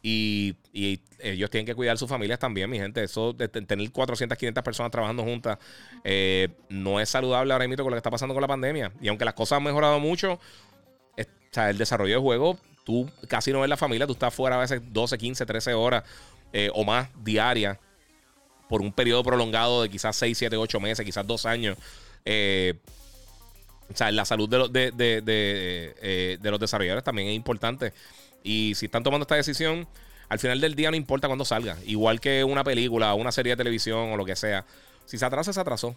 y, 0.06 1.00
ellos 1.18 1.50
tienen 1.50 1.66
que 1.66 1.74
cuidar 1.74 1.96
sus 1.98 2.08
familias 2.08 2.38
también, 2.38 2.68
mi 2.70 2.78
gente. 2.78 3.02
Eso 3.02 3.32
de 3.32 3.48
tener 3.48 3.90
400, 3.90 4.36
500 4.38 4.62
personas 4.62 4.92
trabajando 4.92 5.24
juntas 5.24 5.58
eh, 6.04 6.48
no 6.68 7.00
es 7.00 7.08
saludable 7.08 7.52
ahora 7.52 7.66
mismo 7.66 7.82
con 7.82 7.90
lo 7.90 7.96
que 7.96 7.98
está 7.98 8.10
pasando 8.10 8.34
con 8.34 8.42
la 8.42 8.46
pandemia. 8.46 8.92
Y 9.00 9.08
aunque 9.08 9.24
las 9.24 9.34
cosas 9.34 9.56
han 9.56 9.64
mejorado 9.64 9.98
mucho, 9.98 10.38
el 11.16 11.78
desarrollo 11.78 12.14
de 12.16 12.20
juego, 12.20 12.58
tú 12.84 13.10
casi 13.28 13.50
no 13.50 13.60
ves 13.60 13.70
la 13.70 13.78
familia, 13.78 14.06
tú 14.06 14.12
estás 14.12 14.32
fuera 14.32 14.56
a 14.56 14.60
veces 14.60 14.82
12, 14.92 15.16
15, 15.16 15.46
13 15.46 15.74
horas 15.74 16.04
eh, 16.52 16.70
o 16.74 16.84
más 16.84 17.08
diarias 17.24 17.78
por 18.68 18.82
un 18.82 18.92
periodo 18.92 19.24
prolongado 19.24 19.82
de 19.82 19.88
quizás 19.88 20.14
6, 20.16 20.36
7, 20.36 20.56
8 20.56 20.80
meses, 20.80 21.04
quizás 21.04 21.26
2 21.26 21.46
años. 21.46 21.78
Eh, 22.26 22.74
o 23.90 23.96
sea, 23.96 24.12
la 24.12 24.26
salud 24.26 24.48
de, 24.48 24.58
los, 24.58 24.72
de, 24.72 24.92
de 26.40 26.50
los 26.50 26.60
desarrolladores 26.60 27.02
también 27.02 27.28
es 27.28 27.34
importante. 27.34 27.94
Y 28.46 28.74
si 28.76 28.86
están 28.86 29.02
tomando 29.02 29.24
esta 29.24 29.34
decisión, 29.34 29.88
al 30.28 30.38
final 30.38 30.60
del 30.60 30.76
día 30.76 30.88
no 30.90 30.96
importa 30.96 31.26
cuándo 31.26 31.44
salga. 31.44 31.76
Igual 31.84 32.20
que 32.20 32.44
una 32.44 32.62
película, 32.62 33.12
una 33.14 33.32
serie 33.32 33.50
de 33.50 33.56
televisión 33.56 34.12
o 34.12 34.16
lo 34.16 34.24
que 34.24 34.36
sea. 34.36 34.64
Si 35.04 35.18
se 35.18 35.24
atrasa, 35.24 35.52
se 35.52 35.58
atrasó. 35.58 35.96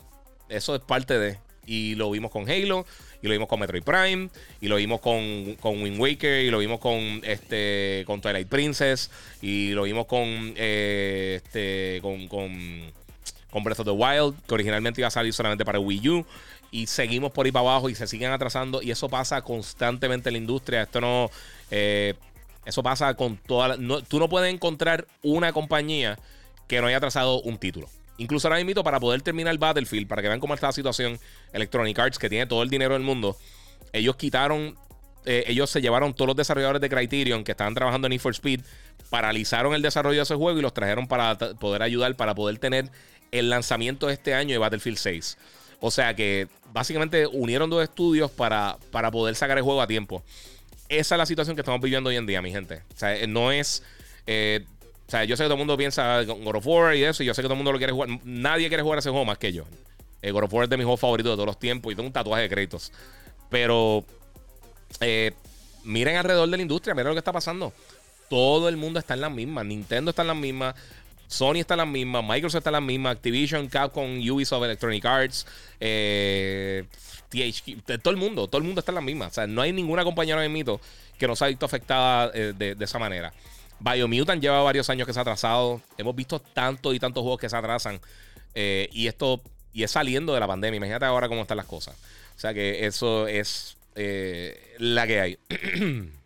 Eso 0.49 0.73
es 0.73 0.81
parte 0.81 1.19
de. 1.19 1.37
Y 1.67 1.93
lo 1.93 2.09
vimos 2.09 2.31
con 2.31 2.49
Halo, 2.49 2.87
y 3.21 3.27
lo 3.27 3.33
vimos 3.33 3.47
con 3.47 3.59
Metroid 3.59 3.83
Prime, 3.83 4.29
y 4.59 4.67
lo 4.67 4.77
vimos 4.77 4.99
con, 4.99 5.53
con 5.61 5.79
Wind 5.79 5.99
Waker, 6.01 6.43
y 6.43 6.49
lo 6.49 6.57
vimos 6.57 6.79
con 6.79 7.21
este 7.23 8.03
con 8.07 8.19
Twilight 8.19 8.47
Princess, 8.47 9.11
y 9.43 9.69
lo 9.73 9.83
vimos 9.83 10.07
con 10.07 10.25
eh, 10.55 11.39
este 11.43 11.99
con, 12.01 12.27
con, 12.27 12.91
con 13.51 13.63
Breath 13.63 13.81
of 13.81 13.85
the 13.85 13.91
Wild, 13.91 14.35
que 14.47 14.53
originalmente 14.55 15.01
iba 15.01 15.09
a 15.09 15.11
salir 15.11 15.33
solamente 15.33 15.63
para 15.63 15.79
Wii 15.79 16.09
U 16.09 16.25
y 16.71 16.87
seguimos 16.87 17.31
por 17.31 17.45
ahí 17.45 17.51
para 17.51 17.69
abajo 17.69 17.89
y 17.89 17.95
se 17.95 18.07
siguen 18.07 18.31
atrasando 18.31 18.81
y 18.81 18.91
eso 18.91 19.09
pasa 19.09 19.41
constantemente 19.41 20.29
en 20.29 20.33
la 20.33 20.39
industria. 20.39 20.83
Esto 20.83 21.01
no, 21.01 21.31
eh, 21.71 22.13
eso 22.65 22.83
pasa 22.83 23.13
con 23.15 23.37
toda 23.37 23.77
tú 24.07 24.19
no 24.19 24.29
puedes 24.29 24.53
encontrar 24.53 25.07
una 25.23 25.53
compañía 25.53 26.17
que 26.67 26.81
no 26.81 26.87
haya 26.87 26.99
trazado 26.99 27.41
un 27.41 27.57
título. 27.57 27.89
Incluso 28.17 28.47
ahora 28.47 28.63
mismo, 28.63 28.83
para 28.83 28.99
poder 28.99 29.21
terminar 29.21 29.57
Battlefield, 29.57 30.07
para 30.07 30.21
que 30.21 30.27
vean 30.27 30.39
cómo 30.39 30.53
está 30.53 30.67
la 30.67 30.73
situación, 30.73 31.17
Electronic 31.53 31.97
Arts, 31.97 32.19
que 32.19 32.29
tiene 32.29 32.45
todo 32.45 32.61
el 32.63 32.69
dinero 32.69 32.93
del 32.93 33.01
mundo, 33.01 33.37
ellos 33.93 34.17
quitaron, 34.17 34.77
eh, 35.25 35.45
ellos 35.47 35.69
se 35.69 35.81
llevaron 35.81 36.13
todos 36.13 36.27
los 36.27 36.35
desarrolladores 36.35 36.81
de 36.81 36.89
Criterion 36.89 37.43
que 37.43 37.51
estaban 37.51 37.73
trabajando 37.73 38.07
en 38.07 38.11
Need 38.11 38.19
for 38.19 38.33
Speed, 38.33 38.61
paralizaron 39.09 39.73
el 39.73 39.81
desarrollo 39.81 40.17
de 40.17 40.23
ese 40.23 40.35
juego 40.35 40.59
y 40.59 40.61
los 40.61 40.73
trajeron 40.73 41.07
para 41.07 41.37
poder 41.37 41.81
ayudar, 41.81 42.13
para 42.15 42.35
poder 42.35 42.59
tener 42.59 42.91
el 43.31 43.49
lanzamiento 43.49 44.07
de 44.07 44.13
este 44.13 44.33
año 44.33 44.51
de 44.51 44.57
Battlefield 44.57 44.97
6. 44.97 45.37
O 45.79 45.89
sea 45.89 46.13
que 46.13 46.49
básicamente 46.73 47.25
unieron 47.25 47.69
dos 47.69 47.81
estudios 47.81 48.29
para, 48.29 48.77
para 48.91 49.11
poder 49.11 49.35
sacar 49.35 49.57
el 49.57 49.63
juego 49.63 49.81
a 49.81 49.87
tiempo 49.87 50.23
esa 50.89 51.15
es 51.15 51.19
la 51.19 51.25
situación 51.25 51.55
que 51.55 51.61
estamos 51.61 51.79
viviendo 51.79 52.09
hoy 52.09 52.17
en 52.17 52.25
día, 52.25 52.41
mi 52.41 52.51
gente. 52.51 52.81
O 52.93 52.97
sea, 52.97 53.15
no 53.27 53.51
es. 53.51 53.83
Eh, 54.25 54.65
o 55.07 55.11
sea, 55.11 55.23
yo 55.23 55.37
sé 55.37 55.43
que 55.43 55.45
todo 55.45 55.53
el 55.53 55.59
mundo 55.59 55.77
piensa 55.77 56.21
en 56.21 56.43
God 56.43 56.55
of 56.55 56.67
War 56.67 56.95
y 56.95 57.03
eso, 57.03 57.23
y 57.23 57.27
yo 57.27 57.33
sé 57.33 57.41
que 57.41 57.47
todo 57.47 57.53
el 57.53 57.57
mundo 57.57 57.71
lo 57.71 57.77
quiere 57.77 57.93
jugar. 57.93 58.09
Nadie 58.23 58.67
quiere 58.67 58.83
jugar 58.83 58.99
ese 58.99 59.09
juego 59.09 59.23
más 59.23 59.37
que 59.37 59.53
yo. 59.53 59.65
El 60.21 60.33
God 60.33 60.43
of 60.43 60.53
War 60.53 60.63
es 60.63 60.69
de 60.69 60.77
mis 60.77 60.85
juegos 60.85 60.99
favoritos 60.99 61.31
de 61.31 61.35
todos 61.35 61.45
los 61.45 61.59
tiempos 61.59 61.93
y 61.93 61.95
tengo 61.95 62.07
un 62.07 62.13
tatuaje 62.13 62.43
de 62.43 62.49
créditos. 62.49 62.91
Pero. 63.49 64.03
Eh, 64.99 65.31
miren 65.83 66.17
alrededor 66.17 66.49
de 66.49 66.57
la 66.57 66.61
industria, 66.61 66.95
miren 66.95 67.09
lo 67.09 67.13
que 67.13 67.19
está 67.19 67.31
pasando. 67.31 67.71
Todo 68.29 68.67
el 68.69 68.77
mundo 68.77 68.99
está 68.99 69.13
en 69.13 69.21
las 69.21 69.31
mismas. 69.31 69.65
Nintendo 69.65 70.09
está 70.09 70.23
en 70.23 70.27
las 70.29 70.37
mismas. 70.37 70.75
Sony 71.29 71.57
está 71.57 71.75
en 71.75 71.79
las 71.79 71.87
mismas. 71.87 72.23
Microsoft 72.27 72.57
está 72.57 72.71
en 72.71 72.73
las 72.73 72.81
mismas. 72.81 73.15
Activision, 73.15 73.67
Capcom, 73.67 74.17
Ubisoft, 74.17 74.63
Electronic 74.63 75.05
Arts. 75.05 75.45
Eh, 75.79 76.85
THQ. 77.29 78.01
Todo 78.01 78.11
el 78.11 78.17
mundo. 78.17 78.47
Todo 78.47 78.57
el 78.57 78.63
mundo 78.63 78.79
está 78.79 78.91
en 78.91 78.95
las 78.95 79.03
mismas. 79.03 79.29
O 79.29 79.33
sea, 79.35 79.45
no 79.45 79.61
hay 79.61 79.71
ninguna 79.71 80.03
compañía 80.03 80.33
ahora 80.33 80.49
mismo 80.49 80.81
que 81.19 81.27
no 81.27 81.35
se 81.35 81.45
ha 81.45 81.47
visto 81.49 81.67
afectada 81.67 82.31
eh, 82.33 82.53
de, 82.57 82.75
esa 82.83 82.97
manera. 82.97 83.31
Biomutant 83.79 84.41
lleva 84.41 84.63
varios 84.63 84.89
años 84.89 85.05
que 85.05 85.13
se 85.13 85.19
ha 85.19 85.21
atrasado. 85.21 85.81
Hemos 85.99 86.15
visto 86.15 86.39
tantos 86.39 86.95
y 86.95 86.99
tantos 86.99 87.21
juegos 87.21 87.39
que 87.39 87.47
se 87.47 87.55
atrasan. 87.55 88.01
Eh, 88.55 88.89
y 88.91 89.05
esto 89.05 89.39
y 89.71 89.83
es 89.83 89.91
saliendo 89.91 90.33
de 90.33 90.39
la 90.39 90.47
pandemia. 90.47 90.77
Imagínate 90.77 91.05
ahora 91.05 91.27
cómo 91.27 91.43
están 91.43 91.57
las 91.57 91.67
cosas. 91.67 91.95
O 92.35 92.39
sea 92.39 92.55
que 92.55 92.87
eso 92.87 93.27
es 93.27 93.77
la 94.79 95.05
que 95.05 95.19
hay. 95.19 95.37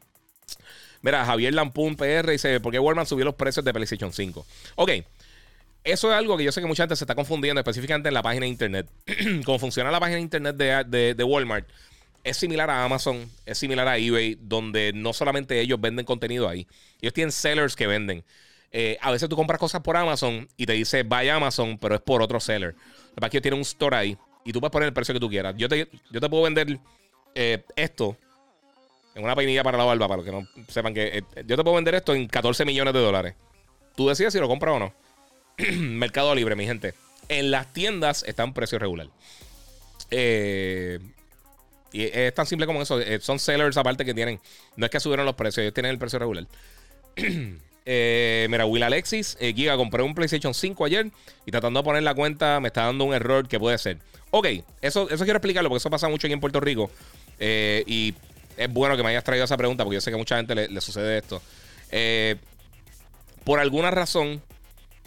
Mira, 1.03 1.25
Javier 1.25 1.53
Lampoon 1.53 1.95
PR 1.95 2.31
dice: 2.31 2.59
¿Por 2.61 2.71
qué 2.71 2.79
Walmart 2.79 3.07
subió 3.07 3.25
los 3.25 3.35
precios 3.35 3.63
de 3.63 3.73
PlayStation 3.73 4.11
5? 4.11 4.45
Ok. 4.75 4.91
Eso 5.83 6.09
es 6.09 6.17
algo 6.17 6.37
que 6.37 6.45
yo 6.45 6.51
sé 6.53 6.61
que 6.61 6.67
mucha 6.67 6.83
gente 6.83 6.95
se 6.95 7.03
está 7.03 7.13
confundiendo, 7.13 7.59
específicamente 7.59 8.07
en 8.07 8.13
la 8.13 8.23
página 8.23 8.45
de 8.45 8.49
internet. 8.49 8.87
Cómo 9.45 9.59
funciona 9.59 9.91
la 9.91 9.99
página 9.99 10.15
de 10.15 10.21
internet 10.21 10.55
de, 10.55 11.23
Walmart 11.23 11.67
es 12.23 12.37
similar 12.37 12.69
a 12.69 12.85
Amazon, 12.85 13.29
es 13.45 13.57
similar 13.57 13.85
a 13.89 13.97
eBay, 13.97 14.37
donde 14.39 14.93
no 14.95 15.11
solamente 15.11 15.59
ellos 15.59 15.81
venden 15.81 16.05
contenido 16.05 16.47
ahí, 16.47 16.65
ellos 17.01 17.13
tienen 17.13 17.33
sellers 17.33 17.75
que 17.75 17.85
venden. 17.85 18.23
Eh, 18.71 18.97
a 19.01 19.11
veces 19.11 19.27
tú 19.27 19.35
compras 19.35 19.59
cosas 19.59 19.81
por 19.81 19.97
Amazon 19.97 20.47
y 20.55 20.65
te 20.65 20.71
dice 20.71 21.03
vaya 21.03 21.35
Amazon, 21.35 21.77
pero 21.77 21.95
es 21.95 22.01
por 22.01 22.21
otro 22.21 22.39
seller. 22.39 22.75
Lo 23.13 23.29
que 23.29 23.35
ellos 23.35 23.41
tienen 23.41 23.57
un 23.57 23.63
store 23.63 23.97
ahí 23.97 24.17
y 24.45 24.53
tú 24.53 24.61
puedes 24.61 24.71
poner 24.71 24.87
el 24.87 24.93
precio 24.93 25.13
que 25.13 25.19
tú 25.19 25.29
quieras. 25.29 25.53
Yo 25.57 25.67
te, 25.67 25.89
yo 26.11 26.21
te 26.21 26.29
puedo 26.29 26.43
vender 26.43 26.79
eh, 27.35 27.65
esto 27.75 28.17
en 29.15 29.23
una 29.23 29.35
peinilla 29.35 29.63
para 29.63 29.77
la 29.77 29.83
barba, 29.83 30.07
para 30.07 30.17
los 30.17 30.25
que 30.25 30.31
no 30.31 30.47
sepan 30.67 30.93
que 30.93 31.19
eh, 31.19 31.23
yo 31.45 31.55
te 31.55 31.63
puedo 31.63 31.75
vender 31.75 31.95
esto 31.95 32.15
en 32.15 32.27
14 32.27 32.65
millones 32.65 32.93
de 32.93 32.99
dólares. 32.99 33.35
Tú 33.95 34.07
decides 34.07 34.33
si 34.33 34.39
lo 34.39 34.47
compras 34.47 34.75
o 34.75 34.79
no. 34.79 34.93
Mercado 35.77 36.33
Libre, 36.33 36.55
mi 36.55 36.65
gente. 36.65 36.93
En 37.29 37.51
las 37.51 37.71
tiendas 37.73 38.23
está 38.27 38.43
en 38.43 38.53
precio 38.53 38.79
regular. 38.79 39.07
Eh, 40.09 40.99
y 41.91 42.03
es 42.03 42.33
tan 42.33 42.47
simple 42.47 42.65
como 42.65 42.81
eso. 42.81 42.99
Eh, 42.99 43.19
son 43.21 43.37
sellers 43.37 43.77
aparte 43.77 44.03
que 44.03 44.15
tienen. 44.15 44.39
No 44.75 44.85
es 44.85 44.91
que 44.91 44.99
subieron 44.99 45.25
los 45.25 45.35
precios, 45.35 45.61
ellos 45.63 45.73
tienen 45.75 45.91
el 45.91 45.99
precio 45.99 46.17
regular. 46.17 46.47
mira, 47.85 48.65
Will 48.65 48.81
Alexis, 48.81 49.37
Giga, 49.39 49.77
compré 49.77 50.01
un 50.01 50.15
PlayStation 50.15 50.55
5 50.55 50.85
ayer 50.85 51.11
y 51.45 51.51
tratando 51.51 51.81
de 51.81 51.83
poner 51.83 52.01
la 52.01 52.15
cuenta 52.15 52.59
me 52.59 52.69
está 52.69 52.85
dando 52.85 53.03
un 53.05 53.13
error 53.13 53.47
que 53.47 53.59
puede 53.59 53.77
ser. 53.77 53.99
Ok, 54.31 54.47
eso, 54.81 55.07
eso 55.11 55.23
quiero 55.23 55.37
explicarlo 55.37 55.69
porque 55.69 55.77
eso 55.77 55.91
pasa 55.91 56.07
mucho 56.07 56.25
aquí 56.25 56.33
en 56.33 56.39
Puerto 56.39 56.59
Rico. 56.59 56.89
y 57.39 58.15
es 58.57 58.71
bueno 58.71 58.95
que 58.97 59.03
me 59.03 59.09
hayas 59.09 59.23
traído 59.23 59.45
esa 59.45 59.57
pregunta 59.57 59.83
porque 59.83 59.95
yo 59.95 60.01
sé 60.01 60.11
que 60.11 60.15
a 60.15 60.17
mucha 60.17 60.37
gente 60.37 60.55
le, 60.55 60.81
sucede 60.81 61.17
esto. 61.17 61.41
Eh, 61.91 62.35
por 63.43 63.59
alguna 63.59 63.91
razón, 63.91 64.41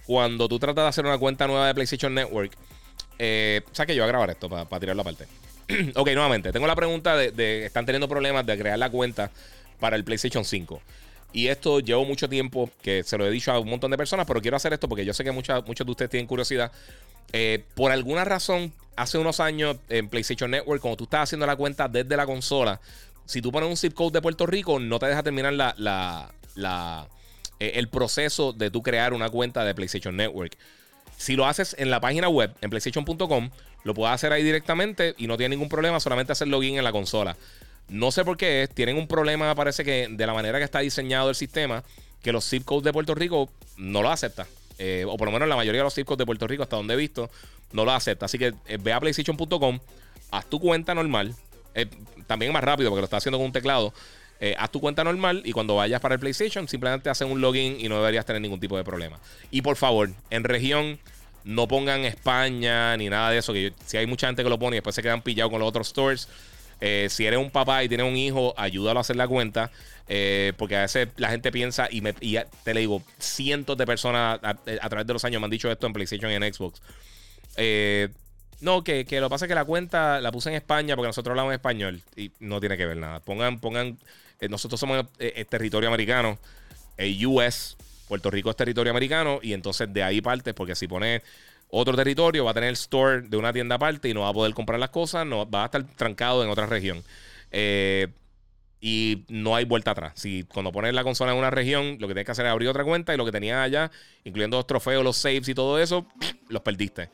cuando 0.06 0.48
tú 0.48 0.58
tratas 0.58 0.84
de 0.84 0.88
hacer 0.88 1.06
una 1.06 1.18
cuenta 1.18 1.46
nueva 1.46 1.66
de 1.66 1.74
PlayStation 1.74 2.14
Network, 2.14 2.52
eh, 3.18 3.62
sea 3.72 3.86
que 3.86 3.94
yo 3.94 4.02
voy 4.02 4.08
a 4.08 4.12
grabar 4.12 4.30
esto 4.30 4.48
para 4.48 4.80
tirarlo 4.80 5.02
aparte. 5.02 5.26
ok, 5.94 6.08
nuevamente, 6.12 6.52
tengo 6.52 6.66
la 6.66 6.76
pregunta 6.76 7.16
de, 7.16 7.66
están 7.66 7.86
teniendo 7.86 8.08
problemas 8.08 8.46
de 8.46 8.56
crear 8.56 8.78
la 8.78 8.90
cuenta 8.90 9.30
para 9.80 9.96
el 9.96 10.04
PlayStation 10.04 10.44
5. 10.44 10.80
Y 11.32 11.48
esto 11.48 11.80
llevo 11.80 12.04
mucho 12.04 12.28
tiempo, 12.28 12.70
que 12.82 13.02
se 13.02 13.18
lo 13.18 13.26
he 13.26 13.30
dicho 13.30 13.52
a 13.52 13.58
un 13.58 13.68
montón 13.68 13.90
de 13.90 13.96
personas, 13.96 14.26
pero 14.26 14.40
quiero 14.40 14.56
hacer 14.56 14.72
esto 14.72 14.88
porque 14.88 15.04
yo 15.04 15.12
sé 15.12 15.24
que 15.24 15.32
muchos 15.32 15.64
de 15.64 15.90
ustedes 15.90 16.10
tienen 16.10 16.26
curiosidad. 16.26 16.70
Eh, 17.32 17.64
por 17.74 17.90
alguna 17.90 18.24
razón, 18.24 18.72
hace 18.94 19.18
unos 19.18 19.40
años 19.40 19.76
en 19.88 20.08
PlayStation 20.08 20.50
Network, 20.50 20.80
cuando 20.80 20.96
tú 20.96 21.04
estás 21.04 21.24
haciendo 21.24 21.46
la 21.46 21.56
cuenta 21.56 21.88
desde 21.88 22.16
la 22.16 22.24
consola, 22.24 22.80
si 23.26 23.42
tú 23.42 23.52
pones 23.52 23.68
un 23.68 23.76
zip 23.76 23.92
code 23.94 24.12
de 24.12 24.22
Puerto 24.22 24.46
Rico, 24.46 24.78
no 24.78 24.98
te 24.98 25.06
deja 25.06 25.22
terminar 25.22 25.52
la, 25.52 26.28
eh, 27.58 27.72
el 27.74 27.88
proceso 27.88 28.52
de 28.52 28.70
tú 28.70 28.82
crear 28.82 29.12
una 29.12 29.28
cuenta 29.28 29.64
de 29.64 29.74
PlayStation 29.74 30.16
Network. 30.16 30.56
Si 31.16 31.34
lo 31.34 31.46
haces 31.46 31.74
en 31.78 31.90
la 31.90 32.00
página 32.00 32.28
web, 32.28 32.54
en 32.60 32.70
PlayStation.com, 32.70 33.50
lo 33.84 33.94
puedes 33.94 34.14
hacer 34.14 34.32
ahí 34.32 34.42
directamente 34.42 35.14
y 35.18 35.26
no 35.26 35.36
tiene 35.36 35.56
ningún 35.56 35.68
problema, 35.68 35.98
solamente 36.00 36.32
hacer 36.32 36.48
login 36.48 36.78
en 36.78 36.84
la 36.84 36.92
consola. 36.92 37.36
No 37.88 38.10
sé 38.10 38.24
por 38.24 38.36
qué, 38.36 38.68
tienen 38.72 38.96
un 38.96 39.06
problema, 39.06 39.54
parece 39.54 39.84
que 39.84 40.08
de 40.10 40.26
la 40.26 40.34
manera 40.34 40.58
que 40.58 40.64
está 40.64 40.80
diseñado 40.80 41.30
el 41.30 41.36
sistema, 41.36 41.84
que 42.22 42.32
los 42.32 42.48
zip 42.48 42.64
codes 42.64 42.84
de 42.84 42.92
Puerto 42.92 43.14
Rico 43.14 43.48
no 43.76 44.02
lo 44.02 44.10
acepta. 44.10 44.46
Eh, 44.78 45.04
o 45.08 45.16
por 45.16 45.26
lo 45.26 45.32
menos 45.32 45.48
la 45.48 45.56
mayoría 45.56 45.80
de 45.80 45.84
los 45.84 45.94
zip 45.94 46.06
codes 46.06 46.18
de 46.18 46.26
Puerto 46.26 46.46
Rico, 46.46 46.62
hasta 46.62 46.76
donde 46.76 46.94
he 46.94 46.96
visto, 46.96 47.30
no 47.72 47.84
lo 47.84 47.92
acepta. 47.92 48.26
Así 48.26 48.38
que 48.38 48.54
eh, 48.66 48.78
ve 48.80 48.92
a 48.92 49.00
PlayStation.com, 49.00 49.78
haz 50.32 50.46
tu 50.46 50.60
cuenta 50.60 50.94
normal, 50.94 51.34
eh, 51.76 51.86
también 52.26 52.52
más 52.52 52.64
rápido 52.64 52.90
porque 52.90 53.02
lo 53.02 53.04
está 53.04 53.18
haciendo 53.18 53.38
con 53.38 53.46
un 53.46 53.52
teclado. 53.52 53.92
Eh, 54.40 54.54
haz 54.58 54.70
tu 54.70 54.80
cuenta 54.80 55.04
normal 55.04 55.42
y 55.44 55.52
cuando 55.52 55.76
vayas 55.76 56.00
para 56.00 56.14
el 56.14 56.20
PlayStation 56.20 56.68
simplemente 56.68 57.08
hacen 57.08 57.30
un 57.30 57.40
login 57.40 57.76
y 57.78 57.88
no 57.88 57.96
deberías 57.96 58.26
tener 58.26 58.42
ningún 58.42 58.58
tipo 58.58 58.76
de 58.76 58.84
problema. 58.84 59.20
Y 59.50 59.62
por 59.62 59.76
favor, 59.76 60.10
en 60.30 60.44
región 60.44 60.98
no 61.44 61.68
pongan 61.68 62.04
España 62.04 62.96
ni 62.96 63.08
nada 63.08 63.30
de 63.30 63.38
eso, 63.38 63.52
que 63.52 63.72
si 63.86 63.96
hay 63.96 64.06
mucha 64.06 64.26
gente 64.26 64.42
que 64.42 64.48
lo 64.48 64.58
pone 64.58 64.76
y 64.76 64.78
después 64.78 64.94
se 64.94 65.02
quedan 65.02 65.22
pillados 65.22 65.50
con 65.50 65.60
los 65.60 65.68
otros 65.68 65.88
stores. 65.88 66.28
Eh, 66.80 67.06
si 67.08 67.24
eres 67.24 67.38
un 67.38 67.50
papá 67.50 67.84
y 67.84 67.88
tienes 67.88 68.06
un 68.06 68.16
hijo, 68.16 68.52
ayúdalo 68.58 68.98
a 68.98 69.02
hacer 69.02 69.16
la 69.16 69.28
cuenta. 69.28 69.70
porque 70.56 70.76
a 70.76 70.82
veces 70.82 71.08
la 71.16 71.30
gente 71.30 71.52
piensa, 71.52 71.88
y, 71.90 72.00
me, 72.00 72.12
te 72.12 72.74
le 72.74 72.80
digo, 72.80 73.02
cientos 73.18 73.76
de 73.76 73.86
personas 73.86 74.40
a, 74.42 74.50
a, 74.50 74.88
través 74.88 75.06
de 75.06 75.12
los 75.12 75.24
años 75.24 75.40
me 75.40 75.46
han 75.46 75.50
dicho 75.50 75.70
esto 75.70 75.86
en 75.86 75.92
PlayStation 75.92 76.30
y 76.30 76.34
en 76.34 76.54
Xbox. 76.54 76.80
Eh, 77.56 78.08
no, 78.60 78.84
que, 78.84 79.04
que, 79.04 79.20
lo 79.20 79.28
que 79.28 79.30
pasa 79.30 79.44
es 79.44 79.48
que 79.48 79.54
la 79.54 79.64
cuenta 79.64 80.20
la 80.20 80.32
puse 80.32 80.48
en 80.48 80.56
España 80.56 80.96
porque 80.96 81.08
nosotros 81.08 81.32
hablamos 81.32 81.52
español 81.52 82.02
y 82.16 82.30
no 82.40 82.60
tiene 82.60 82.76
que 82.76 82.86
ver 82.86 82.96
nada. 82.96 83.20
Pongan, 83.20 83.60
pongan, 83.60 83.98
eh, 84.40 84.48
nosotros 84.48 84.80
somos 84.80 85.04
eh, 85.18 85.44
territorio 85.44 85.88
americano, 85.88 86.38
el 86.96 87.26
US, 87.26 87.76
Puerto 88.08 88.30
Rico 88.30 88.50
es 88.50 88.56
territorio 88.56 88.90
americano 88.90 89.40
y 89.42 89.52
entonces 89.52 89.92
de 89.92 90.02
ahí 90.02 90.20
parte 90.20 90.54
porque 90.54 90.74
si 90.74 90.86
pone 90.86 91.22
otro 91.68 91.96
territorio 91.96 92.44
va 92.44 92.52
a 92.52 92.54
tener 92.54 92.68
el 92.68 92.74
store 92.74 93.22
de 93.22 93.36
una 93.36 93.52
tienda 93.52 93.74
aparte 93.76 94.08
y 94.08 94.14
no 94.14 94.20
va 94.20 94.28
a 94.28 94.32
poder 94.32 94.54
comprar 94.54 94.78
las 94.78 94.90
cosas, 94.90 95.26
no 95.26 95.48
va 95.48 95.62
a 95.62 95.64
estar 95.66 95.84
trancado 95.96 96.42
en 96.44 96.50
otra 96.50 96.66
región. 96.66 97.02
Eh, 97.50 98.08
y 98.80 99.24
no 99.28 99.56
hay 99.56 99.64
vuelta 99.64 99.90
atrás. 99.90 100.12
Si 100.14 100.44
cuando 100.44 100.70
pones 100.70 100.94
la 100.94 101.02
consola 101.02 101.32
en 101.32 101.38
una 101.38 101.50
región, 101.50 101.96
lo 101.98 102.06
que 102.06 102.14
tienes 102.14 102.26
que 102.26 102.32
hacer 102.32 102.46
es 102.46 102.52
abrir 102.52 102.68
otra 102.68 102.84
cuenta 102.84 103.12
y 103.12 103.16
lo 103.16 103.24
que 103.24 103.32
tenías 103.32 103.58
allá, 103.58 103.90
incluyendo 104.24 104.58
los 104.58 104.66
trofeos, 104.66 105.02
los 105.02 105.16
saves 105.16 105.48
y 105.48 105.54
todo 105.54 105.78
eso, 105.80 106.06
los 106.48 106.62
perdiste. 106.62 107.10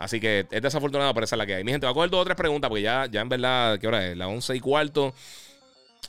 Así 0.00 0.18
que 0.18 0.46
es 0.50 0.62
desafortunado, 0.62 1.12
pero 1.12 1.24
esa 1.24 1.36
es 1.36 1.38
la 1.38 1.44
que 1.44 1.56
hay. 1.56 1.62
Mi 1.62 1.72
gente, 1.72 1.84
va 1.84 1.90
a 1.90 1.94
coger 1.94 2.08
dos 2.08 2.22
o 2.22 2.24
tres 2.24 2.34
preguntas, 2.34 2.70
porque 2.70 2.80
ya, 2.80 3.04
ya 3.04 3.20
en 3.20 3.28
verdad, 3.28 3.78
¿qué 3.78 3.86
hora 3.86 4.08
es? 4.08 4.16
La 4.16 4.28
11 4.28 4.56
y 4.56 4.60
cuarto. 4.60 5.12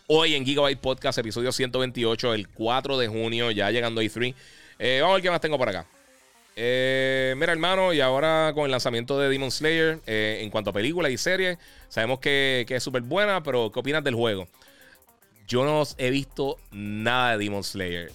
Hoy 0.07 0.33
en 0.33 0.45
Gigabyte 0.45 0.79
Podcast, 0.79 1.17
episodio 1.17 1.51
128, 1.51 2.33
el 2.33 2.47
4 2.47 2.97
de 2.97 3.09
junio, 3.09 3.51
ya 3.51 3.69
llegando 3.69 3.99
a 3.99 4.03
E3. 4.05 4.33
Eh, 4.79 4.99
vamos 5.01 5.11
a 5.11 5.15
ver 5.15 5.23
qué 5.23 5.29
más 5.29 5.41
tengo 5.41 5.57
por 5.57 5.67
acá. 5.67 5.85
Eh, 6.55 7.35
mira, 7.35 7.51
hermano, 7.51 7.91
y 7.91 7.99
ahora 7.99 8.53
con 8.55 8.63
el 8.63 8.71
lanzamiento 8.71 9.19
de 9.19 9.27
Demon 9.27 9.51
Slayer, 9.51 9.99
eh, 10.07 10.39
en 10.41 10.49
cuanto 10.51 10.69
a 10.69 10.73
películas 10.73 11.11
y 11.11 11.17
series, 11.17 11.57
sabemos 11.89 12.19
que, 12.19 12.65
es 12.69 12.81
súper 12.81 13.01
buena, 13.01 13.43
pero 13.43 13.73
¿qué 13.73 13.79
opinas 13.81 14.05
del 14.05 14.15
juego? 14.15 14.47
Yo 15.49 15.65
no 15.65 15.83
he 15.97 16.11
visto 16.11 16.57
nada 16.71 17.31
de 17.31 17.43
Demon 17.43 17.65
Slayer. 17.65 18.09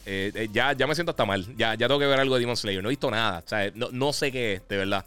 ya, 0.54 0.72
ya 0.72 0.86
me 0.86 0.94
siento 0.94 1.10
hasta 1.10 1.26
mal. 1.26 1.44
Ya, 1.54 1.74
ya 1.74 1.86
tengo 1.86 2.00
que 2.00 2.06
ver 2.06 2.18
algo 2.18 2.36
de 2.36 2.40
Demon 2.40 2.56
Slayer. 2.56 2.82
No 2.82 2.88
he 2.88 2.92
visto 2.92 3.10
nada. 3.10 3.44
No, 3.74 3.90
no 3.92 4.14
sé 4.14 4.32
qué 4.32 4.54
es, 4.54 4.68
de 4.68 4.78
verdad. 4.78 5.04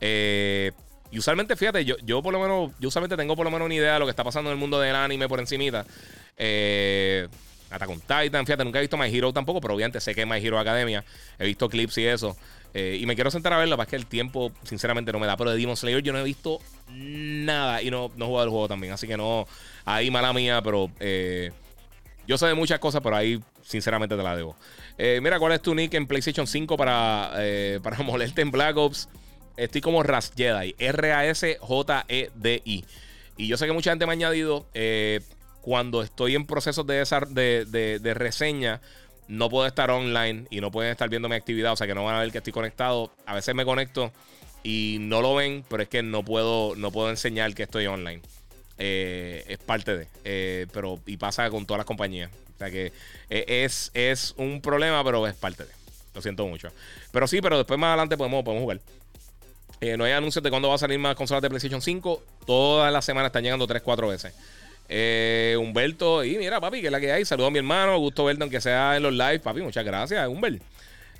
Eh, 0.00 0.72
y 1.10 1.18
usualmente, 1.18 1.56
fíjate, 1.56 1.84
yo, 1.84 1.96
yo 2.04 2.22
por 2.22 2.32
lo 2.32 2.40
menos, 2.40 2.72
yo 2.80 2.88
usualmente 2.88 3.16
tengo 3.16 3.36
por 3.36 3.44
lo 3.44 3.50
menos 3.50 3.66
una 3.66 3.74
idea 3.74 3.94
de 3.94 3.98
lo 4.00 4.06
que 4.06 4.10
está 4.10 4.24
pasando 4.24 4.50
en 4.50 4.54
el 4.54 4.60
mundo 4.60 4.80
del 4.80 4.94
anime 4.94 5.28
por 5.28 5.40
encimita. 5.40 5.86
Eh, 6.36 7.28
hasta 7.70 7.86
con 7.86 8.00
Titan, 8.00 8.44
fíjate, 8.44 8.64
nunca 8.64 8.78
he 8.78 8.82
visto 8.82 8.96
My 8.96 9.14
Hero 9.14 9.32
tampoco, 9.32 9.60
pero 9.60 9.74
obviamente 9.74 10.00
sé 10.00 10.14
que 10.14 10.22
es 10.22 10.26
My 10.26 10.38
Hero 10.38 10.58
Academia. 10.58 11.04
He 11.38 11.46
visto 11.46 11.68
clips 11.68 11.98
y 11.98 12.06
eso. 12.06 12.36
Eh, 12.74 12.98
y 13.00 13.06
me 13.06 13.14
quiero 13.14 13.30
sentar 13.30 13.52
a 13.52 13.58
verlo, 13.58 13.76
para 13.76 13.88
que 13.88 13.96
el 13.96 14.06
tiempo, 14.06 14.52
sinceramente, 14.64 15.12
no 15.12 15.18
me 15.18 15.26
da. 15.26 15.36
Pero 15.36 15.50
de 15.50 15.56
Demon 15.56 15.76
Slayer 15.76 16.02
yo 16.02 16.12
no 16.12 16.18
he 16.18 16.24
visto 16.24 16.60
nada 16.90 17.82
y 17.82 17.90
no, 17.90 18.10
no 18.16 18.26
he 18.26 18.28
jugado 18.28 18.44
el 18.44 18.50
juego 18.50 18.68
también. 18.68 18.92
Así 18.92 19.06
que 19.06 19.16
no, 19.16 19.46
ahí 19.84 20.10
mala 20.10 20.32
mía, 20.32 20.60
pero 20.62 20.90
eh, 21.00 21.52
yo 22.26 22.36
sé 22.36 22.46
de 22.46 22.54
muchas 22.54 22.78
cosas, 22.78 23.00
pero 23.02 23.16
ahí 23.16 23.40
sinceramente 23.62 24.16
te 24.16 24.22
la 24.22 24.36
debo. 24.36 24.56
mira, 24.98 25.38
¿cuál 25.38 25.52
es 25.52 25.62
tu 25.62 25.74
nick 25.74 25.94
en 25.94 26.06
PlayStation 26.06 26.46
5 26.46 26.76
para, 26.76 27.32
para 27.82 27.98
molerte 28.02 28.42
en 28.42 28.50
Black 28.50 28.76
Ops? 28.76 29.08
Estoy 29.56 29.80
como 29.80 30.02
Ras 30.02 30.32
Jedi. 30.36 30.74
R-A-S-J-E-D-I. 30.78 31.64
Y 33.38 33.48
yo 33.48 33.56
sé 33.56 33.66
que 33.66 33.72
mucha 33.72 33.90
gente 33.90 34.06
me 34.06 34.12
ha 34.12 34.14
añadido. 34.14 34.66
Eh, 34.74 35.20
cuando 35.62 36.02
estoy 36.02 36.34
en 36.34 36.46
procesos 36.46 36.86
de, 36.86 37.04
de, 37.66 37.98
de, 37.98 38.14
reseña, 38.14 38.80
no 39.28 39.50
puedo 39.50 39.66
estar 39.66 39.90
online 39.90 40.46
y 40.50 40.60
no 40.60 40.70
pueden 40.70 40.92
estar 40.92 41.08
viendo 41.08 41.28
mi 41.28 41.34
actividad. 41.34 41.72
O 41.72 41.76
sea 41.76 41.86
que 41.86 41.94
no 41.94 42.04
van 42.04 42.16
a 42.16 42.20
ver 42.20 42.30
que 42.30 42.38
estoy 42.38 42.52
conectado. 42.52 43.12
A 43.26 43.34
veces 43.34 43.54
me 43.54 43.64
conecto 43.64 44.12
y 44.62 44.98
no 45.00 45.22
lo 45.22 45.34
ven, 45.34 45.64
pero 45.68 45.82
es 45.82 45.88
que 45.88 46.02
no 46.02 46.24
puedo, 46.24 46.76
no 46.76 46.92
puedo 46.92 47.10
enseñar 47.10 47.54
que 47.54 47.64
estoy 47.64 47.86
online. 47.86 48.22
Eh, 48.78 49.44
es 49.48 49.58
parte 49.58 49.96
de. 49.96 50.08
Eh, 50.24 50.66
pero, 50.72 51.00
y 51.06 51.16
pasa 51.16 51.50
con 51.50 51.66
todas 51.66 51.78
las 51.78 51.86
compañías. 51.86 52.30
O 52.54 52.58
sea 52.58 52.70
que 52.70 52.92
es, 53.28 53.90
es 53.92 54.34
un 54.36 54.60
problema, 54.60 55.02
pero 55.02 55.26
es 55.26 55.34
parte 55.34 55.64
de. 55.64 55.70
Lo 56.14 56.22
siento 56.22 56.46
mucho. 56.46 56.68
Pero 57.12 57.26
sí, 57.26 57.42
pero 57.42 57.58
después 57.58 57.78
más 57.78 57.88
adelante 57.88 58.16
podemos, 58.16 58.42
podemos 58.42 58.62
jugar. 58.62 58.80
Eh, 59.80 59.96
no 59.96 60.04
hay 60.04 60.12
anuncios 60.12 60.42
de 60.42 60.50
cuándo 60.50 60.68
va 60.68 60.76
a 60.76 60.78
salir 60.78 60.98
más 60.98 61.14
consolas 61.16 61.42
de 61.42 61.48
PlayStation 61.48 61.82
5. 61.82 62.22
Todas 62.46 62.92
las 62.92 63.04
semanas 63.04 63.28
están 63.28 63.42
llegando 63.42 63.66
3-4 63.66 64.08
veces. 64.08 64.34
Eh, 64.88 65.56
Humberto, 65.58 66.24
y 66.24 66.38
mira, 66.38 66.60
papi, 66.60 66.80
que 66.80 66.86
es 66.86 66.92
la 66.92 67.00
que 67.00 67.12
hay. 67.12 67.24
Saludos 67.24 67.48
a 67.48 67.50
mi 67.50 67.58
hermano. 67.58 67.98
Gusto 67.98 68.24
verte, 68.24 68.42
aunque 68.42 68.60
sea 68.60 68.96
en 68.96 69.02
los 69.02 69.12
live, 69.12 69.40
papi. 69.40 69.60
Muchas 69.60 69.84
gracias, 69.84 70.26
Humberto. 70.28 70.64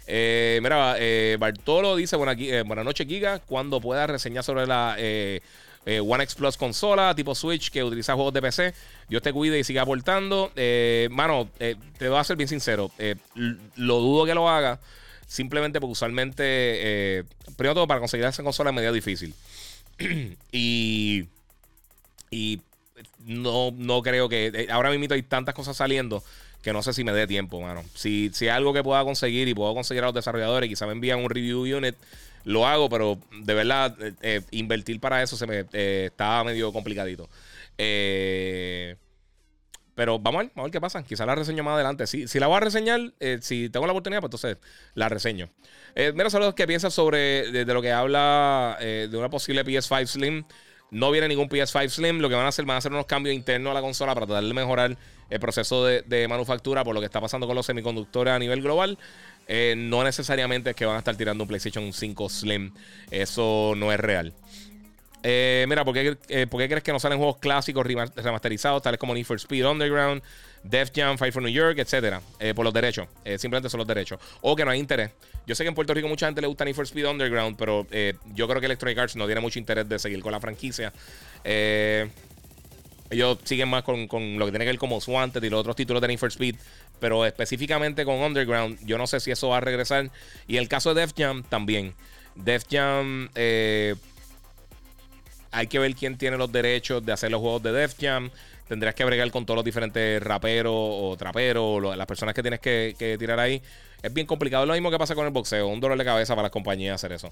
Eh, 0.06 0.60
mira, 0.62 0.94
eh, 0.98 1.36
Bartolo 1.38 1.96
dice: 1.96 2.16
Buenas 2.16 2.36
buena 2.66 2.84
noches, 2.84 3.06
Giga. 3.06 3.40
Cuando 3.40 3.80
pueda 3.80 4.06
reseñar 4.06 4.44
sobre 4.44 4.66
la 4.66 4.96
One 5.84 6.24
X 6.24 6.34
Plus 6.34 6.56
consola 6.56 7.14
tipo 7.14 7.34
Switch 7.34 7.70
que 7.70 7.84
utiliza 7.84 8.14
juegos 8.14 8.32
de 8.32 8.42
PC, 8.42 8.74
Dios 9.08 9.22
te 9.22 9.32
cuide 9.32 9.58
y 9.58 9.64
siga 9.64 9.82
aportando. 9.82 10.52
mano, 11.10 11.48
te 11.58 12.08
voy 12.08 12.18
a 12.18 12.24
ser 12.24 12.36
bien 12.36 12.48
sincero. 12.48 12.90
lo 13.74 13.98
dudo 13.98 14.24
que 14.24 14.34
lo 14.34 14.48
haga. 14.48 14.78
Simplemente 15.26 15.80
porque 15.80 15.92
usualmente, 15.92 17.24
primero 17.56 17.74
todo, 17.74 17.86
para 17.86 18.00
conseguir 18.00 18.26
esa 18.26 18.42
consola 18.42 18.70
es 18.70 18.76
medio 18.76 18.92
difícil. 18.92 19.34
y. 20.52 21.26
Y 22.30 22.60
no, 23.24 23.72
no 23.72 24.02
creo 24.02 24.28
que. 24.28 24.46
Eh, 24.46 24.66
ahora 24.70 24.90
mismo 24.90 25.14
hay 25.14 25.22
tantas 25.22 25.54
cosas 25.54 25.76
saliendo 25.76 26.22
que 26.62 26.72
no 26.72 26.82
sé 26.82 26.92
si 26.92 27.04
me 27.04 27.12
dé 27.12 27.26
tiempo, 27.26 27.60
mano. 27.60 27.84
Si, 27.94 28.30
si 28.32 28.48
algo 28.48 28.72
que 28.72 28.82
pueda 28.82 29.04
conseguir 29.04 29.46
y 29.46 29.54
puedo 29.54 29.72
conseguir 29.74 30.02
a 30.02 30.06
los 30.06 30.14
desarrolladores, 30.14 30.68
quizá 30.68 30.86
me 30.86 30.92
envían 30.92 31.20
un 31.20 31.30
review 31.30 31.62
unit, 31.62 31.94
lo 32.44 32.66
hago, 32.66 32.88
pero 32.88 33.18
de 33.42 33.54
verdad, 33.54 33.96
eh, 34.00 34.12
eh, 34.22 34.40
invertir 34.50 34.98
para 34.98 35.22
eso 35.22 35.36
se 35.36 35.46
me 35.46 35.64
está 36.06 36.42
medio 36.42 36.72
complicadito. 36.72 37.28
Pero 39.96 40.20
vamos 40.20 40.40
a 40.40 40.42
ver, 40.44 40.52
vamos 40.54 40.58
a 40.58 40.66
ver 40.66 40.72
qué 40.72 40.80
pasa. 40.80 41.02
Quizá 41.02 41.26
la 41.26 41.34
reseño 41.34 41.64
más 41.64 41.74
adelante. 41.74 42.06
Si, 42.06 42.28
si 42.28 42.38
la 42.38 42.46
voy 42.46 42.58
a 42.58 42.60
reseñar, 42.60 43.00
si 43.40 43.68
tengo 43.70 43.86
la 43.86 43.92
oportunidad, 43.92 44.20
pues 44.20 44.28
entonces 44.28 44.58
la 44.94 45.08
reseño. 45.08 45.48
mira, 45.96 46.30
saludos, 46.30 46.54
¿qué 46.54 46.68
piensas 46.68 46.94
sobre 46.94 47.50
de, 47.50 47.64
lo 47.64 47.82
que 47.82 47.90
habla 47.90 48.76
de 48.80 49.16
una 49.16 49.28
posible 49.28 49.64
PS5 49.64 50.06
Slim? 50.06 50.44
No 50.90 51.10
viene 51.10 51.26
ningún 51.28 51.48
PS5 51.48 51.88
Slim. 51.88 52.18
Lo 52.20 52.28
que 52.28 52.34
van 52.36 52.46
a 52.46 52.48
hacer, 52.48 52.64
van 52.64 52.76
a 52.76 52.78
hacer 52.78 52.92
unos 52.92 53.06
cambios 53.06 53.34
internos 53.34 53.72
a 53.72 53.74
la 53.74 53.80
consola 53.80 54.14
para 54.14 54.26
tratar 54.26 54.44
de 54.44 54.54
mejorar 54.54 54.96
el 55.28 55.40
proceso 55.40 55.84
de, 55.84 56.26
manufactura 56.28 56.84
por 56.84 56.94
lo 56.94 57.00
que 57.00 57.06
está 57.06 57.20
pasando 57.20 57.46
con 57.46 57.56
los 57.56 57.66
semiconductores 57.66 58.32
a 58.32 58.38
nivel 58.38 58.62
global. 58.62 58.98
Eh, 59.48 59.74
no 59.76 60.02
necesariamente 60.02 60.70
es 60.70 60.76
que 60.76 60.86
van 60.86 60.96
a 60.96 60.98
estar 60.98 61.16
tirando 61.16 61.44
un 61.44 61.48
PlayStation 61.48 61.92
5 61.92 62.28
Slim. 62.28 62.72
Eso 63.10 63.74
no 63.76 63.92
es 63.92 64.00
real. 64.00 64.32
Eh, 65.28 65.66
mira, 65.68 65.84
¿por 65.84 65.92
qué, 65.92 66.16
eh, 66.28 66.46
¿por 66.46 66.60
qué, 66.60 66.68
crees 66.68 66.84
que 66.84 66.92
no 66.92 67.00
salen 67.00 67.18
juegos 67.18 67.38
clásicos 67.38 67.84
remasterizados, 67.84 68.80
tales 68.80 69.00
como 69.00 69.12
Need 69.12 69.24
for 69.24 69.36
Speed 69.38 69.66
Underground, 69.66 70.22
Def 70.62 70.92
Jam, 70.94 71.18
Fight 71.18 71.34
for 71.34 71.42
New 71.42 71.50
York, 71.50 71.76
etcétera? 71.80 72.22
por 72.54 72.64
los 72.64 72.72
derechos. 72.72 73.08
simplemente 73.24 73.68
son 73.68 73.78
los 73.78 73.88
derechos. 73.88 74.20
O 74.40 74.54
que 74.54 74.64
no 74.64 74.70
hay 74.70 74.78
interés. 74.78 75.10
Yo 75.44 75.56
sé 75.56 75.64
que 75.64 75.68
en 75.68 75.74
Puerto 75.74 75.92
Rico 75.94 76.06
mucha 76.06 76.26
gente 76.26 76.40
le 76.40 76.46
gusta 76.46 76.64
Need 76.64 76.76
for 76.76 76.84
Speed 76.84 77.08
Underground, 77.08 77.56
pero 77.58 77.88
yo 78.34 78.46
creo 78.46 78.60
que 78.60 78.66
Electronic 78.66 78.98
Arts 78.98 79.16
no 79.16 79.26
tiene 79.26 79.40
mucho 79.40 79.58
interés 79.58 79.88
de 79.88 79.98
seguir 79.98 80.20
con 80.20 80.30
la 80.30 80.38
franquicia. 80.38 80.92
ellos 81.42 83.38
siguen 83.42 83.68
más 83.68 83.82
con, 83.82 84.06
con, 84.06 84.38
lo 84.38 84.44
que 84.44 84.52
tiene 84.52 84.64
que 84.64 84.70
ver 84.70 84.78
como 84.78 85.00
Swanted 85.00 85.42
y 85.42 85.50
los 85.50 85.58
otros 85.58 85.74
títulos 85.74 86.00
de 86.02 86.06
Need 86.06 86.18
for 86.18 86.30
Speed. 86.30 86.54
Pero 87.00 87.26
específicamente 87.26 88.04
con 88.04 88.14
Underground, 88.14 88.78
yo 88.86 88.96
no 88.96 89.08
sé 89.08 89.18
si 89.18 89.32
eso 89.32 89.48
va 89.48 89.56
a 89.56 89.60
regresar. 89.60 90.08
Y 90.46 90.56
el 90.58 90.68
caso 90.68 90.94
de 90.94 91.00
Def 91.00 91.14
Jam 91.16 91.42
también. 91.42 91.94
Def 92.36 92.64
Jam 92.70 93.28
hay 95.56 95.68
que 95.68 95.78
ver 95.78 95.94
quién 95.94 96.18
tiene 96.18 96.36
los 96.36 96.52
derechos 96.52 97.04
de 97.04 97.12
hacer 97.12 97.30
los 97.30 97.40
juegos 97.40 97.62
de 97.62 97.72
Def 97.72 97.94
Jam. 97.98 98.30
Tendrías 98.68 98.94
que 98.94 99.06
bregar 99.06 99.30
con 99.30 99.46
todos 99.46 99.56
los 99.56 99.64
diferentes 99.64 100.22
raperos 100.22 100.74
o 100.74 101.16
traperos, 101.18 101.96
las 101.96 102.06
personas 102.06 102.34
que 102.34 102.42
tienes 102.42 102.60
que, 102.60 103.16
tirar 103.18 103.40
ahí. 103.40 103.62
Es 104.02 104.12
bien 104.12 104.26
complicado. 104.26 104.64
Es 104.64 104.68
lo 104.68 104.74
mismo 104.74 104.90
que 104.90 104.98
pasa 104.98 105.14
con 105.14 105.24
el 105.24 105.32
boxeo. 105.32 105.66
Un 105.68 105.80
dolor 105.80 105.96
de 105.96 106.04
cabeza 106.04 106.34
para 106.34 106.44
las 106.44 106.52
compañías 106.52 106.96
hacer 106.96 107.12
eso. 107.12 107.30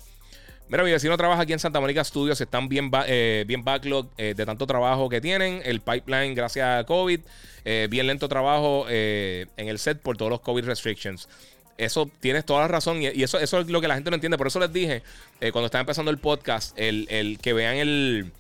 Mira, 0.70 0.82
mi 0.84 0.90
vecino 0.90 1.14
trabaja 1.18 1.42
aquí 1.42 1.52
en 1.52 1.58
Santa 1.58 1.80
Mónica 1.80 2.02
Studios. 2.02 2.40
Están 2.40 2.70
bien, 2.70 2.90
eh, 3.06 3.44
bien 3.46 3.62
backlog 3.62 4.06
eh, 4.16 4.32
de 4.34 4.46
tanto 4.46 4.66
trabajo 4.66 5.10
que 5.10 5.20
tienen. 5.20 5.60
El 5.62 5.82
pipeline, 5.82 6.34
gracias 6.34 6.80
a 6.80 6.84
COVID. 6.84 7.20
Eh, 7.66 7.88
bien 7.90 8.06
lento 8.06 8.26
trabajo 8.26 8.86
en 8.88 9.68
el 9.68 9.78
set 9.78 10.00
por 10.00 10.16
todos 10.16 10.30
los 10.30 10.40
COVID 10.40 10.64
restrictions. 10.64 11.28
Eso 11.76 12.08
tienes 12.20 12.44
toda 12.44 12.60
la 12.60 12.68
razón 12.68 13.02
y, 13.02 13.06
eso, 13.06 13.38
eso 13.38 13.60
es 13.60 13.68
lo 13.68 13.80
que 13.80 13.88
la 13.88 13.94
gente 13.94 14.10
no 14.10 14.14
entiende. 14.14 14.38
Por 14.38 14.46
eso 14.46 14.60
les 14.60 14.72
dije, 14.72 15.02
eh, 15.40 15.52
cuando 15.52 15.66
estaba 15.66 15.80
empezando 15.80 16.10
el 16.10 16.18
podcast, 16.18 16.72
el, 16.78 17.38
que 17.42 17.52
vean 17.52 17.76
el, 17.76 18.32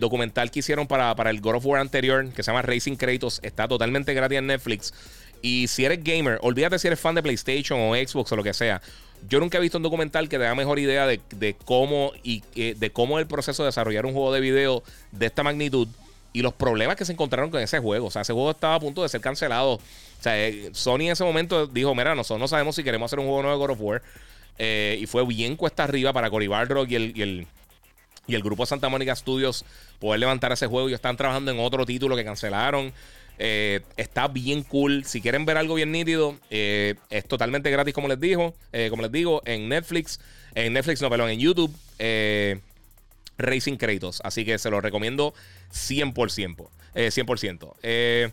documental 0.00 0.50
que 0.50 0.60
hicieron 0.60 0.86
para, 0.86 1.14
para, 1.16 1.30
el 1.30 1.40
God 1.40 1.56
of 1.56 1.66
War 1.66 1.80
anterior, 1.80 2.28
que 2.32 2.42
se 2.42 2.50
llama 2.50 2.62
Racing 2.62 2.96
Kratos, 2.96 3.40
está 3.42 3.66
totalmente 3.66 4.14
gratis 4.14 4.38
en 4.38 4.46
Netflix. 4.46 4.94
Y 5.42 5.68
si 5.68 5.84
eres 5.84 6.02
gamer, 6.02 6.38
olvídate 6.42 6.78
si 6.78 6.86
eres 6.86 7.00
fan 7.00 7.14
de 7.14 7.22
PlayStation 7.22 7.78
o 7.80 7.94
Xbox 7.94 8.32
o 8.32 8.36
lo 8.36 8.42
que 8.42 8.54
sea. 8.54 8.80
Yo 9.28 9.40
nunca 9.40 9.58
he 9.58 9.60
visto 9.60 9.78
un 9.78 9.82
documental 9.82 10.28
que 10.28 10.38
te 10.38 10.44
da 10.44 10.54
mejor 10.54 10.78
idea 10.78 11.06
de, 11.06 11.56
cómo 11.64 12.12
y 12.22 12.42
eh, 12.54 12.74
de 12.78 12.90
cómo 12.90 13.18
el 13.18 13.26
proceso 13.26 13.62
de 13.62 13.68
desarrollar 13.68 14.06
un 14.06 14.12
juego 14.12 14.32
de 14.32 14.40
video 14.40 14.82
de 15.12 15.26
esta 15.26 15.42
magnitud 15.42 15.88
y 16.36 16.42
los 16.42 16.52
problemas 16.52 16.96
que 16.96 17.06
se 17.06 17.12
encontraron 17.12 17.50
con 17.50 17.62
ese 17.62 17.78
juego. 17.78 18.08
O 18.08 18.10
sea, 18.10 18.20
ese 18.20 18.34
juego 18.34 18.50
estaba 18.50 18.74
a 18.74 18.80
punto 18.80 19.02
de 19.02 19.08
ser 19.08 19.22
cancelado 19.22 19.80
o 20.18 20.22
sea, 20.22 20.38
eh, 20.38 20.70
Sony 20.72 21.02
en 21.02 21.12
ese 21.12 21.24
momento 21.24 21.66
dijo, 21.66 21.94
mira, 21.94 22.14
nosotros 22.14 22.40
no 22.40 22.48
sabemos 22.48 22.76
si 22.76 22.84
queremos 22.84 23.08
hacer 23.08 23.18
un 23.18 23.26
juego 23.26 23.42
nuevo 23.42 23.56
de 23.56 23.66
God 23.66 23.70
of 23.72 23.80
War. 23.80 24.02
Eh, 24.58 24.98
y 25.00 25.06
fue 25.06 25.24
bien 25.26 25.56
cuesta 25.56 25.84
arriba 25.84 26.12
para 26.12 26.30
Cory 26.30 26.46
Barrock 26.46 26.90
y 26.90 26.96
el, 26.96 27.46
y 28.26 28.34
el, 28.34 28.42
grupo 28.42 28.64
Santa 28.64 28.88
Mónica 28.88 29.14
Studios 29.14 29.64
poder 29.98 30.20
levantar 30.20 30.52
ese 30.52 30.66
juego. 30.66 30.88
Y 30.90 30.94
están 30.94 31.16
trabajando 31.16 31.50
en 31.50 31.58
otro 31.58 31.84
título 31.86 32.16
que 32.16 32.24
cancelaron. 32.24 32.92
Eh, 33.38 33.80
está 33.96 34.28
bien 34.28 34.62
cool. 34.62 35.04
Si 35.04 35.20
quieren 35.22 35.44
ver 35.44 35.58
algo 35.58 35.74
bien 35.74 35.92
nítido, 35.92 36.36
es 36.50 37.28
totalmente 37.28 37.70
gratis, 37.70 37.94
como 37.94 38.08
les 38.08 38.20
digo. 38.20 38.54
como 38.90 39.02
les 39.02 39.12
digo, 39.12 39.42
en 39.46 39.68
Netflix. 39.68 40.20
En 40.54 40.72
Netflix, 40.72 41.02
no, 41.02 41.10
perdón, 41.10 41.30
en 41.30 41.38
YouTube. 41.38 41.74
Racing 43.38 43.76
Kratos. 43.76 44.20
Así 44.24 44.44
que 44.44 44.58
se 44.58 44.70
lo 44.70 44.80
recomiendo 44.80 45.34
100%. 45.72 46.68
100%. 46.94 47.74
Eh, 47.82 48.30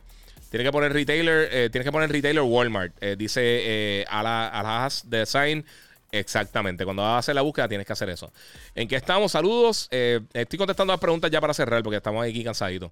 Tienes 0.53 0.67
que 0.67 0.71
poner 0.71 0.93
retailer, 0.93 1.49
eh, 1.51 1.69
tienes 1.71 1.84
que 1.84 1.91
poner 1.91 2.11
retailer 2.11 2.43
Walmart. 2.43 2.93
Eh, 3.01 3.15
dice 3.17 3.41
eh, 3.43 4.05
Alas 4.07 5.09
Design. 5.09 5.65
Exactamente. 6.11 6.84
Cuando 6.85 7.01
vas 7.01 7.13
a 7.13 7.17
hacer 7.17 7.34
la 7.34 7.41
búsqueda, 7.41 7.67
tienes 7.67 7.88
que 7.88 7.93
hacer 7.93 8.07
eso. 8.09 8.31
¿En 8.75 8.88
qué 8.88 8.95
estamos? 8.95 9.31
Saludos. 9.31 9.88
Eh, 9.89 10.19
estoy 10.31 10.59
contestando 10.59 10.93
las 10.93 10.99
preguntas 10.99 11.31
ya 11.31 11.41
para 11.41 11.55
cerrar 11.55 11.81
porque 11.81 11.97
estamos 11.97 12.23
aquí 12.23 12.43
cansaditos. 12.43 12.91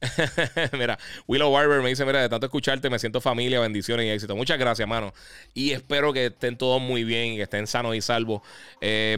mira, 0.78 0.96
Willow 1.26 1.50
Barber 1.50 1.82
me 1.82 1.88
dice: 1.88 2.04
Mira, 2.04 2.22
de 2.22 2.28
tanto 2.28 2.46
escucharte, 2.46 2.88
me 2.88 3.00
siento 3.00 3.20
familia, 3.20 3.58
bendiciones 3.58 4.06
y 4.06 4.10
éxito. 4.10 4.36
Muchas 4.36 4.56
gracias, 4.56 4.86
mano. 4.86 5.12
Y 5.52 5.72
espero 5.72 6.12
que 6.12 6.26
estén 6.26 6.56
todos 6.56 6.80
muy 6.80 7.02
bien 7.02 7.32
y 7.32 7.36
que 7.38 7.42
estén 7.42 7.66
sanos 7.66 7.96
y 7.96 8.02
salvos. 8.02 8.40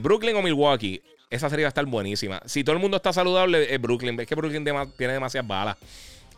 Brooklyn 0.00 0.34
o 0.34 0.40
Milwaukee. 0.40 1.02
Esa 1.28 1.50
serie 1.50 1.64
va 1.64 1.68
a 1.68 1.70
estar 1.70 1.86
buenísima. 1.86 2.40
Si 2.46 2.62
todo 2.62 2.76
el 2.76 2.80
mundo 2.82 2.98
está 2.98 3.12
saludable, 3.12 3.74
es 3.74 3.80
Brooklyn. 3.80 4.18
Es 4.20 4.26
que 4.26 4.34
Brooklyn 4.34 4.64
tiene 4.96 5.12
demasiadas 5.12 5.48
balas. 5.48 5.76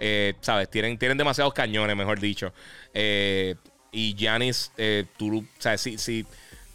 Eh, 0.00 0.34
¿Sabes? 0.40 0.70
Tienen, 0.70 0.98
tienen 0.98 1.18
demasiados 1.18 1.52
cañones, 1.52 1.96
mejor 1.96 2.20
dicho. 2.20 2.52
Eh, 2.94 3.54
y 3.92 4.14
Giannis, 4.14 4.72
eh, 4.76 5.04
tú, 5.16 5.44
¿sabes? 5.58 5.80
Si, 5.80 5.98
si, 5.98 6.26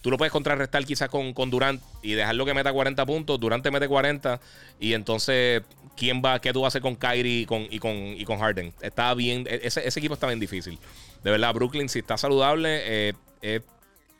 tú 0.01 0.11
lo 0.11 0.17
puedes 0.17 0.31
contrarrestar 0.31 0.83
quizás 0.85 1.09
con, 1.09 1.33
con 1.33 1.49
Durant 1.49 1.81
y 2.01 2.13
dejarlo 2.13 2.45
que 2.45 2.53
meta 2.53 2.73
40 2.73 3.05
puntos, 3.05 3.39
Durant 3.39 3.63
te 3.63 3.71
mete 3.71 3.87
40 3.87 4.39
y 4.79 4.93
entonces, 4.93 5.61
¿quién 5.95 6.21
va, 6.23 6.39
qué 6.39 6.51
tú 6.51 6.61
vas 6.61 6.67
a 6.67 6.69
hacer 6.69 6.81
con 6.81 6.95
Kyrie 6.95 7.41
y 7.41 7.45
con, 7.45 7.67
y 7.69 7.79
con, 7.79 7.95
y 7.95 8.25
con 8.25 8.39
Harden? 8.39 8.73
Está 8.81 9.13
bien, 9.13 9.45
e, 9.49 9.61
ese, 9.63 9.87
ese, 9.87 9.99
equipo 9.99 10.15
está 10.15 10.27
bien 10.27 10.39
difícil. 10.39 10.77
De 11.23 11.31
verdad, 11.31 11.53
Brooklyn, 11.53 11.87
si 11.87 11.99
está 11.99 12.17
saludable, 12.17 13.15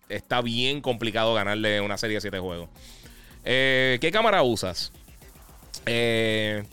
está 0.08 0.42
bien 0.42 0.82
complicado 0.82 1.34
ganarle 1.34 1.82
una 1.82 1.98
serie 1.98 2.16
de 2.16 2.22
7 2.22 2.40
juegos. 2.40 2.70
¿Qué 3.44 4.10
cámara 4.12 4.44
usas? 4.44 4.92
Eh, 5.86 6.64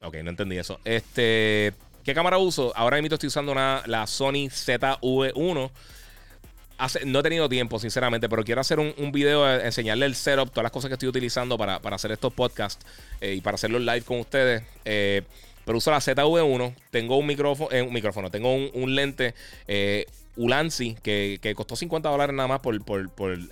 Ok, 0.00 0.16
no 0.22 0.30
entendí 0.30 0.56
eso. 0.56 0.78
Este, 0.84 1.74
¿Qué 2.04 2.14
cámara 2.14 2.38
uso? 2.38 2.72
Ahora 2.76 3.00
mismo 3.00 3.14
estoy 3.14 3.26
usando 3.26 3.52
una, 3.52 3.82
la 3.86 4.06
Sony 4.06 4.48
ZV1. 4.48 5.70
Hace, 6.78 7.04
no 7.04 7.18
he 7.18 7.22
tenido 7.24 7.48
tiempo, 7.48 7.80
sinceramente, 7.80 8.28
pero 8.28 8.44
quiero 8.44 8.60
hacer 8.60 8.78
un, 8.78 8.94
un 8.96 9.10
video, 9.10 9.60
enseñarle 9.60 10.06
el 10.06 10.14
setup, 10.14 10.50
todas 10.50 10.62
las 10.62 10.70
cosas 10.70 10.88
que 10.88 10.94
estoy 10.94 11.08
utilizando 11.08 11.58
para, 11.58 11.76
hacer 11.76 12.12
estos 12.12 12.32
podcasts 12.32 12.86
eh, 13.20 13.34
y 13.34 13.40
para 13.40 13.56
hacerlos 13.56 13.82
live 13.82 14.02
con 14.02 14.20
ustedes. 14.20 14.62
Eh, 14.84 15.22
pero 15.64 15.78
uso 15.78 15.90
la 15.90 15.98
ZV1, 15.98 16.74
tengo 16.90 17.16
eh, 17.16 17.82
un 17.82 17.92
micrófono, 17.92 18.30
tengo 18.30 18.54
un, 18.54 18.94
lente 18.94 19.34
Ulanzi, 20.38 20.96
que, 21.02 21.52
costó 21.56 21.74
50 21.74 22.08
dólares 22.08 22.34
nada 22.34 22.48
más 22.48 22.60
por, 22.60 22.80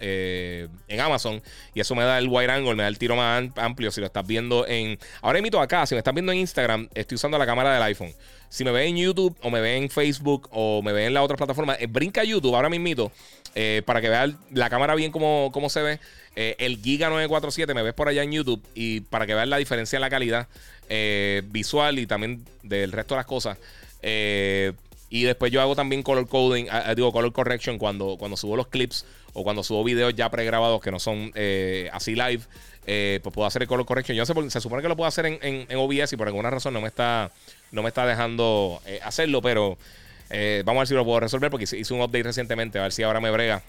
eh, 0.01 0.69
en 0.87 1.01
Amazon. 1.01 1.43
Y 1.75 1.81
eso 1.81 1.95
me 1.97 2.05
da 2.05 2.19
el 2.19 2.29
wide 2.29 2.51
angle, 2.51 2.77
me 2.77 2.85
da 2.85 2.89
el 2.89 2.97
tiro 2.97 3.17
más 3.17 3.45
amplio. 3.57 3.91
Si 3.91 4.01
lo 4.01 4.07
estás 4.07 4.27
viendo 4.27 4.67
en. 4.67 4.99
Ahora 5.21 5.39
invito 5.39 5.61
acá, 5.61 5.85
si 5.85 5.95
me 5.95 5.99
estás 5.99 6.15
viendo 6.15 6.33
en 6.33 6.39
Instagram, 6.39 6.89
estoy 6.95 7.17
usando 7.17 7.37
la 7.39 7.47
cámara 7.47 7.75
del 7.75 7.83
iPhone. 7.83 8.13
Si 8.49 8.65
me 8.65 8.71
ves 8.71 8.89
en 8.89 8.97
YouTube, 8.97 9.37
o 9.43 9.51
me 9.51 9.61
ves 9.61 9.83
en 9.83 9.91
Facebook, 9.91 10.49
o 10.53 10.81
me 10.81 10.93
ves 10.93 11.09
en 11.09 11.15
la 11.15 11.23
otra 11.23 11.37
plataforma, 11.37 11.75
eh, 11.75 11.89
brinca 11.89 12.23
YouTube, 12.23 12.55
ahora 12.55 12.71
mismo, 12.71 13.11
eh, 13.57 13.83
para 13.85 14.01
que 14.01 14.09
veas 14.09 14.31
la 14.53 14.71
cámara 14.71 14.95
bien 14.95 15.11
cómo, 15.11 15.69
se 15.69 15.83
ve. 15.83 16.01
el 16.37 16.81
Giga 16.81 17.09
947, 17.09 17.75
me 17.75 17.83
ves 17.83 17.95
por 17.95 18.09
allá 18.09 18.23
en 18.23 18.31
YouTube. 18.31 18.63
Y 18.75 19.01
para 19.01 19.27
que 19.27 19.35
veas 19.35 19.49
la 19.49 19.57
diferencia 19.57 19.97
en 19.97 20.03
la 20.03 20.11
calidad 20.11 20.47
visual 21.47 21.99
y 21.99 22.07
también 22.07 22.45
del 22.63 22.93
resto 22.93 23.15
de 23.15 23.19
las 23.19 23.27
cosas. 23.27 23.59
Y 25.09 25.23
después 25.23 25.53
yo 25.53 25.61
hago 25.61 25.77
también 25.77 26.03
color 26.03 26.29
coding, 26.29 26.67
ah, 26.71 26.83
ah, 26.87 26.95
digo 26.95 27.13
color 27.13 27.33
correction 27.33 27.79
cuando, 27.79 28.17
cuando 28.19 28.37
subo 28.37 28.57
los 28.57 28.67
clips 28.67 29.05
o 29.35 29.45
cuando 29.45 29.63
subo 29.63 29.85
videos 29.85 30.15
ya 30.15 30.31
pregrabados 30.31 30.81
que 30.81 30.91
no 30.91 30.99
son 30.99 31.31
eh, 31.35 31.89
así 31.93 32.15
live. 32.15 32.41
eh, 32.89 33.21
pues 33.23 33.33
puedo 33.35 33.47
hacer 33.47 33.63
el 33.63 33.69
color 33.69 33.85
correction. 33.87 34.17
Yo 34.17 34.23
no 34.25 34.43
sé, 34.43 34.51
se 34.51 34.61
supone 34.61 34.83
que 34.83 34.89
lo 34.89 34.97
puedo 34.97 35.09
hacer 35.09 35.27
en, 35.27 35.39
en- 35.69 35.77
OBS 35.79 36.13
y 36.13 36.17
por 36.17 36.27
alguna 36.29 36.51
razón 36.51 36.73
no 36.75 36.81
me 36.81 36.89
está, 36.89 37.31
no 37.73 37.83
me 37.83 37.89
está 37.89 38.07
dejando 38.07 38.81
eh, 38.87 39.01
hacerlo, 39.03 39.43
pero 39.43 39.77
eh, 40.31 40.63
vamos 40.65 40.81
a 40.81 40.83
ver 40.83 40.89
si 40.89 40.95
lo 40.95 41.05
puedo 41.05 41.21
resolver 41.21 41.51
porque 41.51 41.65
hice 41.65 41.79
hice 41.79 41.95
un 41.95 42.01
update 42.01 42.23
recientemente, 42.25 42.79
a 42.79 42.83
ver 42.83 42.93
si 42.93 43.03
ahora 43.03 43.21
me 43.21 43.31
brega. 43.31 43.63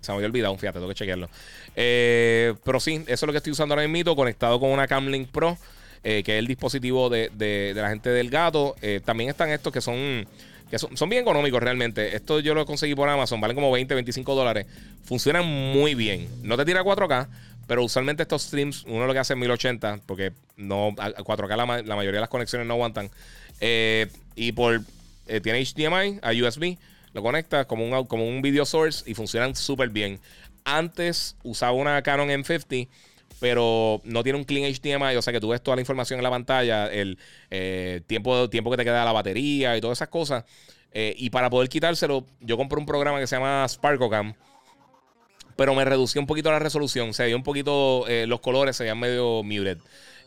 Se 0.00 0.12
me 0.12 0.16
había 0.16 0.26
olvidado, 0.28 0.56
fíjate, 0.58 0.78
tengo 0.78 0.88
que 0.88 0.94
chequearlo. 0.94 1.28
Pero 1.74 2.78
sí, 2.80 3.02
eso 3.06 3.12
es 3.12 3.22
lo 3.22 3.32
que 3.32 3.38
estoy 3.38 3.52
usando 3.52 3.74
ahora 3.74 3.88
mismo, 3.88 4.14
conectado 4.14 4.60
con 4.60 4.70
una 4.70 4.86
Camlink 4.86 5.30
Pro, 5.30 5.56
eh, 6.04 6.22
que 6.22 6.34
es 6.34 6.38
el 6.38 6.46
dispositivo 6.46 7.08
de, 7.10 7.30
de- 7.34 7.72
la 7.74 7.88
gente 7.88 8.10
del 8.10 8.30
gato. 8.30 8.76
Eh, 8.82 9.00
también 9.04 9.30
están 9.30 9.50
estos 9.50 9.72
que 9.72 9.80
son, 9.80 10.26
que 10.70 10.78
son, 10.78 10.96
son 10.96 11.08
bien 11.08 11.22
económicos 11.22 11.62
realmente. 11.62 12.14
Esto 12.14 12.40
yo 12.40 12.54
lo 12.54 12.64
conseguí 12.66 12.94
por 12.94 13.08
Amazon, 13.08 13.40
valen 13.40 13.54
como 13.56 13.72
20, 13.72 13.94
25 13.94 14.34
dólares. 14.34 14.66
Funcionan 15.04 15.44
muy 15.46 15.94
bien. 15.94 16.28
No 16.42 16.56
te 16.56 16.64
tira 16.64 16.82
4K, 16.82 17.26
pero 17.66 17.82
usualmente 17.82 18.22
estos 18.22 18.42
streams, 18.42 18.84
uno 18.86 19.06
lo 19.06 19.12
que 19.12 19.18
hace 19.18 19.32
es 19.32 19.38
1080, 19.38 20.00
porque 20.06 20.32
no, 20.56 20.94
a 20.98 21.06
a 21.06 21.10
4K 21.24 21.56
la, 21.56 21.66
ma- 21.66 21.82
la 21.82 21.96
mayoría 21.96 22.18
de 22.18 22.22
las 22.22 22.28
conexiones 22.30 22.66
no 22.68 22.74
aguantan. 22.74 23.10
Eh, 23.60 24.06
y 24.36 24.52
por 24.52 24.82
tiene 25.42 25.64
HDMI 25.64 26.18
a 26.22 26.32
USB, 26.32 26.76
lo 27.14 27.22
conectas 27.22 27.64
como 27.66 27.86
un, 27.88 28.06
como 28.06 28.28
un 28.28 28.42
video 28.42 28.66
source 28.66 29.08
y 29.10 29.14
funcionan 29.14 29.54
súper 29.56 29.88
bien. 29.88 30.20
Antes 30.64 31.36
usaba 31.42 31.72
una 31.72 32.02
Canon 32.02 32.28
M50, 32.28 32.88
pero 33.40 34.00
no 34.04 34.22
tiene 34.22 34.38
un 34.38 34.44
clean 34.44 34.72
HDMI, 34.72 35.16
o 35.16 35.22
sea 35.22 35.32
que 35.32 35.40
tú 35.40 35.48
ves 35.48 35.62
toda 35.62 35.76
la 35.76 35.82
información 35.82 36.18
en 36.18 36.24
la 36.24 36.30
pantalla, 36.30 36.86
el 36.86 37.18
eh, 37.50 38.02
tiempo, 38.06 38.48
tiempo 38.48 38.70
que 38.70 38.76
te 38.76 38.84
queda 38.84 39.04
la 39.04 39.12
batería 39.12 39.76
y 39.76 39.80
todas 39.80 39.98
esas 39.98 40.08
cosas. 40.08 40.44
Eh, 40.92 41.14
y 41.18 41.30
para 41.30 41.50
poder 41.50 41.68
quitárselo, 41.68 42.24
yo 42.40 42.56
compré 42.56 42.78
un 42.78 42.86
programa 42.86 43.18
que 43.18 43.26
se 43.26 43.36
llama 43.36 43.66
SparkoCam, 43.68 44.34
pero 45.56 45.74
me 45.74 45.84
redució 45.84 46.20
un 46.20 46.26
poquito 46.26 46.50
la 46.50 46.58
resolución, 46.58 47.14
se 47.14 47.24
veía 47.24 47.36
un 47.36 47.42
poquito, 47.42 48.06
eh, 48.08 48.26
los 48.26 48.40
colores 48.40 48.76
se 48.76 48.84
veían 48.84 48.98
medio 48.98 49.42
muted. 49.42 49.78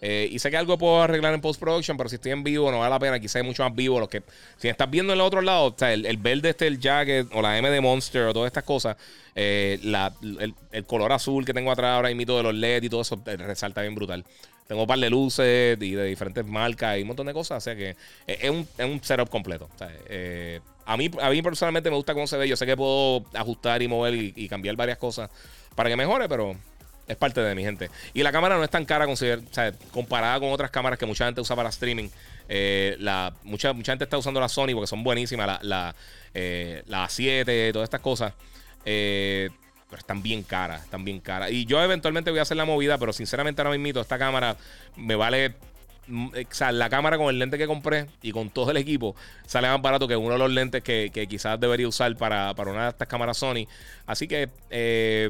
Eh, 0.02 0.30
y 0.32 0.40
sé 0.40 0.52
que 0.52 0.58
algo 0.58 0.78
puedo 0.78 1.02
arreglar 1.02 1.34
en 1.34 1.42
post-production, 1.42 1.98
pero 1.98 2.10
si 2.10 2.16
estoy 2.16 2.32
en 2.32 2.44
vivo 2.44 2.72
no 2.72 2.80
vale 2.80 2.90
la 2.90 3.00
pena. 3.00 3.20
Quizás 3.20 3.38
hay 3.38 3.44
mucho 3.44 3.64
más 3.64 3.74
vivo. 3.76 4.00
Los 4.00 4.10
que, 4.10 4.24
si 4.58 4.68
estás 4.68 4.90
viendo 4.90 5.14
en 5.14 5.20
el 5.20 5.26
otro 5.26 5.42
lado, 5.42 5.76
el, 5.82 6.06
el 6.06 6.18
verde 6.18 6.50
este, 6.50 6.68
el 6.68 6.80
jacket, 6.80 7.28
o 7.34 7.42
la 7.42 7.58
M 7.58 7.70
de 7.70 7.82
Monster, 7.82 8.24
o 8.24 8.34
todas 8.34 8.48
estas 8.48 8.64
cosas, 8.64 8.98
eh, 9.36 9.80
el, 9.84 10.54
el 10.72 10.86
color 10.86 11.12
azul 11.12 11.46
que 11.46 11.54
tengo 11.54 11.72
atrás 11.72 11.96
ahora 11.96 12.10
mismo 12.14 12.38
de 12.38 12.44
los 12.44 12.54
LED 12.54 12.84
y 12.84 12.90
todo 12.90 13.02
eso 13.02 13.22
eh, 13.26 13.38
resalta 13.38 13.82
bien 13.82 13.96
brutal. 13.96 14.24
Tengo 14.68 14.82
un 14.82 14.88
par 14.88 15.00
de 15.00 15.10
luces 15.10 15.78
y 15.82 15.92
de 15.92 16.04
diferentes 16.04 16.46
marcas 16.46 16.98
y 16.98 17.02
un 17.02 17.08
montón 17.08 17.28
de 17.28 17.34
cosas. 17.34 17.58
O 17.58 17.62
sea 17.62 17.76
que 17.76 17.96
es, 18.28 18.50
un, 18.50 18.68
es 18.78 18.86
un 18.86 19.02
setup 19.02 19.30
completo. 19.30 19.70
A, 20.86 20.98
mí, 20.98 21.10
a 21.22 21.30
mí 21.30 21.42
personalmente 21.42 21.90
me 21.90 21.96
gusta 21.96 22.14
cómo 22.14 22.28
se 22.28 22.36
ve. 22.38 22.50
Yo 22.50 22.58
sé 22.58 22.66
que 22.66 22.76
puedo 22.76 23.26
ajustar 23.34 23.82
y 23.82 23.88
mover 23.88 24.14
y, 24.16 24.34
y 24.36 24.50
cambiar 24.50 24.76
varias 24.76 24.98
cosas 24.98 25.30
para 25.74 25.90
que 25.90 25.96
mejore, 25.96 26.28
pero 26.28 26.56
es 27.08 27.16
parte 27.16 27.42
de 27.42 27.56
mi 27.56 27.64
gente. 27.64 27.90
Y 28.14 28.24
la 28.24 28.32
cámara 28.32 28.58
no 28.58 28.64
es 28.64 28.70
tan 28.70 28.86
cara 28.86 29.06
o 29.08 29.14
comparada 29.92 30.40
con 30.40 30.52
otras 30.52 30.72
cámaras 30.72 31.00
que 31.00 31.06
mucha 31.06 31.26
gente 31.26 31.42
usa 31.42 31.56
para 31.56 31.70
streaming. 31.70 32.10
Eh, 32.50 32.96
la, 33.00 33.34
mucha, 33.44 33.74
mucha 33.74 33.94
gente 33.94 34.04
está 34.04 34.18
usando 34.18 34.40
la 34.40 34.50
Sony 34.50 34.74
porque 34.74 34.88
son 34.88 35.04
buenísimas. 35.04 35.48
La, 35.48 35.60
la, 35.62 35.96
eh, 36.34 36.84
la 36.88 37.06
A7, 37.06 37.72
todas 37.72 37.86
estas 37.88 38.02
cosas. 38.02 38.34
Eh, 38.86 39.50
pero 39.90 40.00
están 40.00 40.22
bien 40.22 40.44
caras, 40.44 40.84
están 40.84 41.06
bien 41.06 41.20
caras. 41.22 41.52
Y 41.52 41.66
yo 41.66 41.82
eventualmente 41.82 42.30
voy 42.30 42.40
a 42.40 42.42
hacer 42.42 42.58
la 42.58 42.66
movida, 42.66 42.98
pero 42.98 43.14
sinceramente 43.14 43.62
ahora 43.62 43.78
mismo 43.78 44.02
esta 44.02 44.18
cámara 44.18 44.58
me 44.98 45.16
vale... 45.16 45.56
mm, 46.08 46.28
O 46.28 46.54
sea, 46.54 46.74
la 46.74 46.90
cámara 46.90 47.18
con 47.18 47.30
el 47.30 47.40
lente 47.40 47.58
que 47.58 47.68
compré 47.68 48.08
y 48.22 48.34
con 48.34 48.50
todo 48.50 48.72
el 48.72 48.78
equipo 48.78 49.16
sale 49.46 49.70
más 49.70 49.82
barato 49.82 50.08
que 50.08 50.18
uno 50.18 50.34
de 50.34 50.40
los 50.40 50.52
lentes 50.52 50.84
que, 50.84 51.10
que 51.14 51.26
quizás 51.28 51.58
debería 51.58 51.88
usar 51.88 52.14
para, 52.18 52.54
para 52.54 52.72
una 52.72 52.84
de 52.84 52.90
estas 52.90 53.08
cámaras 53.08 53.38
Sony. 53.38 53.66
Así 54.06 54.28
que 54.28 54.50
eh, 54.70 55.30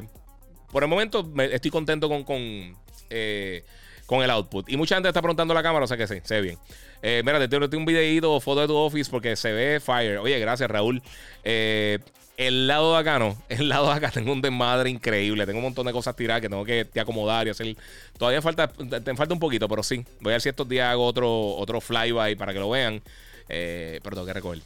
por 0.72 0.82
el 0.82 0.88
momento 0.88 1.24
me- 1.24 1.54
estoy 1.54 1.70
contento 1.70 2.08
con, 2.08 2.24
con, 2.24 2.76
eh, 3.10 3.64
con 4.06 4.22
el 4.22 4.30
output. 4.30 4.68
Y 4.68 4.76
mucha 4.76 4.94
gente 4.96 5.08
está 5.08 5.20
preguntando 5.20 5.54
la 5.54 5.62
cámara, 5.62 5.84
o 5.84 5.88
sea 5.88 5.96
que 5.96 6.06
sí, 6.06 6.16
se 6.24 6.34
ve 6.36 6.40
bien. 6.42 6.58
Eh, 7.02 7.22
mira, 7.24 7.38
te 7.38 7.48
tengo 7.48 7.76
un 7.76 7.84
videito 7.84 8.32
o 8.32 8.40
foto 8.40 8.60
de 8.62 8.66
tu 8.66 8.74
office 8.76 9.10
porque 9.10 9.36
se 9.36 9.52
ve 9.52 9.80
fire. 9.80 10.18
Oye, 10.18 10.38
gracias, 10.38 10.68
Raúl. 10.70 11.02
Eh, 11.44 11.98
el 12.36 12.66
lado 12.68 12.94
de 12.94 13.00
acá 13.00 13.18
no. 13.18 13.36
El 13.48 13.68
lado 13.68 13.86
de 13.88 13.94
acá 13.94 14.10
tengo 14.10 14.32
un 14.32 14.40
desmadre 14.40 14.90
increíble. 14.90 15.44
Tengo 15.46 15.58
un 15.58 15.64
montón 15.64 15.86
de 15.86 15.92
cosas 15.92 16.14
tiradas 16.16 16.40
que 16.40 16.48
tengo 16.48 16.64
que 16.64 16.88
acomodar 17.00 17.46
y 17.46 17.50
hacer. 17.50 17.76
Todavía 18.16 18.40
falta, 18.42 18.68
te, 18.68 19.14
falta 19.14 19.34
un 19.34 19.40
poquito, 19.40 19.68
pero 19.68 19.82
sí. 19.82 20.04
Voy 20.20 20.32
a 20.32 20.34
ver 20.34 20.40
si 20.40 20.48
estos 20.48 20.68
días 20.68 20.88
hago 20.88 21.04
otro, 21.04 21.30
otro 21.56 21.80
flyby 21.80 22.36
para 22.36 22.52
que 22.52 22.58
lo 22.60 22.70
vean. 22.70 23.02
Eh, 23.48 24.00
pero 24.02 24.16
tengo 24.16 24.26
que 24.26 24.34
recoger. 24.34 24.58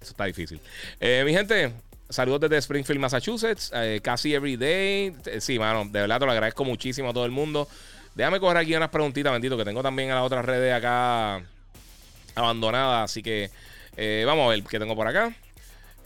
Eso 0.00 0.10
está 0.12 0.24
difícil. 0.24 0.60
Mi 1.00 1.32
gente, 1.32 1.72
saludos 2.08 2.40
desde 2.40 2.58
Springfield, 2.58 3.00
Massachusetts. 3.00 3.70
Eh, 3.74 4.00
casi 4.02 4.34
every 4.34 4.56
day. 4.56 5.14
Eh, 5.26 5.40
Sí, 5.40 5.58
mano, 5.58 5.84
de 5.84 6.00
verdad 6.00 6.18
te 6.20 6.26
lo 6.26 6.32
agradezco 6.32 6.64
muchísimo 6.64 7.10
a 7.10 7.12
todo 7.12 7.24
el 7.24 7.30
mundo. 7.30 7.68
Déjame 8.14 8.40
coger 8.40 8.56
aquí 8.56 8.74
unas 8.74 8.88
preguntitas, 8.90 9.32
bendito, 9.32 9.56
que 9.56 9.64
tengo 9.64 9.82
también 9.82 10.10
a 10.10 10.16
las 10.16 10.24
otras 10.24 10.44
redes 10.44 10.72
acá 10.74 11.42
abandonadas. 12.34 13.10
Así 13.10 13.22
que 13.22 13.50
eh, 13.96 14.24
vamos 14.26 14.46
a 14.46 14.50
ver 14.50 14.62
qué 14.64 14.78
tengo 14.78 14.96
por 14.96 15.06
acá. 15.06 15.34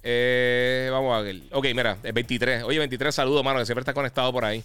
Eh, 0.03 0.89
vamos 0.91 1.17
a 1.17 1.21
ver. 1.23 1.41
Ok, 1.53 1.67
mira, 1.75 1.97
es 2.03 2.13
23. 2.13 2.65
Oye, 2.65 2.79
23, 2.79 3.15
saludos, 3.15 3.45
mano, 3.45 3.61
que 3.61 3.67
siempre 3.67 3.83
está 3.83 3.95
conectado 3.95 4.33
por 4.33 4.45
ahí. 4.45 4.63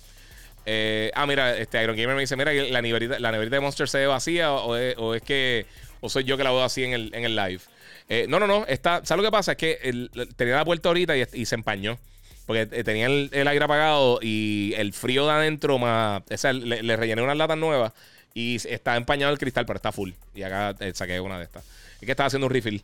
Ah, 1.15 1.25
mira, 1.25 1.57
este 1.57 1.81
Iron 1.81 1.95
Gamer 1.95 2.15
me 2.15 2.21
dice, 2.21 2.35
mira, 2.35 2.51
la 2.51 2.81
neverita, 2.81 3.19
la 3.19 3.31
neverita 3.31 3.55
de 3.55 3.61
Monster 3.61 3.87
se 3.87 3.99
ve 3.99 4.07
vacía 4.07 4.51
o 4.51 4.75
es, 4.75 4.95
o 4.97 5.15
es 5.15 5.21
que 5.21 5.65
o 6.01 6.09
soy 6.09 6.25
yo 6.25 6.35
que 6.37 6.43
la 6.43 6.51
veo 6.51 6.63
así 6.63 6.83
en 6.83 6.93
el, 6.93 7.11
en 7.13 7.23
el 7.23 7.35
live. 7.35 7.61
Eh, 8.09 8.25
no, 8.29 8.39
no, 8.39 8.47
no, 8.47 8.65
está, 8.67 9.01
¿sabes 9.05 9.23
lo 9.23 9.27
que 9.27 9.31
pasa? 9.31 9.51
Es 9.53 9.57
que 9.57 9.79
el- 9.83 10.09
tenía 10.35 10.55
la 10.55 10.65
puerta 10.65 10.89
ahorita 10.89 11.15
y, 11.17 11.45
se 11.45 11.55
empañó. 11.55 11.97
Porque 12.45 12.61
eh, 12.71 12.83
tenía 12.83 13.07
el, 13.07 13.47
aire 13.47 13.65
apagado 13.65 14.19
y 14.21 14.73
el 14.77 14.93
frío 14.93 15.25
de 15.25 15.33
adentro 15.33 15.77
más... 15.77 16.21
O 16.31 16.37
sea, 16.37 16.53
le, 16.53 16.81
le 16.81 16.95
rellené 16.95 17.21
unas 17.21 17.35
latas 17.35 17.57
nuevas 17.57 17.91
y 18.33 18.55
está 18.69 18.95
empañado 18.95 19.33
el 19.33 19.39
cristal, 19.39 19.65
pero 19.65 19.77
está 19.77 19.91
full. 19.91 20.11
Y 20.33 20.43
acá 20.43 20.73
eh, 20.79 20.93
saqué 20.95 21.19
una 21.19 21.37
de 21.37 21.43
estas. 21.43 21.65
Es 21.99 22.05
que 22.05 22.11
estaba 22.11 22.27
haciendo 22.27 22.47
un 22.47 22.53
refill. 22.53 22.81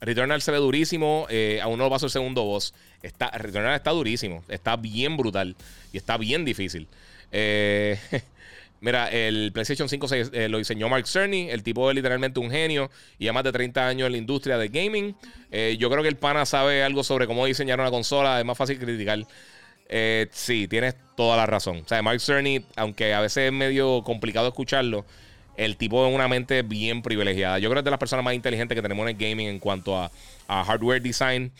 Returnal 0.00 0.42
se 0.42 0.52
ve 0.52 0.58
durísimo. 0.58 1.26
eh, 1.30 1.60
aún 1.62 1.78
no 1.78 1.84
lo 1.84 1.90
paso 1.90 2.06
el 2.06 2.12
segundo 2.12 2.44
boss. 2.44 2.74
Está, 3.02 3.30
Returnal 3.30 3.74
está 3.74 3.90
durísimo. 3.90 4.44
Está 4.48 4.76
bien 4.76 5.16
brutal. 5.16 5.56
Y 5.92 5.96
está 5.96 6.16
bien 6.16 6.44
difícil. 6.44 6.86
Eh, 7.32 7.98
mira, 8.86 9.08
el 9.10 9.50
PlayStation 9.52 9.88
5 9.88 10.08
se- 10.08 10.30
eh, 10.32 10.48
lo 10.48 10.58
diseñó 10.58 10.88
Mark 10.88 11.06
Cerny. 11.08 11.50
El 11.50 11.62
tipo 11.62 11.90
es 11.90 11.96
literalmente 11.96 12.40
un 12.40 12.50
genio. 12.50 12.88
Y 13.18 13.26
ya 13.26 13.32
más 13.32 13.42
de 13.44 13.52
30 13.52 13.86
años 13.86 14.06
en 14.06 14.12
la 14.12 14.18
industria 14.18 14.56
de 14.56 14.68
gaming. 14.68 15.14
Eh, 15.50 15.76
yo 15.78 15.90
creo 15.90 16.02
que 16.02 16.08
el 16.08 16.16
pana 16.16 16.46
sabe 16.46 16.82
algo 16.84 17.02
sobre 17.04 17.26
cómo 17.26 17.44
diseñar 17.44 17.80
una 17.80 17.90
consola. 17.90 18.38
Es 18.38 18.44
más 18.46 18.56
fácil 18.56 18.78
criticar. 18.78 19.18
Eh, 19.88 20.28
sí, 20.30 20.68
tienes 20.68 20.94
toda 21.16 21.36
la 21.36 21.46
razón. 21.46 21.82
O 21.84 21.88
sea, 21.88 22.00
Mark 22.00 22.20
Cerny, 22.20 22.64
aunque 22.76 23.12
a 23.12 23.20
veces 23.20 23.46
es 23.48 23.52
medio 23.52 24.02
complicado 24.04 24.48
escucharlo, 24.48 25.04
el 25.56 25.76
tipo 25.76 26.06
es 26.06 26.14
una 26.14 26.28
mente 26.28 26.62
bien 26.62 27.02
privilegiada. 27.02 27.58
Yo 27.58 27.68
creo 27.68 27.76
que 27.76 27.80
es 27.80 27.84
de 27.86 27.90
las 27.90 28.00
personas 28.00 28.24
más 28.24 28.34
inteligentes 28.34 28.74
que 28.74 28.82
tenemos 28.82 29.02
en 29.08 29.16
el 29.16 29.28
gaming 29.28 29.48
en 29.48 29.58
cuanto 29.58 29.96
a, 29.98 30.10
a 30.48 30.64
hardware 30.64 31.02
design. 31.02 31.52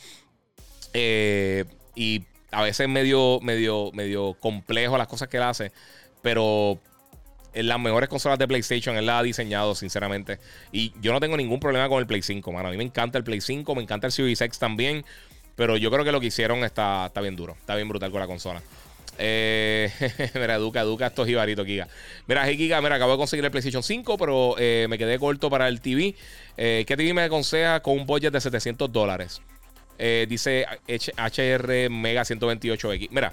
Y 1.95 2.23
a 2.51 2.63
veces 2.63 2.89
medio, 2.89 3.41
medio, 3.43 3.91
medio 3.93 4.35
complejo 4.41 4.97
las 4.97 5.09
cosas 5.09 5.29
que 5.29 5.37
él 5.39 5.43
hace. 5.43 5.73
Pero 6.23 6.81
las 7.63 7.81
mejores 7.81 8.09
consolas 8.09 8.39
de 8.39 8.47
PlayStation 8.47 8.97
él 8.97 9.07
las 9.07 9.21
ha 9.21 9.23
diseñado, 9.23 9.75
sinceramente. 9.75 10.39
Y 10.73 10.93
yo 11.01 11.13
no 11.13 11.21
tengo 11.21 11.37
ningún 11.37 11.61
problema 11.61 11.89
con 11.89 11.99
el 12.01 12.07
Play 12.07 12.23
5, 12.23 12.53
mano. 12.53 12.69
A 12.69 12.71
mí 12.71 12.77
me 12.77 12.85
encanta 12.85 13.19
el 13.19 13.25
Play 13.25 13.41
5, 13.41 13.75
me 13.75 13.83
encanta 13.83 14.07
el 14.07 14.13
Series 14.13 14.41
X 14.41 14.59
también. 14.59 15.05
Pero 15.57 15.77
yo 15.79 15.91
creo 15.91 16.05
que 16.05 16.13
lo 16.13 16.21
que 16.21 16.27
hicieron 16.27 16.65
está, 16.65 17.07
está 17.07 17.21
bien 17.23 17.35
duro, 17.35 17.57
está 17.59 17.75
bien 17.75 17.89
brutal 17.89 18.11
con 18.11 18.21
la 18.21 18.27
consola. 18.27 18.63
Eh, 19.19 19.91
mira, 20.35 20.57
Educa, 20.57 20.83
Educa, 20.83 21.07
estos 21.07 21.27
jibaritos, 21.27 21.67
Giga. 21.67 21.89
Mira, 22.27 22.47
hey, 22.47 22.57
Giga, 22.57 22.81
mira, 22.81 22.97
acabo 22.97 23.13
de 23.13 23.19
conseguir 23.19 23.45
el 23.45 23.51
PlayStation 23.51 23.83
5, 23.83 24.19
pero 24.19 24.55
eh, 24.59 24.87
me 24.89 24.99
quedé 24.99 25.19
corto 25.19 25.49
para 25.49 25.69
el 25.69 25.81
TV. 25.81 26.15
Eh, 26.57 26.85
¿Qué 26.87 26.97
TV 26.97 27.15
me 27.15 27.23
aconseja 27.23 27.81
con 27.81 27.99
un 27.99 28.07
budget 28.07 28.33
de 28.33 28.41
700 28.41 28.93
dólares? 28.93 29.41
Dice 29.99 30.67
HR 30.87 31.89
Mega 31.89 32.21
128X. 32.21 33.09
Mira, 33.11 33.33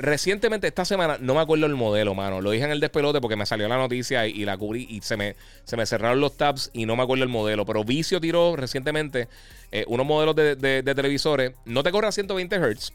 recientemente 0.00 0.66
esta 0.66 0.86
semana, 0.86 1.18
no 1.20 1.34
me 1.34 1.40
acuerdo 1.40 1.66
el 1.66 1.74
modelo, 1.74 2.14
mano. 2.14 2.40
Lo 2.40 2.50
dije 2.50 2.64
en 2.64 2.70
el 2.70 2.80
despelote 2.80 3.20
porque 3.20 3.36
me 3.36 3.44
salió 3.44 3.68
la 3.68 3.76
noticia 3.76 4.26
y, 4.26 4.44
la 4.46 4.56
cubrí 4.56 4.86
y 4.88 5.02
se 5.02 5.16
me, 5.16 5.36
se 5.64 5.76
me 5.76 5.84
cerraron 5.84 6.20
los 6.20 6.36
tabs 6.36 6.70
y 6.72 6.86
no 6.86 6.96
me 6.96 7.02
acuerdo 7.02 7.22
el 7.24 7.28
modelo. 7.28 7.66
Pero 7.66 7.84
Vicio 7.84 8.20
tiró 8.20 8.56
recientemente 8.56 9.28
eh, 9.70 9.84
unos 9.88 10.06
modelos 10.06 10.34
de, 10.34 10.56
de- 10.56 10.94
televisores. 10.94 11.52
No 11.66 11.82
te 11.82 11.90
corre 11.92 12.08
a 12.08 12.12
120 12.12 12.56
Hz, 12.56 12.92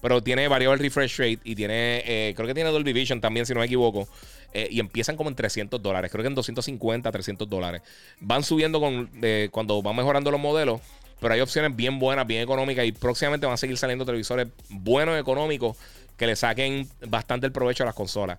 pero 0.00 0.22
tiene 0.22 0.46
variable 0.46 0.80
refresh 0.80 1.18
rate 1.18 1.40
y 1.42 1.56
tiene, 1.56 2.02
eh, 2.06 2.34
creo 2.36 2.46
que 2.46 2.54
tiene 2.54 2.70
Dolby 2.70 2.92
Vision 2.92 3.20
también, 3.20 3.46
si 3.46 3.52
no 3.52 3.58
me 3.58 3.66
equivoco. 3.66 4.08
Eh, 4.52 4.68
y 4.70 4.78
empiezan 4.78 5.16
como 5.16 5.30
en 5.30 5.34
300 5.34 5.82
dólares, 5.82 6.12
creo 6.12 6.22
que 6.22 6.28
en 6.28 6.36
250, 6.36 7.10
300 7.10 7.50
dólares. 7.50 7.82
Van 8.20 8.44
subiendo 8.44 8.78
con, 8.78 9.10
cuando 9.50 9.82
van 9.82 9.96
mejorando 9.96 10.30
los 10.30 10.38
modelos, 10.38 10.80
pero 11.20 11.34
hay 11.34 11.40
opciones 11.40 11.74
bien 11.74 11.98
buenas, 11.98 12.26
bien 12.26 12.42
económicas 12.42 12.84
y 12.84 12.92
próximamente 12.92 13.46
van 13.46 13.54
a 13.54 13.56
seguir 13.56 13.76
saliendo 13.76 14.04
televisores 14.04 14.46
buenos, 14.68 15.18
económicos, 15.18 15.76
que 16.16 16.26
le 16.26 16.36
saquen 16.36 16.88
bastante 17.06 17.46
el 17.46 17.52
provecho 17.52 17.82
a 17.82 17.86
las 17.86 17.94
consolas. 17.94 18.38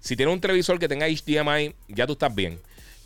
Si 0.00 0.16
tienes 0.16 0.34
un 0.34 0.40
televisor 0.40 0.78
que 0.78 0.88
tenga 0.88 1.06
HDMI, 1.06 1.74
ya 1.88 2.06
tú 2.06 2.12
estás 2.12 2.34
bien. 2.34 2.58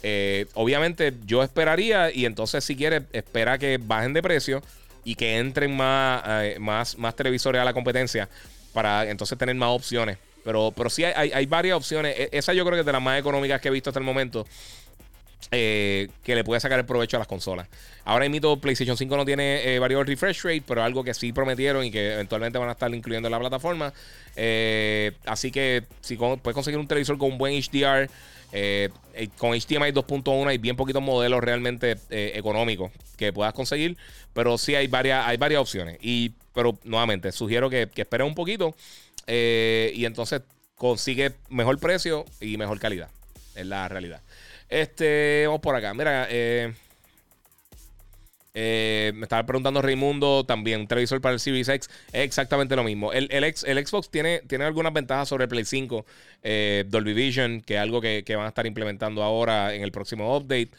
Eh, 0.03 0.47
obviamente 0.55 1.15
yo 1.27 1.43
esperaría 1.43 2.13
y 2.13 2.25
entonces 2.25 2.63
si 2.65 2.77
quieres 2.77 3.03
espera 3.13 3.59
que 3.59 3.79
bajen 3.79 4.13
de 4.13 4.23
precio 4.23 4.63
y 5.05 5.15
que 5.15 5.39
entren 5.39 5.77
más, 5.77 6.23
eh, 6.27 6.57
más, 6.61 6.97
más 6.99 7.17
televisores 7.17 7.61
a 7.61 7.65
la 7.65 7.73
competencia 7.73 8.29
para 8.73 9.09
entonces 9.11 9.37
tener 9.39 9.55
más 9.57 9.71
opciones. 9.71 10.19
Pero, 10.45 10.73
pero 10.75 10.89
sí 10.89 11.05
hay, 11.05 11.31
hay, 11.33 11.47
varias 11.47 11.77
opciones. 11.77 12.15
E, 12.19 12.29
esa 12.33 12.53
yo 12.53 12.65
creo 12.65 12.77
que 12.77 12.81
es 12.81 12.87
de 12.87 12.93
las 12.93 13.03
más 13.03 13.19
económicas 13.19 13.61
que 13.61 13.69
he 13.69 13.71
visto 13.71 13.91
hasta 13.91 14.01
el 14.01 14.07
momento. 14.07 14.47
Eh, 15.51 16.09
que 16.25 16.35
le 16.35 16.45
puede 16.45 16.61
sacar 16.61 16.79
el 16.79 16.85
provecho 16.85 17.17
a 17.17 17.21
las 17.21 17.27
consolas. 17.27 17.69
Ahora 18.05 18.29
mismo 18.29 18.61
PlayStation 18.61 18.99
5 18.99 19.17
no 19.17 19.25
tiene 19.25 19.75
eh, 19.75 19.79
varios 19.79 20.07
refresh 20.07 20.43
rate, 20.43 20.63
pero 20.67 20.83
algo 20.83 21.03
que 21.03 21.15
sí 21.15 21.33
prometieron 21.33 21.87
y 21.87 21.91
que 21.91 22.13
eventualmente 22.13 22.59
van 22.59 22.69
a 22.69 22.73
estar 22.73 22.95
incluyendo 22.95 23.29
en 23.29 23.33
la 23.33 23.39
plataforma. 23.39 23.95
Eh, 24.37 25.13
así 25.25 25.51
que 25.51 25.85
si 26.03 26.17
puedes 26.17 26.55
conseguir 26.55 26.79
un 26.79 26.87
televisor 26.87 27.17
con 27.17 27.33
un 27.33 27.39
buen 27.39 27.55
HDR, 27.55 28.11
con 29.39 29.53
HDMI 29.53 29.93
2.1 29.93 30.49
hay 30.49 30.59
bien 30.59 30.77
poquitos 30.77 31.03
modelos 31.03 31.43
realmente 31.43 31.97
económicos 32.11 32.91
que 33.17 33.33
puedas 33.33 33.55
conseguir, 33.55 33.97
pero 34.35 34.59
sí 34.59 34.75
hay 34.75 34.87
varias, 34.87 35.27
hay 35.27 35.39
varias 35.39 35.63
opciones. 35.63 35.99
Y, 36.03 36.33
pero 36.55 36.79
nuevamente, 36.85 37.33
sugiero 37.33 37.71
que, 37.71 37.89
que 37.89 38.03
esperes 38.03 38.27
un 38.27 38.35
poquito 38.35 38.75
y 39.27 40.05
entonces 40.05 40.43
consigue 40.75 41.33
mejor 41.49 41.79
precio 41.79 42.27
y 42.39 42.59
mejor 42.59 42.79
calidad. 42.81 43.09
Es 43.55 43.67
la 43.67 43.89
realidad. 43.89 44.21
Este, 44.69 45.45
vamos 45.47 45.61
por 45.61 45.75
acá. 45.75 45.95
Mira, 45.95 46.27
eh, 46.31 46.73
eh, 48.55 49.13
me 49.15 49.23
estaba 49.23 49.45
preguntando 49.47 49.81
Raimundo 49.81 50.45
también, 50.45 50.81
un 50.81 50.89
televisor 50.89 51.21
para 51.21 51.35
el 51.35 51.41
Series 51.41 51.69
X. 51.69 51.89
Es 52.13 52.25
exactamente 52.25 52.77
lo 52.77 52.85
mismo. 52.85 53.13
El, 53.13 53.29
el, 53.31 53.87
Xbox 53.87 54.11
tiene, 54.11 54.43
tiene 54.47 54.65
algunas 54.65 54.93
ventajas 54.93 55.29
sobre 55.29 55.45
el 55.45 55.49
Play 55.49 55.65
5. 55.65 56.05
Eh, 56.43 56.85
Dolby 56.89 57.15
Vision, 57.15 57.63
que 57.63 57.75
es 57.75 57.81
algo 57.81 58.01
que, 58.01 58.25
van 58.37 58.45
a 58.45 58.49
estar 58.49 58.67
implementando 58.67 59.23
ahora 59.23 59.75
en 59.75 59.83
el 59.83 59.93
próximo 59.93 60.37
update. 60.37 60.71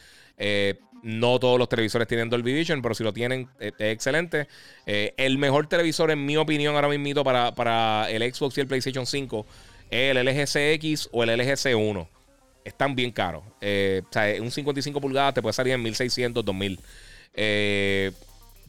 no 1.01 1.39
todos 1.39 1.57
los 1.57 1.69
televisores 1.69 2.07
tienen 2.07 2.29
Dolby 2.29 2.53
Vision, 2.53 2.81
pero 2.81 2.93
si 2.93 3.03
lo 3.03 3.13
tienen, 3.13 3.47
es 3.59 3.73
excelente. 3.79 4.47
el 4.85 5.37
mejor 5.37 5.67
televisor, 5.67 6.11
en 6.11 6.25
mi 6.25 6.37
opinión, 6.37 6.75
ahora 6.75 6.89
mismo 6.89 7.23
para, 7.23 7.55
para 7.55 8.09
el 8.11 8.21
Xbox 8.33 8.57
y 8.57 8.61
el 8.61 8.67
PlayStation 8.67 9.05
5 9.05 9.45
es 9.89 10.15
el 10.15 10.23
LG 10.23 10.45
CX 10.45 11.09
o 11.11 11.23
el 11.23 11.35
LG 11.35 11.53
C1 11.53 12.18
están 12.69 12.95
bien 12.95 13.11
caros. 13.11 13.43
Eh, 13.61 14.01
o 14.09 14.13
sea, 14.13 14.41
un 14.41 14.51
55 14.51 15.01
pulgadas 15.01 15.33
te 15.33 15.41
puede 15.41 15.53
salir 15.53 15.73
en 15.73 15.81
1600, 15.81 16.43
2000. 16.43 16.79
Eh, 17.33 18.11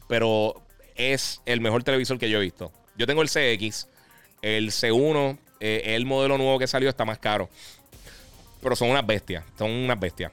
pero 0.07 0.61
es 0.95 1.41
el 1.45 1.61
mejor 1.61 1.83
televisor 1.83 2.17
que 2.17 2.29
yo 2.29 2.39
he 2.39 2.41
visto. 2.41 2.71
Yo 2.97 3.07
tengo 3.07 3.21
el 3.21 3.29
CX, 3.29 3.87
el 4.41 4.71
C1, 4.71 5.37
eh, 5.59 5.95
el 5.95 6.05
modelo 6.05 6.37
nuevo 6.37 6.59
que 6.59 6.67
salió 6.67 6.89
está 6.89 7.05
más 7.05 7.19
caro. 7.19 7.49
Pero 8.61 8.75
son 8.75 8.89
unas 8.89 9.05
bestias, 9.05 9.43
son 9.57 9.71
unas 9.71 9.99
bestias. 9.99 10.31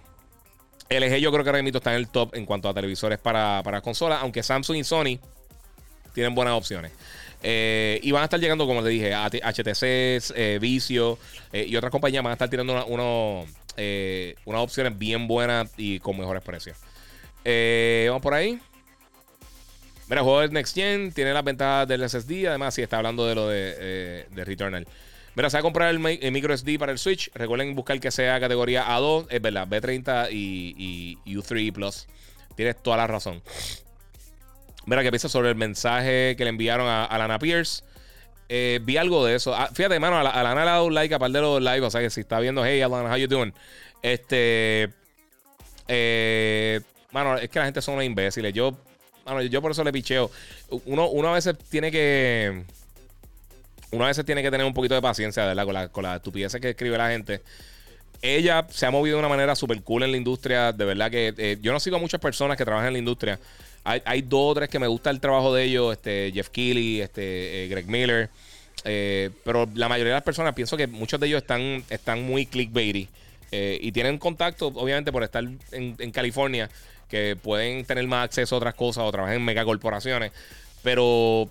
LG 0.90 1.16
yo 1.16 1.30
creo 1.30 1.44
que 1.44 1.62
mismo 1.62 1.78
está 1.78 1.90
en 1.92 1.98
el 1.98 2.08
top 2.08 2.34
en 2.34 2.46
cuanto 2.46 2.68
a 2.68 2.74
televisores 2.74 3.18
para, 3.18 3.62
para 3.62 3.80
consolas, 3.80 4.20
aunque 4.22 4.42
Samsung 4.42 4.78
y 4.78 4.84
Sony 4.84 5.18
tienen 6.14 6.34
buenas 6.34 6.54
opciones. 6.54 6.92
Eh, 7.42 8.00
y 8.02 8.10
van 8.10 8.22
a 8.22 8.24
estar 8.24 8.40
llegando, 8.40 8.66
como 8.66 8.80
les 8.82 8.90
dije, 8.90 9.14
HTC, 9.14 10.32
eh, 10.34 10.58
Vicio 10.60 11.18
eh, 11.52 11.64
y 11.68 11.76
otras 11.76 11.92
compañías 11.92 12.22
van 12.22 12.32
a 12.32 12.34
estar 12.34 12.50
tirando 12.50 12.74
unas 14.44 14.60
opciones 14.60 14.98
bien 14.98 15.28
buenas 15.28 15.70
y 15.76 16.00
con 16.00 16.18
mejores 16.18 16.42
precios. 16.42 16.76
vamos 17.44 18.22
por 18.22 18.34
ahí. 18.34 18.60
Mira, 20.08 20.22
juego 20.22 20.40
de 20.40 20.48
Next 20.48 20.74
Gen 20.74 21.12
tiene 21.12 21.32
las 21.32 21.44
ventajas 21.44 21.86
del 21.86 22.08
SSD. 22.08 22.46
Además, 22.48 22.74
si 22.74 22.82
está 22.82 22.96
hablando 22.96 23.26
de 23.26 23.34
lo 23.34 23.48
de, 23.48 24.26
Returnal. 24.34 24.86
Mira, 25.34 25.50
se 25.50 25.56
va 25.56 25.60
a 25.60 25.62
comprar 25.62 25.90
el, 25.90 25.98
micro 25.98 26.56
SD 26.56 26.78
para 26.78 26.92
el 26.92 26.98
Switch. 26.98 27.30
Recuerden 27.34 27.74
buscar 27.74 28.00
que 28.00 28.10
sea 28.10 28.40
categoría 28.40 28.86
A2, 28.86 29.26
es 29.30 29.40
verdad, 29.42 29.68
B30 29.68 30.28
y, 30.32 31.18
y 31.24 31.36
U3 31.36 31.72
Plus. 31.72 32.06
Tienes 32.56 32.82
toda 32.82 32.96
la 32.96 33.06
razón. 33.06 33.42
Mira, 34.88 35.02
¿qué 35.02 35.10
piensas 35.10 35.30
sobre 35.30 35.50
el 35.50 35.54
mensaje 35.54 36.34
que 36.36 36.44
le 36.44 36.48
enviaron 36.48 36.88
a, 36.88 37.18
Lana 37.18 37.38
Pierce? 37.38 37.84
Eh, 38.48 38.80
vi 38.82 38.96
algo 38.96 39.24
de 39.24 39.34
eso. 39.34 39.54
Ah, 39.54 39.68
fíjate, 39.72 40.00
mano, 40.00 40.18
a, 40.18 40.22
Lana 40.22 40.54
le 40.54 40.70
ha 40.70 40.74
dado 40.74 40.86
un 40.86 40.94
like 40.94 41.14
aparte 41.14 41.36
de 41.36 41.42
los 41.42 41.62
live. 41.62 41.82
O 41.82 41.90
sea 41.90 42.00
que 42.00 42.10
si 42.10 42.20
está 42.20 42.40
viendo, 42.40 42.64
hey, 42.64 42.80
Alana, 42.80 43.10
how 43.10 43.16
you 43.16 43.26
doing? 43.26 43.52
Este. 44.02 44.90
Eh, 45.86 46.80
mano, 47.12 47.36
es 47.36 47.48
que 47.48 47.58
la 47.58 47.66
gente 47.66 47.82
son 47.82 47.94
unos 47.94 48.06
imbéciles. 48.06 48.52
Yo, 48.54 48.76
mano, 49.26 49.42
yo 49.42 49.60
por 49.60 49.70
eso 49.70 49.84
le 49.84 49.92
picheo. 49.92 50.30
Uno, 50.86 51.08
uno 51.08 51.28
a 51.28 51.34
veces 51.34 51.56
tiene 51.70 51.90
que. 51.90 52.64
Uno 53.90 54.04
a 54.04 54.08
veces 54.08 54.24
tiene 54.24 54.42
que 54.42 54.50
tener 54.50 54.66
un 54.66 54.74
poquito 54.74 54.94
de 54.94 55.02
paciencia, 55.02 55.44
¿verdad? 55.46 55.64
Con 55.64 55.74
la, 55.74 55.88
con 55.88 56.02
la 56.04 56.16
estupidez 56.16 56.54
que 56.60 56.70
escribe 56.70 56.96
la 56.98 57.10
gente. 57.10 57.42
Ella 58.20 58.66
se 58.70 58.84
ha 58.84 58.90
movido 58.90 59.16
de 59.16 59.20
una 59.20 59.28
manera 59.28 59.54
súper 59.54 59.82
cool 59.82 60.02
en 60.02 60.10
la 60.10 60.16
industria. 60.16 60.72
De 60.72 60.84
verdad 60.84 61.10
que 61.10 61.34
eh, 61.36 61.58
yo 61.60 61.72
no 61.72 61.80
sigo 61.80 61.96
a 61.96 62.00
muchas 62.00 62.20
personas 62.20 62.56
que 62.56 62.64
trabajan 62.64 62.88
en 62.88 62.92
la 62.94 62.98
industria. 62.98 63.38
Hay, 63.88 64.20
dos 64.20 64.52
o 64.52 64.54
tres 64.54 64.68
que 64.68 64.78
me 64.78 64.86
gusta 64.86 65.08
el 65.08 65.18
trabajo 65.18 65.54
de 65.54 65.64
ellos, 65.64 65.94
este, 65.94 66.30
Jeff 66.34 66.50
Keighley, 66.50 67.00
este, 67.00 67.64
eh, 67.64 67.68
Greg 67.68 67.86
Miller. 67.86 68.28
Eh, 68.84 69.30
pero 69.44 69.66
la 69.74 69.88
mayoría 69.88 70.12
de 70.12 70.16
las 70.18 70.24
personas 70.24 70.54
pienso 70.54 70.76
que 70.76 70.86
muchos 70.86 71.18
de 71.18 71.26
ellos 71.26 71.40
están, 71.40 71.82
están 71.88 72.22
muy 72.22 72.44
clickbaity. 72.44 73.08
Eh, 73.50 73.78
y 73.80 73.92
tienen 73.92 74.18
contacto, 74.18 74.66
obviamente, 74.66 75.10
por 75.10 75.24
estar 75.24 75.42
en, 75.72 76.10
California, 76.12 76.68
que 77.08 77.34
pueden 77.36 77.86
tener 77.86 78.06
más 78.06 78.26
acceso 78.26 78.56
a 78.56 78.58
otras 78.58 78.74
cosas 78.74 79.04
o 79.04 79.10
trabajar 79.10 79.36
en 79.36 79.44
megacorporaciones. 79.44 80.32
Pero 80.82 81.48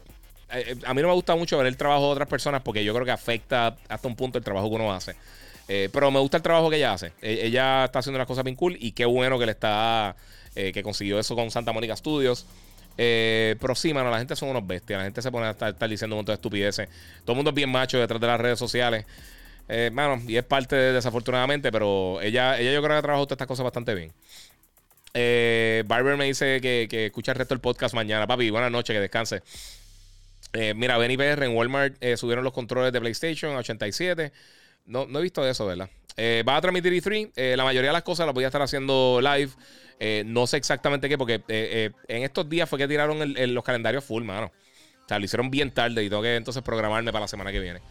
a 0.85 0.93
mí 0.93 1.01
no 1.01 1.07
me 1.07 1.13
gusta 1.15 1.35
mucho 1.35 1.57
ver 1.57 1.65
el 1.65 1.75
trabajo 1.75 2.05
de 2.05 2.11
otras 2.11 2.27
personas 2.27 2.61
porque 2.61 2.83
yo 2.83 2.93
creo 2.93 3.03
que 3.03 3.11
afecta 3.11 3.75
hasta 3.89 4.07
un 4.07 4.15
punto 4.15 4.37
el 4.37 4.43
trabajo 4.43 4.69
que 4.69 4.75
uno 4.75 4.93
hace. 4.93 5.15
pero 5.91 6.11
me 6.11 6.19
gusta 6.19 6.37
el 6.37 6.43
trabajo 6.43 6.69
que 6.69 6.77
ella 6.77 6.93
hace. 6.93 7.13
E, 7.19 7.47
ella 7.47 7.85
está 7.85 7.99
haciendo 7.99 8.17
unas 8.17 8.27
cosas 8.27 8.43
bien 8.43 8.55
cool 8.55 8.77
y 8.79 8.91
qué 8.91 9.05
bueno 9.05 9.39
que 9.39 9.47
le 9.47 9.53
está 9.53 10.15
eh, 10.59 10.71
que 10.71 10.81
consiguió 10.81 11.19
eso 11.19 11.35
con 11.35 11.51
Santa 11.51 11.71
Mónica 11.71 11.95
Studios. 11.95 12.47
Eh, 12.97 13.55
pero 13.61 13.75
sí, 13.75 13.93
mano, 13.93 14.09
la 14.09 14.17
gente 14.17 14.35
son 14.35 14.49
unos 14.49 14.65
bestias. 14.65 14.97
La 14.97 15.03
gente 15.03 15.21
se 15.21 15.31
pone 15.31 15.45
a 15.45 15.51
estar, 15.51 15.87
diciendo 15.87 16.15
un 16.15 16.19
montón 16.21 16.33
de 16.33 16.37
estupideces. 16.37 16.89
Todo 17.23 17.33
el 17.33 17.35
mundo 17.35 17.51
es 17.51 17.55
bien 17.55 17.69
macho 17.69 17.99
detrás 17.99 18.19
de 18.19 18.25
las 18.25 18.41
redes 18.41 18.57
sociales. 18.57 19.05
Eh, 19.69 19.91
mano, 19.93 20.19
y 20.27 20.35
es 20.35 20.43
parte 20.43 20.75
desafortunadamente, 20.75 21.71
pero 21.71 22.19
ella, 22.21 22.59
ella 22.59 22.73
yo 22.73 22.81
creo 22.81 22.95
que 22.95 22.97
ha 22.97 23.01
trabajado 23.03 23.27
todas 23.27 23.35
estas 23.35 23.47
cosas 23.47 23.65
bastante 23.65 23.93
bien. 23.93 24.11
Barber 25.87 26.17
me 26.17 26.25
dice 26.25 26.59
que, 26.59 26.87
que, 26.89 27.05
escucha 27.05 27.33
el 27.33 27.37
resto 27.37 27.53
del 27.53 27.61
podcast 27.61 27.93
mañana. 27.93 28.25
Papi, 28.25 28.49
buenas 28.49 28.71
noches, 28.71 28.95
que 28.95 28.99
descanse. 28.99 29.43
mira, 30.75 30.97
Benny 30.97 31.17
PR 31.17 31.43
en 31.43 31.55
Walmart 31.55 32.03
subieron 32.15 32.43
los 32.43 32.53
controles 32.53 32.91
de 32.91 32.99
PlayStation 32.99 33.55
a 33.55 33.59
87. 33.59 34.31
No, 34.87 35.05
no 35.05 35.19
he 35.19 35.21
visto 35.21 35.47
eso, 35.47 35.67
¿verdad? 35.67 35.87
va 36.17 36.55
a 36.55 36.61
transmitir 36.61 36.93
E3. 36.93 37.55
la 37.55 37.63
mayoría 37.63 37.89
de 37.89 37.93
las 37.93 38.01
cosas 38.01 38.25
las 38.25 38.33
voy 38.33 38.43
a 38.43 38.47
estar 38.47 38.63
haciendo 38.63 39.19
live. 39.21 39.51
Eh, 39.99 40.23
no 40.25 40.45
sé 40.45 40.57
exactamente 40.57 41.09
qué, 41.09 41.17
porque 41.17 41.35
eh, 41.35 41.41
eh, 41.47 41.91
en 42.07 42.23
estos 42.23 42.47
días 42.47 42.69
fue 42.69 42.77
que 42.77 42.87
tiraron 42.87 43.33
los 43.35 43.63
calendarios 43.63 44.03
full, 44.03 44.23
mano. 44.23 44.47
O 44.47 45.07
sea, 45.07 45.19
lo 45.19 45.25
hicieron 45.25 45.49
bien 45.49 45.71
tarde 45.71 46.03
y 46.03 46.09
tengo 46.09 46.21
que 46.21 46.35
entonces 46.35 46.61
programarme 46.63 47.11
para 47.11 47.23
la 47.23 47.27
semana 47.27 47.51
que 47.51 47.59
viene. 47.59 47.81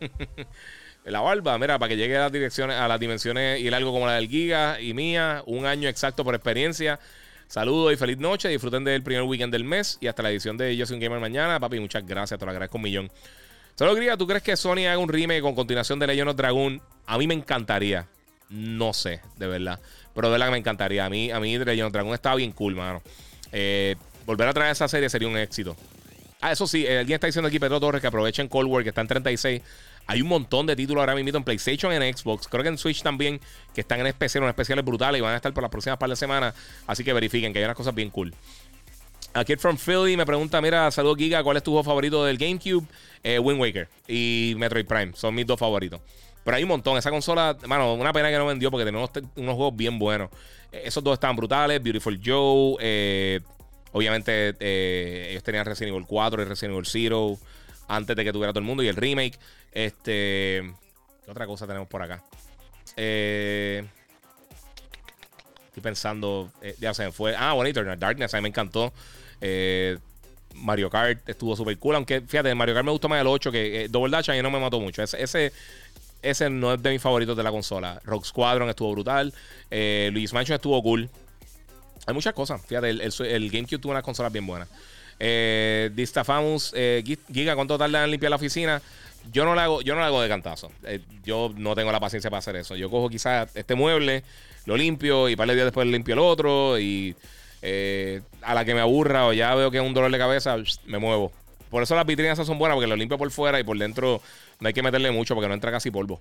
la 1.04 1.20
barba, 1.20 1.58
mira, 1.58 1.78
para 1.78 1.88
que 1.88 1.96
llegue 1.96 2.16
a 2.16 2.20
las 2.20 2.32
direcciones, 2.32 2.76
a 2.76 2.88
las 2.88 3.00
dimensiones 3.00 3.60
y 3.60 3.66
el 3.66 3.74
algo 3.74 3.92
como 3.92 4.06
la 4.06 4.14
del 4.14 4.28
Giga 4.28 4.80
y 4.80 4.94
mía, 4.94 5.42
un 5.46 5.66
año 5.66 5.88
exacto 5.88 6.24
por 6.24 6.34
experiencia. 6.34 7.00
Saludos 7.46 7.92
y 7.92 7.96
feliz 7.96 8.18
noche. 8.18 8.48
Disfruten 8.48 8.84
del 8.84 9.02
primer 9.02 9.22
weekend 9.24 9.52
del 9.52 9.64
mes 9.64 9.98
y 10.00 10.06
hasta 10.06 10.22
la 10.22 10.30
edición 10.30 10.56
de 10.56 10.76
Yo 10.76 10.86
Soy 10.86 10.94
un 10.94 11.00
Gamer 11.00 11.20
mañana. 11.20 11.60
Papi, 11.60 11.78
muchas 11.80 12.06
gracias. 12.06 12.38
Te 12.38 12.44
lo 12.44 12.50
agradezco 12.50 12.78
un 12.78 12.82
millón. 12.82 13.10
Solo 13.76 13.94
quería, 13.94 14.16
¿tú 14.16 14.26
crees 14.26 14.42
que 14.42 14.56
Sony 14.56 14.86
haga 14.86 14.98
un 14.98 15.08
remake 15.08 15.40
con 15.40 15.54
continuación 15.54 15.98
de 15.98 16.06
Legend 16.06 16.30
of 16.30 16.36
Dragon? 16.36 16.80
A 17.06 17.18
mí 17.18 17.26
me 17.26 17.34
encantaría. 17.34 18.08
No 18.50 18.92
sé, 18.92 19.20
de 19.36 19.46
verdad. 19.46 19.80
Pero 20.14 20.28
de 20.28 20.32
verdad 20.32 20.46
que 20.46 20.52
me 20.52 20.58
encantaría. 20.58 21.04
A 21.04 21.10
mí, 21.10 21.30
a 21.30 21.40
mí 21.40 21.58
Legend 21.58 21.92
Dragon 21.92 22.14
estaba 22.14 22.36
bien 22.36 22.52
cool, 22.52 22.74
mano. 22.74 23.02
Eh, 23.52 23.96
volver 24.26 24.48
a 24.48 24.52
traer 24.52 24.72
esa 24.72 24.88
serie 24.88 25.08
sería 25.08 25.28
un 25.28 25.36
éxito. 25.36 25.76
Ah, 26.40 26.52
eso 26.52 26.66
sí, 26.66 26.84
eh, 26.86 26.98
alguien 26.98 27.14
está 27.14 27.26
diciendo 27.26 27.48
aquí, 27.48 27.58
Pedro 27.58 27.80
Torres, 27.80 28.00
que 28.02 28.06
aprovechen 28.06 28.48
Cold 28.48 28.68
War, 28.68 28.82
que 28.82 28.90
está 28.90 29.00
en 29.00 29.08
36. 29.08 29.62
Hay 30.06 30.20
un 30.20 30.28
montón 30.28 30.66
de 30.66 30.76
títulos 30.76 31.00
ahora 31.00 31.14
mismo 31.14 31.36
en 31.38 31.42
PlayStation 31.42 31.90
en 31.90 32.14
Xbox. 32.14 32.46
Creo 32.48 32.62
que 32.62 32.68
en 32.68 32.76
Switch 32.76 33.02
también, 33.02 33.40
que 33.74 33.80
están 33.80 34.00
en 34.00 34.08
especial, 34.08 34.42
unas 34.42 34.52
especiales 34.52 34.84
brutales 34.84 35.18
y 35.18 35.22
van 35.22 35.32
a 35.32 35.36
estar 35.36 35.54
por 35.54 35.62
las 35.62 35.70
próximas 35.70 35.98
par 35.98 36.10
de 36.10 36.16
semanas. 36.16 36.54
Así 36.86 37.02
que 37.02 37.12
verifiquen 37.14 37.52
que 37.52 37.60
hay 37.60 37.64
unas 37.64 37.76
cosas 37.76 37.94
bien 37.94 38.10
cool. 38.10 38.34
Aquí 39.32 39.56
from 39.56 39.78
Philly 39.78 40.16
me 40.16 40.26
pregunta: 40.26 40.60
Mira, 40.60 40.90
saludos 40.90 41.16
Giga, 41.16 41.42
¿cuál 41.42 41.56
es 41.56 41.62
tu 41.62 41.70
juego 41.70 41.82
favorito 41.82 42.24
del 42.24 42.36
GameCube? 42.36 42.86
Eh, 43.22 43.38
Wind 43.38 43.58
Waker 43.58 43.88
y 44.06 44.54
Metroid 44.58 44.86
Prime 44.86 45.12
son 45.14 45.34
mis 45.34 45.46
dos 45.46 45.58
favoritos. 45.58 46.00
Pero 46.44 46.56
hay 46.58 46.62
un 46.62 46.68
montón. 46.68 46.98
Esa 46.98 47.10
consola, 47.10 47.56
mano, 47.66 47.94
una 47.94 48.12
pena 48.12 48.30
que 48.30 48.36
no 48.36 48.46
vendió 48.46 48.70
porque 48.70 48.84
tenemos 48.84 49.10
unos, 49.36 49.54
juegos 49.54 49.74
bien 49.74 49.98
buenos. 49.98 50.30
Eh, 50.70 50.82
esos 50.84 51.02
dos 51.02 51.14
estaban 51.14 51.36
brutales. 51.36 51.82
Beautiful 51.82 52.20
Joe. 52.22 52.76
Eh, 52.80 53.40
obviamente, 53.92 54.54
eh, 54.60 55.28
ellos 55.30 55.42
tenían 55.42 55.64
Resident 55.64 55.94
Evil 55.94 56.06
4 56.06 56.42
y 56.42 56.44
Resident 56.44 56.74
Evil 56.74 56.86
0 56.86 57.38
antes 57.88 58.14
de 58.14 58.24
que 58.24 58.32
tuviera 58.32 58.52
todo 58.52 58.60
el 58.60 58.66
mundo. 58.66 58.82
Y 58.82 58.88
el 58.88 58.96
remake. 58.96 59.38
Este. 59.72 60.62
¿Qué 61.24 61.30
otra 61.30 61.46
cosa 61.46 61.66
tenemos 61.66 61.88
por 61.88 62.02
acá? 62.02 62.22
estoy 62.86 63.88
pensando. 65.82 66.52
ya 66.78 66.92
se 66.92 67.06
me 67.06 67.12
fue. 67.12 67.34
Ah, 67.36 67.54
bueno, 67.54 67.70
Eternal 67.70 67.98
Darkness. 67.98 68.34
A 68.34 68.36
mí 68.36 68.42
me 68.42 68.48
encantó. 68.50 68.92
Mario 70.56 70.90
Kart 70.90 71.26
estuvo 71.26 71.56
súper 71.56 71.78
cool. 71.78 71.96
Aunque 71.96 72.20
fíjate, 72.20 72.54
Mario 72.54 72.74
Kart 72.74 72.84
me 72.84 72.92
gustó 72.92 73.08
más 73.08 73.20
el 73.20 73.26
8 73.26 73.50
que 73.50 73.88
Double 73.88 74.10
Dash. 74.10 74.30
A 74.30 74.34
mí 74.34 74.42
no 74.42 74.50
me 74.50 74.60
mató 74.60 74.78
mucho. 74.78 75.02
ese 75.02 75.22
ese 75.22 75.52
no 76.50 76.72
es 76.72 76.82
de 76.82 76.90
mis 76.90 77.02
favoritos 77.02 77.36
de 77.36 77.42
la 77.42 77.50
consola. 77.50 78.00
Rock 78.04 78.24
Squadron 78.24 78.68
estuvo 78.68 78.92
brutal. 78.92 79.32
Eh, 79.70 80.10
Luis 80.12 80.32
Mansion 80.32 80.56
estuvo 80.56 80.82
cool. 80.82 81.08
Hay 82.06 82.14
muchas 82.14 82.34
cosas. 82.34 82.60
Fíjate, 82.66 82.90
el, 82.90 83.50
GameCube 83.50 83.78
tuvo 83.78 83.92
unas 83.92 84.02
consolas 84.02 84.32
bien 84.32 84.46
buenas. 84.46 84.68
Eh, 85.18 85.90
Distafamus, 85.94 86.72
eh, 86.74 87.02
Giga, 87.32 87.54
¿cuánto 87.54 87.78
tarda 87.78 88.04
en 88.04 88.10
limpiar 88.10 88.30
la 88.30 88.36
oficina? 88.36 88.82
Yo 89.32 89.44
no 89.44 89.54
la 89.54 89.64
hago, 89.64 89.80
yo 89.82 89.94
no 89.94 90.00
la 90.00 90.06
hago 90.06 90.20
de 90.20 90.28
cantazo. 90.28 90.70
Eh, 90.84 91.00
yo 91.24 91.52
no 91.56 91.74
tengo 91.74 91.92
la 91.92 92.00
paciencia 92.00 92.30
para 92.30 92.38
hacer 92.38 92.56
eso. 92.56 92.76
Yo 92.76 92.90
cojo 92.90 93.08
quizás 93.08 93.54
este 93.54 93.74
mueble, 93.74 94.22
lo 94.66 94.76
limpio 94.76 95.28
y 95.28 95.36
para 95.36 95.52
el 95.52 95.56
día 95.56 95.64
después 95.64 95.86
limpio 95.86 96.14
el 96.14 96.20
otro 96.20 96.78
y 96.78 97.14
eh, 97.62 98.20
a 98.42 98.54
la 98.54 98.64
que 98.64 98.74
me 98.74 98.80
aburra 98.80 99.26
o 99.26 99.32
ya 99.32 99.54
veo 99.54 99.70
que 99.70 99.78
es 99.78 99.82
un 99.82 99.94
dolor 99.94 100.10
de 100.10 100.18
cabeza, 100.18 100.56
me 100.86 100.98
muevo. 100.98 101.32
Por 101.74 101.82
eso 101.82 101.96
las 101.96 102.06
vitrinas 102.06 102.38
son 102.38 102.56
buenas 102.56 102.76
porque 102.76 102.86
lo 102.86 102.94
limpio 102.94 103.18
por 103.18 103.28
fuera 103.32 103.58
y 103.58 103.64
por 103.64 103.76
dentro 103.76 104.22
no 104.60 104.68
hay 104.68 104.72
que 104.72 104.80
meterle 104.80 105.10
mucho 105.10 105.34
porque 105.34 105.48
no 105.48 105.54
entra 105.54 105.72
casi 105.72 105.90
polvo. 105.90 106.20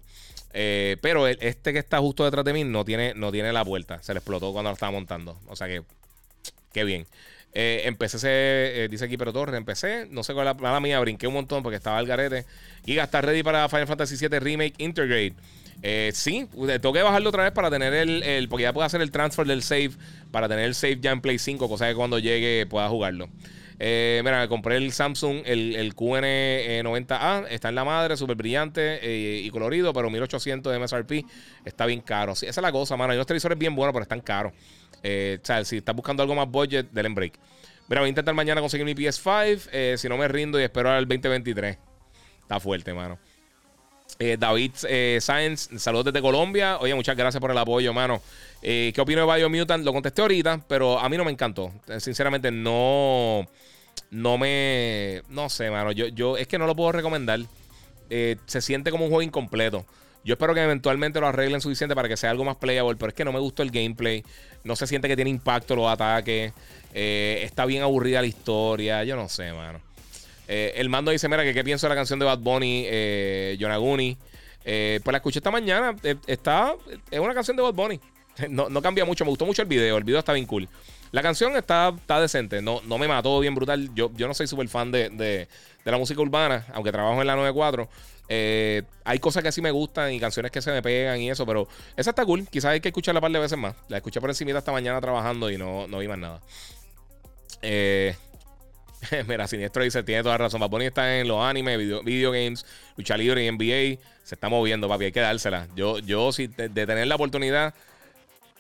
Eh, 0.52 0.98
pero 1.00 1.28
este 1.28 1.72
que 1.72 1.78
está 1.78 2.00
justo 2.00 2.26
detrás 2.26 2.44
de 2.44 2.54
mí 2.54 2.64
no 2.64 2.84
tiene, 2.84 3.14
no 3.14 3.32
tiene 3.32 3.54
la 3.54 3.64
puerta. 3.64 4.02
Se 4.02 4.16
le 4.16 4.18
explotó 4.18 4.52
cuando 4.52 4.72
lo 4.72 4.74
estaba 4.74 4.92
montando. 4.92 5.40
O 5.46 5.56
sea 5.56 5.68
que, 5.68 5.84
qué 6.72 6.84
bien. 6.84 7.06
Eh, 7.54 7.84
empecé, 7.86 8.18
ese, 8.18 8.30
eh, 8.84 8.88
dice 8.90 9.06
aquí, 9.06 9.16
pero 9.16 9.32
Torre, 9.32 9.56
empecé, 9.56 10.08
no 10.10 10.24
sé 10.24 10.34
cuál 10.34 10.48
es 10.48 10.56
la 10.56 10.60
mala 10.60 10.80
mía, 10.80 11.00
brinqué 11.00 11.28
un 11.28 11.36
montón 11.36 11.62
porque 11.62 11.76
estaba 11.76 12.00
el 12.00 12.08
garete. 12.08 12.48
Y 12.88 12.98
está 12.98 13.22
ready 13.22 13.44
para 13.44 13.70
Final 13.70 13.86
Fantasy 13.86 14.16
VII 14.28 14.40
Remake 14.40 14.74
Integrate. 14.80 15.36
Eh, 15.84 16.10
sí, 16.16 16.48
tengo 16.82 16.94
que 16.94 17.04
bajarlo 17.04 17.30
otra 17.30 17.44
vez 17.44 17.52
para 17.52 17.70
tener 17.70 17.94
el, 17.94 18.24
el, 18.24 18.50
Porque 18.50 18.64
ya 18.64 18.74
puedo 18.74 18.88
hacer 18.88 19.02
el 19.02 19.12
transfer 19.12 19.46
del 19.46 19.62
save. 19.62 19.92
Para 20.32 20.50
tener 20.50 20.66
el 20.66 20.74
save 20.74 20.98
ya 21.00 21.12
en 21.12 21.22
Play 21.22 21.38
5, 21.38 21.70
cosa 21.70 21.88
que 21.88 21.94
cuando 21.94 22.18
llegue 22.18 22.66
pueda 22.66 22.90
jugarlo. 22.90 23.30
Eh, 23.80 24.22
mira, 24.24 24.40
me 24.42 24.48
compré 24.48 24.78
el 24.78 24.92
Samsung, 24.92 25.42
el, 25.46 25.76
el 25.76 25.96
QN90A. 25.96 27.48
Está 27.50 27.70
en 27.70 27.76
la 27.76 27.84
madre, 27.84 28.18
súper 28.18 28.36
brillante 28.36 29.00
eh, 29.02 29.42
y 29.42 29.50
colorido, 29.50 29.94
pero 29.94 30.10
1800 30.10 30.72
de 30.72 30.80
MSRP 30.80 31.12
está 31.66 31.86
bien 31.86 32.02
caro. 32.02 32.34
Esa 32.34 32.46
es 32.48 32.58
la 32.58 32.72
cosa, 32.72 32.96
mano. 32.98 33.12
Hay 33.12 33.18
unos 33.18 33.28
televisores 33.28 33.58
bien 33.58 33.76
buenos, 33.76 33.94
pero 33.94 34.04
están 34.04 34.22
caros. 34.22 34.54
Eh, 35.02 35.40
o 35.42 35.46
sea, 35.46 35.64
si 35.66 35.78
estás 35.78 35.96
buscando 35.96 36.24
algo 36.24 36.36
más 36.36 36.50
budget, 36.50 36.96
en 36.96 37.16
break. 37.16 37.40
Mira, 37.90 38.02
voy 38.02 38.08
a 38.08 38.10
intentar 38.10 38.34
mañana 38.34 38.62
conseguir 38.62 38.86
mi 38.86 38.94
PS5. 38.94 39.98
si 39.98 40.08
no 40.08 40.18
me 40.18 40.28
rindo 40.28 40.60
y 40.60 40.64
espero 40.64 40.90
al 40.90 41.08
2023. 41.08 41.78
Está 42.42 42.60
fuerte, 42.60 42.94
mano. 42.94 43.20
David 44.38 44.72
Sáenz, 45.20 45.70
saludos 45.78 46.06
desde 46.06 46.22
Colombia. 46.22 46.78
Oye, 46.80 46.96
muchas 46.96 47.18
gracias 47.18 47.42
por 47.42 47.52
el 47.52 47.58
apoyo, 47.58 47.94
mano. 47.94 48.22
¿Qué 48.62 48.94
opino 48.98 49.28
de 49.28 49.36
Biomutant? 49.36 49.84
Lo 49.84 49.92
contesté 49.92 50.22
ahorita, 50.22 50.62
pero 50.68 50.98
a 50.98 51.10
mí 51.10 51.18
no 51.18 51.26
me 51.26 51.32
encantó. 51.32 51.74
Sinceramente, 52.00 52.50
no 52.50 53.46
no 54.14 54.38
me. 54.38 55.24
No 55.30 55.50
sé, 55.50 55.70
mano. 55.72 55.92
Yo, 55.92 56.08
yo 56.08 56.38
es 56.38 56.48
que 56.48 56.60
no 56.60 56.68
lo 56.68 56.76
puedo 56.76 56.92
recomendar. 56.92 57.40
Eh, 58.10 58.38
se 58.46 58.62
siente 58.62 58.92
como 58.92 59.06
un 59.06 59.10
juego 59.10 59.24
incompleto. 59.24 59.86
Yo 60.24 60.34
espero 60.34 60.54
que 60.54 60.64
eventualmente 60.64 61.20
lo 61.20 61.28
arreglen 61.28 61.60
suficiente 61.60 61.96
para 61.96 62.08
que 62.08 62.16
sea 62.16 62.30
algo 62.30 62.46
más 62.46 62.56
playable, 62.56 62.96
pero 62.96 63.10
es 63.10 63.16
que 63.16 63.26
no 63.26 63.34
me 63.34 63.40
gustó 63.40 63.64
el 63.64 63.72
gameplay. 63.72 64.24
No 64.64 64.76
se 64.76 64.88
siente 64.88 65.08
que 65.08 65.16
tiene 65.16 65.32
impacto 65.32 65.76
los 65.76 65.92
ataques. 65.92 66.54
Eh, 66.94 67.42
está 67.44 67.66
bien 67.66 67.82
aburrida 67.82 68.22
la 68.22 68.28
historia. 68.28 69.04
Yo 69.04 69.16
no 69.16 69.28
sé, 69.28 69.52
mano. 69.52 69.82
Eh, 70.56 70.74
el 70.76 70.88
mando 70.88 71.10
dice: 71.10 71.28
Mira, 71.28 71.44
que 71.44 71.54
qué 71.54 71.64
pienso 71.64 71.88
de 71.88 71.90
la 71.90 71.96
canción 71.96 72.20
de 72.20 72.26
Bad 72.26 72.40
Bunny, 72.40 72.88
Yonaguni. 73.58 74.18
pues 74.64 75.02
la 75.08 75.18
escuché 75.18 75.40
esta 75.40 75.50
mañana. 75.50 75.96
está. 76.28 76.76
Es 77.10 77.20
una 77.20 77.34
canción 77.34 77.58
de 77.58 77.64
Bad 77.64 77.74
Bunny. 77.74 78.00
No, 78.50 78.68
no 78.68 78.82
cambia 78.82 79.06
mucho. 79.06 79.24
Me 79.26 79.30
gustó 79.30 79.46
mucho 79.46 79.62
el 79.62 79.68
video. 79.68 79.96
El 79.98 80.04
video 80.04 80.20
está 80.20 80.34
bien 80.34 80.48
cool. 80.48 80.68
La 81.14 81.22
canción 81.22 81.56
está, 81.56 81.94
está 81.96 82.20
decente, 82.20 82.64
no, 82.64 82.82
no 82.86 82.98
me 82.98 83.08
mató 83.08 83.40
bien 83.40 83.54
brutal. 83.54 83.94
Yo, 83.94 84.12
yo 84.16 84.28
no 84.28 84.34
soy 84.34 84.48
súper 84.48 84.68
fan 84.68 84.92
de, 84.92 85.48
la 85.86 85.98
música 86.00 86.20
urbana, 86.20 86.66
aunque 86.74 86.92
trabajo 86.92 87.22
en 87.22 87.28
la 87.28 87.36
94. 87.36 87.88
Eh, 88.30 88.82
hay 89.04 89.20
cosas 89.20 89.44
que 89.44 89.52
sí 89.52 89.62
me 89.62 89.70
gustan 89.70 90.12
y 90.12 90.20
canciones 90.20 90.52
que 90.52 90.60
se 90.60 90.72
me 90.72 90.82
pegan 90.82 91.22
y 91.22 91.30
eso, 91.30 91.46
pero 91.46 91.68
esa 91.96 92.10
está 92.10 92.26
cool. 92.26 92.48
Quizás 92.50 92.72
hay 92.72 92.82
que 92.82 92.88
escucharla 92.88 93.20
un 93.20 93.22
par 93.22 93.32
de 93.32 93.38
veces 93.38 93.60
más. 93.60 93.76
La 93.90 93.98
escuché 93.98 94.20
por 94.20 94.32
encima 94.32 94.58
esta 94.58 94.72
mañana 94.72 95.00
trabajando 95.02 95.52
y 95.52 95.58
no, 95.60 95.88
no 95.88 96.00
vi 96.00 96.08
más 96.08 96.18
nada. 96.18 96.42
Eh, 97.62 98.16
mira, 99.28 99.48
Siniestro 99.48 99.84
dice, 99.84 100.04
tiene 100.04 100.24
toda 100.24 100.38
razón. 100.38 100.60
Bad 100.60 100.82
está 100.82 101.20
en 101.20 101.28
los 101.28 101.44
animes, 101.44 101.78
video, 101.78 102.32
games, 102.32 102.66
lucha 102.98 103.18
libre 103.18 103.46
y 103.46 103.52
NBA. 103.52 104.02
Se 104.24 104.36
está 104.36 104.50
moviendo, 104.50 104.88
papi, 104.88 105.06
hay 105.06 105.12
que 105.12 105.20
dársela. 105.20 105.68
Yo, 105.76 106.00
yo 106.00 106.32
si 106.32 106.48
de 106.48 106.70
tener 106.70 107.08
la 107.08 107.16
oportunidad 107.16 107.74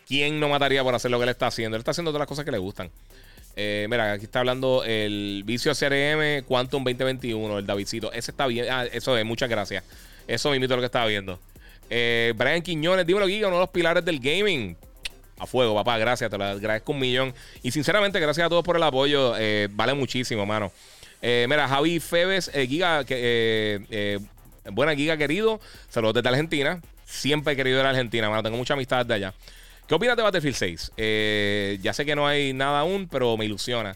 ¿Quién 0.07 0.39
no 0.39 0.49
mataría 0.49 0.83
por 0.83 0.95
hacer 0.95 1.11
lo 1.11 1.17
que 1.17 1.23
él 1.23 1.29
está 1.29 1.47
haciendo? 1.47 1.75
Él 1.75 1.81
está 1.81 1.91
haciendo 1.91 2.11
todas 2.11 2.21
las 2.21 2.27
cosas 2.27 2.45
que 2.45 2.51
le 2.51 2.57
gustan. 2.57 2.89
Eh, 3.55 3.87
mira, 3.89 4.11
aquí 4.11 4.25
está 4.25 4.39
hablando 4.39 4.83
el 4.83 5.43
vicio 5.45 5.71
CRM 5.73 6.43
Quantum 6.45 6.83
2021, 6.83 7.59
el 7.59 7.65
Davidcito. 7.65 8.11
Ese 8.11 8.31
está 8.31 8.47
bien. 8.47 8.65
Ah, 8.69 8.85
eso 8.85 9.17
es, 9.17 9.25
muchas 9.25 9.49
gracias. 9.49 9.83
Eso 10.27 10.49
me 10.49 10.57
invito 10.57 10.73
a 10.73 10.77
lo 10.77 10.81
que 10.81 10.87
estaba 10.87 11.05
viendo. 11.05 11.39
Eh, 11.89 12.33
Brian 12.35 12.61
Quiñones, 12.61 13.05
dímelo, 13.05 13.27
Giga, 13.27 13.47
uno 13.47 13.57
de 13.57 13.61
los 13.61 13.69
pilares 13.69 14.03
del 14.03 14.19
gaming. 14.19 14.75
A 15.43 15.45
fuego, 15.45 15.75
papá, 15.75 15.97
gracias, 15.97 16.29
te 16.29 16.37
lo 16.37 16.45
agradezco 16.45 16.93
un 16.93 16.99
millón. 16.99 17.33
Y 17.61 17.71
sinceramente, 17.71 18.19
gracias 18.19 18.45
a 18.45 18.49
todos 18.49 18.63
por 18.63 18.77
el 18.77 18.83
apoyo. 18.83 19.35
Eh, 19.37 19.67
vale 19.71 19.93
muchísimo, 19.93 20.45
mano. 20.45 20.71
mira, 21.21 21.67
Javi 21.67 21.99
Febes, 21.99 22.49
Giga, 22.49 23.03
buena 24.71 24.95
Giga 24.95 25.17
querido. 25.17 25.59
Saludos 25.89 26.15
desde 26.15 26.29
Argentina. 26.29 26.81
Siempre 27.05 27.53
he 27.53 27.55
querido 27.55 27.79
ir 27.79 27.85
a 27.85 27.89
Argentina, 27.89 28.29
mano. 28.29 28.41
Tengo 28.41 28.57
mucha 28.57 28.73
amistad 28.73 29.05
de 29.05 29.13
allá. 29.13 29.33
¿Qué 29.87 29.95
opinas 29.95 30.15
de 30.15 30.23
Battlefield 30.23 30.55
6? 30.55 30.91
Eh, 30.97 31.77
ya 31.81 31.93
sé 31.93 32.05
que 32.05 32.15
no 32.15 32.25
hay 32.25 32.53
nada 32.53 32.79
aún, 32.79 33.07
pero 33.07 33.35
me 33.37 33.45
ilusiona. 33.45 33.95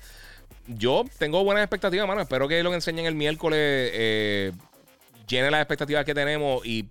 Yo 0.67 1.05
tengo 1.17 1.43
buenas 1.43 1.63
expectativas, 1.63 2.07
mano. 2.07 2.21
Espero 2.21 2.47
que 2.47 2.61
lo 2.61 2.69
que 2.69 2.75
enseñen 2.75 3.05
el 3.05 3.15
miércoles 3.15 3.59
eh, 3.93 4.51
llene 5.27 5.49
las 5.49 5.61
expectativas 5.61 6.03
que 6.03 6.13
tenemos. 6.13 6.65
Y 6.65 6.85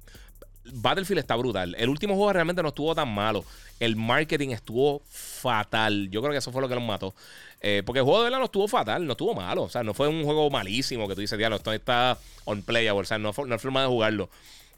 Battlefield 0.72 1.20
está 1.20 1.36
brutal. 1.36 1.74
El 1.78 1.88
último 1.88 2.14
juego 2.14 2.32
realmente 2.32 2.62
no 2.62 2.68
estuvo 2.68 2.94
tan 2.94 3.12
malo. 3.12 3.44
El 3.80 3.96
marketing 3.96 4.50
estuvo 4.50 5.02
fatal. 5.08 6.08
Yo 6.10 6.20
creo 6.20 6.32
que 6.32 6.38
eso 6.38 6.52
fue 6.52 6.62
lo 6.62 6.68
que 6.68 6.74
nos 6.74 6.84
mató. 6.84 7.14
Eh, 7.60 7.82
porque 7.84 8.00
el 8.00 8.04
juego 8.04 8.20
de 8.20 8.24
verdad 8.24 8.38
no 8.38 8.44
estuvo 8.46 8.68
fatal, 8.68 9.06
no 9.06 9.12
estuvo 9.12 9.34
malo. 9.34 9.64
O 9.64 9.68
sea, 9.68 9.82
no 9.82 9.94
fue 9.94 10.08
un 10.08 10.24
juego 10.24 10.50
malísimo 10.50 11.08
que 11.08 11.14
tú 11.14 11.20
dices, 11.20 11.38
diablo, 11.38 11.56
esto 11.56 11.72
está 11.72 12.18
on 12.44 12.62
playable. 12.62 13.02
O 13.02 13.04
sea, 13.04 13.18
no 13.18 13.32
no 13.46 13.58
forma 13.58 13.82
de 13.82 13.88
jugarlo. 13.88 14.30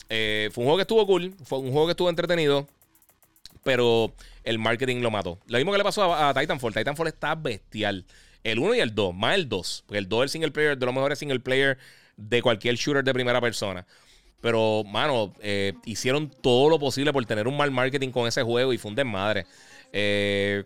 fue 0.09 0.51
un 0.56 0.65
juego 0.65 0.77
que 0.77 0.82
estuvo 0.82 1.06
cool, 1.06 1.35
fue 1.44 1.59
un 1.59 1.73
juego 1.73 1.86
que 1.86 1.93
estuvo 1.93 2.10
entretenido 2.10 2.66
pero 3.69 4.15
el 4.44 4.59
marketing 4.59 5.02
lo 5.02 5.10
mató. 5.10 5.39
Lo 5.47 5.59
mismo 5.59 5.73
que 5.73 5.78
le 5.78 5.85
pasó 5.85 6.15
a, 6.15 6.32
Titanfall. 6.32 6.73
Titanfall 6.73 7.09
está 7.09 7.35
bestial. 7.35 8.06
El 8.43 8.60
1 8.60 8.77
y 8.77 8.81
el 8.81 8.94
2, 8.94 9.15
más 9.15 9.35
el 9.35 9.47
2. 9.47 9.85
Porque 9.86 9.98
el 9.98 10.09
2 10.09 10.20
es 10.20 10.24
el 10.24 10.28
single 10.31 10.51
player 10.52 10.78
de 10.78 10.86
los 10.86 10.94
mejores 10.94 11.19
single 11.19 11.40
player 11.40 11.77
de 12.16 12.40
cualquier 12.40 12.77
shooter 12.77 13.05
de 13.05 13.12
primera 13.12 13.43
persona. 13.43 13.86
Pero, 14.40 14.85
mano, 14.85 15.35
eh, 15.40 15.74
hicieron 15.85 16.31
todo 16.31 16.70
lo 16.70 16.78
posible 16.78 17.12
por 17.12 17.24
tener 17.27 17.48
un 17.48 17.56
mal 17.56 17.70
marketing 17.70 18.10
con 18.10 18.28
ese 18.28 18.43
juego 18.43 18.73
y 18.73 18.78
fue 18.78 18.90
un 18.90 18.94
desmadre. 18.94 19.47
Eh, 19.93 20.65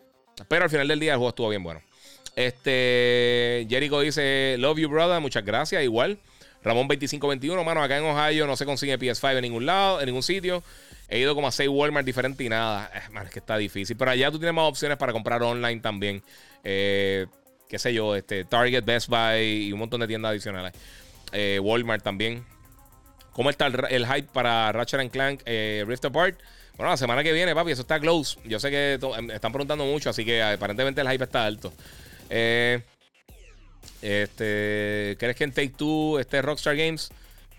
pero 0.48 0.64
al 0.64 0.70
final 0.70 0.88
del 0.88 1.00
día 1.00 1.12
el 1.12 1.18
juego 1.18 1.30
estuvo 1.30 1.48
bien 1.48 1.62
bueno. 1.62 1.80
Este, 2.36 3.66
Jericho 3.68 4.00
dice, 4.00 4.56
Love 4.58 4.78
you, 4.78 4.88
brother. 4.88 5.20
Muchas 5.20 5.44
gracias. 5.44 5.82
Igual. 5.82 6.18
Ramón 6.64 6.86
2521, 6.86 7.64
mano, 7.64 7.82
acá 7.82 7.98
en 7.98 8.04
Ohio 8.04 8.46
no 8.46 8.56
se 8.56 8.64
consigue 8.64 8.96
PS5 8.96 9.34
en 9.34 9.42
ningún 9.42 9.66
lado, 9.66 10.00
en 10.00 10.06
ningún 10.06 10.22
sitio. 10.22 10.62
He 11.08 11.18
ido 11.18 11.34
como 11.34 11.48
a 11.48 11.52
6 11.52 11.68
Walmart 11.68 12.06
diferentes 12.06 12.46
y 12.46 12.48
nada. 12.48 12.90
Eh, 12.94 13.00
es 13.24 13.30
que 13.30 13.40
está 13.40 13.56
difícil. 13.56 13.96
Pero 13.96 14.10
allá 14.10 14.30
tú 14.30 14.38
tienes 14.38 14.54
más 14.54 14.68
opciones 14.68 14.96
para 14.96 15.12
comprar 15.12 15.42
online 15.42 15.80
también. 15.80 16.22
Eh, 16.62 17.26
qué 17.68 17.78
sé 17.78 17.92
yo, 17.92 18.14
este, 18.14 18.44
Target, 18.44 18.84
Best 18.84 19.08
Buy 19.08 19.68
y 19.68 19.72
un 19.72 19.80
montón 19.80 20.00
de 20.00 20.06
tiendas 20.06 20.30
adicionales. 20.30 20.72
Walmart 21.60 22.04
también. 22.04 22.44
¿Cómo 23.32 23.50
está 23.50 23.66
el, 23.66 24.06
hype 24.06 24.28
para 24.32 24.72
Ratchet 24.72 25.10
Clank 25.10 25.42
Rift 25.46 26.04
Apart? 26.04 26.38
Bueno, 26.76 26.90
la 26.90 26.96
semana 26.96 27.22
que 27.22 27.32
viene, 27.32 27.54
papi, 27.54 27.72
eso 27.72 27.82
está 27.82 28.00
close. 28.00 28.38
Yo 28.44 28.58
sé 28.58 28.70
que 28.70 28.94
em, 28.94 29.30
están 29.30 29.52
preguntando 29.52 29.84
mucho, 29.84 30.10
así 30.10 30.24
que 30.24 30.42
aparentemente 30.42 31.00
el 31.00 31.10
hype 31.10 31.24
está 31.24 31.44
alto. 31.44 31.72
este, 34.00 35.16
¿Crees 35.18 35.36
que 35.36 35.44
en 35.44 35.52
Take 35.52 35.74
Two 35.76 36.18
esté 36.18 36.42
Rockstar 36.42 36.76
Games? 36.76 37.10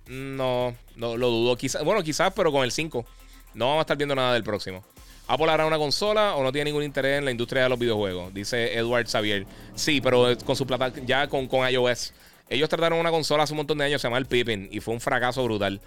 No, 0.08 0.76
no 0.96 1.18
lo 1.18 1.30
dudo. 1.30 1.56
Quizás, 1.56 1.84
bueno, 1.84 2.04
quizás, 2.04 2.34
pero 2.36 2.52
con 2.52 2.64
el 2.64 2.72
5. 2.72 3.06
No 3.54 3.68
vamos 3.68 3.82
a 3.82 3.84
estar 3.84 3.98
viendo 3.98 4.16
nada 4.16 4.34
del 4.34 4.44
próximo. 4.44 4.84
¿Apple 5.28 5.50
hará 5.50 5.66
una 5.66 5.78
consola 5.78 6.36
o 6.36 6.44
no 6.44 6.52
tiene 6.52 6.66
ningún 6.66 6.84
interés 6.84 7.20
en 7.20 7.26
la 7.26 7.32
industria 7.32 7.64
de 7.64 7.70
los 7.70 7.80
videojuegos? 7.80 8.34
Dice 8.34 8.78
Edward 8.78 9.08
Xavier. 9.08 9.46
Sí, 9.76 10.02
pero 10.02 10.38
con 10.46 10.56
su 10.56 10.68
plata, 10.68 10.92
ya 11.06 11.28
con 11.28 11.48
iOS. 11.48 12.14
Ellos 12.50 12.70
trataron 12.70 13.00
una 13.00 13.12
consola 13.12 13.44
hace 13.44 13.54
un 13.54 13.58
montón 13.58 13.78
de 13.78 13.86
años, 13.86 14.02
se 14.02 14.08
llama 14.08 14.18
el 14.18 14.26
Pippin, 14.26 14.70
y 14.72 14.80
fue 14.80 14.94
un 14.94 15.02
fracaso 15.02 15.44
brutal. 15.44 15.82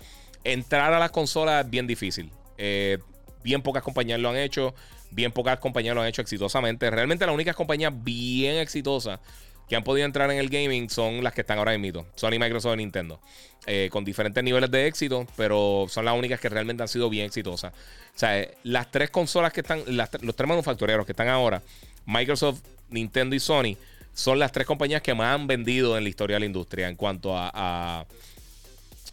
Entrar 0.45 0.93
a 0.93 0.99
las 0.99 1.11
consolas 1.11 1.65
es 1.65 1.71
bien 1.71 1.87
difícil. 1.87 2.31
Eh, 2.59 2.99
bien 3.43 3.63
pocas 3.63 3.83
compañías 3.83 4.19
lo 4.19 4.31
han 4.31 4.37
hecho, 4.37 4.75
bien 5.11 5.33
pocas 5.33 5.59
compañías 5.59 5.95
lo 5.95 6.03
han 6.03 6.09
hecho 6.09 6.23
exitosamente. 6.23 6.91
Realmente 6.91 7.27
las 7.27 7.35
únicas 7.35 7.55
compañías 7.55 7.93
bien 7.95 8.57
exitosas 8.57 9.21
que 9.69 9.77
han 9.77 9.83
podido 9.83 10.07
entrar 10.07 10.31
en 10.31 10.39
el 10.39 10.49
gaming 10.49 10.89
son 10.89 11.25
las 11.25 11.33
que 11.33 11.41
están 11.41 11.59
ahora 11.59 11.75
en 11.75 11.81
mito. 11.81 12.07
Sony, 12.15 12.39
Microsoft 12.39 12.75
y 12.75 12.79
Nintendo. 12.79 13.21
Eh, 13.67 13.89
con 13.91 14.05
diferentes 14.05 14.43
niveles 14.45 14.71
de 14.71 14.87
éxito, 14.87 15.27
pero 15.37 15.87
son 15.89 16.05
las 16.05 16.17
únicas 16.17 16.39
que 16.39 16.49
realmente 16.49 16.85
han 16.85 16.89
sido 16.89 17.11
bien 17.11 17.27
exitosas. 17.27 17.73
O 17.73 18.19
sea, 18.19 18.39
eh, 18.39 18.55
las 18.63 18.91
tres 18.93 19.11
consolas 19.11 19.53
que 19.53 19.63
están, 19.63 19.83
los 19.87 20.37
tres 20.37 20.49
manufactureros 20.49 21.05
que 21.05 21.13
están 21.13 21.29
ahora, 21.29 21.63
Microsoft, 22.05 22.61
Nintendo 22.91 23.35
y 23.35 23.41
Sony, 23.41 23.77
son 24.17 24.39
las 24.39 24.51
tres 24.51 24.67
compañías 24.67 25.03
que 25.03 25.13
más 25.13 25.35
han 25.35 25.47
vendido 25.47 25.97
en 25.99 26.03
la 26.03 26.09
historia 26.09 26.37
de 26.37 26.41
la 26.41 26.47
industria 26.47 26.89
en 26.89 26.97
cuanto 26.97 27.37
a, 27.37 28.07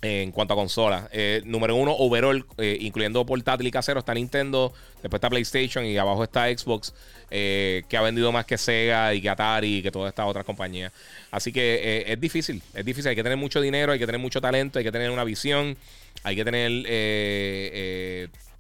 en 0.02 0.32
cuanto 0.32 0.54
a 0.54 0.58
consolas. 0.58 1.10
Eh, 1.12 1.42
número 1.44 1.76
uno, 1.76 1.92
overall, 1.92 2.46
eh, 2.58 2.78
incluyendo 2.80 3.26
portátil 3.26 3.68
y 3.68 3.72
casero, 3.72 4.00
está 4.00 4.14
Nintendo, 4.14 4.74
después 5.02 5.16
está 5.16 5.30
PlayStation 5.30 5.86
y 5.86 5.98
abajo 5.98 6.24
está 6.24 6.46
Xbox, 6.48 6.94
eh, 7.30 7.84
que 7.90 7.98
ha 7.98 8.02
vendido 8.02 8.32
más 8.32 8.46
que 8.46 8.58
Sega 8.58 9.14
y 9.14 9.22
que 9.22 9.30
Atari 9.30 9.80
y 9.80 9.84
que 9.84 9.92
todas 9.92 10.08
estas 10.08 10.26
otras 10.26 10.46
compañías. 10.46 10.94
Así 11.32 11.52
que 11.52 12.06
es 12.08 12.20
difícil, 12.22 12.62
es 12.74 12.86
difícil. 12.86 13.10
Hay 13.10 13.16
que 13.18 13.24
tener 13.24 13.38
mucho 13.38 13.60
dinero, 13.60 13.92
hay 13.92 14.00
que 14.00 14.06
tener 14.06 14.22
mucho 14.22 14.40
talento, 14.40 14.80
hay 14.80 14.86
que 14.86 14.92
tener 14.92 15.12
una 15.12 15.26
visión, 15.26 15.76
hay 16.24 16.38
que 16.38 16.46
tener 16.46 16.72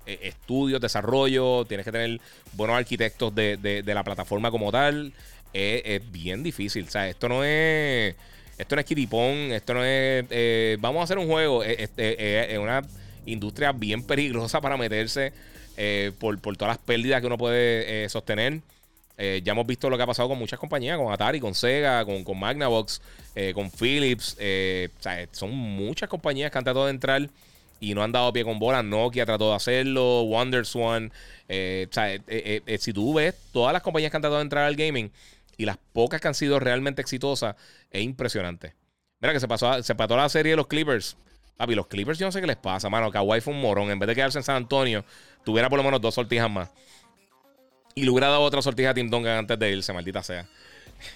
estudios, 0.05 0.81
desarrollo, 0.81 1.63
tienes 1.63 1.85
que 1.85 1.91
tener 1.93 2.19
buenos 2.51 2.75
arquitectos 2.75 3.33
de, 3.33 3.83
la 3.85 4.03
plataforma 4.03 4.51
como 4.51 4.73
tal. 4.73 5.13
Es 5.53 6.11
bien 6.11 6.43
difícil. 6.43 6.85
O 6.85 6.91
sea, 6.91 7.07
esto 7.07 7.30
no 7.30 7.43
es 7.43 8.15
esto 8.57 8.75
no 8.75 8.80
es 8.80 8.85
kitipón, 8.85 9.51
esto 9.51 9.73
no 9.73 9.84
es. 9.84 10.25
Eh, 10.30 10.77
vamos 10.80 11.01
a 11.01 11.03
hacer 11.03 11.17
un 11.17 11.27
juego. 11.27 11.63
Eh, 11.63 11.89
eh, 11.97 12.47
es 12.51 12.57
una 12.57 12.81
industria 13.25 13.71
bien 13.71 14.03
peligrosa 14.03 14.61
para 14.61 14.77
meterse 14.77 15.34
por, 16.19 16.39
todas 16.39 16.75
las 16.75 16.77
pérdidas 16.77 17.19
que 17.19 17.27
uno 17.27 17.38
puede 17.38 18.07
sostener. 18.09 18.61
ya 19.17 19.51
hemos 19.51 19.65
visto 19.65 19.89
lo 19.89 19.97
que 19.97 20.03
ha 20.03 20.07
pasado 20.07 20.30
con 20.30 20.38
muchas 20.38 20.59
compañías, 20.59 20.97
con 20.97 21.11
Atari, 21.11 21.39
con 21.39 21.55
Sega, 21.55 22.05
con, 22.05 22.23
con 22.23 22.39
Magnavox, 22.39 23.01
con 23.55 23.71
Philips. 23.71 24.38
son 25.31 25.51
muchas 25.51 26.09
compañías 26.09 26.51
que 26.51 26.57
han 26.57 26.63
tratado 26.63 26.85
de 26.85 26.91
entrar 26.91 27.27
y 27.80 27.95
no 27.95 28.03
han 28.03 28.11
dado 28.11 28.31
pie 28.31 28.43
con 28.43 28.59
bola. 28.59 28.84
Nokia 28.84 29.25
trató 29.25 29.49
de 29.49 29.55
hacerlo, 29.55 30.23
WonderSwan. 30.23 31.11
si 31.47 32.93
tú 32.93 33.13
ves 33.15 33.34
todas 33.51 33.73
las 33.73 33.81
compañías 33.81 34.11
que 34.11 34.17
han 34.17 34.21
tratado 34.21 34.39
de 34.39 34.43
entrar 34.43 34.65
al 34.65 34.75
gaming, 34.75 35.09
y 35.64 35.65
las 35.65 35.77
pocas 35.77 36.19
que 36.19 36.27
han 36.27 36.35
sido 36.35 36.60
realmente 36.60 37.02
exitosas 37.02 37.56
es 37.90 38.03
impresionante. 38.03 38.76
Mira 39.22 39.31
que 39.31 39.40
se 39.40 39.48
pasó 39.48 39.81
se 39.81 39.95
pató 39.95 40.18
la 40.18 40.27
serie 40.27 40.52
de 40.52 40.56
los 40.57 40.68
Clippers. 40.68 41.15
Papi, 41.56 41.73
los 41.73 41.88
Clippers 41.88 42.19
yo 42.19 42.26
no 42.26 42.34
sé 42.34 42.41
qué 42.41 42.48
les 42.48 42.57
pasa, 42.57 42.90
mano. 42.90 43.10
Kawhi 43.10 43.40
fue 43.40 43.53
un 43.53 43.61
morón. 43.61 43.90
En 43.90 43.98
vez 43.98 44.07
de 44.07 44.15
quedarse 44.15 44.38
en 44.38 44.44
San 44.44 44.57
Antonio, 44.57 45.06
tuviera 45.45 45.69
por 45.69 45.77
lo 45.77 45.84
menos 45.84 46.02
dos 46.02 46.15
sortijas 46.15 46.52
más. 46.52 46.69
Y 47.95 48.03
le 48.03 48.10
hubiera 48.10 48.27
dado 48.27 48.41
otra 48.41 48.61
sortija 48.61 48.90
a 48.90 48.94
Tim 48.94 49.10
Duncan 49.10 49.38
antes 49.38 49.57
de 49.57 49.72
irse, 49.72 49.94
maldita 49.94 50.22
sea. 50.22 50.45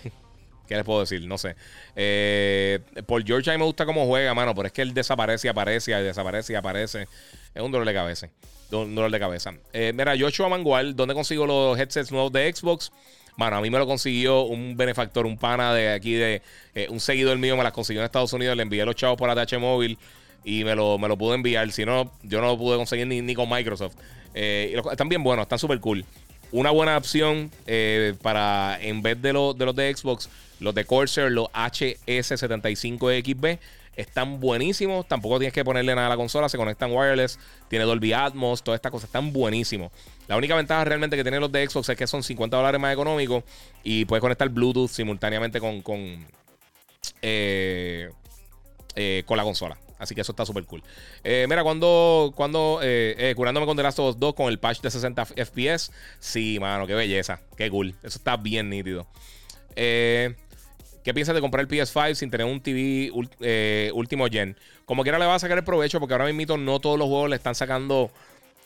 ¿Qué 0.68 0.76
les 0.76 0.86
puedo 0.86 1.02
decir? 1.02 1.28
No 1.28 1.38
sé. 1.38 1.57
Eh, 1.95 2.80
por 3.06 3.26
George 3.26 3.49
a 3.49 3.53
mí 3.53 3.60
me 3.60 3.65
gusta 3.65 3.86
cómo 3.86 4.06
juega, 4.06 4.34
mano. 4.34 4.56
Pero 4.56 4.68
es 4.68 4.72
que 4.72 4.82
él 4.82 4.94
desaparece 4.94 5.48
y 5.48 5.49
aparece 5.49 5.91
y 5.91 6.03
desaparece 6.03 6.53
y 6.53 6.56
aparece. 6.56 7.07
Es 7.53 7.61
un 7.61 7.72
dolor 7.72 7.86
de 7.86 7.94
cabeza. 7.94 8.30
Un 8.72 8.95
dolor 8.95 9.11
de 9.11 9.19
cabeza. 9.19 9.53
Eh, 9.74 9.91
mira, 9.94 10.14
Joshua 10.18 10.48
Mangual, 10.48 10.95
¿dónde 10.95 11.14
consigo 11.14 11.45
los 11.45 11.78
headsets 11.78 12.14
nuevos 12.14 12.32
de 12.32 12.53
Xbox? 12.53 12.91
Mano, 13.38 13.57
a 13.57 13.61
mí 13.61 13.69
me 13.69 13.77
lo 13.77 13.85
consiguió 13.85 14.41
un 14.41 14.76
benefactor, 14.76 15.27
un 15.27 15.38
pana 15.38 15.73
de 15.73 15.93
aquí, 15.93 16.14
de 16.14 16.41
eh, 16.73 16.88
un 16.89 16.99
seguidor 16.99 17.38
mío, 17.38 17.55
me 17.55 17.64
las 17.64 17.72
consiguió 17.72 18.01
en 18.01 18.05
Estados 18.05 18.34
Unidos, 18.34 18.57
le 18.57 18.64
envié 18.64 18.84
los 18.84 18.95
chavos 18.95 19.15
por 19.15 19.30
ATH 19.30 19.59
móvil 19.59 19.99
y 20.43 20.64
me 20.64 20.76
lo, 20.76 20.97
me 20.97 21.07
lo 21.07 21.18
pude 21.18 21.35
enviar. 21.35 21.72
Si 21.72 21.85
no, 21.85 22.11
yo 22.23 22.41
no 22.41 22.47
lo 22.47 22.57
pude 22.57 22.77
conseguir 22.77 23.05
ni, 23.05 23.35
con 23.35 23.47
Microsoft. 23.47 23.93
Eh, 24.34 24.76
están 24.91 25.07
bien 25.07 25.23
buenos, 25.23 25.43
están 25.43 25.59
súper 25.59 25.80
cool. 25.80 26.03
Una 26.51 26.72
buena 26.72 26.97
opción 26.97 27.51
eh, 27.68 28.15
para, 28.23 28.80
en 28.81 29.03
vez 29.03 29.22
de, 29.22 29.30
de 29.30 29.34
los 29.34 29.76
de 29.76 29.95
Xbox, 29.95 30.30
los 30.59 30.73
de 30.73 30.85
Corsair, 30.85 31.31
los 31.31 31.47
HS75XB, 31.49 33.59
están 33.97 34.39
buenísimos. 34.39 35.07
Tampoco 35.07 35.38
tienes 35.38 35.53
que 35.53 35.65
ponerle 35.65 35.93
nada 35.93 36.07
a 36.07 36.11
la 36.11 36.18
consola. 36.18 36.49
Se 36.49 36.57
conectan 36.57 36.91
wireless. 36.91 37.38
Tiene 37.68 37.85
Dolby 37.85 38.14
Atmos. 38.14 38.64
Todas 38.64 38.77
estas 38.77 38.91
cosas 38.91 39.09
están 39.09 39.34
buenísimos. 39.34 39.91
La 40.27 40.35
única 40.35 40.55
ventaja 40.55 40.83
realmente 40.83 41.15
que 41.15 41.23
tienen 41.23 41.39
los 41.39 41.51
de 41.51 41.67
Xbox 41.67 41.89
es 41.89 41.97
que 41.97 42.05
son 42.05 42.21
50 42.21 42.55
dólares 42.55 42.79
más 42.79 42.93
económicos. 42.93 43.43
Y 43.83 44.05
puedes 44.05 44.21
conectar 44.21 44.49
Bluetooth 44.49 44.89
simultáneamente 44.89 45.59
con, 45.59 45.81
con, 45.81 46.25
eh, 47.21 48.09
eh, 48.95 49.23
con 49.25 49.37
la 49.37 49.43
consola. 49.43 49.77
Así 49.99 50.13
que 50.13 50.21
eso 50.21 50.31
está 50.31 50.45
súper 50.45 50.65
cool. 50.65 50.83
Eh, 51.23 51.45
mira, 51.49 51.63
cuando, 51.63 52.31
cuando 52.35 52.79
curándome 53.35 53.65
con 53.65 53.75
The 53.77 53.83
Last 53.83 53.99
of 53.99 54.09
Us 54.09 54.19
2 54.19 54.35
con 54.35 54.47
el 54.49 54.59
patch 54.59 54.81
de 54.81 54.91
60 54.91 55.25
FPS. 55.25 55.91
Sí, 56.19 56.57
mano, 56.59 56.85
qué 56.85 56.93
belleza. 56.93 57.41
Qué 57.55 57.69
cool. 57.69 57.95
Eso 58.03 58.19
está 58.19 58.37
bien 58.37 58.69
nítido. 58.69 59.07
¿Qué 59.75 61.13
piensas 61.13 61.33
de 61.33 61.41
comprar 61.41 61.61
el 61.61 61.69
PS5 61.69 62.15
sin 62.15 62.29
tener 62.29 62.45
un 62.45 62.61
TV 62.61 63.11
último 63.93 64.27
gen? 64.27 64.57
Como 64.85 65.03
quiera 65.03 65.17
le 65.17 65.25
va 65.25 65.35
a 65.35 65.39
sacar 65.39 65.57
el 65.57 65.63
provecho 65.63 65.99
porque 65.99 66.13
ahora 66.13 66.31
mismo 66.31 66.57
no 66.57 66.79
todos 66.79 66.99
los 66.99 67.07
juegos 67.07 67.29
le 67.29 67.37
están 67.37 67.55
sacando 67.55 68.11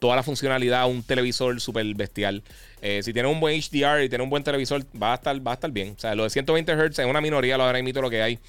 toda 0.01 0.15
la 0.15 0.23
funcionalidad 0.23 0.89
un 0.89 1.03
televisor 1.03 1.61
súper 1.61 1.85
bestial. 1.93 2.41
Eh, 2.81 3.03
si 3.03 3.13
tiene 3.13 3.29
un 3.29 3.39
buen 3.39 3.61
HDR 3.61 4.01
y 4.03 4.09
tiene 4.09 4.23
un 4.23 4.31
buen 4.31 4.43
televisor, 4.43 4.83
va 4.99 5.11
a 5.11 5.15
estar, 5.15 5.47
va 5.47 5.51
a 5.51 5.53
estar 5.53 5.69
bien. 5.69 5.93
O 5.95 5.99
sea, 5.99 6.15
lo 6.15 6.23
de 6.23 6.31
120 6.31 6.73
Hz 6.73 6.97
es 6.97 7.05
una 7.05 7.21
minoría, 7.21 7.55
lo 7.55 7.65
ahora 7.65 7.83
mismo 7.83 8.01
lo 8.01 8.09
que 8.09 8.23
hay. 8.23 8.39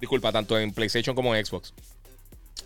Disculpa, 0.00 0.32
tanto 0.32 0.58
en 0.58 0.72
PlayStation 0.72 1.14
como 1.14 1.36
en 1.36 1.44
Xbox. 1.44 1.74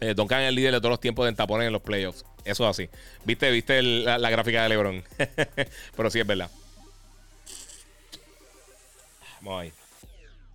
Eh, 0.01 0.15
es 0.17 0.33
el 0.33 0.55
líder 0.55 0.75
de 0.75 0.79
todos 0.79 0.91
los 0.91 1.01
tiempos 1.01 1.27
de 1.27 1.33
tapones 1.33 1.67
en 1.67 1.73
los 1.73 1.83
playoffs. 1.83 2.25
Eso 2.45 2.63
es 2.63 2.71
así. 2.71 2.89
¿Viste, 3.25 3.51
viste 3.51 3.83
la, 3.83 4.31
gráfica 4.31 4.63
de 4.63 4.69
LeBron? 4.69 5.03
Pero 5.97 6.11
sí 6.11 6.21
es 6.21 6.27
verdad. 6.27 6.49
Vamos. 9.41 9.67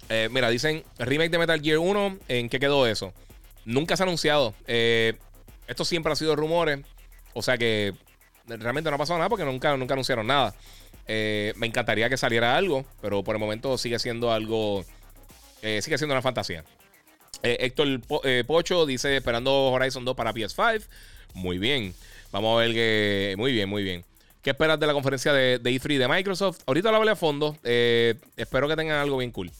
Eh, 0.07 0.29
mira, 0.31 0.49
dicen 0.49 0.85
remake 0.99 1.31
de 1.31 1.37
Metal 1.37 1.61
Gear 1.61 1.79
1. 1.79 2.17
¿En 2.29 2.47
qué 2.47 2.61
quedó 2.61 2.87
eso? 2.87 3.13
Nunca 3.65 3.97
se 3.97 4.03
ha 4.03 4.05
anunciado. 4.05 4.53
Eh, 4.67 5.17
esto 5.67 5.83
siempre 5.83 6.13
ha 6.13 6.15
sido 6.15 6.37
rumores. 6.37 6.79
O 7.35 7.43
sea 7.43 7.57
que 7.57 7.93
realmente 8.47 8.89
no 8.89 8.95
ha 8.95 8.97
pasado 8.97 9.19
nada 9.19 9.29
porque 9.29 9.45
nunca, 9.45 9.77
nunca 9.77 9.93
anunciaron 9.93 10.25
nada. 10.25 10.55
Eh, 11.07 11.53
me 11.57 11.67
encantaría 11.67 12.09
que 12.09 12.17
saliera 12.17 12.57
algo, 12.57 12.85
pero 13.01 13.23
por 13.23 13.35
el 13.35 13.39
momento 13.39 13.77
sigue 13.77 13.99
siendo 13.99 14.31
algo. 14.31 14.83
sigue 15.61 15.97
siendo 15.97 16.13
una 16.13 16.23
fantasía. 16.23 16.63
Héctor 17.43 18.01
Pocho 18.47 18.87
dice: 18.87 19.17
esperando 19.17 19.71
Horizon 19.71 20.03
2 20.03 20.15
para 20.15 20.33
PS5. 20.33 20.81
Muy 21.35 21.59
bien. 21.59 21.93
Vamos 22.31 22.57
a 22.57 22.61
ver 22.61 22.73
que. 22.73 23.35
Muy 23.37 23.51
bien, 23.51 23.69
muy 23.69 23.83
bien. 23.83 24.03
¿Qué 24.41 24.51
esperas 24.51 24.79
de 24.79 24.87
la 24.87 24.93
conferencia 24.93 25.33
de, 25.33 25.59
de 25.59 25.71
E3 25.71 25.97
de 25.99 26.07
Microsoft? 26.07 26.61
Ahorita 26.65 26.89
lo 26.91 26.97
hablé 26.97 27.11
a 27.11 27.15
fondo. 27.15 27.57
espero 27.63 28.67
que 28.67 28.75
tengan 28.75 28.97
algo 28.97 29.17
bien 29.17 29.31
cool. 29.31 29.51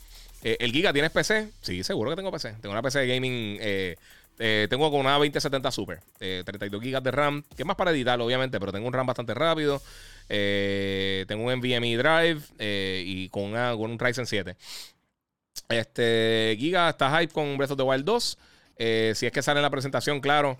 Eh, 0.43 0.57
¿El 0.60 0.72
Giga 0.72 0.93
tienes 0.93 1.10
PC? 1.10 1.49
Sí, 1.61 1.84
seguro 1.84 2.11
que 2.11 2.15
tengo 2.15 2.31
PC. 2.31 2.53
Tengo 2.61 2.72
una 2.72 2.84
PC 2.84 2.99
de 2.99 3.07
gaming. 3.07 3.57
Eh, 4.39 4.63
eh, 4.63 4.67
tengo 4.69 4.89
con 4.91 4.99
una 5.01 5.13
2070 5.13 5.71
Super. 5.71 5.99
32 6.17 6.81
GB 6.81 7.01
de 7.01 7.11
RAM. 7.11 7.43
Que 7.55 7.63
es 7.63 7.65
más 7.65 7.75
para 7.75 7.91
editar, 7.91 8.19
obviamente, 8.19 8.59
pero 8.59 8.71
tengo 8.71 8.87
un 8.87 8.93
RAM 8.93 9.05
bastante 9.05 9.33
rápido. 9.33 9.81
tengo 10.27 11.43
un 11.43 11.53
NVMe 11.53 11.97
Drive 11.97 12.41
y 12.59 13.29
con, 13.29 13.51
con 13.51 13.91
un 13.91 13.99
Ryzen 13.99 14.25
7. 14.25 14.55
Este 15.69 16.55
Giga 16.59 16.89
está 16.89 17.17
hype 17.19 17.33
con 17.33 17.57
Breath 17.57 17.71
of 17.71 17.77
the 17.77 17.83
Wild 17.83 18.05
2. 18.05 18.37
si 19.13 19.25
es 19.25 19.31
que 19.31 19.41
sale 19.41 19.59
en 19.59 19.63
la 19.63 19.69
presentación, 19.69 20.19
claro. 20.19 20.57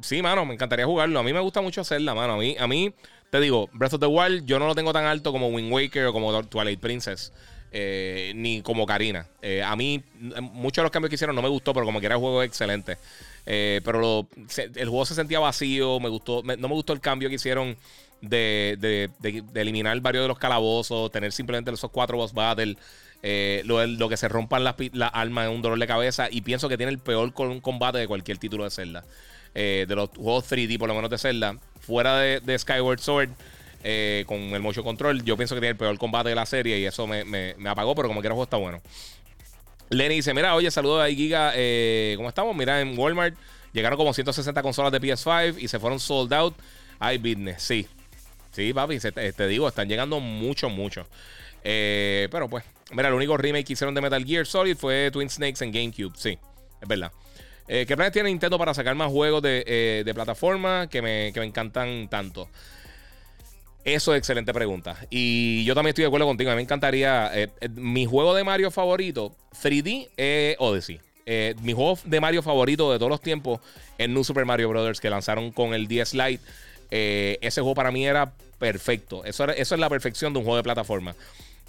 sí, 0.00 0.22
mano, 0.22 0.44
me 0.44 0.54
encantaría 0.54 0.86
jugarlo. 0.86 1.18
A 1.18 1.22
mí 1.22 1.32
me 1.32 1.40
gusta 1.40 1.60
mucho 1.60 1.80
hacerla, 1.80 2.14
mano. 2.14 2.34
A 2.34 2.36
mí, 2.36 2.56
a 2.58 2.66
mí, 2.66 2.94
te 3.30 3.40
digo, 3.40 3.70
Breath 3.72 3.94
of 3.94 4.00
the 4.00 4.06
Wild 4.06 4.44
yo 4.44 4.58
no 4.58 4.66
lo 4.66 4.74
tengo 4.74 4.92
tan 4.92 5.06
alto 5.06 5.32
como 5.32 5.48
Wind 5.48 5.72
Waker 5.72 6.06
o 6.06 6.12
como 6.12 6.42
Twilight 6.44 6.80
Princess. 6.80 7.32
Eh, 7.74 8.32
ni 8.36 8.60
como 8.60 8.84
Karina. 8.84 9.26
Eh, 9.40 9.62
a 9.62 9.74
mí, 9.76 10.02
muchos 10.40 10.76
de 10.76 10.82
los 10.82 10.90
cambios 10.90 11.08
que 11.08 11.14
hicieron 11.14 11.34
no 11.34 11.40
me 11.40 11.48
gustó, 11.48 11.72
pero 11.72 11.86
como 11.86 12.00
que 12.00 12.06
era 12.06 12.16
el 12.16 12.20
juego 12.20 12.42
excelente. 12.42 12.98
Eh, 13.46 13.80
pero 13.82 14.28
el 14.74 14.88
juego 14.88 15.06
se 15.06 15.14
sentía 15.14 15.40
vacío, 15.40 15.98
me 15.98 16.10
gustó, 16.10 16.42
no 16.42 16.68
me 16.68 16.74
gustó 16.74 16.92
el 16.92 17.00
cambio 17.00 17.30
que 17.30 17.36
hicieron 17.36 17.76
de, 18.20 19.08
eliminar 19.54 19.98
varios 20.00 20.24
de 20.24 20.28
los 20.28 20.38
calabozos, 20.38 21.10
tener 21.10 21.32
simplemente 21.32 21.70
esos 21.70 21.90
cuatro 21.90 22.18
boss 22.18 22.34
battles. 22.34 22.76
lo, 23.64 24.08
que 24.10 24.16
se 24.18 24.28
rompan 24.28 24.64
las, 24.64 24.74
las 24.92 25.10
armas 25.14 25.48
es 25.48 25.54
un 25.54 25.62
dolor 25.62 25.78
de 25.78 25.86
cabeza 25.86 26.28
y 26.30 26.42
pienso 26.42 26.68
que 26.68 26.76
tiene 26.76 26.92
el 26.92 26.98
peor 26.98 27.32
combate 27.32 27.98
de 27.98 28.06
cualquier 28.06 28.36
título 28.36 28.64
de 28.64 28.70
Zelda. 28.70 29.02
de 29.54 29.86
los 29.88 30.10
juegos 30.10 30.52
3D, 30.52 30.78
por 30.78 30.88
lo 30.88 30.94
menos 30.94 31.08
de 31.08 31.16
Zelda. 31.16 31.56
Fuera 31.80 32.18
de 32.18 32.58
Skyward 32.58 33.00
Sword, 33.00 33.30
eh, 33.84 34.24
con 34.26 34.38
el 34.38 34.60
motion 34.60 34.84
control. 34.84 35.24
Yo 35.24 35.36
pienso 35.36 35.54
que 35.54 35.60
tiene 35.60 35.72
el 35.72 35.76
peor 35.76 35.98
combate 35.98 36.28
de 36.28 36.34
la 36.34 36.46
serie 36.46 36.78
y 36.78 36.84
eso 36.84 37.06
me, 37.06 37.56
apagó, 37.66 37.94
pero 37.94 38.08
como 38.08 38.20
quiera, 38.20 38.34
juego 38.34 38.44
está 38.44 38.56
bueno. 38.56 38.80
Lenny 39.90 40.16
dice: 40.16 40.32
Mira, 40.34 40.54
oye, 40.54 40.70
saludos 40.70 41.04
a 41.04 41.08
Giga. 41.08 41.52
Eh, 41.54 42.14
¿Cómo 42.16 42.28
estamos? 42.28 42.54
Mira, 42.54 42.80
en 42.80 42.96
Walmart 42.96 43.34
llegaron 43.72 43.96
como 43.96 44.14
160 44.14 44.62
consolas 44.62 44.92
de 44.92 45.00
PS5 45.00 45.56
y 45.58 45.68
se 45.68 45.80
fueron 45.80 45.98
sold 45.98 46.32
out. 46.32 46.54
Hay 47.00 47.18
business, 47.18 47.62
sí. 47.62 47.88
Sí, 48.52 48.72
papi, 48.72 48.98
te, 49.00 49.46
digo, 49.48 49.66
están 49.66 49.88
llegando 49.88 50.20
mucho, 50.20 50.68
mucho. 50.68 51.06
Eh, 51.64 52.28
pero 52.30 52.48
pues, 52.48 52.64
mira, 52.92 53.08
el 53.08 53.14
único 53.14 53.36
remake 53.36 53.66
que 53.66 53.72
hicieron 53.72 53.94
de 53.94 54.00
Metal 54.00 54.24
Gear 54.24 54.46
Solid 54.46 54.76
fue 54.76 55.10
Twin 55.10 55.28
Snakes 55.28 55.64
en 55.64 55.72
GameCube. 55.72 56.12
Sí, 56.16 56.38
es 56.80 56.88
verdad. 56.88 57.10
¿Qué 57.66 57.86
planes 57.96 58.12
tiene 58.12 58.28
Nintendo 58.28 58.58
para 58.58 58.74
sacar 58.74 58.94
más 58.94 59.10
juegos 59.10 59.40
de, 59.40 60.02
de 60.04 60.14
plataforma 60.14 60.88
que 60.88 61.00
me, 61.00 61.32
que 61.32 61.40
me 61.40 61.46
encantan 61.46 62.06
tanto? 62.08 62.50
Eso 63.84 64.14
es 64.14 64.18
excelente 64.18 64.52
pregunta. 64.52 64.96
Y 65.10 65.64
yo 65.64 65.74
también 65.74 65.90
estoy 65.90 66.02
de 66.02 66.06
acuerdo 66.06 66.26
contigo. 66.26 66.50
A 66.50 66.54
mí 66.54 66.58
me 66.58 66.62
encantaría. 66.62 67.30
Eh, 67.34 67.48
eh, 67.60 67.68
mi 67.74 68.06
juego 68.06 68.34
de 68.34 68.44
Mario 68.44 68.70
favorito, 68.70 69.34
3D, 69.60 70.08
es 70.16 70.56
Odyssey. 70.58 71.00
Eh, 71.26 71.54
mi 71.62 71.72
juego 71.72 71.98
de 72.04 72.20
Mario 72.20 72.42
favorito 72.42 72.92
de 72.92 72.98
todos 72.98 73.10
los 73.10 73.20
tiempos 73.20 73.60
es 73.98 74.08
New 74.08 74.24
Super 74.24 74.44
Mario 74.44 74.68
Bros. 74.68 75.00
que 75.00 75.10
lanzaron 75.10 75.50
con 75.52 75.74
el 75.74 75.88
10 75.88 76.14
Lite. 76.14 76.42
ese 76.90 77.60
juego 77.60 77.74
para 77.74 77.90
mí 77.90 78.06
era 78.06 78.32
perfecto. 78.58 79.24
Eso, 79.24 79.48
eso 79.50 79.74
es 79.74 79.80
la 79.80 79.88
perfección 79.88 80.32
de 80.32 80.38
un 80.38 80.44
juego 80.44 80.56
de 80.56 80.62
plataforma. 80.62 81.14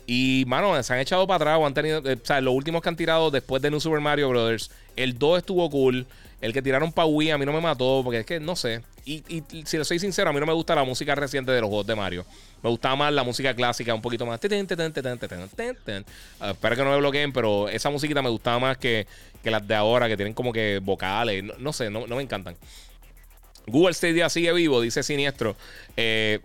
Y, 0.06 0.44
mano, 0.48 0.82
se 0.84 0.94
han 0.94 1.00
echado 1.00 1.26
para 1.28 1.38
atrás 1.38 1.60
o 1.60 1.66
han 1.66 1.74
tenido. 1.74 2.02
Eh, 2.06 2.18
o 2.22 2.26
sea, 2.26 2.42
los 2.42 2.54
últimos 2.54 2.82
que 2.82 2.90
han 2.90 2.96
tirado 2.96 3.32
después 3.32 3.62
de 3.62 3.72
New 3.72 3.80
Super 3.80 4.02
Mario 4.02 4.30
Brothers, 4.30 4.70
el 4.96 5.18
2 5.18 5.40
estuvo 5.40 5.70
cool. 5.70 6.06
El 6.42 6.52
que 6.52 6.62
tiraron 6.62 6.92
para 6.92 7.06
Wii 7.06 7.32
a 7.32 7.38
mí 7.38 7.46
no 7.46 7.54
me 7.54 7.62
mató, 7.62 8.02
porque 8.04 8.20
es 8.20 8.26
que 8.26 8.40
no 8.40 8.56
sé. 8.56 8.82
Y, 9.06 9.44
si 9.66 9.78
le 9.78 9.84
soy 9.84 10.00
sincero, 10.00 10.30
a 10.30 10.34
mí 10.34 10.40
no 10.40 10.46
me 10.46 10.54
gusta 10.54 10.76
la 10.76 10.84
música 10.84 11.14
reciente 11.16 11.52
de 11.52 11.60
los 11.60 11.68
juegos 11.68 11.86
de 11.86 11.96
Mario. 11.96 12.26
Me 12.62 12.70
gustaba 12.70 12.96
más 12.96 13.14
la 13.14 13.24
música 13.24 13.54
clásica, 13.54 13.94
un 13.94 14.02
poquito 14.02 14.26
más. 14.26 14.40
Espero 14.44 16.76
que 16.76 16.84
no 16.84 16.92
me 16.92 16.98
bloqueen, 16.98 17.34
pero 17.34 17.68
esa 17.68 17.90
musiquita 17.90 18.22
me 18.22 18.30
gustaba 18.30 18.60
más 18.60 18.78
que, 18.78 19.06
las 19.44 19.68
de 19.68 19.76
ahora, 19.76 20.08
que 20.08 20.16
tienen 20.16 20.34
como 20.34 20.54
que 20.54 20.80
vocales. 20.82 21.44
No, 21.60 21.74
sé, 21.74 21.90
no, 21.90 22.08
me 22.08 22.24
encantan. 22.24 22.56
Google 23.68 23.94
Stadia 23.94 24.30
sigue 24.30 24.54
vivo, 24.54 24.82
dice 24.82 25.04
Siniestro. 25.04 25.56
Eh, 25.98 26.40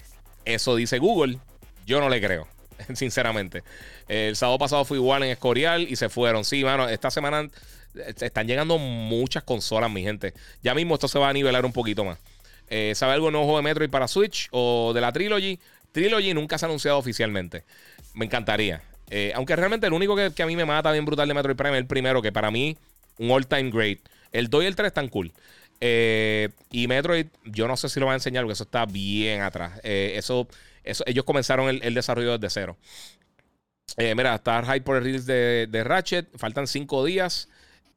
eso 0.44 0.74
dice 0.74 0.98
Google. 0.98 1.39
Yo 1.86 2.01
no 2.01 2.09
le 2.09 2.20
creo. 2.20 2.48
sinceramente. 2.94 3.62
El 4.09 4.36
sábado 4.36 4.59
pasado 4.59 4.85
fue 4.85 4.97
igual 4.97 5.22
en 5.22 5.30
Escorial 5.30 5.86
y 5.89 5.97
se 5.97 6.09
fueron. 6.09 6.44
Sí, 6.44 6.64
mano, 6.64 6.89
esta 6.89 7.10
semana 7.10 7.48
eh, 7.94 8.14
están 8.20 8.47
llegando 8.47 8.78
muchas 8.78 9.43
consolas, 9.43 9.90
mi 9.90 10.02
gente. 10.02 10.35
Ya 10.62 10.74
mismo 10.74 10.94
esto 10.94 11.09
se 11.09 11.18
va 11.18 11.28
a 11.28 11.32
nivelar 11.32 11.64
un 11.64 11.72
poquito 11.72 12.05
más. 12.05 12.18
Eh, 12.70 12.93
¿Sabe 12.95 13.12
algo 13.15 13.31
nuevo 13.31 13.57
de 13.57 13.62
Metroid 13.62 13.90
para 13.90 14.09
Switch 14.09 14.49
o 14.51 14.93
de 14.95 15.01
la 15.01 15.12
Trilogy? 15.12 15.59
Trilogy 15.93 16.35
nunca 16.35 16.59
se 16.59 16.66
ha 16.66 16.69
anunciado 16.69 16.99
oficialmente. 16.99 17.65
Me 18.15 18.27
encantaría. 18.27 18.82
Eh, 19.11 19.32
aunque 19.35 19.57
realmente 19.57 19.86
el 19.86 19.93
único 19.93 20.16
que, 20.16 20.43
a 20.43 20.47
mí 20.47 20.57
me 20.57 20.65
mata 20.65 20.93
bien 20.93 21.05
brutal 21.05 21.28
de 21.28 21.35
Metroid 21.35 21.57
Prime 21.57 21.77
es 21.77 21.81
el 21.81 21.86
primero, 21.86 22.20
que 22.20 22.32
para 22.32 22.51
mí, 22.51 22.77
un 23.19 23.31
all-time 23.31 23.70
great. 23.70 24.01
El 24.32 24.49
2 24.49 24.65
y 24.65 24.66
el 24.66 24.77
3 24.77 24.89
están 24.89 25.09
cool. 25.09 25.32
y 25.81 26.86
Metroid, 26.89 27.27
yo 27.45 27.69
no 27.69 27.77
sé 27.77 27.89
si 27.89 28.01
lo 28.01 28.07
va 28.07 28.12
a 28.12 28.16
enseñar 28.16 28.45
porque 28.45 28.53
eso 28.55 28.65
está 28.65 28.85
bien 28.85 29.43
atrás. 29.43 29.81
eso 29.82 30.49
ellos 31.07 31.24
comenzaron 31.24 31.69
el, 31.82 31.95
desarrollo 31.95 32.39
desde 32.39 32.61
cero. 32.61 32.77
Eh, 33.97 34.15
mira, 34.15 34.35
está 34.36 34.62
hype 34.62 34.82
por 34.82 34.97
el 34.97 35.05
release 35.05 35.66
de, 35.66 35.85
Ratchet. 35.85 36.28
Faltan 36.36 36.66
cinco 36.66 37.05
días. 37.05 37.49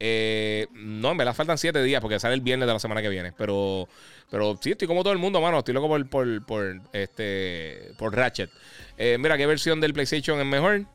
Eh, 0.04 0.66
no, 0.72 1.12
en 1.12 1.16
verdad 1.16 1.32
faltan 1.32 1.56
siete 1.58 1.80
días 1.80 2.00
porque 2.00 2.18
sale 2.18 2.34
el 2.34 2.40
viernes 2.40 2.66
de 2.66 2.72
la 2.72 2.80
semana 2.80 3.00
que 3.00 3.08
viene. 3.08 3.30
Pero, 3.30 3.88
pero 4.28 4.58
sí, 4.60 4.72
estoy 4.72 4.88
como 4.88 5.04
todo 5.04 5.12
el 5.12 5.20
mundo, 5.20 5.40
mano. 5.40 5.58
Estoy 5.60 5.74
loco 5.74 5.88
por, 5.88 6.44
por, 6.44 6.80
este, 6.92 7.92
por 7.98 8.12
Ratchet. 8.12 8.50
Eh, 8.98 9.16
mira, 9.20 9.36
¿qué 9.38 9.46
versión 9.46 9.80
del 9.80 9.94
PlayStation 9.94 10.40
es 10.40 10.46
mejor? 10.46 10.86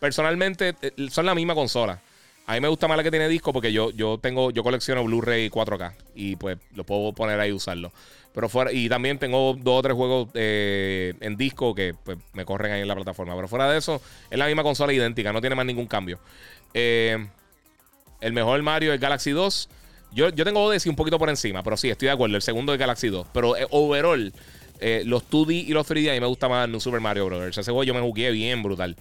personalmente, 0.00 0.74
son 1.10 1.24
la 1.26 1.34
misma 1.34 1.54
consola. 1.54 2.02
A 2.46 2.54
mí 2.54 2.60
me 2.60 2.68
gusta 2.68 2.88
más 2.88 2.96
la 2.96 3.02
que 3.02 3.10
tiene 3.10 3.28
disco 3.28 3.52
porque 3.52 3.72
yo, 3.72 3.90
yo 3.92 4.18
tengo, 4.18 4.50
yo 4.50 4.62
colecciono 4.62 5.04
Blu-ray 5.04 5.48
4K 5.48 5.94
y 6.14 6.36
pues 6.36 6.58
lo 6.74 6.84
puedo 6.84 7.12
poner 7.12 7.38
ahí 7.40 7.50
y 7.50 7.52
usarlo. 7.52 7.92
Pero 8.34 8.48
fuera, 8.48 8.72
y 8.72 8.88
también 8.88 9.18
tengo 9.18 9.54
dos 9.54 9.78
o 9.78 9.82
tres 9.82 9.94
juegos 9.94 10.28
eh, 10.34 11.14
en 11.20 11.36
disco 11.36 11.74
que 11.74 11.94
pues, 12.04 12.18
me 12.34 12.44
corren 12.44 12.72
ahí 12.72 12.80
en 12.80 12.88
la 12.88 12.94
plataforma. 12.94 13.34
Pero 13.34 13.48
fuera 13.48 13.70
de 13.70 13.78
eso, 13.78 14.00
es 14.30 14.38
la 14.38 14.46
misma 14.46 14.62
consola 14.62 14.92
idéntica, 14.92 15.32
no 15.32 15.40
tiene 15.40 15.56
más 15.56 15.66
ningún 15.66 15.86
cambio. 15.86 16.18
Eh, 16.74 17.28
el 18.20 18.32
mejor 18.32 18.62
Mario 18.62 18.92
es 18.92 19.00
Galaxy 19.00 19.30
2. 19.30 19.68
Yo, 20.12 20.30
yo 20.30 20.44
tengo 20.44 20.62
Odyssey 20.64 20.90
un 20.90 20.96
poquito 20.96 21.18
por 21.18 21.28
encima, 21.28 21.62
pero 21.62 21.76
sí, 21.76 21.90
estoy 21.90 22.06
de 22.06 22.12
acuerdo. 22.12 22.36
El 22.36 22.42
segundo 22.42 22.72
es 22.72 22.78
Galaxy 22.78 23.08
2. 23.08 23.26
Pero 23.32 23.56
eh, 23.56 23.66
overall, 23.70 24.32
los 25.04 25.28
2D 25.30 25.66
y 25.66 25.72
los 25.72 25.88
3D 25.88 26.10
a 26.10 26.14
mí 26.14 26.20
me 26.20 26.26
gusta 26.26 26.48
más 26.48 26.68
New 26.68 26.80
Super 26.80 27.00
Mario 27.00 27.26
Bros. 27.26 27.56
Ese 27.56 27.62
juego 27.70 27.84
yo 27.84 27.94
me 27.94 28.00
jugué 28.00 28.30
bien 28.30 28.62
brutal. 28.62 28.96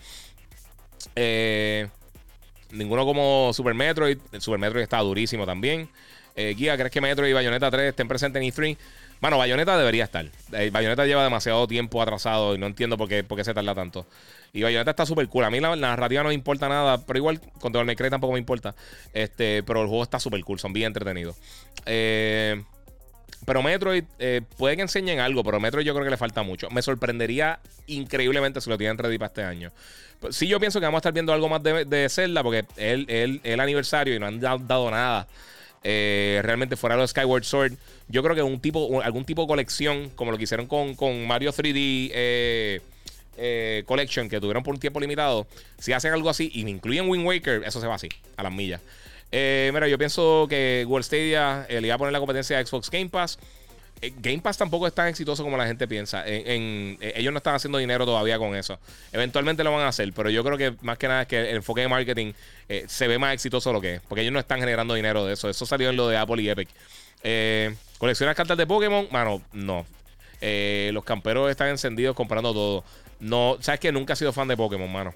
ninguno 2.72 3.06
como 3.06 3.52
Super 3.54 3.74
Metroid. 3.74 4.18
El 4.32 4.42
Super 4.42 4.60
Metroid 4.60 4.84
está 4.84 5.00
durísimo 5.00 5.46
también. 5.46 5.90
Guía, 6.36 6.78
¿crees 6.78 6.92
que 6.92 7.02
Metroid 7.02 7.32
y 7.32 7.34
Bayonetta 7.34 7.72
3 7.72 7.90
estén 7.90 8.08
presentes 8.08 8.42
en 8.42 8.52
E3? 8.52 8.78
Bueno, 9.20 9.38
Bayonetta 9.38 9.78
debería 9.78 10.04
estar. 10.04 10.26
Eh, 10.52 10.70
Bayonetta 10.72 11.06
lleva 11.06 11.24
demasiado 11.24 11.68
tiempo 11.68 12.02
atrasado 12.02 12.54
y 12.56 12.58
no 12.58 12.68
entiendo 12.68 12.98
por 12.98 13.10
qué, 13.10 13.24
por 13.24 13.38
qué 13.38 13.44
se 13.44 13.54
tarda 13.54 13.74
tanto. 13.74 14.06
Y 14.54 14.64
Bayonetta 14.64 14.92
está 14.92 15.06
súper 15.06 15.28
cool. 15.28 15.44
A 15.44 15.50
mí 15.50 15.60
la, 15.60 15.76
narrativa 15.76 16.24
no 16.24 16.30
me 16.30 16.36
importa 16.36 16.68
nada, 16.70 17.06
pero 17.06 17.18
igual 17.18 17.40
con 17.60 17.72
Devil 17.72 17.86
May 17.86 17.96
Cry 17.96 18.10
tampoco 18.10 18.34
me 18.34 18.40
importa. 18.40 18.76
Este, 19.14 19.64
pero 19.64 19.82
el 19.82 19.88
juego 19.88 20.04
está 20.04 20.20
súper 20.20 20.42
cool, 20.44 20.60
son 20.60 20.74
bien 20.74 20.88
entretenidos. 20.88 21.36
Eh, 21.86 22.64
pero 23.46 23.62
Metroid, 23.62 24.04
eh, 24.20 24.42
puede 24.58 24.76
que 24.76 24.82
enseñen 24.82 25.20
algo, 25.20 25.44
pero 25.44 25.60
Metroid 25.60 25.86
yo 25.86 25.94
creo 25.94 26.04
que 26.04 26.12
le 26.12 26.18
falta 26.18 26.44
mucho. 26.44 26.70
Me 26.70 26.82
sorprendería 26.82 27.60
increíblemente 27.88 28.62
si 28.62 28.70
lo 28.70 28.78
tienen 28.78 28.98
ready 28.98 29.18
para 29.18 29.28
este 29.28 29.44
año. 29.44 29.72
Pues, 30.20 30.36
sí, 30.36 30.48
yo 30.48 30.60
pienso 30.60 30.80
que 30.80 30.86
vamos 30.86 30.98
a 30.98 31.02
estar 31.02 31.14
viendo 31.14 31.32
algo 31.34 31.48
más 31.48 31.62
de, 31.64 31.86
de 31.86 32.10
Zelda, 32.10 32.44
porque 32.44 32.60
es 32.60 33.08
el, 33.08 33.42
el 33.44 33.60
aniversario 33.60 34.16
y 34.16 34.20
no 34.20 34.26
han 34.26 34.40
dado 34.40 34.92
nada 34.92 35.28
eh, 35.90 36.42
realmente 36.44 36.76
fuera 36.76 36.98
de 36.98 37.08
Skyward 37.08 37.44
Sword. 37.44 37.74
Yo 38.08 38.24
creo 38.24 38.36
que 38.36 38.44
un 38.44 38.60
tipo, 38.60 39.02
algún 39.02 39.26
tipo 39.26 39.44
de 39.44 39.48
colección, 39.48 40.10
como 40.16 40.32
lo 40.32 40.38
que 40.38 40.44
hicieron 40.44 40.68
con, 40.68 41.28
Mario 41.28 41.52
3D 41.52 42.12
eh, 42.14 42.82
eh, 43.38 43.84
Collection, 43.86 44.30
que 44.30 44.40
tuvieron 44.40 44.64
por 44.64 44.74
un 44.74 44.80
tiempo 44.80 45.00
limitado, 45.00 45.48
si 45.80 45.94
hacen 45.94 46.14
algo 46.14 46.30
así 46.30 46.52
y 46.54 46.64
me 46.64 46.72
incluyen 46.72 47.10
Wind 47.10 47.26
Waker, 47.26 47.64
eso 47.66 47.80
se 47.80 47.88
va 47.88 47.96
así, 47.96 48.10
a 48.36 48.44
las 48.44 48.52
millas. 48.52 48.82
mira, 49.32 49.88
yo 49.88 49.98
pienso 49.98 50.48
que 50.50 50.86
World 50.88 51.06
Stadia 51.06 51.66
le 51.70 51.88
iba 51.88 51.96
a 51.96 51.98
poner 51.98 52.14
la 52.14 52.20
competencia 52.20 52.60
a 52.60 52.66
Xbox 52.66 52.90
Game 52.90 53.10
Pass. 53.10 53.38
Eh, 54.02 54.14
Game 54.18 54.40
Pass 54.40 54.58
tampoco 54.58 54.86
es 54.86 54.94
tan 54.94 55.08
exitoso 55.08 55.44
como 55.44 55.58
la 55.58 55.66
gente 55.66 55.88
piensa. 55.88 56.24
En, 56.26 56.98
eh, 57.02 57.14
ellos 57.16 57.32
no 57.34 57.38
están 57.38 57.56
haciendo 57.56 57.78
dinero 57.78 58.06
todavía 58.06 58.38
con 58.38 58.56
eso. 58.56 58.80
Eventualmente 59.12 59.64
lo 59.64 59.72
van 59.72 59.82
a 59.82 59.88
hacer, 59.88 60.12
pero 60.14 60.30
yo 60.30 60.44
creo 60.44 60.58
que 60.58 60.76
más 60.82 60.98
que 60.98 61.08
nada 61.08 61.24
es 61.24 61.28
que 61.28 61.50
el 61.50 61.58
enfoque 61.58 61.82
de 61.82 61.88
marketing 61.88 62.34
eh, 62.70 62.86
se 62.88 63.08
ve 63.08 63.18
más 63.18 63.34
exitoso 63.34 63.74
lo 63.74 63.82
que 63.82 63.96
es, 63.96 64.02
porque 64.08 64.22
ellos 64.22 64.34
no 64.34 64.40
están 64.40 64.60
generando 64.60 64.94
dinero 64.94 65.26
de 65.26 65.34
eso. 65.34 65.50
Eso 65.50 65.66
salió 65.66 65.90
en 65.90 65.96
lo 65.96 66.08
de 66.08 66.18
Apple 66.18 66.42
y 66.42 66.50
Epic. 66.50 66.70
¿Coleccionas 67.98 68.36
cartas 68.36 68.58
de 68.58 68.68
Pokémon? 68.68 69.08
Mano, 69.12 69.42
no. 69.54 69.86
los 70.42 71.04
camperos 71.04 71.50
están 71.50 71.70
encendidos 71.70 72.16
comprando 72.16 72.54
todo. 72.54 72.84
No, 73.20 73.58
sabes 73.60 73.80
que 73.80 73.92
nunca 73.92 74.14
he 74.14 74.16
sido 74.16 74.34
fan 74.34 74.48
de 74.48 74.58
Pokémon, 74.58 74.92
mano. 74.92 75.14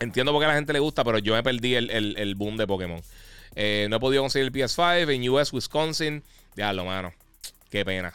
Entiendo 0.00 0.32
por 0.32 0.40
qué 0.40 0.46
a 0.46 0.48
la 0.48 0.54
gente 0.54 0.72
le 0.72 0.78
gusta, 0.78 1.04
pero 1.04 1.18
yo 1.18 1.34
me 1.34 1.42
perdí 1.42 1.74
el, 1.74 2.34
boom 2.36 2.56
de 2.56 2.66
Pokémon. 2.66 3.00
no 3.00 3.96
he 3.96 4.00
podido 4.00 4.22
conseguir 4.22 4.46
el 4.46 4.52
PS5 4.52 5.12
en 5.14 5.28
US, 5.28 5.52
Wisconsin. 5.52 6.22
Ya 6.54 6.72
lo, 6.72 6.84
mano. 6.84 7.12
Qué 7.70 7.84
pena. 7.84 8.14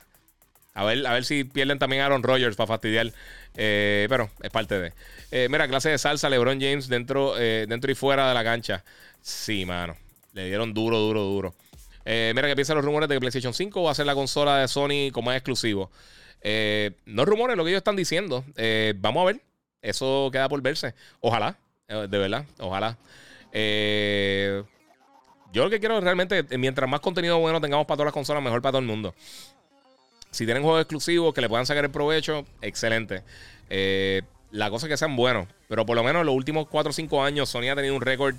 A 0.76 0.84
ver, 0.86 1.06
a 1.06 1.14
ver 1.14 1.24
si 1.24 1.44
pierden 1.44 1.78
también 1.78 2.02
a 2.02 2.08
Aaron 2.08 2.24
Rodgers 2.24 2.56
para 2.56 2.68
fastidiar. 2.68 3.12
Eh, 3.56 4.08
pero 4.10 4.30
es 4.42 4.50
parte 4.50 4.80
de. 4.80 4.94
Eh, 5.32 5.48
mira, 5.50 5.68
clase 5.68 5.90
de 5.90 5.98
salsa, 5.98 6.30
LeBron 6.30 6.60
James 6.60 6.88
dentro, 6.88 7.38
eh, 7.38 7.66
dentro 7.68 7.92
y 7.92 7.96
fuera 7.96 8.28
de 8.28 8.34
la 8.34 8.44
cancha. 8.44 8.84
Sí, 9.22 9.66
mano. 9.66 9.96
Le 10.34 10.48
dieron 10.48 10.74
duro, 10.74 10.98
duro, 10.98 11.22
duro. 11.22 11.56
mira, 12.06 12.48
¿qué 12.48 12.56
piensan 12.56 12.76
los 12.76 12.86
rumores 12.86 13.08
de 13.08 13.16
que 13.16 13.20
PlayStation 13.20 13.54
5 13.54 13.84
va 13.84 13.92
a 13.92 13.96
ser 13.96 14.08
la 14.08 14.16
consola 14.16 14.58
de 14.58 14.68
Sony 14.68 15.12
como 15.12 15.32
es 15.32 15.38
exclusivo? 15.38 15.92
No 16.44 17.26
rumores, 17.26 17.58
lo 17.58 17.64
que 17.64 17.72
ellos 17.72 17.80
están 17.80 17.96
diciendo. 17.96 18.44
vamos 18.98 19.22
a 19.22 19.26
ver. 19.26 19.42
Eso 19.82 20.30
queda 20.32 20.48
por 20.48 20.62
verse. 20.62 20.94
Ojalá, 21.20 21.58
de 21.88 22.18
verdad, 22.18 22.46
ojalá. 22.60 22.98
Eh, 23.54 24.64
yo 25.54 25.64
lo 25.64 25.70
que 25.70 25.80
quiero 25.80 26.02
realmente, 26.02 26.44
mientras 26.58 26.90
más 26.90 27.00
contenido 27.00 27.38
bueno 27.38 27.62
tengamos 27.62 27.86
para 27.86 27.98
todas 27.98 28.08
las 28.08 28.14
consolas, 28.14 28.42
mejor 28.42 28.62
para 28.62 28.72
todo 28.72 28.80
el 28.82 28.88
mundo. 28.88 29.14
Si 30.32 30.46
tienen 30.46 30.64
juegos 30.64 30.82
exclusivos 30.82 31.34
que 31.34 31.42
le 31.42 31.48
puedan 31.48 31.68
sacar 31.68 31.86
el 31.86 31.92
provecho, 31.92 32.46
excelente. 32.62 33.22
Eh, 33.70 34.24
la 34.50 34.72
cosa 34.72 34.88
es 34.88 34.90
que 34.90 34.98
sean 34.98 35.16
buenos. 35.16 35.48
Pero 35.68 35.86
por 35.86 35.96
lo 35.96 36.04
menos 36.04 36.22
en 36.22 36.26
los 36.26 36.36
últimos 36.36 36.68
4 36.68 36.90
o 36.90 36.94
5 36.94 37.24
años, 37.24 37.50
Sony 37.50 37.70
ha 37.72 37.76
tenido 37.76 37.96
un 37.96 38.02
récord 38.02 38.36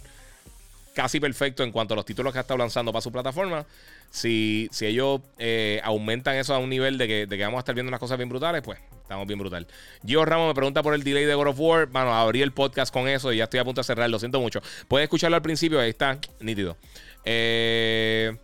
casi 0.95 1.21
perfecto 1.21 1.63
en 1.63 1.73
cuanto 1.73 1.95
a 1.95 1.97
los 1.97 2.07
títulos 2.07 2.33
que 2.33 2.39
ha 2.39 2.43
estado 2.43 2.59
lanzando 2.59 2.93
para 2.93 3.03
su 3.03 3.13
plataforma. 3.13 3.67
Si, 4.11 4.69
si 4.73 4.87
ellos 4.87 5.21
eh, 5.39 5.81
aumentan 5.83 6.37
eso 6.37 6.55
a 6.55 6.59
un 6.59 6.71
nivel 6.71 6.97
de 6.97 7.09
que, 7.09 7.37
vamos 7.43 7.59
a 7.59 7.61
estar 7.61 7.75
viendo 7.75 7.91
unas 7.91 8.01
cosas 8.01 8.17
bien 8.17 8.29
brutales, 8.29 8.63
pues 8.63 8.79
estamos 9.03 9.27
bien 9.27 9.39
brutal. 9.39 9.67
Gio 10.07 10.25
Ramos 10.25 10.49
me 10.49 10.55
pregunta 10.55 10.83
por 10.83 10.95
el 10.95 11.03
delay 11.03 11.25
de 11.25 11.35
God 11.35 11.49
of 11.49 11.59
War. 11.59 11.87
Bueno, 11.87 12.15
abrí 12.15 12.41
el 12.41 12.53
podcast 12.53 12.93
con 12.93 13.09
eso 13.09 13.33
y 13.33 13.39
ya 13.39 13.45
estoy 13.45 13.61
a 13.61 13.65
punto 13.65 13.81
de 13.81 13.85
cerrar. 13.85 14.09
Lo 14.09 14.19
siento 14.19 14.41
mucho. 14.41 14.63
Puedes 14.89 15.05
escucharlo 15.05 15.37
al 15.37 15.43
principio, 15.43 15.81
ahí 15.81 15.91
está, 15.91 16.19
nítido. 16.41 16.77
Eh, 17.25 18.37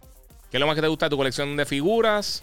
¿Qué 0.50 0.56
es 0.56 0.60
lo 0.60 0.66
más 0.66 0.74
que 0.74 0.82
te 0.82 0.88
gusta 0.88 1.06
de 1.06 1.10
tu 1.10 1.16
colección 1.16 1.56
de 1.56 1.64
figuras? 1.64 2.42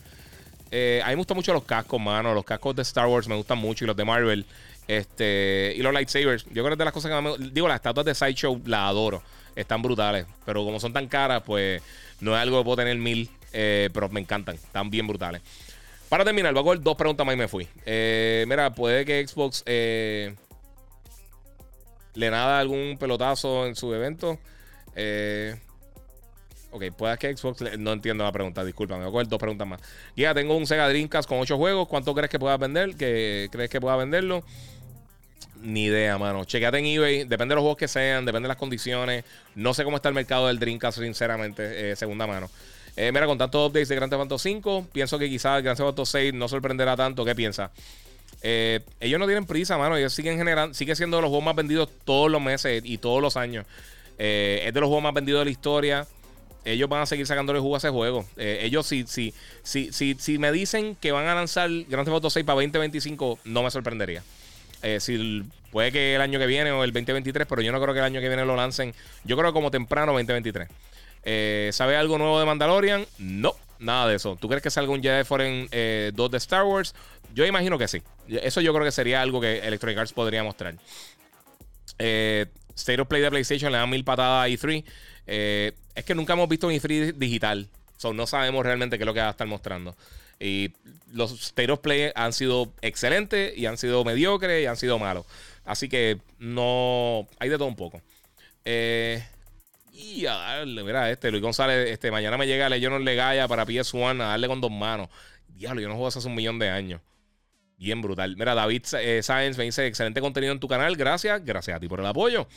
Eh, 0.72 1.02
a 1.04 1.08
mí 1.08 1.12
me 1.12 1.18
gustan 1.18 1.36
mucho 1.36 1.54
los 1.54 1.64
cascos, 1.64 2.00
mano. 2.00 2.34
Los 2.34 2.46
cascos 2.46 2.76
de 2.76 2.82
Star 2.84 3.08
Wars 3.08 3.28
me 3.28 3.36
gustan 3.36 3.58
mucho 3.58 3.84
y 3.84 3.88
los 3.88 3.98
de 3.98 4.06
Marvel. 4.06 4.46
Este, 4.88 5.74
y 5.76 5.82
los 5.82 5.94
lightsabers. 5.94 6.46
Yo 6.46 6.64
creo 6.64 6.70
que 6.70 6.76
de 6.78 6.86
las 6.86 6.94
cosas 6.94 7.12
que 7.12 7.22
más 7.22 7.40
me 7.40 7.50
Digo, 7.50 7.68
las 7.68 7.76
estatuas 7.76 8.06
de 8.06 8.16
Sideshow 8.16 8.62
las 8.66 8.90
adoro. 8.90 9.22
Están 9.58 9.82
brutales. 9.82 10.26
Pero 10.46 10.64
como 10.64 10.80
son 10.80 10.94
tan 10.94 11.08
caras, 11.08 11.44
pues 11.46 11.82
no 12.22 12.36
es 12.36 12.42
algo 12.42 12.60
que 12.60 12.64
puedo 12.64 12.78
tener 12.78 12.98
mil. 12.98 13.30
Eh, 13.52 13.90
pero 13.94 14.10
me 14.10 14.20
encantan. 14.20 14.56
Están 14.56 14.90
bien 14.90 15.08
brutales. 15.08 15.42
Para 16.10 16.24
terminar, 16.24 16.54
voy 16.54 16.62
a 16.62 16.64
coger 16.64 16.82
dos 16.82 16.96
preguntas 16.96 17.26
más 17.26 17.36
y 17.36 17.38
me 17.38 17.48
fui. 17.48 17.68
Eh, 17.86 18.46
mira, 18.48 18.74
puede 18.74 19.04
que 19.04 19.28
Xbox 19.28 19.64
le 19.66 20.36
nada 22.32 22.60
algún 22.60 22.98
pelotazo 23.00 23.66
en 23.66 23.76
su 23.76 23.94
evento. 23.94 24.38
Eh. 24.96 25.56
Ok, 26.72 26.84
puede 26.98 27.18
que 27.18 27.36
Xbox. 27.36 27.78
No 27.78 27.94
entiendo 27.94 28.24
la 28.24 28.32
pregunta, 28.32 28.66
disculpa, 28.66 28.96
me 28.96 29.06
voy 29.06 29.10
a 29.10 29.12
coger 29.12 29.28
dos 29.28 29.40
preguntas 29.40 29.68
más. 29.68 29.82
Ya 30.16 30.34
tengo 30.34 30.58
un 30.58 30.68
Sega 30.68 30.90
Dreamcast 30.90 31.30
con 31.30 31.40
ocho 31.40 31.58
juegos. 31.58 31.88
¿Cuánto 31.88 32.14
crees 32.14 32.30
que 32.30 32.40
pueda 32.40 32.58
vender? 32.58 32.96
¿Que 32.96 33.48
crees 33.52 33.70
que 33.70 33.80
pueda 33.80 33.96
venderlo? 33.96 34.44
Ni 35.62 35.86
idea, 35.86 36.18
mano. 36.18 36.46
Chequeate 36.46 36.80
en 36.80 36.86
eBay. 36.86 37.24
Depende 37.26 37.54
de 37.54 37.56
los 37.56 37.62
juegos 37.62 37.78
que 37.78 37.88
sean, 37.88 38.26
depende 38.26 38.46
de 38.46 38.50
las 38.50 38.58
condiciones. 38.58 39.24
No 39.56 39.74
sé 39.74 39.84
cómo 39.84 39.98
está 39.98 40.10
el 40.10 40.16
mercado 40.16 40.48
del 40.48 40.60
Dreamcast, 40.60 41.00
sinceramente, 41.00 41.92
eh, 41.92 41.96
segunda 41.96 42.28
mano. 42.28 42.50
Eh, 42.96 43.12
mira, 43.12 43.26
con 43.26 43.38
tantos 43.38 43.70
updates 43.70 43.90
de 43.90 43.96
Grand 43.96 44.12
Theft 44.12 44.22
Auto 44.22 44.38
5, 44.40 44.88
pienso 44.92 45.20
que 45.20 45.30
quizás 45.30 45.58
el 45.58 45.64
Grand 45.64 45.78
Theft 45.78 45.88
Auto 45.88 46.06
6 46.06 46.34
no 46.34 46.48
sorprenderá 46.48 46.96
tanto. 46.96 47.24
¿Qué 47.26 47.36
piensas? 47.36 47.72
Eh, 48.42 48.82
ellos 49.00 49.20
no 49.20 49.26
tienen 49.26 49.46
prisa, 49.46 49.78
mano. 49.78 49.98
Ellos 49.98 50.14
siguen 50.14 50.38
generando, 50.38 50.74
sigue 50.74 50.96
siendo 50.96 51.22
los 51.22 51.30
juegos 51.30 51.46
más 51.46 51.56
vendidos 51.56 51.90
todos 52.06 52.32
los 52.32 52.42
meses 52.42 52.82
y 52.86 52.98
todos 52.98 53.22
los 53.22 53.38
años. 53.38 53.66
Es 54.18 54.74
de 54.74 54.80
los 54.80 54.88
juegos 54.88 55.04
más 55.04 55.14
vendidos 55.14 55.42
de 55.42 55.46
la 55.46 55.52
historia. 55.52 56.08
Ellos 56.68 56.90
van 56.90 57.02
a 57.02 57.06
seguir 57.06 57.26
sacándole 57.26 57.60
jugo 57.60 57.76
a 57.76 57.78
ese 57.78 57.90
juego. 57.90 58.26
Eh, 58.36 58.60
ellos, 58.64 58.86
si, 58.86 59.06
si, 59.08 59.34
si, 59.64 59.92
si 59.92 60.38
me 60.38 60.52
dicen 60.52 60.98
que 61.00 61.14
van 61.14 61.26
a 61.28 61.34
lanzar 61.34 61.70
Grand 61.70 62.04
Theft 62.04 62.16
Auto 62.16 62.30
6 62.30 62.46
para 62.46 62.56
2025, 62.56 63.40
no 63.46 63.64
me 63.64 63.72
sorprendería. 63.72 64.22
Si 65.00 65.44
puede 65.72 65.92
que 65.92 66.16
el 66.16 66.22
año 66.22 66.40
que 66.40 66.48
viene 66.48 66.72
o 66.72 66.84
el 66.84 66.92
2023, 66.92 67.48
pero 67.48 67.62
yo 67.62 67.72
no 67.72 67.82
creo 67.82 67.94
que 67.94 68.00
el 68.00 68.06
año 68.06 68.22
que 68.22 68.28
viene 68.28 68.46
lo 68.46 68.56
lancen. 68.56 68.94
Yo 69.24 69.38
creo 69.38 69.52
que 69.52 69.54
como 69.54 69.72
temprano 69.72 70.14
2023. 70.14 70.68
¿Sabe 71.76 71.98
algo 71.98 72.18
nuevo 72.18 72.40
de 72.40 72.46
Mandalorian? 72.46 73.06
No, 73.18 73.54
nada 73.80 74.08
de 74.08 74.16
eso. 74.16 74.38
¿Tú 74.40 74.48
crees 74.48 74.64
que 74.64 74.70
salga 74.70 74.92
un 74.92 75.02
Jedi 75.02 75.24
Foreign 75.24 75.70
2 76.14 76.32
de 76.32 76.38
Star 76.38 76.64
Wars? 76.64 76.96
Yo 77.34 77.46
imagino 77.46 77.78
que 77.78 77.88
sí. 77.88 78.02
Eso 78.28 78.62
yo 78.62 78.74
creo 78.74 78.86
que 78.86 78.92
sería 78.92 79.22
algo 79.22 79.40
que 79.40 79.60
Electronic 79.60 80.00
Arts 80.00 80.14
podría 80.14 80.44
mostrar. 80.44 80.76
Eh, 82.00 82.46
State 82.76 83.02
of 83.02 83.08
Play 83.08 83.22
de 83.22 83.30
PlayStation 83.30 83.72
le 83.72 83.78
dan 83.78 83.90
mil 83.90 84.04
patadas 84.04 84.46
a 84.46 84.50
E3. 84.50 84.84
Eh, 85.26 85.74
es 85.96 86.06
que 86.06 86.16
nunca 86.16 86.34
hemos 86.34 86.48
visto 86.48 86.68
un 86.68 86.74
E3 86.74 87.14
digital. 87.14 87.68
So, 87.98 88.14
no 88.14 88.28
sabemos 88.28 88.66
realmente 88.66 88.98
qué 88.98 89.04
es 89.04 89.06
lo 89.06 89.14
que 89.14 89.20
va 89.20 89.28
a 89.28 89.32
estar 89.32 89.48
mostrando. 89.48 89.96
Y 90.40 90.74
los 91.12 91.32
State 91.32 91.76
Play 91.78 92.12
han 92.16 92.34
sido 92.34 92.74
excelentes 92.82 93.58
y 93.58 93.66
han 93.66 93.78
sido 93.78 94.04
mediocres 94.04 94.64
y 94.64 94.66
han 94.66 94.78
sido 94.78 95.00
malos. 95.00 95.26
Así 95.66 95.90
que 95.90 96.20
no. 96.40 97.28
Hay 97.40 97.50
de 97.50 97.58
todo 97.58 97.68
un 97.68 97.76
poco. 97.76 98.02
Eh, 98.66 99.24
y 99.92 100.26
a 100.26 100.34
darle, 100.34 100.84
mira, 100.84 101.10
este 101.10 101.32
Luis 101.32 101.42
González, 101.42 101.90
este, 101.90 102.12
mañana 102.12 102.38
me 102.38 102.46
llega 102.46 102.70
Legend 102.70 103.04
Legaya 103.04 103.48
para 103.48 103.66
PS1 103.66 104.22
a 104.22 104.28
darle 104.28 104.48
con 104.48 104.62
dos 104.62 104.72
manos. 104.72 105.10
Diablo, 105.48 105.82
yo 105.82 105.88
no 105.88 105.96
juego 105.96 106.08
hace 106.08 106.28
un 106.28 106.36
millón 106.36 106.60
de 106.60 106.70
años. 106.70 107.02
Bien 107.78 108.02
brutal. 108.02 108.36
Mira, 108.38 108.56
David 108.56 108.84
eh, 109.00 109.22
Sáenz 109.22 109.58
me 109.58 109.64
dice: 109.64 109.86
excelente 109.86 110.20
contenido 110.20 110.52
en 110.52 110.60
tu 110.60 110.68
canal. 110.68 110.96
Gracias. 110.96 111.44
Gracias 111.46 111.78
a 111.78 111.80
ti 111.80 111.88
por 111.88 112.00
el 112.00 112.06
apoyo. 112.06 112.48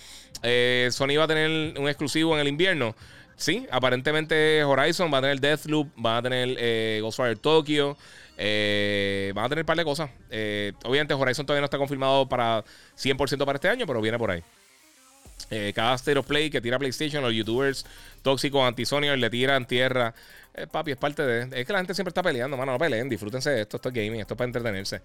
Eh, 0.42 0.88
Sony 0.92 1.16
va 1.18 1.24
a 1.24 1.28
tener 1.28 1.78
un 1.78 1.88
exclusivo 1.88 2.34
en 2.34 2.40
el 2.40 2.48
invierno. 2.48 2.94
Sí, 3.40 3.66
aparentemente 3.70 4.62
Horizon 4.64 5.10
va 5.10 5.16
a 5.16 5.20
tener 5.22 5.40
Deathloop, 5.40 5.88
va 6.04 6.18
a 6.18 6.22
tener 6.22 6.56
eh, 6.58 6.98
Ghostwire 7.00 7.36
Tokyo. 7.36 7.96
Eh, 8.36 9.32
van 9.34 9.46
a 9.46 9.48
tener 9.48 9.62
un 9.62 9.66
par 9.66 9.78
de 9.78 9.84
cosas. 9.84 10.10
obviamente 10.84 11.14
Horizon 11.14 11.46
todavía 11.46 11.62
no 11.62 11.64
está 11.64 11.78
confirmado 11.78 12.28
para 12.28 12.62
100% 12.98 13.46
para 13.46 13.56
este 13.56 13.70
año, 13.70 13.86
pero 13.86 14.02
viene 14.02 14.18
por 14.18 14.30
ahí. 14.30 14.44
Cada 15.74 15.94
State 15.94 16.18
of 16.18 16.26
Play 16.26 16.50
que 16.50 16.60
tira 16.60 16.78
PlayStation, 16.78 17.22
los 17.22 17.32
youtubers 17.32 17.84
tóxicos 18.22 18.66
anti-Sony 18.66 19.16
le 19.16 19.30
tiran 19.30 19.66
tierra. 19.66 20.14
Eh, 20.54 20.66
papi, 20.66 20.90
es 20.92 20.96
parte 20.96 21.22
de. 21.22 21.60
Es 21.60 21.66
que 21.66 21.72
la 21.72 21.78
gente 21.78 21.94
siempre 21.94 22.10
está 22.10 22.22
peleando, 22.22 22.56
mano. 22.56 22.72
No 22.72 22.78
peleen, 22.78 23.08
disfrútense 23.08 23.50
de 23.50 23.60
esto. 23.62 23.76
Esto 23.76 23.88
es 23.88 23.94
gaming, 23.94 24.20
esto 24.20 24.34
es 24.34 24.38
para 24.38 24.46
entretenerse. 24.46 25.00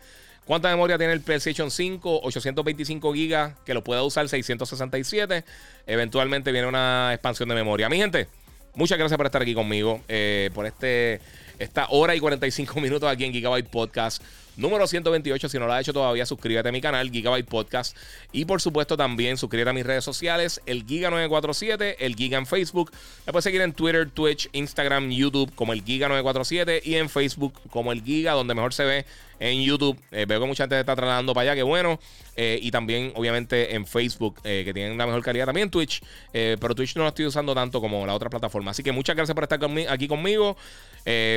¿Cuánta 0.45 0.70
memoria 0.70 0.98
tiene 0.98 1.14
el 1.14 1.22
PlayStation 1.22 1.70
5? 1.70 2.22
825 2.24 3.12
GB, 3.12 3.53
que 3.64 3.74
lo 3.74 3.84
pueda 3.84 4.03
usar 4.03 4.28
667. 4.28 5.44
Eventualmente 5.86 6.52
viene 6.52 6.68
una 6.68 7.12
expansión 7.14 7.49
de 7.49 7.56
memoria. 7.56 7.90
Mi 7.90 7.98
gente, 7.98 8.28
muchas 8.74 8.98
gracias 8.98 9.18
por 9.18 9.26
estar 9.26 9.41
aquí 9.41 9.53
conmigo. 9.53 10.02
Eh, 10.07 10.49
por 10.53 10.66
este 10.66 11.22
esta 11.60 11.88
hora 11.90 12.15
y 12.15 12.19
45 12.19 12.80
minutos 12.82 13.10
aquí 13.10 13.26
en 13.26 13.34
Gigabyte 13.34 13.69
Podcast 13.69 14.22
número 14.57 14.88
128. 14.88 15.49
Si 15.49 15.60
no 15.60 15.68
lo 15.68 15.73
has 15.73 15.82
hecho 15.82 15.94
todavía, 15.94 16.26
suscríbete 16.26 16.69
a 16.69 16.72
mi 16.72 16.82
canal, 16.82 17.11
Gigabyte 17.11 17.48
Podcast. 17.48 17.95
Y 18.32 18.45
por 18.45 18.61
supuesto, 18.61 18.98
también 18.98 19.38
suscríbete 19.38 19.69
a 19.69 19.73
mis 19.73 19.86
redes 19.86 20.03
sociales, 20.03 20.61
el 20.65 20.86
Giga947, 20.86 21.95
el 21.99 22.15
Giga 22.15 22.38
en 22.38 22.45
Facebook. 22.45 22.91
Me 23.26 23.32
puedes 23.32 23.44
seguir 23.44 23.61
en 23.61 23.73
Twitter, 23.73 24.10
Twitch, 24.10 24.49
Instagram, 24.53 25.10
YouTube 25.10 25.53
como 25.56 25.73
el 25.73 25.84
Giga947 25.84 26.82
y 26.84 26.95
en 26.95 27.10
Facebook 27.10 27.53
como 27.69 27.91
el 27.91 28.03
Giga, 28.03 28.34
donde 28.34 28.56
mejor 28.56 28.73
se 28.73 28.86
ve 28.86 29.06
en 29.40 29.62
YouTube. 29.62 29.99
Eh, 30.12 30.26
veo 30.28 30.40
que 30.40 30.45
mucha 30.48 30.64
gente 30.64 30.80
está 30.80 30.95
trasladando 30.95 31.34
para 31.34 31.52
allá, 31.52 31.56
que 31.56 31.64
bueno. 31.64 31.99
Eh, 32.36 32.60
y 32.62 32.72
también, 32.72 33.14
obviamente, 33.16 33.76
en 33.76 33.86
Facebook, 33.86 34.40
eh, 34.44 34.64
que 34.66 34.74
tienen 34.74 34.98
la 34.98 35.06
mejor 35.06 35.22
calidad. 35.22 35.45
También 35.45 35.70
Twitch, 35.70 36.02
pero 36.32 36.76
Twitch 36.76 36.95
no 36.95 37.03
lo 37.03 37.10
estoy 37.10 37.26
usando 37.26 37.53
tanto 37.53 37.80
como 37.82 38.06
la 38.06 38.14
otra 38.14 38.30
plataforma. 38.30 38.72
Así 38.72 38.84
que 38.84 38.91
muchas 38.91 39.16
gracias 39.16 39.36
por 39.36 39.44
estar 39.44 39.60
aquí 39.90 40.07
conmigo. 40.07 40.57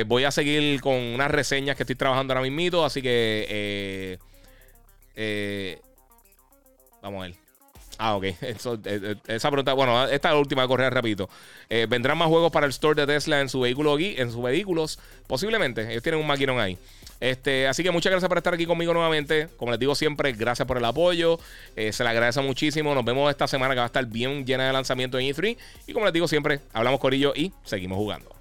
voy 0.07 0.23
a 0.23 0.31
seguir 0.31 0.81
con 0.81 0.95
unas 0.95 1.31
reseñas 1.31 1.75
que 1.75 1.83
estoy 1.83 1.95
trabajando 1.95 2.33
ahora 2.33 2.49
mismo. 2.49 2.83
Así 2.83 3.01
que. 3.01 4.19
vamos 7.01 7.23
a 7.23 7.27
ver. 7.27 7.48
Ah, 8.01 8.15
ok. 8.15 8.23
esa 9.27 9.51
pregunta, 9.51 9.73
bueno, 9.73 10.05
esta 10.05 10.29
es 10.29 10.33
la 10.33 10.39
última, 10.39 10.67
correr 10.67 10.93
rapidito. 10.93 11.29
¿Vendrán 11.89 12.17
más 12.17 12.29
juegos 12.29 12.51
para 12.51 12.65
el 12.65 12.71
store 12.71 12.99
de 12.99 13.13
Tesla 13.13 13.41
en 13.41 13.49
su 13.49 13.59
vehículo 13.59 13.99
en 13.99 14.31
sus 14.31 14.41
vehículos? 14.41 14.99
Posiblemente. 15.27 15.91
Ellos 15.91 16.01
tienen 16.01 16.21
un 16.21 16.27
maquinón 16.27 16.59
ahí. 16.59 16.77
Este, 17.19 17.67
así 17.67 17.83
que 17.83 17.91
muchas 17.91 18.11
gracias 18.11 18.29
por 18.29 18.37
estar 18.37 18.53
aquí 18.53 18.65
conmigo 18.65 18.93
nuevamente. 18.93 19.49
Como 19.57 19.71
les 19.71 19.79
digo 19.79 19.95
siempre, 19.95 20.31
gracias 20.31 20.67
por 20.67 20.77
el 20.77 20.85
apoyo. 20.85 21.39
Eh, 21.75 21.91
se 21.91 22.03
le 22.03 22.09
agradece 22.09 22.41
muchísimo. 22.41 22.95
Nos 22.95 23.05
vemos 23.05 23.29
esta 23.29 23.47
semana 23.47 23.73
que 23.73 23.79
va 23.79 23.85
a 23.85 23.87
estar 23.87 24.05
bien 24.05 24.45
llena 24.45 24.67
de 24.67 24.73
lanzamiento 24.73 25.19
en 25.19 25.27
E3. 25.27 25.57
Y 25.87 25.93
como 25.93 26.05
les 26.05 26.13
digo 26.13 26.27
siempre, 26.27 26.61
hablamos 26.73 26.99
con 26.99 27.13
ellos 27.13 27.33
y 27.35 27.51
seguimos 27.63 27.97
jugando. 27.97 28.38